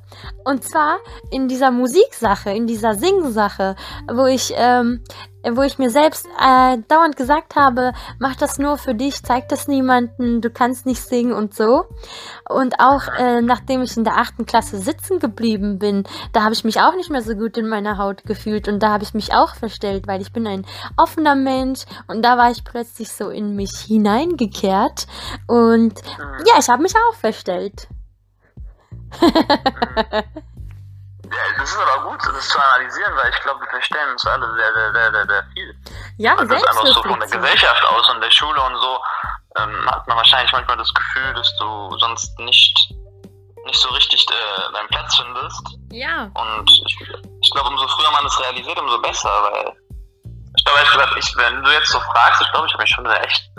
Und 0.45 0.63
zwar 0.63 0.97
in 1.31 1.47
dieser 1.47 1.71
Musiksache, 1.71 2.51
in 2.51 2.67
dieser 2.67 2.95
Singsache, 2.95 3.75
wo 4.07 4.25
ich 4.25 4.53
ähm, 4.55 5.03
wo 5.43 5.61
ich 5.61 5.77
mir 5.77 5.89
selbst 5.89 6.27
äh, 6.39 6.77
dauernd 6.87 7.15
gesagt 7.15 7.55
habe, 7.55 7.93
mach 8.19 8.35
das 8.35 8.59
nur 8.59 8.77
für 8.77 8.93
dich, 8.93 9.23
zeig 9.23 9.47
das 9.49 9.67
niemanden, 9.67 10.41
du 10.41 10.49
kannst 10.49 10.85
nicht 10.85 11.01
singen 11.01 11.33
und 11.33 11.53
so. 11.53 11.85
Und 12.49 12.79
auch 12.79 13.07
äh, 13.17 13.41
nachdem 13.41 13.81
ich 13.81 13.95
in 13.95 14.03
der 14.03 14.17
achten 14.17 14.45
Klasse 14.45 14.77
sitzen 14.79 15.19
geblieben 15.19 15.79
bin, 15.79 16.03
da 16.33 16.43
habe 16.43 16.53
ich 16.53 16.63
mich 16.63 16.81
auch 16.81 16.95
nicht 16.95 17.09
mehr 17.09 17.21
so 17.21 17.35
gut 17.35 17.57
in 17.57 17.69
meiner 17.69 17.97
Haut 17.97 18.23
gefühlt 18.23 18.67
und 18.67 18.83
da 18.83 18.89
habe 18.89 19.03
ich 19.03 19.13
mich 19.13 19.33
auch 19.33 19.55
verstellt, 19.55 20.07
weil 20.07 20.21
ich 20.21 20.33
bin 20.33 20.45
ein 20.45 20.65
offener 20.97 21.35
Mensch 21.35 21.81
und 22.07 22.23
da 22.23 22.37
war 22.37 22.51
ich 22.51 22.63
plötzlich 22.63 23.11
so 23.11 23.29
in 23.29 23.55
mich 23.55 23.71
hineingekehrt 23.87 25.07
und 25.47 25.93
ja, 26.45 26.59
ich 26.59 26.69
habe 26.69 26.81
mich 26.81 26.93
auch 27.09 27.15
verstellt. 27.15 27.87
Ja, 31.31 31.37
das 31.59 31.71
ist 31.71 31.77
aber 31.77 32.09
gut, 32.09 32.19
das 32.25 32.47
zu 32.49 32.59
analysieren, 32.59 33.15
weil 33.15 33.29
ich 33.29 33.39
glaube, 33.41 33.61
wir 33.61 33.69
verstehen 33.69 34.09
uns 34.11 34.25
alle 34.25 34.51
sehr, 34.55 34.73
sehr, 34.73 34.93
sehr, 34.93 35.11
sehr, 35.11 35.25
sehr 35.27 35.43
viel. 35.53 35.75
Ja, 36.17 36.33
und 36.33 36.49
das 36.49 36.61
ist 36.61 36.69
einfach 36.69 36.87
so 36.87 37.03
von 37.03 37.19
der 37.19 37.29
Gesellschaft 37.29 37.85
aus 37.89 38.09
und 38.09 38.21
der 38.21 38.31
Schule 38.31 38.61
und 38.61 38.75
so 38.77 38.99
ähm, 39.57 39.89
hat 39.91 40.07
man 40.07 40.17
wahrscheinlich 40.17 40.51
manchmal 40.51 40.77
das 40.77 40.91
Gefühl, 40.93 41.33
dass 41.35 41.55
du 41.57 41.97
sonst 41.99 42.37
nicht, 42.39 42.93
nicht 43.65 43.79
so 43.79 43.89
richtig 43.89 44.25
äh, 44.29 44.73
deinen 44.73 44.87
Platz 44.87 45.15
findest. 45.17 45.77
Ja. 45.91 46.31
Und 46.33 46.71
ich, 46.71 46.97
ich 47.41 47.51
glaube, 47.51 47.69
umso 47.69 47.87
früher 47.87 48.11
man 48.11 48.23
das 48.23 48.39
realisiert, 48.39 48.79
umso 48.79 48.99
besser, 48.99 49.29
weil 49.29 49.75
ich 50.57 50.65
glaube, 50.65 50.81
ich, 50.81 50.91
glaub, 50.91 51.15
ich, 51.15 51.37
wenn 51.37 51.63
du 51.63 51.71
jetzt 51.71 51.91
so 51.91 51.99
fragst, 51.99 52.41
ich 52.41 52.51
glaube, 52.51 52.67
ich 52.67 52.73
habe 52.73 52.83
mich 52.83 52.91
schon 52.91 53.05
sehr 53.05 53.23
echt 53.23 53.51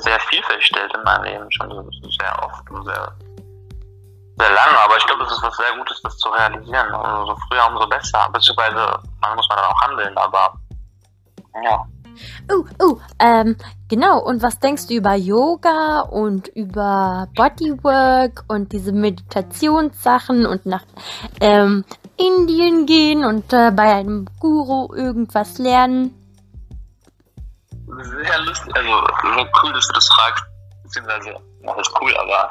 sehr 0.00 0.20
viel 0.20 0.42
verstellt 0.42 0.92
in 0.94 1.02
meinem 1.04 1.24
Leben, 1.24 1.52
schon 1.52 1.70
sehr 1.70 2.42
oft 2.44 2.70
und 2.70 2.84
sehr 2.84 3.12
sehr 4.38 4.50
lange, 4.50 4.78
aber 4.78 4.96
ich 4.98 5.06
glaube, 5.06 5.24
es 5.24 5.32
ist 5.32 5.42
was 5.42 5.56
sehr 5.56 5.76
Gutes, 5.78 6.02
das 6.02 6.18
zu 6.18 6.28
realisieren. 6.28 6.94
Also 6.94 7.32
so 7.32 7.36
früher 7.48 7.66
umso 7.68 7.88
besser, 7.88 8.28
beziehungsweise 8.32 8.98
man 9.22 9.34
muss 9.34 9.48
man 9.48 9.58
dann 9.58 9.66
auch 9.66 9.80
handeln, 9.80 10.18
aber 10.18 10.52
ja. 11.64 11.86
Oh, 12.52 12.64
oh, 12.80 12.98
ähm, 13.18 13.56
genau. 13.88 14.22
Und 14.22 14.42
was 14.42 14.58
denkst 14.58 14.86
du 14.88 14.94
über 14.94 15.14
Yoga 15.14 16.00
und 16.00 16.48
über 16.48 17.28
Bodywork 17.34 18.44
und 18.48 18.72
diese 18.72 18.92
Meditationssachen 18.92 20.46
und 20.46 20.66
nach 20.66 20.84
ähm, 21.40 21.84
Indien 22.16 22.86
gehen 22.86 23.24
und 23.24 23.52
äh, 23.52 23.70
bei 23.70 23.94
einem 23.94 24.26
Guru 24.38 24.94
irgendwas 24.94 25.58
lernen? 25.58 26.14
Sehr 28.02 28.38
lustig, 28.40 28.76
also 28.76 28.90
so 29.22 29.46
cool, 29.62 29.72
dass 29.72 29.86
du 29.86 29.92
das 29.94 30.08
fragst, 30.08 30.44
beziehungsweise, 30.82 31.36
das 31.62 31.78
ist 31.78 31.92
cool, 32.00 32.14
aber 32.16 32.50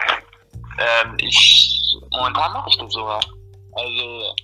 ähm, 0.79 1.17
ich, 1.19 1.97
momentan 2.11 2.53
mache 2.53 2.69
ich 2.69 2.77
das 2.77 2.91
sogar. 2.91 3.19
Also, 3.73 4.35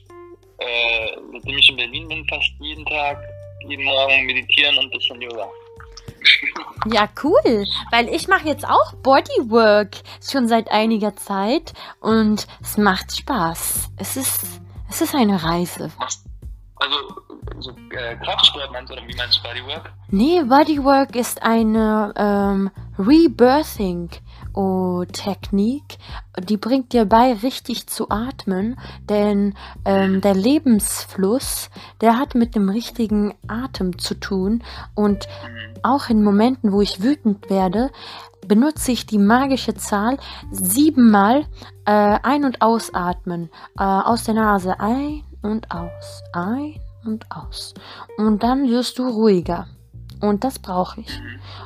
äh, 0.60 1.18
seitdem 1.34 1.58
ich 1.58 1.70
in 1.70 1.76
Berlin 1.78 2.08
bin, 2.08 2.28
fast 2.28 2.50
jeden 2.60 2.86
Tag, 2.86 3.18
jeden 3.68 3.86
Morgen 3.86 4.26
meditieren 4.26 4.78
und 4.78 4.86
ein 4.86 4.92
bisschen 4.92 5.22
Yoga. 5.22 5.48
Ja, 6.92 7.08
cool, 7.24 7.68
weil 7.92 8.10
ich 8.10 8.28
mache 8.28 8.48
jetzt 8.48 8.66
auch 8.68 8.94
Bodywork 9.04 9.98
schon 10.28 10.48
seit 10.48 10.72
einiger 10.72 11.16
Zeit 11.16 11.74
und 12.00 12.48
es 12.60 12.76
macht 12.76 13.16
Spaß. 13.16 13.92
Es 13.98 14.18
ist, 14.18 14.42
es 14.90 15.02
ist 15.02 15.14
eine 15.14 15.44
Reise. 15.44 15.92
Also, 16.82 16.96
so, 17.60 17.72
äh, 17.92 18.16
Kraftsport 18.16 18.72
meinst 18.72 18.92
oder 18.92 19.04
wie 19.08 19.16
meinst 19.16 19.38
du 19.38 19.44
Bodywork? 19.44 19.94
Nee, 20.10 20.42
Bodywork 20.44 21.16
ist 21.16 21.44
eine 21.44 22.12
ähm, 22.18 22.72
Rebirthing. 22.98 24.10
Technik, 25.14 25.98
die 26.38 26.58
bringt 26.58 26.92
dir 26.92 27.06
bei, 27.06 27.34
richtig 27.34 27.88
zu 27.88 28.10
atmen, 28.10 28.78
denn 29.10 29.54
ähm, 29.86 30.20
der 30.20 30.36
Lebensfluss, 30.36 31.70
der 32.02 32.20
hat 32.20 32.36
mit 32.36 32.56
dem 32.56 32.68
richtigen 32.68 33.34
Atem 33.48 33.98
zu 33.98 34.20
tun 34.20 34.62
und 34.94 35.28
auch 35.84 36.10
in 36.10 36.22
Momenten, 36.22 36.74
wo 36.74 36.82
ich 36.82 37.02
wütend 37.02 37.50
werde, 37.50 37.92
benutze 38.46 38.92
ich 38.92 39.06
die 39.06 39.20
magische 39.20 39.74
Zahl 39.76 40.18
siebenmal 40.52 41.46
äh, 41.86 42.20
ein- 42.24 42.44
und 42.44 42.62
ausatmen. 42.62 43.50
Äh, 43.78 43.84
aus 43.84 44.26
der 44.26 44.34
Nase 44.34 44.80
ein 44.80 45.24
und 45.42 45.70
aus, 45.72 46.24
ein 46.34 46.80
und 47.06 47.26
aus. 47.32 47.74
Und 48.18 48.44
dann 48.44 48.70
wirst 48.70 49.00
du 49.00 49.08
ruhiger. 49.08 49.68
Und 50.22 50.44
das 50.44 50.60
brauche 50.60 51.02
ich. 51.02 51.22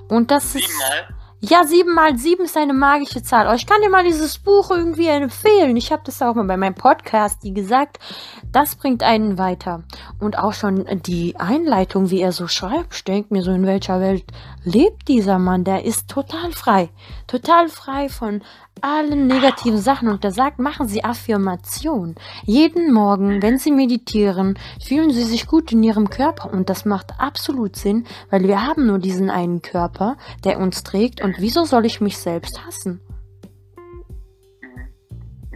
Und 0.08 0.32
das 0.32 0.56
ist. 0.56 0.68
Siebenmal? 0.68 1.16
Ja, 1.42 1.64
7 1.64 1.94
mal 1.94 2.18
7 2.18 2.46
ist 2.46 2.58
eine 2.58 2.74
magische 2.74 3.22
Zahl. 3.22 3.48
Oh, 3.48 3.54
ich 3.54 3.68
kann 3.68 3.82
dir 3.82 3.90
mal 3.90 4.04
dieses 4.04 4.40
Buch 4.40 4.72
irgendwie 4.72 5.08
empfehlen. 5.08 5.78
Ich 5.78 5.92
habe 5.92 6.02
das 6.04 6.22
auch 6.22 6.34
mal 6.34 6.46
bei 6.46 6.58
meinem 6.58 6.74
Podcast 6.74 7.44
die 7.44 7.54
gesagt. 7.54 8.00
Das 8.52 8.76
bringt 8.76 9.04
einen 9.04 9.38
weiter. 9.38 9.84
Und 10.20 10.40
auch 10.40 10.54
schon 10.54 10.86
die 11.06 11.36
Einleitung, 11.38 12.10
wie 12.10 12.22
er 12.22 12.32
so 12.32 12.48
schreibt. 12.48 12.96
Ich 12.96 13.04
denke 13.04 13.32
mir 13.32 13.44
so, 13.44 13.52
in 13.52 13.68
welcher 13.68 14.00
Welt 14.00 14.24
lebt 14.64 15.08
dieser 15.08 15.38
Mann? 15.38 15.66
Der 15.66 15.86
ist 15.86 16.10
total 16.10 16.52
frei. 16.52 16.90
Total 17.28 17.68
frei 17.68 18.10
von 18.10 18.42
allen 18.82 19.28
negativen 19.28 19.80
Sachen 19.80 20.10
und 20.10 20.24
er 20.24 20.32
sagt, 20.32 20.60
machen 20.60 20.88
Sie 20.88 21.04
Affirmation. 21.04 22.16
Jeden 22.44 22.94
Morgen, 22.94 23.42
wenn 23.42 23.58
Sie 23.58 23.72
meditieren, 23.72 24.58
fühlen 24.86 25.12
Sie 25.12 25.24
sich 25.24 25.48
gut 25.48 25.72
in 25.72 25.84
Ihrem 25.84 26.10
Körper 26.10 26.52
und 26.52 26.70
das 26.70 26.86
macht 26.86 27.12
absolut 27.20 27.76
Sinn, 27.76 28.06
weil 28.30 28.48
wir 28.48 28.62
haben 28.66 28.86
nur 28.88 29.00
diesen 29.00 29.30
einen 29.30 29.62
Körper, 29.62 30.18
der 30.44 30.60
uns 30.60 30.84
trägt 30.84 31.22
und 31.22 31.36
wieso 31.40 31.66
soll 31.66 31.86
ich 31.86 32.02
mich 32.02 32.18
selbst 32.18 32.66
hassen? 32.66 33.02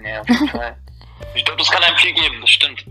Ja, 0.04 0.22
auf 0.22 0.30
jeden 0.30 0.48
Fall. 0.48 0.78
Ich 1.36 1.44
glaube, 1.46 1.60
das 1.60 1.70
kann 1.70 1.84
einem 1.84 1.98
viel 1.98 2.14
geben, 2.14 2.38
das 2.42 2.50
stimmt. 2.50 2.86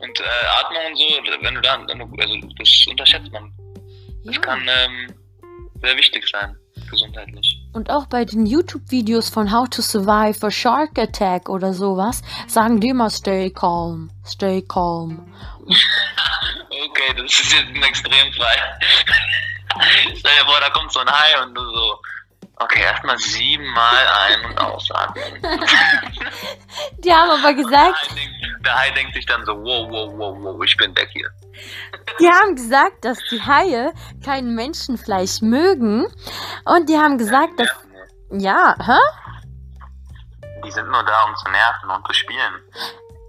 Und 0.00 0.20
äh, 0.20 0.24
Atmung 0.60 0.82
und 0.90 0.96
so, 0.98 1.42
wenn 1.42 1.54
du 1.54 1.60
da, 1.60 1.74
also 1.74 2.48
das 2.58 2.86
unterschätzt 2.88 3.32
man. 3.32 3.52
Das 4.24 4.36
Ja. 4.36 4.40
kann 4.40 4.60
ähm, 4.60 5.14
sehr 5.82 5.96
wichtig 5.96 6.24
sein, 6.30 6.56
gesundheitlich. 6.90 7.53
Und 7.74 7.90
auch 7.90 8.06
bei 8.06 8.24
den 8.24 8.46
YouTube-Videos 8.46 9.30
von 9.30 9.50
How 9.50 9.68
to 9.68 9.82
Survive 9.82 10.46
a 10.46 10.50
Shark 10.50 10.96
Attack 10.96 11.48
oder 11.48 11.74
sowas 11.74 12.22
sagen 12.46 12.78
die 12.78 12.90
immer 12.90 13.10
Stay 13.10 13.50
calm, 13.50 14.10
stay 14.24 14.62
calm. 14.62 15.26
Okay, 15.66 17.14
das 17.16 17.24
ist 17.24 17.52
jetzt 17.52 17.74
ein 17.74 17.82
Extremfall. 17.82 18.78
Stell 20.16 20.32
dir 20.38 20.44
vor, 20.46 20.60
da 20.60 20.70
kommt 20.70 20.92
so 20.92 21.00
ein 21.00 21.10
Hai 21.10 21.42
und 21.42 21.52
du 21.52 21.62
so. 21.62 21.98
Okay, 22.58 22.82
erstmal 22.82 23.18
siebenmal 23.18 24.06
ein- 24.28 24.44
und 24.44 24.58
ausatmen. 24.60 25.42
Die 26.98 27.12
haben 27.12 27.30
aber 27.30 27.42
Der 27.42 27.54
gesagt, 27.54 28.08
Hai, 28.08 28.14
denkt, 28.14 28.64
der 28.64 28.78
Hai 28.78 28.90
denkt 28.92 29.14
sich 29.14 29.26
dann 29.26 29.44
so, 29.44 29.56
wow, 29.56 29.90
wow, 29.90 30.12
wow, 30.16 30.36
wow, 30.40 30.64
ich 30.64 30.76
bin 30.76 30.96
weg 30.96 31.08
hier. 31.12 31.28
Die 32.20 32.28
haben 32.28 32.56
gesagt, 32.56 33.04
dass 33.04 33.18
die 33.30 33.42
Haie 33.42 33.92
kein 34.24 34.54
Menschenfleisch 34.54 35.42
mögen. 35.42 36.06
Und 36.64 36.88
die 36.88 36.96
haben 36.96 37.18
gesagt, 37.18 37.58
dass, 37.58 37.68
ja, 38.30 38.74
hä? 38.78 38.98
Die 40.64 40.70
sind 40.70 40.86
nur 40.86 41.02
da, 41.04 41.24
um 41.28 41.34
zu 41.36 41.50
nerven 41.50 41.90
und 41.90 42.06
zu 42.06 42.14
spielen. 42.14 42.54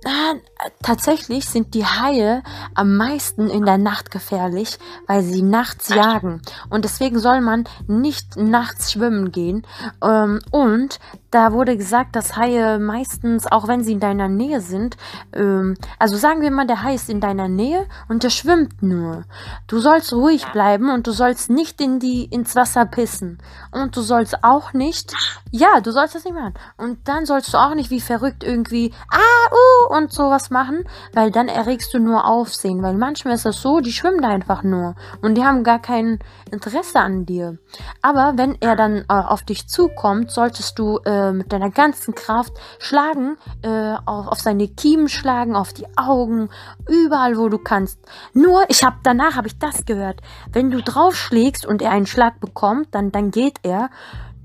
Ah, 0.07 0.35
tatsächlich 0.83 1.49
sind 1.49 1.73
die 1.73 1.85
Haie 1.85 2.43
am 2.75 2.95
meisten 2.95 3.49
in 3.49 3.65
der 3.65 3.79
Nacht 3.79 4.11
gefährlich, 4.11 4.77
weil 5.07 5.23
sie 5.23 5.41
nachts 5.41 5.89
jagen. 5.89 6.43
Und 6.69 6.85
deswegen 6.85 7.17
soll 7.17 7.41
man 7.41 7.63
nicht 7.87 8.37
nachts 8.37 8.91
schwimmen 8.91 9.31
gehen. 9.31 9.65
Ähm, 10.03 10.41
und 10.51 10.99
da 11.35 11.51
wurde 11.51 11.75
gesagt, 11.75 12.15
dass 12.15 12.37
Haie 12.37 12.79
meistens, 12.79 13.45
auch 13.51 13.67
wenn 13.67 13.83
sie 13.83 13.91
in 13.91 13.99
deiner 13.99 14.29
Nähe 14.29 14.61
sind, 14.61 14.95
ähm, 15.33 15.75
also 15.99 16.15
sagen 16.15 16.39
wir 16.39 16.49
mal, 16.49 16.65
der 16.65 16.81
Hai 16.81 16.95
ist 16.95 17.09
in 17.09 17.19
deiner 17.19 17.49
Nähe 17.49 17.87
und 18.07 18.23
der 18.23 18.29
schwimmt 18.29 18.81
nur. 18.81 19.25
Du 19.67 19.79
sollst 19.79 20.13
ruhig 20.13 20.47
bleiben 20.53 20.89
und 20.89 21.07
du 21.07 21.11
sollst 21.11 21.49
nicht 21.49 21.81
in 21.81 21.99
die, 21.99 22.23
ins 22.23 22.55
Wasser 22.55 22.85
pissen. 22.85 23.39
Und 23.73 23.97
du 23.97 24.01
sollst 24.01 24.45
auch 24.45 24.71
nicht, 24.71 25.13
ja, 25.51 25.81
du 25.81 25.91
sollst 25.91 26.15
das 26.15 26.23
nicht 26.23 26.35
machen. 26.35 26.53
Und 26.77 27.05
dann 27.05 27.25
sollst 27.25 27.53
du 27.53 27.57
auch 27.57 27.75
nicht 27.75 27.89
wie 27.89 27.99
verrückt 27.99 28.45
irgendwie, 28.45 28.93
ah, 29.11 29.17
uh, 29.51 29.97
und 29.97 30.13
sowas 30.13 30.51
machen, 30.51 30.85
weil 31.13 31.31
dann 31.31 31.49
erregst 31.49 31.93
du 31.93 31.99
nur 31.99 32.25
Aufsehen. 32.25 32.81
Weil 32.81 32.93
manchmal 32.93 33.35
ist 33.35 33.45
das 33.45 33.61
so, 33.61 33.81
die 33.81 33.91
schwimmen 33.91 34.21
da 34.21 34.29
einfach 34.29 34.63
nur 34.63 34.95
und 35.21 35.35
die 35.35 35.43
haben 35.43 35.65
gar 35.65 35.79
kein 35.79 36.19
Interesse 36.49 37.01
an 37.01 37.25
dir. 37.25 37.57
Aber 38.01 38.37
wenn 38.37 38.55
er 38.61 38.77
dann 38.77 38.99
äh, 39.09 39.13
auf 39.13 39.43
dich 39.43 39.67
zukommt, 39.67 40.31
solltest 40.31 40.79
du 40.79 40.99
äh, 40.99 41.24
mit 41.33 41.51
deiner 41.51 41.69
ganzen 41.69 42.15
Kraft 42.15 42.53
schlagen, 42.79 43.37
äh, 43.61 43.95
auf, 44.05 44.27
auf 44.27 44.39
seine 44.39 44.67
Kiemen 44.67 45.09
schlagen, 45.09 45.55
auf 45.55 45.73
die 45.73 45.87
Augen, 45.97 46.49
überall, 46.87 47.37
wo 47.37 47.49
du 47.49 47.57
kannst. 47.57 47.99
Nur, 48.33 48.65
ich 48.69 48.83
habe 48.83 48.97
danach 49.03 49.35
habe 49.35 49.47
ich 49.47 49.57
das 49.59 49.85
gehört. 49.85 50.21
Wenn 50.51 50.71
du 50.71 50.81
draufschlägst 50.81 51.65
und 51.65 51.81
er 51.81 51.91
einen 51.91 52.07
Schlag 52.07 52.39
bekommt, 52.39 52.93
dann 52.93 53.11
dann 53.11 53.31
geht 53.31 53.59
er 53.63 53.89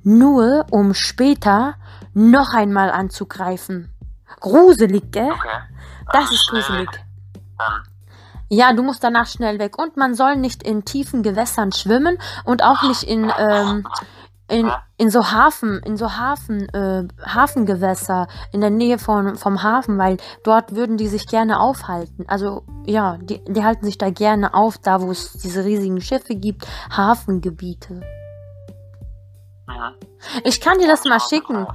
nur, 0.02 0.66
um 0.70 0.94
später 0.94 1.74
noch 2.15 2.55
einmal 2.55 2.90
anzugreifen. 2.90 3.90
Gruselig, 4.40 5.12
gell? 5.12 5.31
Okay. 5.31 5.61
Das 6.12 6.31
ist 6.32 6.48
gruselig. 6.48 6.89
Ja, 8.48 8.73
du 8.73 8.82
musst 8.82 9.05
danach 9.05 9.27
schnell 9.27 9.59
weg. 9.61 9.78
Und 9.78 9.97
man 9.97 10.15
soll 10.15 10.36
nicht 10.36 10.62
in 10.62 10.85
tiefen 10.85 11.23
Gewässern 11.23 11.70
schwimmen 11.70 12.19
und 12.44 12.65
auch 12.65 12.82
nicht 12.82 13.05
in, 13.05 13.32
ähm, 13.39 13.86
in, 14.51 14.70
in 14.98 15.10
so 15.10 15.31
Hafen, 15.31 15.81
in 15.85 15.97
so 15.97 16.16
Hafen, 16.16 16.68
äh, 16.74 17.06
Hafengewässer 17.24 18.27
in 18.52 18.60
der 18.60 18.70
Nähe 18.70 18.98
von, 18.98 19.36
vom 19.36 19.62
Hafen, 19.62 19.97
weil 19.98 20.16
dort 20.44 20.74
würden 20.74 20.97
die 20.97 21.06
sich 21.06 21.27
gerne 21.27 21.60
aufhalten. 21.60 22.24
Also 22.28 22.64
ja, 22.85 23.16
die, 23.18 23.43
die 23.44 23.64
halten 23.64 23.86
sich 23.86 23.98
da 23.98 24.10
gerne 24.10 24.52
auf, 24.55 24.78
da 24.78 25.01
wo 25.01 25.10
es 25.10 25.35
diese 25.35 25.64
riesigen 25.64 26.01
Schiffe 26.01 26.35
gibt, 26.35 26.66
Hafengebiete. 26.90 28.01
Mhm. 29.66 29.94
Ich 30.44 30.60
kann 30.60 30.78
dir 30.78 30.89
das 30.89 31.05
mal 31.05 31.20
schicken. 31.20 31.66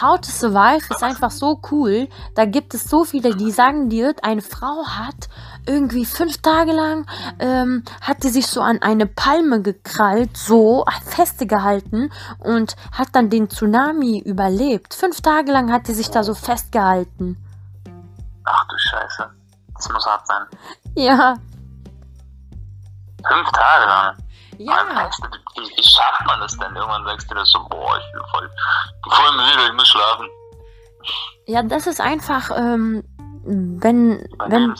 How 0.00 0.20
to 0.20 0.28
Survive 0.28 0.84
ist 0.90 1.02
einfach 1.02 1.30
so 1.30 1.60
cool. 1.70 2.08
Da 2.34 2.46
gibt 2.46 2.74
es 2.74 2.84
so 2.84 3.04
viele, 3.04 3.36
die 3.36 3.52
sagen 3.52 3.88
dir, 3.88 4.12
eine 4.22 4.42
Frau 4.42 4.84
hat 4.86 5.28
irgendwie 5.66 6.04
fünf 6.04 6.40
Tage 6.42 6.72
lang, 6.72 7.06
ähm, 7.38 7.84
hat 8.00 8.22
die 8.22 8.28
sich 8.28 8.46
so 8.46 8.60
an 8.60 8.82
eine 8.82 9.06
Palme 9.06 9.62
gekrallt, 9.62 10.36
so 10.36 10.84
festgehalten 11.06 12.12
und 12.38 12.76
hat 12.92 13.08
dann 13.12 13.30
den 13.30 13.48
Tsunami 13.50 14.18
überlebt. 14.18 14.94
Fünf 14.94 15.20
Tage 15.20 15.52
lang 15.52 15.72
hat 15.72 15.88
die 15.88 15.94
sich 15.94 16.10
da 16.10 16.22
so 16.22 16.34
festgehalten. 16.34 17.36
Ach 18.44 18.64
du 18.68 18.76
Scheiße. 18.78 19.30
Das 19.74 19.88
muss 19.88 20.06
hart 20.06 20.26
sein. 20.26 20.42
Ja. 20.94 21.34
Fünf 23.26 23.50
Tage 23.52 23.86
lang. 23.86 24.16
Ja. 24.58 24.84
Nicht, 24.84 25.18
Wie, 25.56 25.76
wie 25.76 25.82
schafft 25.82 26.26
man 26.26 26.40
das 26.40 26.56
denn? 26.56 26.74
Irgendwann 26.76 27.04
sagst 27.04 27.30
du 27.30 27.34
das 27.34 27.50
so, 27.50 27.58
boah, 27.68 27.98
ich 27.98 28.12
bin 28.12 28.22
voll, 28.30 28.50
voll 29.10 29.36
müde, 29.36 29.66
ich 29.66 29.72
muss 29.72 29.88
schlafen. 29.88 30.28
Ja, 31.46 31.62
das 31.62 31.86
ist 31.86 32.00
einfach, 32.00 32.50
ähm, 32.56 33.02
wenn, 33.46 34.26
wenn, 34.48 34.74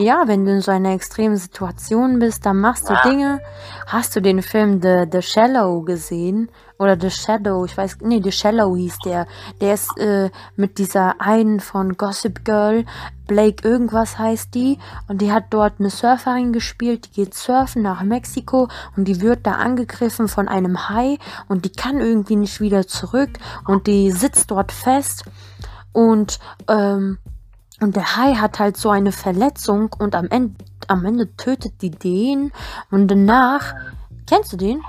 ja, 0.00 0.24
wenn 0.26 0.44
du 0.44 0.52
in 0.52 0.60
so 0.60 0.70
einer 0.70 0.92
extremen 0.92 1.36
Situation 1.36 2.18
bist, 2.18 2.44
dann 2.46 2.60
machst 2.60 2.88
du 2.88 2.94
Ja. 2.94 3.02
Dinge. 3.02 3.40
Hast 3.86 4.16
du 4.16 4.20
den 4.20 4.42
Film 4.42 4.82
The, 4.82 5.04
The 5.10 5.22
Shallow 5.22 5.82
gesehen? 5.82 6.50
Oder 6.78 6.96
The 7.00 7.10
Shadow, 7.10 7.64
ich 7.64 7.76
weiß, 7.76 7.98
nee, 8.02 8.20
The 8.22 8.30
Shallow 8.30 8.76
hieß 8.76 8.98
der. 9.04 9.26
Der 9.60 9.74
ist 9.74 9.98
äh, 9.98 10.30
mit 10.54 10.78
dieser 10.78 11.20
einen 11.20 11.58
von 11.58 11.96
Gossip 11.96 12.44
Girl, 12.44 12.84
Blake 13.26 13.68
irgendwas 13.68 14.18
heißt 14.18 14.54
die. 14.54 14.78
Und 15.08 15.20
die 15.20 15.32
hat 15.32 15.46
dort 15.50 15.74
eine 15.80 15.90
Surferin 15.90 16.52
gespielt, 16.52 17.06
die 17.06 17.24
geht 17.24 17.34
surfen 17.34 17.82
nach 17.82 18.02
Mexiko 18.02 18.68
und 18.96 19.06
die 19.06 19.20
wird 19.20 19.46
da 19.46 19.52
angegriffen 19.52 20.28
von 20.28 20.46
einem 20.46 20.88
Hai 20.88 21.18
und 21.48 21.64
die 21.64 21.72
kann 21.72 22.00
irgendwie 22.00 22.36
nicht 22.36 22.60
wieder 22.60 22.86
zurück 22.86 23.30
und 23.66 23.86
die 23.86 24.12
sitzt 24.12 24.50
dort 24.50 24.70
fest. 24.70 25.24
Und 25.92 26.38
ähm, 26.68 27.18
und 27.80 27.96
der 27.96 28.16
Hai 28.16 28.34
hat 28.34 28.58
halt 28.58 28.76
so 28.76 28.90
eine 28.90 29.12
Verletzung 29.12 29.92
und 29.98 30.14
am 30.14 30.28
Ende, 30.28 30.64
am 30.88 31.04
Ende 31.04 31.34
tötet 31.36 31.80
die 31.80 31.90
den. 31.90 32.52
Und 32.90 33.08
danach. 33.08 33.74
Kennst 34.26 34.52
du 34.52 34.56
den? 34.56 34.84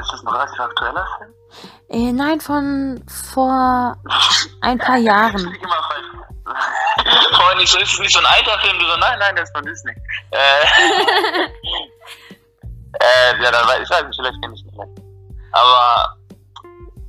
Ist 0.00 0.12
das 0.12 0.20
ein 0.22 0.28
relativ 0.28 0.60
aktueller 0.60 1.06
Film? 1.18 1.30
Äh, 1.88 2.12
nein, 2.12 2.40
von 2.40 3.04
vor 3.06 3.96
ein 4.60 4.78
paar 4.78 4.96
Jahren. 4.98 5.54
Ich 5.54 5.60
falsch. 5.60 6.06
Freunde, 7.36 7.66
so 7.66 7.78
ist 7.78 7.92
es 7.92 7.98
nicht 8.00 8.12
so 8.12 8.18
ein 8.18 8.26
alter 8.26 8.58
Film, 8.60 8.78
du 8.78 8.86
so, 8.86 8.96
nein, 8.96 9.18
nein, 9.18 9.36
das 9.36 9.48
ist 9.48 9.56
von 9.56 9.64
Disney. 9.64 9.92
Äh, 10.30 10.64
äh, 13.00 13.42
ja, 13.42 13.50
dann 13.50 13.66
weiß 13.66 13.80
ich 13.82 13.90
weiß 13.90 14.04
nicht, 14.04 14.16
vielleicht 14.16 14.42
kenne 14.42 14.54
ich 14.54 14.64
nicht 14.64 14.76
mehr. 14.76 14.88
Aber, 15.52 16.16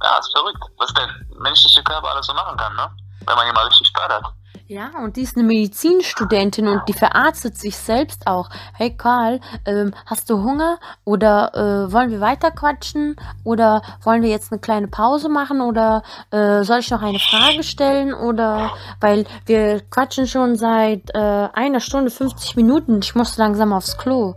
ja, 0.04 0.18
ist 0.20 0.32
verrückt, 0.36 0.64
was 0.78 0.94
der 0.94 1.08
menschliche 1.40 1.84
Körper 1.84 2.12
alles 2.12 2.28
so 2.28 2.34
machen 2.34 2.56
kann, 2.58 2.76
ne? 2.76 2.90
Wenn 3.26 3.36
man 3.36 3.48
ihn 3.48 3.54
mal 3.54 3.66
richtig 3.66 3.92
fördert. 3.96 4.26
Ja, 4.68 4.92
und 5.04 5.18
die 5.18 5.24
ist 5.24 5.36
eine 5.36 5.46
Medizinstudentin 5.46 6.68
und 6.68 6.88
die 6.88 6.94
verarztet 6.94 7.58
sich 7.58 7.78
selbst 7.78 8.28
auch. 8.28 8.50
Hey 8.74 8.96
Karl, 8.96 9.42
ähm, 9.66 9.94
hast 10.06 10.30
du 10.30 10.42
Hunger? 10.42 10.80
Oder 11.04 11.54
äh, 11.54 11.92
wollen 11.92 12.12
wir 12.12 12.22
weiter 12.22 12.50
quatschen? 12.50 13.18
Oder 13.44 13.82
wollen 14.04 14.22
wir 14.22 14.30
jetzt 14.30 14.52
eine 14.52 14.62
kleine 14.62 14.88
Pause 14.88 15.28
machen? 15.28 15.60
Oder 15.60 16.02
äh, 16.32 16.64
soll 16.64 16.80
ich 16.80 16.90
noch 16.92 17.02
eine 17.02 17.20
Frage 17.20 17.62
stellen? 17.64 18.14
Oder 18.14 18.72
weil 19.02 19.26
wir 19.46 19.82
quatschen 19.90 20.28
schon 20.28 20.56
seit 20.56 21.14
äh, 21.14 21.50
einer 21.54 21.82
Stunde 21.82 22.10
50 22.10 22.56
Minuten. 22.56 23.00
Ich 23.04 23.16
muss 23.16 23.38
langsam 23.38 23.74
aufs 23.74 23.98
Klo. 23.98 24.34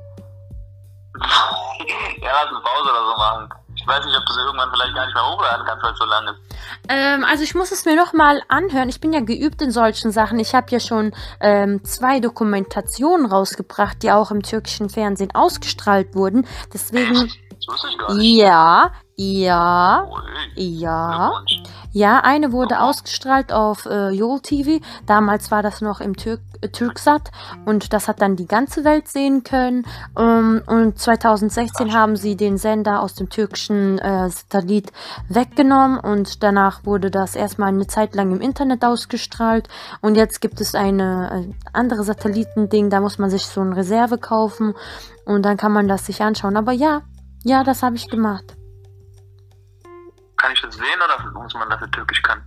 ja, 1.17 2.31
lass 2.33 2.49
eine 2.49 2.61
Pause 2.61 2.91
oder 2.91 3.05
so 3.05 3.17
machen. 3.17 3.66
Ich 3.87 3.93
weiß 3.93 4.05
nicht, 4.05 4.17
ob 4.17 4.27
du 4.27 4.33
sie 4.33 4.41
irgendwann 4.41 4.69
vielleicht 4.73 4.95
gar 4.97 5.07
nicht 5.07 5.15
mehr 5.15 5.31
hochladen 5.31 5.65
kannst, 5.65 5.85
weil 5.85 5.93
es 5.93 5.99
so 5.99 6.05
lang 6.07 6.27
ist. 6.27 6.41
Ähm, 6.89 7.25
also 7.25 7.45
ich 7.45 7.55
muss 7.55 7.71
es 7.71 7.85
mir 7.85 7.95
noch 7.95 8.13
mal 8.13 8.43
anhören. 8.49 8.89
Ich 8.89 9.01
bin 9.01 9.13
ja 9.13 9.21
geübt 9.21 9.63
in 9.63 9.71
solchen 9.71 10.11
Sachen. 10.11 10.41
Ich 10.41 10.57
habe 10.57 10.67
ja 10.71 10.81
schon 10.81 11.13
ähm, 11.41 11.85
zwei 11.85 12.19
Dokumentationen 12.19 13.27
rausgebracht, 13.27 14.03
die 14.03 14.11
auch 14.11 14.33
im 14.33 14.43
türkischen 14.43 14.91
Fernsehen 14.91 15.33
ausgestrahlt 15.37 16.17
wurden. 16.17 16.49
Deswegen, 16.75 17.15
Das 17.15 17.69
wusste 17.69 17.89
ich 17.91 17.99
gar 17.99 18.13
nicht. 18.15 18.37
ja, 18.39 18.91
ja, 19.19 20.07
ja. 20.57 21.33
Ja, 21.93 22.21
eine 22.21 22.53
wurde 22.53 22.83
ausgestrahlt 22.83 23.51
auf 23.51 23.87
äh, 23.87 24.11
Yol 24.11 24.41
TV. 24.41 24.85
Damals 25.07 25.51
war 25.51 25.63
das 25.63 25.81
noch 25.81 26.03
im 26.03 26.17
Türk 26.17 26.41
äh, 26.61 26.69
Türksat 26.69 27.31
und 27.65 27.95
das 27.95 28.09
hat 28.09 28.21
dann 28.21 28.37
die 28.37 28.47
ganze 28.47 28.85
Welt 28.85 29.09
sehen 29.09 29.43
können. 29.43 29.87
Ähm, 30.19 30.61
und 30.67 30.99
2016 30.99 31.95
haben 31.95 32.17
sie 32.17 32.37
den 32.37 32.59
Sender 32.59 33.01
aus 33.01 33.15
dem 33.15 33.31
türkischen 33.31 33.99
äh, 34.01 34.29
Satellit 34.29 34.93
weggenommen 35.31 35.99
und 35.99 36.43
danach 36.43 36.85
wurde 36.85 37.11
das 37.11 37.37
erstmal 37.37 37.69
eine 37.69 37.87
Zeit 37.87 38.15
lang 38.15 38.33
im 38.33 38.43
Internet 38.43 38.85
ausgestrahlt. 38.85 39.67
Und 40.03 40.17
jetzt 40.17 40.43
gibt 40.43 40.61
es 40.61 40.75
eine 40.75 41.49
äh, 41.49 41.55
andere 41.73 42.05
Satellitending, 42.05 42.91
da 42.91 43.01
muss 43.01 43.17
man 43.17 43.31
sich 43.31 43.47
so 43.47 43.63
eine 43.63 43.77
Reserve 43.77 44.19
kaufen 44.19 44.75
und 45.25 45.43
dann 45.47 45.57
kann 45.57 45.73
man 45.73 45.89
das 45.89 46.05
sich 46.05 46.21
anschauen. 46.21 46.59
Aber 46.59 46.73
ja, 46.73 47.01
ja, 47.45 47.65
das 47.65 47.83
habe 47.83 47.97
ich 47.97 48.11
gemacht. 48.11 48.57
Kann 50.47 50.55
ich 50.55 50.63
das 50.63 50.77
sehen 50.77 51.03
oder 51.05 51.33
muss 51.33 51.55
man 51.55 51.69
dafür 51.69 51.91
Türkisch 51.91 52.23
können? 52.23 52.41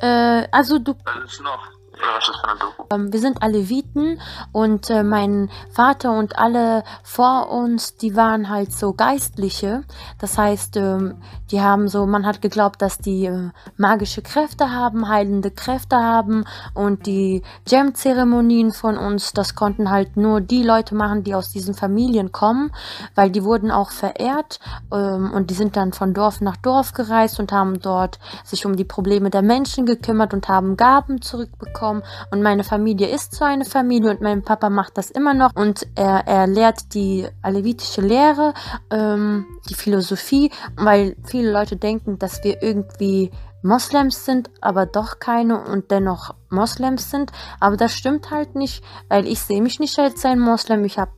Äh, 0.00 0.48
also 0.50 0.78
du 0.78 0.96
Das 1.04 1.30
ist 1.30 1.42
noch. 1.42 1.62
Oder 1.98 2.16
was 2.16 2.28
ist 2.28 2.36
für 2.36 2.48
eine 2.48 2.58
Doku? 2.58 2.84
Ähm, 2.90 3.12
wir 3.12 3.20
sind 3.20 3.42
Aleviten 3.42 4.20
und 4.52 4.90
äh, 4.90 5.02
mein 5.02 5.50
Vater 5.70 6.12
und 6.12 6.38
alle 6.38 6.84
vor 7.02 7.50
uns, 7.50 7.96
die 7.96 8.16
waren 8.16 8.48
halt 8.48 8.72
so 8.72 8.92
Geistliche. 8.92 9.82
Das 10.18 10.38
heißt, 10.38 10.76
ähm, 10.76 11.16
die 11.50 11.60
haben 11.60 11.88
so, 11.88 12.06
man 12.06 12.26
hat 12.26 12.40
geglaubt, 12.40 12.80
dass 12.82 12.98
die 12.98 13.26
äh, 13.26 13.50
magische 13.76 14.22
Kräfte 14.22 14.70
haben, 14.70 15.08
heilende 15.08 15.50
Kräfte 15.50 15.96
haben 15.96 16.44
und 16.74 17.06
die 17.06 17.42
Jam-Zeremonien 17.66 18.72
von 18.72 18.96
uns, 18.96 19.32
das 19.32 19.54
konnten 19.54 19.90
halt 19.90 20.16
nur 20.16 20.40
die 20.40 20.62
Leute 20.62 20.94
machen, 20.94 21.24
die 21.24 21.34
aus 21.34 21.50
diesen 21.50 21.74
Familien 21.74 22.32
kommen, 22.32 22.70
weil 23.14 23.30
die 23.30 23.44
wurden 23.44 23.70
auch 23.70 23.90
verehrt 23.90 24.60
ähm, 24.92 25.32
und 25.32 25.50
die 25.50 25.54
sind 25.54 25.76
dann 25.76 25.92
von 25.92 26.14
Dorf 26.14 26.40
nach 26.40 26.56
Dorf 26.56 26.92
gereist 26.92 27.40
und 27.40 27.52
haben 27.52 27.80
dort 27.80 28.18
sich 28.44 28.66
um 28.66 28.76
die 28.76 28.84
Probleme 28.84 29.30
der 29.30 29.42
Menschen 29.42 29.86
gekümmert 29.86 30.32
und 30.34 30.48
haben 30.48 30.76
Gaben 30.76 31.22
zurückbekommen. 31.22 31.87
Und 32.30 32.42
meine 32.42 32.64
Familie 32.64 33.08
ist 33.08 33.34
so 33.34 33.44
eine 33.44 33.64
Familie 33.64 34.10
und 34.10 34.20
mein 34.20 34.42
Papa 34.42 34.70
macht 34.70 34.98
das 34.98 35.10
immer 35.10 35.34
noch 35.34 35.54
und 35.54 35.86
er, 35.94 36.26
er 36.26 36.46
lehrt 36.46 36.94
die 36.94 37.26
alevitische 37.42 38.00
Lehre, 38.00 38.54
ähm, 38.90 39.46
die 39.68 39.74
Philosophie, 39.74 40.50
weil 40.76 41.16
viele 41.24 41.52
Leute 41.52 41.76
denken, 41.76 42.18
dass 42.18 42.42
wir 42.44 42.62
irgendwie 42.62 43.30
Moslems 43.62 44.24
sind, 44.24 44.50
aber 44.60 44.86
doch 44.86 45.18
keine 45.18 45.60
und 45.64 45.90
dennoch 45.90 46.34
Moslems 46.48 47.10
sind. 47.10 47.32
Aber 47.60 47.76
das 47.76 47.92
stimmt 47.92 48.30
halt 48.30 48.54
nicht, 48.54 48.84
weil 49.08 49.26
ich 49.26 49.40
sehe 49.40 49.62
mich 49.62 49.80
nicht 49.80 49.98
als 49.98 50.24
ein 50.24 50.38
Moslem. 50.38 50.84
Ich 50.84 50.98
habe 50.98 51.10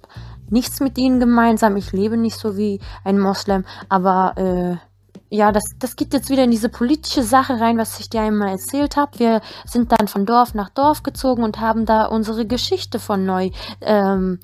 nichts 0.48 0.80
mit 0.80 0.98
ihnen 0.98 1.20
gemeinsam. 1.20 1.76
Ich 1.76 1.92
lebe 1.92 2.16
nicht 2.16 2.38
so 2.38 2.56
wie 2.56 2.80
ein 3.04 3.18
Moslem. 3.18 3.64
Aber 3.88 4.36
äh, 4.36 4.89
ja, 5.30 5.52
das, 5.52 5.62
das 5.78 5.94
geht 5.94 6.12
jetzt 6.12 6.28
wieder 6.28 6.42
in 6.42 6.50
diese 6.50 6.68
politische 6.68 7.22
Sache 7.22 7.60
rein, 7.60 7.78
was 7.78 8.00
ich 8.00 8.10
dir 8.10 8.20
einmal 8.20 8.48
erzählt 8.48 8.96
habe. 8.96 9.18
Wir 9.20 9.40
sind 9.64 9.92
dann 9.92 10.08
von 10.08 10.26
Dorf 10.26 10.54
nach 10.54 10.70
Dorf 10.70 11.04
gezogen 11.04 11.44
und 11.44 11.60
haben 11.60 11.86
da 11.86 12.06
unsere 12.06 12.46
Geschichte 12.46 12.98
von 12.98 13.24
neu 13.24 13.50
ähm, 13.80 14.40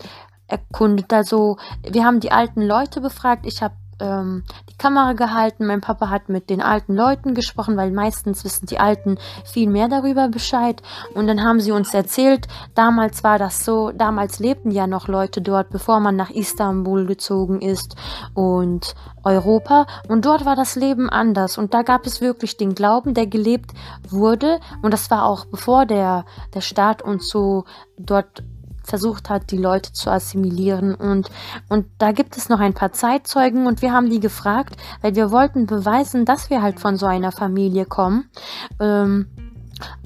erkundet. 0.46 1.12
Also 1.12 1.56
wir 1.82 2.04
haben 2.04 2.20
die 2.20 2.30
alten 2.30 2.62
Leute 2.62 3.00
befragt. 3.00 3.46
Ich 3.46 3.62
habe 3.62 3.74
ähm, 4.00 4.44
die 4.70 4.76
Kamera 4.76 5.12
gehalten. 5.12 5.66
Mein 5.66 5.80
Papa 5.80 6.10
hat 6.10 6.28
mit 6.28 6.50
den 6.50 6.60
alten 6.60 6.94
Leuten 6.94 7.34
gesprochen, 7.34 7.76
weil 7.76 7.90
meistens 7.90 8.44
wissen 8.44 8.66
die 8.66 8.78
Alten 8.78 9.18
viel 9.44 9.68
mehr 9.68 9.88
darüber 9.88 10.28
Bescheid. 10.28 10.82
Und 11.14 11.26
dann 11.26 11.42
haben 11.42 11.60
sie 11.60 11.72
uns 11.72 11.94
erzählt, 11.94 12.46
damals 12.74 13.24
war 13.24 13.38
das 13.38 13.64
so, 13.64 13.90
damals 13.92 14.38
lebten 14.38 14.70
ja 14.70 14.86
noch 14.86 15.08
Leute 15.08 15.40
dort, 15.40 15.70
bevor 15.70 16.00
man 16.00 16.16
nach 16.16 16.30
Istanbul 16.30 17.06
gezogen 17.06 17.60
ist 17.60 17.96
und 18.34 18.94
Europa. 19.24 19.86
Und 20.08 20.24
dort 20.24 20.44
war 20.44 20.56
das 20.56 20.76
Leben 20.76 21.10
anders. 21.10 21.58
Und 21.58 21.74
da 21.74 21.82
gab 21.82 22.06
es 22.06 22.20
wirklich 22.20 22.56
den 22.56 22.74
Glauben, 22.74 23.14
der 23.14 23.26
gelebt 23.26 23.72
wurde. 24.08 24.60
Und 24.82 24.92
das 24.92 25.10
war 25.10 25.24
auch 25.24 25.46
bevor 25.46 25.86
der, 25.86 26.24
der 26.54 26.60
Staat 26.60 27.02
uns 27.02 27.28
so 27.28 27.64
dort 27.98 28.42
versucht 28.86 29.28
hat, 29.28 29.50
die 29.50 29.58
Leute 29.58 29.92
zu 29.92 30.10
assimilieren. 30.10 30.94
Und, 30.94 31.30
und 31.68 31.86
da 31.98 32.12
gibt 32.12 32.36
es 32.36 32.48
noch 32.48 32.60
ein 32.60 32.74
paar 32.74 32.92
Zeitzeugen 32.92 33.66
und 33.66 33.82
wir 33.82 33.92
haben 33.92 34.08
die 34.08 34.20
gefragt, 34.20 34.76
weil 35.02 35.14
wir 35.14 35.30
wollten 35.30 35.66
beweisen, 35.66 36.24
dass 36.24 36.50
wir 36.50 36.62
halt 36.62 36.80
von 36.80 36.96
so 36.96 37.06
einer 37.06 37.32
Familie 37.32 37.84
kommen. 37.84 38.30
Ähm, 38.80 39.26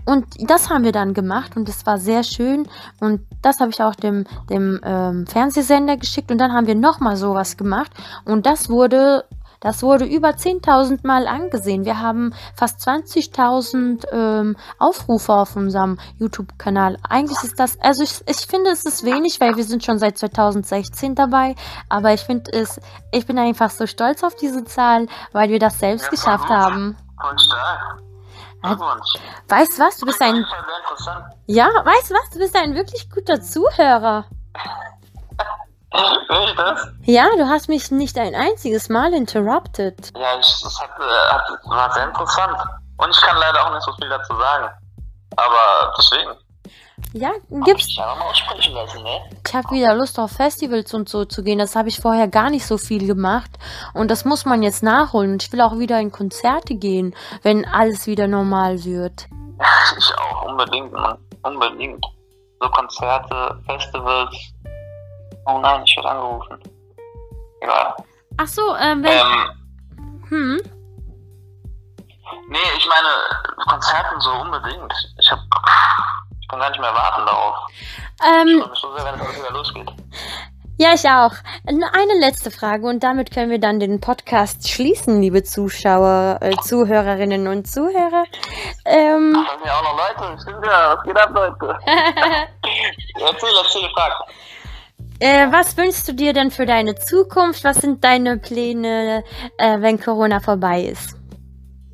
und 0.04 0.26
das 0.50 0.70
haben 0.70 0.82
wir 0.82 0.92
dann 0.92 1.14
gemacht 1.14 1.56
und 1.56 1.68
es 1.68 1.86
war 1.86 1.98
sehr 1.98 2.24
schön 2.24 2.66
und 2.98 3.20
das 3.42 3.60
habe 3.60 3.70
ich 3.70 3.80
auch 3.80 3.94
dem, 3.94 4.24
dem 4.48 4.80
ähm, 4.82 5.26
Fernsehsender 5.26 5.96
geschickt 5.96 6.32
und 6.32 6.38
dann 6.38 6.52
haben 6.52 6.66
wir 6.66 6.74
nochmal 6.74 7.16
sowas 7.16 7.56
gemacht 7.56 7.92
und 8.24 8.46
das 8.46 8.68
wurde 8.68 9.24
Das 9.60 9.82
wurde 9.82 10.06
über 10.06 10.30
10.000 10.30 11.06
Mal 11.06 11.26
angesehen. 11.26 11.84
Wir 11.84 12.00
haben 12.00 12.34
fast 12.56 12.80
20.000 12.80 14.06
ähm, 14.10 14.56
Aufrufe 14.78 15.34
auf 15.34 15.54
unserem 15.54 15.98
YouTube-Kanal. 16.18 16.96
Eigentlich 17.06 17.42
ist 17.42 17.60
das, 17.60 17.78
also 17.78 18.02
ich, 18.02 18.22
ich 18.26 18.46
finde, 18.46 18.70
es 18.70 18.86
ist 18.86 19.04
wenig, 19.04 19.38
weil 19.38 19.56
wir 19.56 19.64
sind 19.64 19.84
schon 19.84 19.98
seit 19.98 20.16
2016 20.16 21.14
dabei. 21.14 21.56
Aber 21.90 22.14
ich 22.14 22.22
finde 22.22 22.50
es, 22.52 22.80
ich 23.12 23.26
bin 23.26 23.38
einfach 23.38 23.68
so 23.68 23.86
stolz 23.86 24.24
auf 24.24 24.34
diese 24.34 24.64
Zahl, 24.64 25.08
weil 25.32 25.50
wir 25.50 25.58
das 25.58 25.78
selbst 25.78 26.04
ja, 26.04 26.10
geschafft 26.10 26.48
gut. 26.48 26.56
haben. 26.56 26.96
Voll 27.20 27.38
stark. 27.38 28.02
Weißt 29.48 29.78
du 29.78 29.82
was? 29.82 29.98
Du 29.98 30.06
bist 30.06 30.22
ein. 30.22 30.44
Ja, 31.46 31.66
weißt 31.66 32.10
du 32.10 32.14
was? 32.14 32.30
Du 32.30 32.38
bist 32.38 32.56
ein 32.56 32.74
wirklich 32.74 33.10
guter 33.10 33.42
Zuhörer. 33.42 34.24
Will 35.92 36.54
das? 36.56 36.88
Ja, 37.02 37.26
du 37.36 37.48
hast 37.48 37.68
mich 37.68 37.90
nicht 37.90 38.16
ein 38.16 38.34
einziges 38.34 38.88
Mal 38.88 39.12
interrupted. 39.12 40.12
Ja, 40.16 40.38
ich, 40.38 40.62
das 40.62 40.80
hat, 40.80 40.90
äh, 41.00 41.32
hat, 41.32 41.42
war 41.64 41.92
sehr 41.92 42.04
interessant. 42.04 42.56
Und 42.96 43.10
ich 43.10 43.20
kann 43.20 43.36
leider 43.38 43.66
auch 43.66 43.74
nicht 43.74 43.82
so 43.82 43.92
viel 43.94 44.08
dazu 44.08 44.34
sagen. 44.36 44.70
Aber 45.36 45.94
deswegen. 45.98 46.30
Ja, 47.12 47.32
gibt's. 47.64 47.88
Ich, 47.88 47.98
ne? 47.98 49.20
ich 49.44 49.54
habe 49.54 49.70
wieder 49.70 49.94
Lust 49.94 50.18
auf 50.18 50.32
Festivals 50.32 50.94
und 50.94 51.08
so 51.08 51.24
zu 51.24 51.42
gehen. 51.42 51.58
Das 51.58 51.74
habe 51.74 51.88
ich 51.88 51.98
vorher 51.98 52.28
gar 52.28 52.50
nicht 52.50 52.66
so 52.66 52.78
viel 52.78 53.06
gemacht. 53.06 53.50
Und 53.94 54.10
das 54.10 54.24
muss 54.24 54.44
man 54.44 54.62
jetzt 54.62 54.82
nachholen. 54.82 55.32
Und 55.32 55.42
ich 55.42 55.52
will 55.52 55.60
auch 55.62 55.78
wieder 55.78 55.98
in 55.98 56.12
Konzerte 56.12 56.76
gehen, 56.76 57.16
wenn 57.42 57.66
alles 57.66 58.06
wieder 58.06 58.26
normal 58.26 58.84
wird. 58.84 59.26
Ich 59.98 60.14
auch, 60.16 60.46
unbedingt, 60.46 60.92
Mann. 60.92 61.18
Unbedingt. 61.42 62.04
So 62.60 62.68
Konzerte, 62.70 63.60
Festivals. 63.66 64.36
Oh 65.46 65.58
nein, 65.58 65.82
ich 65.84 65.96
werde 65.96 66.10
angerufen. 66.10 66.58
Egal. 67.60 67.94
Ach 68.36 68.46
so, 68.46 68.74
ähm, 68.76 69.02
wenn... 69.02 69.12
Ähm, 69.12 70.28
hm? 70.28 70.60
Nee, 72.48 72.58
ich 72.76 72.86
meine, 72.86 73.08
Konzerten 73.68 74.20
so 74.20 74.30
unbedingt. 74.32 74.92
Ich 75.18 75.30
hab 75.30 75.40
kann 76.50 76.58
gar 76.58 76.70
nicht 76.70 76.80
mehr 76.80 76.94
warten 76.94 77.26
darauf. 77.26 77.56
Ähm, 78.26 78.64
ich 78.72 78.80
so 78.80 78.94
sehr, 78.96 79.04
wenn 79.04 79.20
es 79.20 79.36
wieder 79.36 79.52
losgeht. 79.52 79.88
Ja, 80.78 80.94
ich 80.94 81.08
auch. 81.08 81.32
Eine 81.66 82.18
letzte 82.20 82.50
Frage 82.50 82.86
und 82.86 83.02
damit 83.02 83.32
können 83.32 83.50
wir 83.50 83.60
dann 83.60 83.80
den 83.80 84.00
Podcast 84.00 84.68
schließen, 84.68 85.20
liebe 85.20 85.44
Zuschauer, 85.44 86.38
äh, 86.40 86.56
Zuhörerinnen 86.62 87.46
und 87.48 87.70
Zuhörer. 87.70 88.24
Ähm, 88.86 89.36
Ach, 89.36 89.52
sind 89.52 89.66
ja 89.66 89.74
auch 89.74 89.82
noch 89.82 89.98
Leute. 89.98 90.42
Stimmt 90.42 90.64
ja, 90.64 90.96
was 90.96 91.04
geht 91.04 91.18
ab, 91.18 91.30
Leute? 91.32 91.78
erzähl, 93.14 93.50
erzähl, 93.62 93.90
frag. 93.94 94.12
Äh, 95.20 95.52
was 95.52 95.76
wünschst 95.76 96.08
du 96.08 96.14
dir 96.14 96.32
denn 96.32 96.50
für 96.50 96.64
deine 96.64 96.94
Zukunft? 96.94 97.62
Was 97.62 97.76
sind 97.76 98.02
deine 98.02 98.38
Pläne, 98.38 99.22
äh, 99.58 99.80
wenn 99.80 100.00
Corona 100.00 100.40
vorbei 100.40 100.80
ist? 100.80 101.14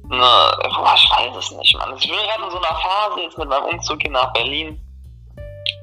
Ne, 0.08 0.18
boah, 0.18 0.94
ich 0.94 1.10
weiß 1.10 1.36
es 1.36 1.50
nicht, 1.50 1.76
Mann. 1.76 1.96
Ich 1.96 2.08
bin 2.08 2.16
gerade 2.16 2.44
in 2.44 2.50
so 2.50 2.58
einer 2.58 2.78
Phase 2.78 3.20
jetzt 3.22 3.36
mit 3.36 3.48
meinem 3.48 3.64
Umzug 3.64 4.00
hier 4.00 4.12
nach 4.12 4.32
Berlin. 4.32 4.80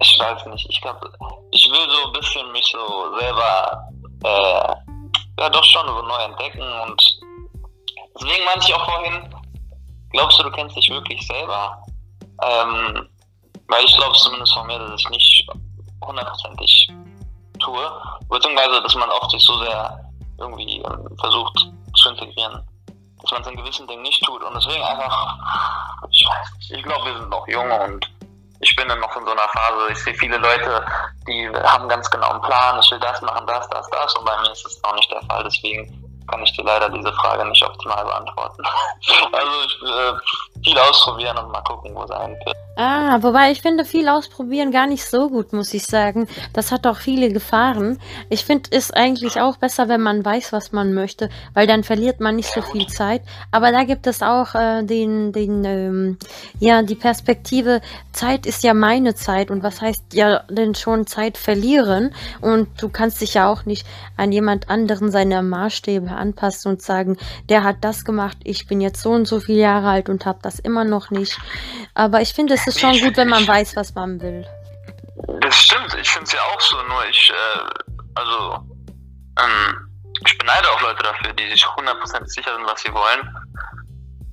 Ich 0.02 0.18
weiß 0.18 0.45
nicht. 0.45 0.65
Ich 0.70 0.80
glaube, 0.82 1.11
ich 1.52 1.70
will 1.70 1.90
so 1.90 2.07
ein 2.07 2.14
bisschen 2.14 2.49
mich 2.53 2.65
so 2.72 3.18
selber, 3.20 3.90
äh, 4.24 4.76
ja 5.41 5.49
doch 5.49 5.64
schon 5.65 5.86
so 5.86 6.02
neu 6.02 6.24
entdecken 6.24 6.61
und 6.61 7.20
deswegen 8.15 8.45
meinte 8.45 8.68
ich 8.68 8.74
auch 8.74 8.86
vorhin, 8.86 9.36
glaubst 10.11 10.40
du, 10.40 10.44
du 10.44 10.52
kennst 10.52 10.78
dich 10.78 10.90
wirklich 10.90 11.28
selber? 11.28 11.84
Ähm, 12.41 13.10
weil 13.68 13.84
ich 13.84 13.98
glaube 13.98 14.15
zumindest 14.15 14.53
von 14.53 14.68
mir, 14.68 14.80
dass 14.80 15.02
ich 15.02 15.10
nicht 15.10 15.48
hundertprozentig 16.06 16.90
tue, 17.64 17.91
beziehungsweise 18.30 18.81
dass 18.81 18.95
man 18.95 19.10
oft 19.10 19.31
sich 19.31 19.44
so 19.44 19.57
sehr 19.60 19.99
irgendwie 20.38 20.77
ähm, 20.81 21.18
versucht 21.19 21.68
zu 21.95 22.10
integrieren 22.10 22.64
dass 23.23 23.31
man 23.31 23.41
es 23.41 23.48
in 23.48 23.57
gewissen 23.57 23.88
Dingen 23.88 24.02
nicht 24.02 24.23
tut. 24.23 24.44
Und 24.44 24.53
deswegen 24.56 24.84
einfach, 24.84 25.38
ich 26.11 26.27
weiß 26.27 26.52
nicht, 26.57 26.72
ich 26.72 26.84
glaube, 26.84 27.06
wir 27.06 27.19
sind 27.19 27.30
noch 27.30 27.48
jung 27.48 27.72
und 27.72 28.11
ich 28.60 28.76
bin 28.76 28.88
dann 28.88 28.99
noch 28.99 29.15
in 29.15 29.26
so 29.26 29.31
einer 29.31 29.49
Phase, 29.49 29.91
ich 29.91 29.98
sehe 30.03 30.14
viele 30.15 30.38
Leute, 30.38 30.85
die 31.27 31.49
haben 31.49 31.90
ganz 31.90 32.10
genau 32.10 32.30
einen 32.30 32.41
Plan, 32.41 32.80
ich 32.81 32.91
will 32.91 32.99
das 32.99 33.22
machen, 33.22 33.45
das, 33.48 33.68
das, 33.69 33.90
das. 33.90 34.15
Und 34.15 34.26
bei 34.26 34.38
mir 34.41 34.52
ist 34.52 34.64
das 34.64 34.81
noch 34.84 34.95
nicht 34.95 35.11
der 35.11 35.22
Fall. 35.23 35.44
Deswegen 35.44 36.23
kann 36.30 36.44
ich 36.44 36.53
dir 36.53 36.64
leider 36.64 36.90
diese 36.90 37.11
Frage 37.14 37.45
nicht 37.45 37.64
optimal 37.64 38.03
beantworten. 38.06 38.64
also 39.31 39.52
ich 39.65 39.81
äh, 39.84 40.53
viel 40.64 40.77
ausprobieren 40.77 41.38
und 41.38 41.52
mal 41.52 41.61
gucken, 41.61 41.94
wo 41.94 42.03
es 42.03 42.10
wird. 42.10 42.57
Ah, 42.76 43.22
wobei 43.22 43.52
ich 43.52 43.61
finde 43.61 43.85
viel 43.85 44.07
ausprobieren 44.07 44.72
gar 44.72 44.88
nicht 44.88 45.06
so 45.06 45.30
gut, 45.30 45.53
muss 45.53 45.76
ich 45.76 45.85
sagen. 45.85 46.27
Das 46.53 46.72
hat 46.72 46.88
auch 46.88 46.98
viele 46.98 47.31
Gefahren. 47.31 47.99
Ich 48.30 48.45
finde 48.45 48.69
es 48.72 48.90
eigentlich 48.90 49.40
auch 49.40 49.57
besser, 49.57 49.90
wenn 49.90 50.02
man 50.02 50.26
weiß, 50.26 50.52
was 50.53 50.72
man 50.72 50.91
möchte, 50.91 51.30
weil 51.53 51.68
dann 51.68 51.84
verliert 51.84 52.19
man 52.19 52.35
nicht 52.35 52.52
so 52.52 52.64
viel 52.64 52.88
Zeit. 52.88 53.22
Aber 53.52 53.72
da 53.72 53.84
gibt 53.84 54.07
es 54.07 54.23
auch 54.23 54.56
äh, 54.56 54.84
den, 54.84 55.31
den, 55.34 55.64
ähm, 55.65 56.18
ja, 56.60 56.81
die 56.81 56.95
Perspektive, 56.95 57.80
Zeit 58.11 58.45
ist 58.45 58.64
ja 58.64 58.73
meine 58.73 59.15
Zeit 59.15 59.52
und 59.52 59.64
was 59.64 59.81
heißt 59.81 60.14
ja 60.14 60.44
denn 60.49 60.76
schon 60.76 61.07
Zeit 61.07 61.38
verlieren? 61.38 62.14
Und 62.41 62.69
du 62.81 62.90
kannst 62.90 63.22
dich 63.22 63.34
ja 63.34 63.52
auch 63.52 63.65
nicht 63.65 63.85
an 64.18 64.31
jemand 64.31 64.69
anderen 64.69 65.11
seine 65.11 65.41
Maßstäbe 65.41 66.11
anpassen 66.11 66.72
und 66.72 66.81
sagen, 66.81 67.18
der 67.49 67.64
hat 67.64 67.77
das 67.81 68.06
gemacht, 68.06 68.38
ich 68.44 68.68
bin 68.68 68.81
jetzt 68.81 69.02
so 69.02 69.11
und 69.11 69.27
so 69.27 69.40
viele 69.40 69.60
Jahre 69.60 69.90
alt 69.90 70.10
und 70.10 70.26
habe 70.26 70.40
das 70.41 70.53
immer 70.60 70.84
noch 70.84 71.10
nicht. 71.10 71.38
Aber 71.94 72.22
ich 72.22 72.34
finde, 72.34 72.54
es 72.54 72.66
ist 72.68 72.80
schon 72.80 73.00
gut, 73.00 73.18
wenn 73.18 73.30
man 73.30 73.48
weiß, 73.48 73.76
was 73.76 73.94
man 73.96 74.22
will. 74.22 74.46
Das 75.42 75.56
stimmt, 75.56 75.96
ich 76.00 76.10
finde 76.10 76.26
es 76.26 76.34
ja 76.34 76.42
auch 76.42 76.60
so, 76.62 76.82
nur 76.84 77.06
ich, 77.08 77.32
äh, 77.32 77.60
also, 78.16 78.56
ähm, 79.40 79.90
ich 80.26 80.38
beneide 80.38 80.70
auch 80.72 80.82
Leute 80.82 81.04
dafür, 81.04 81.34
die 81.34 81.50
sich 81.50 81.64
100% 81.64 82.26
sicher 82.28 82.56
sind, 82.56 82.66
was 82.66 82.82
sie 82.82 82.94
wollen. 82.94 83.22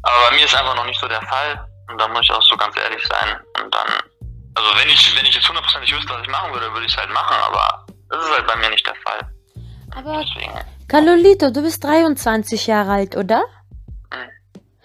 Aber 0.03 0.31
bei 0.31 0.37
mir 0.37 0.45
ist 0.45 0.55
einfach 0.55 0.75
noch 0.75 0.87
nicht 0.87 1.01
so 1.01 1.09
der 1.09 1.23
Fall. 1.23 1.67
Und 1.91 2.01
da 2.01 2.09
muss 2.09 2.23
ich 2.23 2.33
auch 2.33 2.43
so 2.43 2.57
ganz 2.57 2.77
ehrlich 2.77 3.03
sein. 3.07 3.37
Und 3.63 3.75
dann, 3.75 3.89
also 4.55 4.71
wenn 4.79 4.89
ich, 4.89 5.17
wenn 5.17 5.27
ich 5.27 5.35
jetzt 5.35 5.47
100% 5.47 5.81
nicht 5.81 5.95
wüsste, 5.95 6.15
was 6.15 6.23
ich 6.23 6.29
machen 6.29 6.53
würde, 6.53 6.73
würde 6.73 6.87
ich 6.87 6.93
es 6.93 6.99
halt 6.99 7.11
machen. 7.11 7.37
Aber 7.47 7.87
das 8.09 8.25
ist 8.25 8.31
halt 8.31 8.47
bei 8.47 8.57
mir 8.57 8.71
nicht 8.71 8.87
der 8.87 8.95
Fall. 8.97 9.21
Aber, 9.97 10.25
Deswegen. 10.25 10.53
Carlolito, 10.89 11.51
du 11.51 11.63
bist 11.63 11.83
23 11.85 12.67
Jahre 12.67 12.93
alt, 12.93 13.17
oder? 13.17 13.43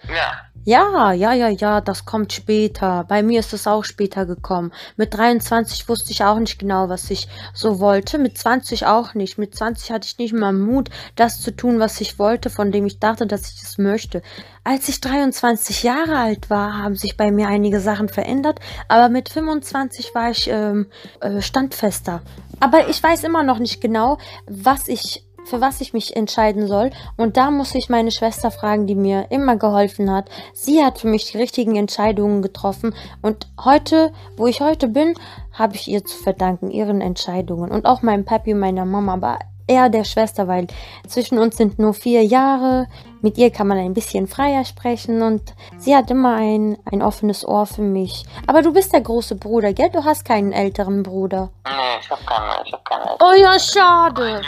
Ja. 0.08 0.45
Ja, 0.68 1.12
ja, 1.12 1.32
ja, 1.32 1.48
ja, 1.48 1.80
das 1.80 2.06
kommt 2.06 2.32
später. 2.32 3.04
Bei 3.06 3.22
mir 3.22 3.38
ist 3.38 3.52
es 3.52 3.68
auch 3.68 3.84
später 3.84 4.26
gekommen. 4.26 4.72
Mit 4.96 5.14
23 5.14 5.88
wusste 5.88 6.10
ich 6.10 6.24
auch 6.24 6.40
nicht 6.40 6.58
genau, 6.58 6.88
was 6.88 7.08
ich 7.08 7.28
so 7.54 7.78
wollte. 7.78 8.18
Mit 8.18 8.36
20 8.36 8.84
auch 8.84 9.14
nicht. 9.14 9.38
Mit 9.38 9.54
20 9.54 9.92
hatte 9.92 10.08
ich 10.08 10.18
nicht 10.18 10.34
mal 10.34 10.52
Mut, 10.52 10.90
das 11.14 11.40
zu 11.40 11.54
tun, 11.54 11.78
was 11.78 12.00
ich 12.00 12.18
wollte, 12.18 12.50
von 12.50 12.72
dem 12.72 12.84
ich 12.84 12.98
dachte, 12.98 13.28
dass 13.28 13.52
ich 13.52 13.62
es 13.62 13.78
möchte. 13.78 14.22
Als 14.64 14.88
ich 14.88 15.00
23 15.00 15.84
Jahre 15.84 16.18
alt 16.18 16.50
war, 16.50 16.82
haben 16.82 16.96
sich 16.96 17.16
bei 17.16 17.30
mir 17.30 17.46
einige 17.46 17.78
Sachen 17.78 18.08
verändert, 18.08 18.58
aber 18.88 19.08
mit 19.08 19.28
25 19.28 20.16
war 20.16 20.32
ich 20.32 20.48
ähm, 20.50 20.88
äh, 21.20 21.42
standfester. 21.42 22.22
Aber 22.58 22.88
ich 22.88 23.00
weiß 23.00 23.22
immer 23.22 23.44
noch 23.44 23.60
nicht 23.60 23.80
genau, 23.80 24.18
was 24.48 24.88
ich 24.88 25.25
für 25.46 25.60
was 25.60 25.80
ich 25.80 25.92
mich 25.92 26.16
entscheiden 26.16 26.66
soll. 26.66 26.90
Und 27.16 27.36
da 27.36 27.50
muss 27.50 27.74
ich 27.74 27.88
meine 27.88 28.10
Schwester 28.10 28.50
fragen, 28.50 28.86
die 28.86 28.94
mir 28.94 29.26
immer 29.30 29.56
geholfen 29.56 30.10
hat. 30.10 30.28
Sie 30.52 30.84
hat 30.84 30.98
für 30.98 31.08
mich 31.08 31.30
die 31.30 31.38
richtigen 31.38 31.76
Entscheidungen 31.76 32.42
getroffen. 32.42 32.94
Und 33.22 33.48
heute, 33.64 34.12
wo 34.36 34.46
ich 34.46 34.60
heute 34.60 34.88
bin, 34.88 35.14
habe 35.52 35.76
ich 35.76 35.88
ihr 35.88 36.04
zu 36.04 36.16
verdanken, 36.16 36.70
ihren 36.70 37.00
Entscheidungen. 37.00 37.70
Und 37.70 37.86
auch 37.86 38.02
meinem 38.02 38.24
Papi 38.24 38.52
und 38.52 38.60
meiner 38.60 38.84
Mama. 38.84 39.14
Aber 39.14 39.38
eher 39.66 39.88
der 39.88 40.04
Schwester, 40.04 40.48
weil 40.48 40.66
zwischen 41.06 41.38
uns 41.38 41.56
sind 41.56 41.78
nur 41.78 41.94
vier 41.94 42.24
Jahre. 42.24 42.86
Mit 43.22 43.38
ihr 43.38 43.50
kann 43.50 43.66
man 43.66 43.78
ein 43.78 43.94
bisschen 43.94 44.28
freier 44.28 44.64
sprechen 44.64 45.22
und 45.22 45.54
sie 45.78 45.96
hat 45.96 46.10
immer 46.10 46.36
ein, 46.36 46.76
ein 46.84 47.02
offenes 47.02 47.46
Ohr 47.46 47.66
für 47.66 47.82
mich. 47.82 48.24
Aber 48.46 48.62
du 48.62 48.72
bist 48.72 48.92
der 48.92 49.00
große 49.00 49.34
Bruder, 49.36 49.72
gell? 49.72 49.90
Du 49.90 50.04
hast 50.04 50.24
keinen 50.24 50.52
älteren 50.52 51.02
Bruder. 51.02 51.50
Nee, 51.64 51.72
ich 52.00 52.10
hab 52.10 52.24
keinen, 52.26 52.64
ich 52.64 52.72
hab 52.72 52.84
keinen 52.84 53.02
älteren. 53.02 53.18
Oh 53.20 53.34
ja, 53.40 53.58
schade. 53.58 54.42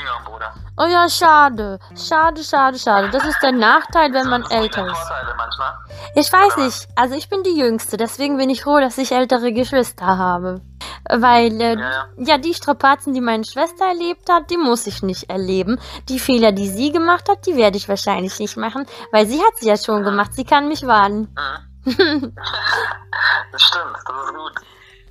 Oh 0.77 0.87
ja, 0.87 1.09
schade. 1.09 1.81
Schade, 1.97 2.45
schade, 2.45 2.79
schade. 2.79 3.11
Das 3.11 3.25
ist 3.25 3.43
der 3.43 3.53
Nachteil, 3.53 4.13
wenn 4.13 4.29
man 4.29 4.45
älter 4.49 4.87
ist. 4.87 5.13
Ich 6.15 6.33
weiß 6.33 6.57
nicht. 6.59 6.89
Also 6.95 7.17
ich 7.17 7.29
bin 7.29 7.43
die 7.43 7.59
Jüngste, 7.59 7.97
deswegen 7.97 8.37
bin 8.37 8.51
ich 8.51 8.63
froh, 8.63 8.79
dass 8.79 8.97
ich 8.99 9.11
ältere 9.11 9.53
Geschwister 9.53 10.19
habe. 10.19 10.61
Weil, 11.09 11.61
äh, 11.61 11.79
ja, 11.79 12.07
ja. 12.17 12.39
die 12.39 12.55
Strapazen, 12.55 13.15
die 13.15 13.21
meine 13.21 13.45
Schwester 13.45 13.87
erlebt 13.87 14.29
hat, 14.31 14.51
die 14.51 14.57
muss 14.57 14.87
ich 14.87 15.03
nicht 15.03 15.31
erleben. 15.31 15.81
Die 16.09 16.19
Fehler, 16.19 16.53
die 16.53 16.69
sie 16.69 16.93
gemacht 16.93 17.29
hat, 17.29 17.47
die 17.47 17.57
werde 17.57 17.77
ich 17.77 17.89
wahrscheinlich 17.89 18.39
nicht 18.39 18.57
machen, 18.57 18.87
weil 19.13 19.27
sie 19.27 19.41
hat 19.41 19.59
sie 19.59 19.69
ja 19.69 19.77
schon 19.77 20.05
gemacht. 20.05 20.35
Sie 20.35 20.45
kann 20.45 20.69
mich 20.69 20.87
warnen. 20.87 21.35
Mhm. 21.85 22.35
das 23.53 23.63
stimmt, 23.63 23.95
das 23.95 24.25
ist 24.25 24.35
gut. 24.35 24.53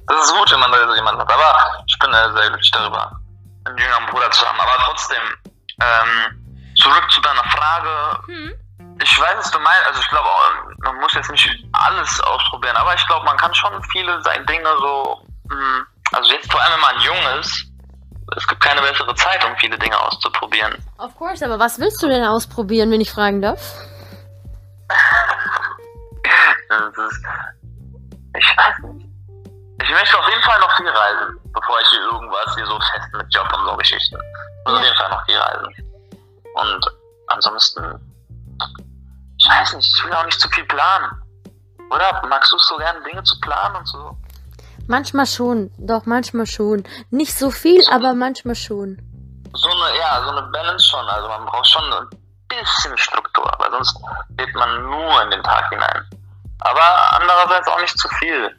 Das 0.07 0.23
ist 0.23 0.33
gut, 0.33 0.51
wenn 0.51 0.59
man 0.59 0.71
da 0.71 0.95
jemanden 0.95 1.21
hat. 1.21 1.31
Aber 1.31 1.83
ich 1.85 1.99
bin 1.99 2.13
äh, 2.13 2.31
sehr 2.33 2.47
glücklich 2.47 2.71
darüber, 2.71 3.19
einen 3.65 3.77
jüngeren 3.77 4.05
Bruder 4.07 4.31
zu 4.31 4.45
haben. 4.45 4.59
Aber 4.59 4.83
trotzdem, 4.85 5.21
ähm, 5.81 6.73
zurück 6.77 7.05
zu 7.09 7.21
deiner 7.21 7.43
Frage. 7.43 8.19
Hm. 8.27 8.53
Ich 9.01 9.19
weiß, 9.19 9.37
was 9.37 9.51
du 9.51 9.59
meinst. 9.59 9.87
Also 9.87 9.99
ich 9.99 10.07
glaube, 10.09 10.29
man 10.79 10.95
muss 10.99 11.13
jetzt 11.13 11.29
nicht 11.29 11.49
alles 11.73 12.19
ausprobieren, 12.21 12.75
aber 12.77 12.93
ich 12.95 13.05
glaube, 13.07 13.25
man 13.25 13.37
kann 13.37 13.53
schon 13.53 13.83
viele 13.91 14.21
Dinge 14.49 14.69
so, 14.79 15.21
also 16.11 16.29
jetzt 16.31 16.51
vor 16.51 16.61
allem, 16.61 16.73
wenn 16.73 16.81
man 16.81 16.99
jung 17.01 17.39
ist, 17.39 17.65
es 18.35 18.45
gibt 18.47 18.61
keine 18.61 18.81
bessere 18.81 19.13
Zeit, 19.15 19.43
um 19.45 19.55
viele 19.57 19.77
Dinge 19.77 19.97
auszuprobieren. 19.99 20.73
Of 20.97 21.15
course, 21.15 21.43
aber 21.45 21.59
was 21.59 21.79
willst 21.79 22.01
du 22.03 22.07
denn 22.07 22.23
ausprobieren, 22.25 22.91
wenn 22.91 23.01
ich 23.01 23.11
fragen 23.11 23.41
darf? 23.41 23.59
Ist, 26.69 27.25
ich 28.37 28.57
weiß 28.57 28.79
nicht. 28.93 29.05
Ich 29.81 29.89
möchte 29.91 30.17
auf 30.19 30.27
jeden 30.29 30.41
Fall 30.43 30.59
noch 30.59 30.75
viel 30.75 30.89
reisen, 30.89 31.39
bevor 31.53 31.79
ich 31.81 31.87
hier 31.89 32.01
irgendwas 32.01 32.55
hier 32.55 32.65
so 32.65 32.77
fest 32.79 33.07
mit 33.13 33.33
Job 33.33 33.47
und 33.57 33.65
so 33.65 33.77
Geschichten. 33.77 34.17
Ich 34.17 34.71
muss 34.71 34.73
Ja. 34.73 34.79
auf 34.79 34.83
jeden 34.83 34.97
Fall 34.97 35.09
noch 35.09 35.25
viel 35.25 35.37
reisen. 35.37 35.75
Und 36.55 36.85
ansonsten, 37.27 38.11
ich 39.37 39.49
weiß 39.49 39.73
nicht, 39.75 39.89
ich 39.95 40.03
will 40.03 40.13
auch 40.13 40.25
nicht 40.25 40.39
zu 40.39 40.49
viel 40.49 40.65
planen. 40.65 41.09
Oder 41.89 42.21
magst 42.27 42.51
du 42.51 42.57
es 42.57 42.67
so 42.67 42.75
gern, 42.77 43.01
Dinge 43.03 43.23
zu 43.23 43.39
planen 43.39 43.75
und 43.77 43.87
so? 43.87 44.17
Manchmal 44.87 45.25
schon, 45.25 45.69
doch 45.77 46.05
manchmal 46.05 46.45
schon. 46.45 46.83
Nicht 47.09 47.37
so 47.37 47.51
viel, 47.51 47.81
aber 47.91 48.13
manchmal 48.13 48.55
schon. 48.55 48.97
So 49.53 49.69
eine, 49.69 49.97
ja, 49.97 50.23
so 50.23 50.31
eine 50.31 50.43
Balance 50.51 50.87
schon. 50.87 51.05
Also 51.05 51.27
man 51.27 51.45
braucht 51.45 51.67
schon 51.67 51.93
ein 51.93 52.07
bisschen 52.47 52.97
Struktur, 52.97 53.51
weil 53.59 53.71
sonst 53.71 53.99
lebt 54.37 54.55
man 54.55 54.83
nur 54.83 55.23
in 55.23 55.31
den 55.31 55.43
Tag 55.43 55.69
hinein. 55.69 56.05
Aber 56.59 57.19
andererseits 57.19 57.67
auch 57.67 57.81
nicht 57.81 57.97
zu 57.97 58.07
viel. 58.19 58.55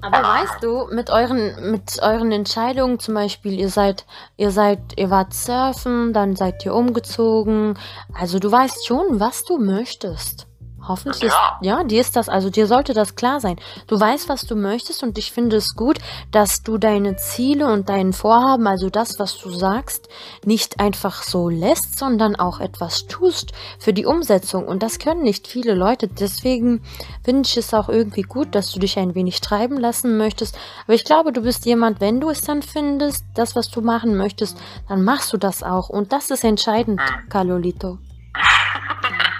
Aber 0.00 0.22
weißt 0.22 0.62
du, 0.62 0.86
mit 0.92 1.10
euren, 1.10 1.72
mit 1.72 2.00
euren 2.00 2.30
Entscheidungen 2.30 3.00
zum 3.00 3.14
Beispiel, 3.14 3.58
ihr 3.58 3.68
seid, 3.68 4.06
ihr 4.36 4.52
seid, 4.52 4.78
ihr 4.96 5.10
wart 5.10 5.34
surfen, 5.34 6.12
dann 6.12 6.36
seid 6.36 6.64
ihr 6.64 6.74
umgezogen. 6.74 7.76
Also 8.14 8.38
du 8.38 8.50
weißt 8.50 8.86
schon, 8.86 9.18
was 9.18 9.44
du 9.44 9.58
möchtest. 9.58 10.47
Hoffentlich 10.88 11.24
ist, 11.24 11.32
Ja. 11.32 11.58
ja, 11.62 11.84
dir 11.84 12.00
ist 12.00 12.16
das, 12.16 12.28
also 12.28 12.50
dir 12.50 12.66
sollte 12.66 12.94
das 12.94 13.14
klar 13.14 13.40
sein. 13.40 13.56
Du 13.86 13.98
weißt, 14.00 14.28
was 14.28 14.42
du 14.46 14.56
möchtest 14.56 15.02
und 15.02 15.18
ich 15.18 15.32
finde 15.32 15.56
es 15.56 15.74
gut, 15.76 15.98
dass 16.30 16.62
du 16.62 16.78
deine 16.78 17.16
Ziele 17.16 17.66
und 17.72 17.88
deinen 17.88 18.12
Vorhaben, 18.12 18.66
also 18.66 18.90
das, 18.90 19.18
was 19.18 19.38
du 19.38 19.50
sagst, 19.50 20.08
nicht 20.44 20.80
einfach 20.80 21.22
so 21.22 21.48
lässt, 21.48 21.98
sondern 21.98 22.36
auch 22.36 22.60
etwas 22.60 23.06
tust 23.06 23.52
für 23.78 23.92
die 23.92 24.06
Umsetzung. 24.06 24.66
Und 24.66 24.82
das 24.82 24.98
können 24.98 25.22
nicht 25.22 25.46
viele 25.46 25.74
Leute. 25.74 26.08
Deswegen 26.08 26.82
finde 27.24 27.42
ich 27.46 27.56
es 27.56 27.74
auch 27.74 27.88
irgendwie 27.88 28.22
gut, 28.22 28.54
dass 28.54 28.72
du 28.72 28.80
dich 28.80 28.98
ein 28.98 29.14
wenig 29.14 29.40
treiben 29.40 29.78
lassen 29.78 30.16
möchtest. 30.16 30.56
Aber 30.84 30.94
ich 30.94 31.04
glaube, 31.04 31.32
du 31.32 31.42
bist 31.42 31.66
jemand, 31.66 32.00
wenn 32.00 32.20
du 32.20 32.30
es 32.30 32.40
dann 32.40 32.62
findest, 32.62 33.24
das, 33.34 33.54
was 33.54 33.70
du 33.70 33.80
machen 33.82 34.16
möchtest, 34.16 34.56
dann 34.88 35.04
machst 35.04 35.32
du 35.32 35.36
das 35.36 35.62
auch. 35.62 35.88
Und 35.88 36.12
das 36.12 36.30
ist 36.30 36.44
entscheidend, 36.44 37.00
Carlolito. 37.28 37.98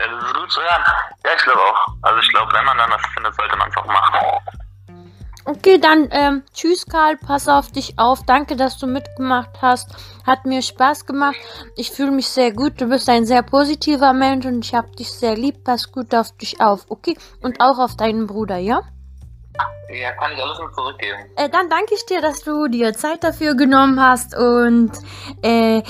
Ja, 0.00 0.08
das 0.08 0.24
ist 0.28 0.34
gut 0.34 0.52
zu 0.52 0.60
hören. 0.60 0.84
Ja, 1.24 1.30
ich 1.36 1.42
glaube 1.42 1.60
auch. 1.60 1.86
Also 2.02 2.20
ich 2.20 2.28
glaube, 2.30 2.52
wenn 2.52 2.64
man 2.64 2.78
dann 2.78 2.90
das 2.90 3.02
findet, 3.14 3.34
sollte 3.34 3.56
man 3.56 3.68
es 3.68 3.76
auch 3.76 3.86
machen. 3.86 4.18
Okay, 5.48 5.78
dann 5.78 6.08
ähm, 6.10 6.42
tschüss 6.52 6.86
Karl, 6.86 7.16
pass 7.16 7.46
auf 7.46 7.70
dich 7.70 7.96
auf. 7.98 8.24
Danke, 8.26 8.56
dass 8.56 8.78
du 8.78 8.88
mitgemacht 8.88 9.50
hast. 9.62 9.94
Hat 10.26 10.44
mir 10.44 10.60
Spaß 10.60 11.06
gemacht. 11.06 11.36
Ich 11.76 11.92
fühle 11.92 12.10
mich 12.10 12.28
sehr 12.28 12.52
gut. 12.52 12.80
Du 12.80 12.86
bist 12.86 13.08
ein 13.08 13.26
sehr 13.26 13.42
positiver 13.42 14.12
Mensch 14.12 14.44
und 14.44 14.64
ich 14.64 14.74
habe 14.74 14.90
dich 14.96 15.12
sehr 15.12 15.36
lieb. 15.36 15.62
Pass 15.62 15.92
gut 15.92 16.12
auf 16.16 16.36
dich 16.36 16.60
auf, 16.60 16.86
okay? 16.88 17.16
Und 17.42 17.60
auch 17.60 17.78
auf 17.78 17.96
deinen 17.96 18.26
Bruder, 18.26 18.56
ja? 18.56 18.80
Ja, 19.88 20.10
kann 20.12 20.32
ich 20.32 20.42
alles 20.42 20.58
nur 20.58 20.72
zurückgeben. 20.72 21.18
Äh, 21.36 21.48
dann 21.48 21.70
danke 21.70 21.94
ich 21.94 22.04
dir, 22.06 22.20
dass 22.20 22.42
du 22.42 22.66
dir 22.66 22.92
Zeit 22.92 23.22
dafür 23.22 23.54
genommen 23.54 24.02
hast 24.02 24.36
und 24.36 24.90
äh, 25.42 25.80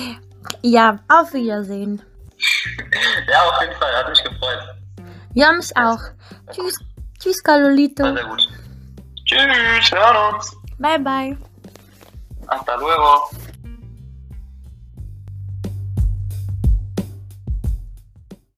ja, 0.61 0.99
auf 1.09 1.33
Wiedersehen. 1.33 2.03
Ja, 3.29 3.43
auf 3.49 3.61
jeden 3.61 3.75
Fall. 3.75 3.97
Hat 3.97 4.09
mich 4.09 4.23
gefreut. 4.23 4.63
Ja, 5.35 5.53
mich 5.53 5.77
auch. 5.77 6.01
Tschüss, 6.53 6.79
tschüss 7.19 7.43
Carlolito. 7.43 8.05
War 8.05 8.15
sehr 8.15 8.25
gut. 8.25 8.49
Tschüss, 9.25 9.41
wir 9.93 9.99
hören 9.99 10.35
uns. 10.35 10.57
Bye, 10.79 10.99
bye. 10.99 11.37
Hasta 12.49 12.75
luego. 12.77 13.31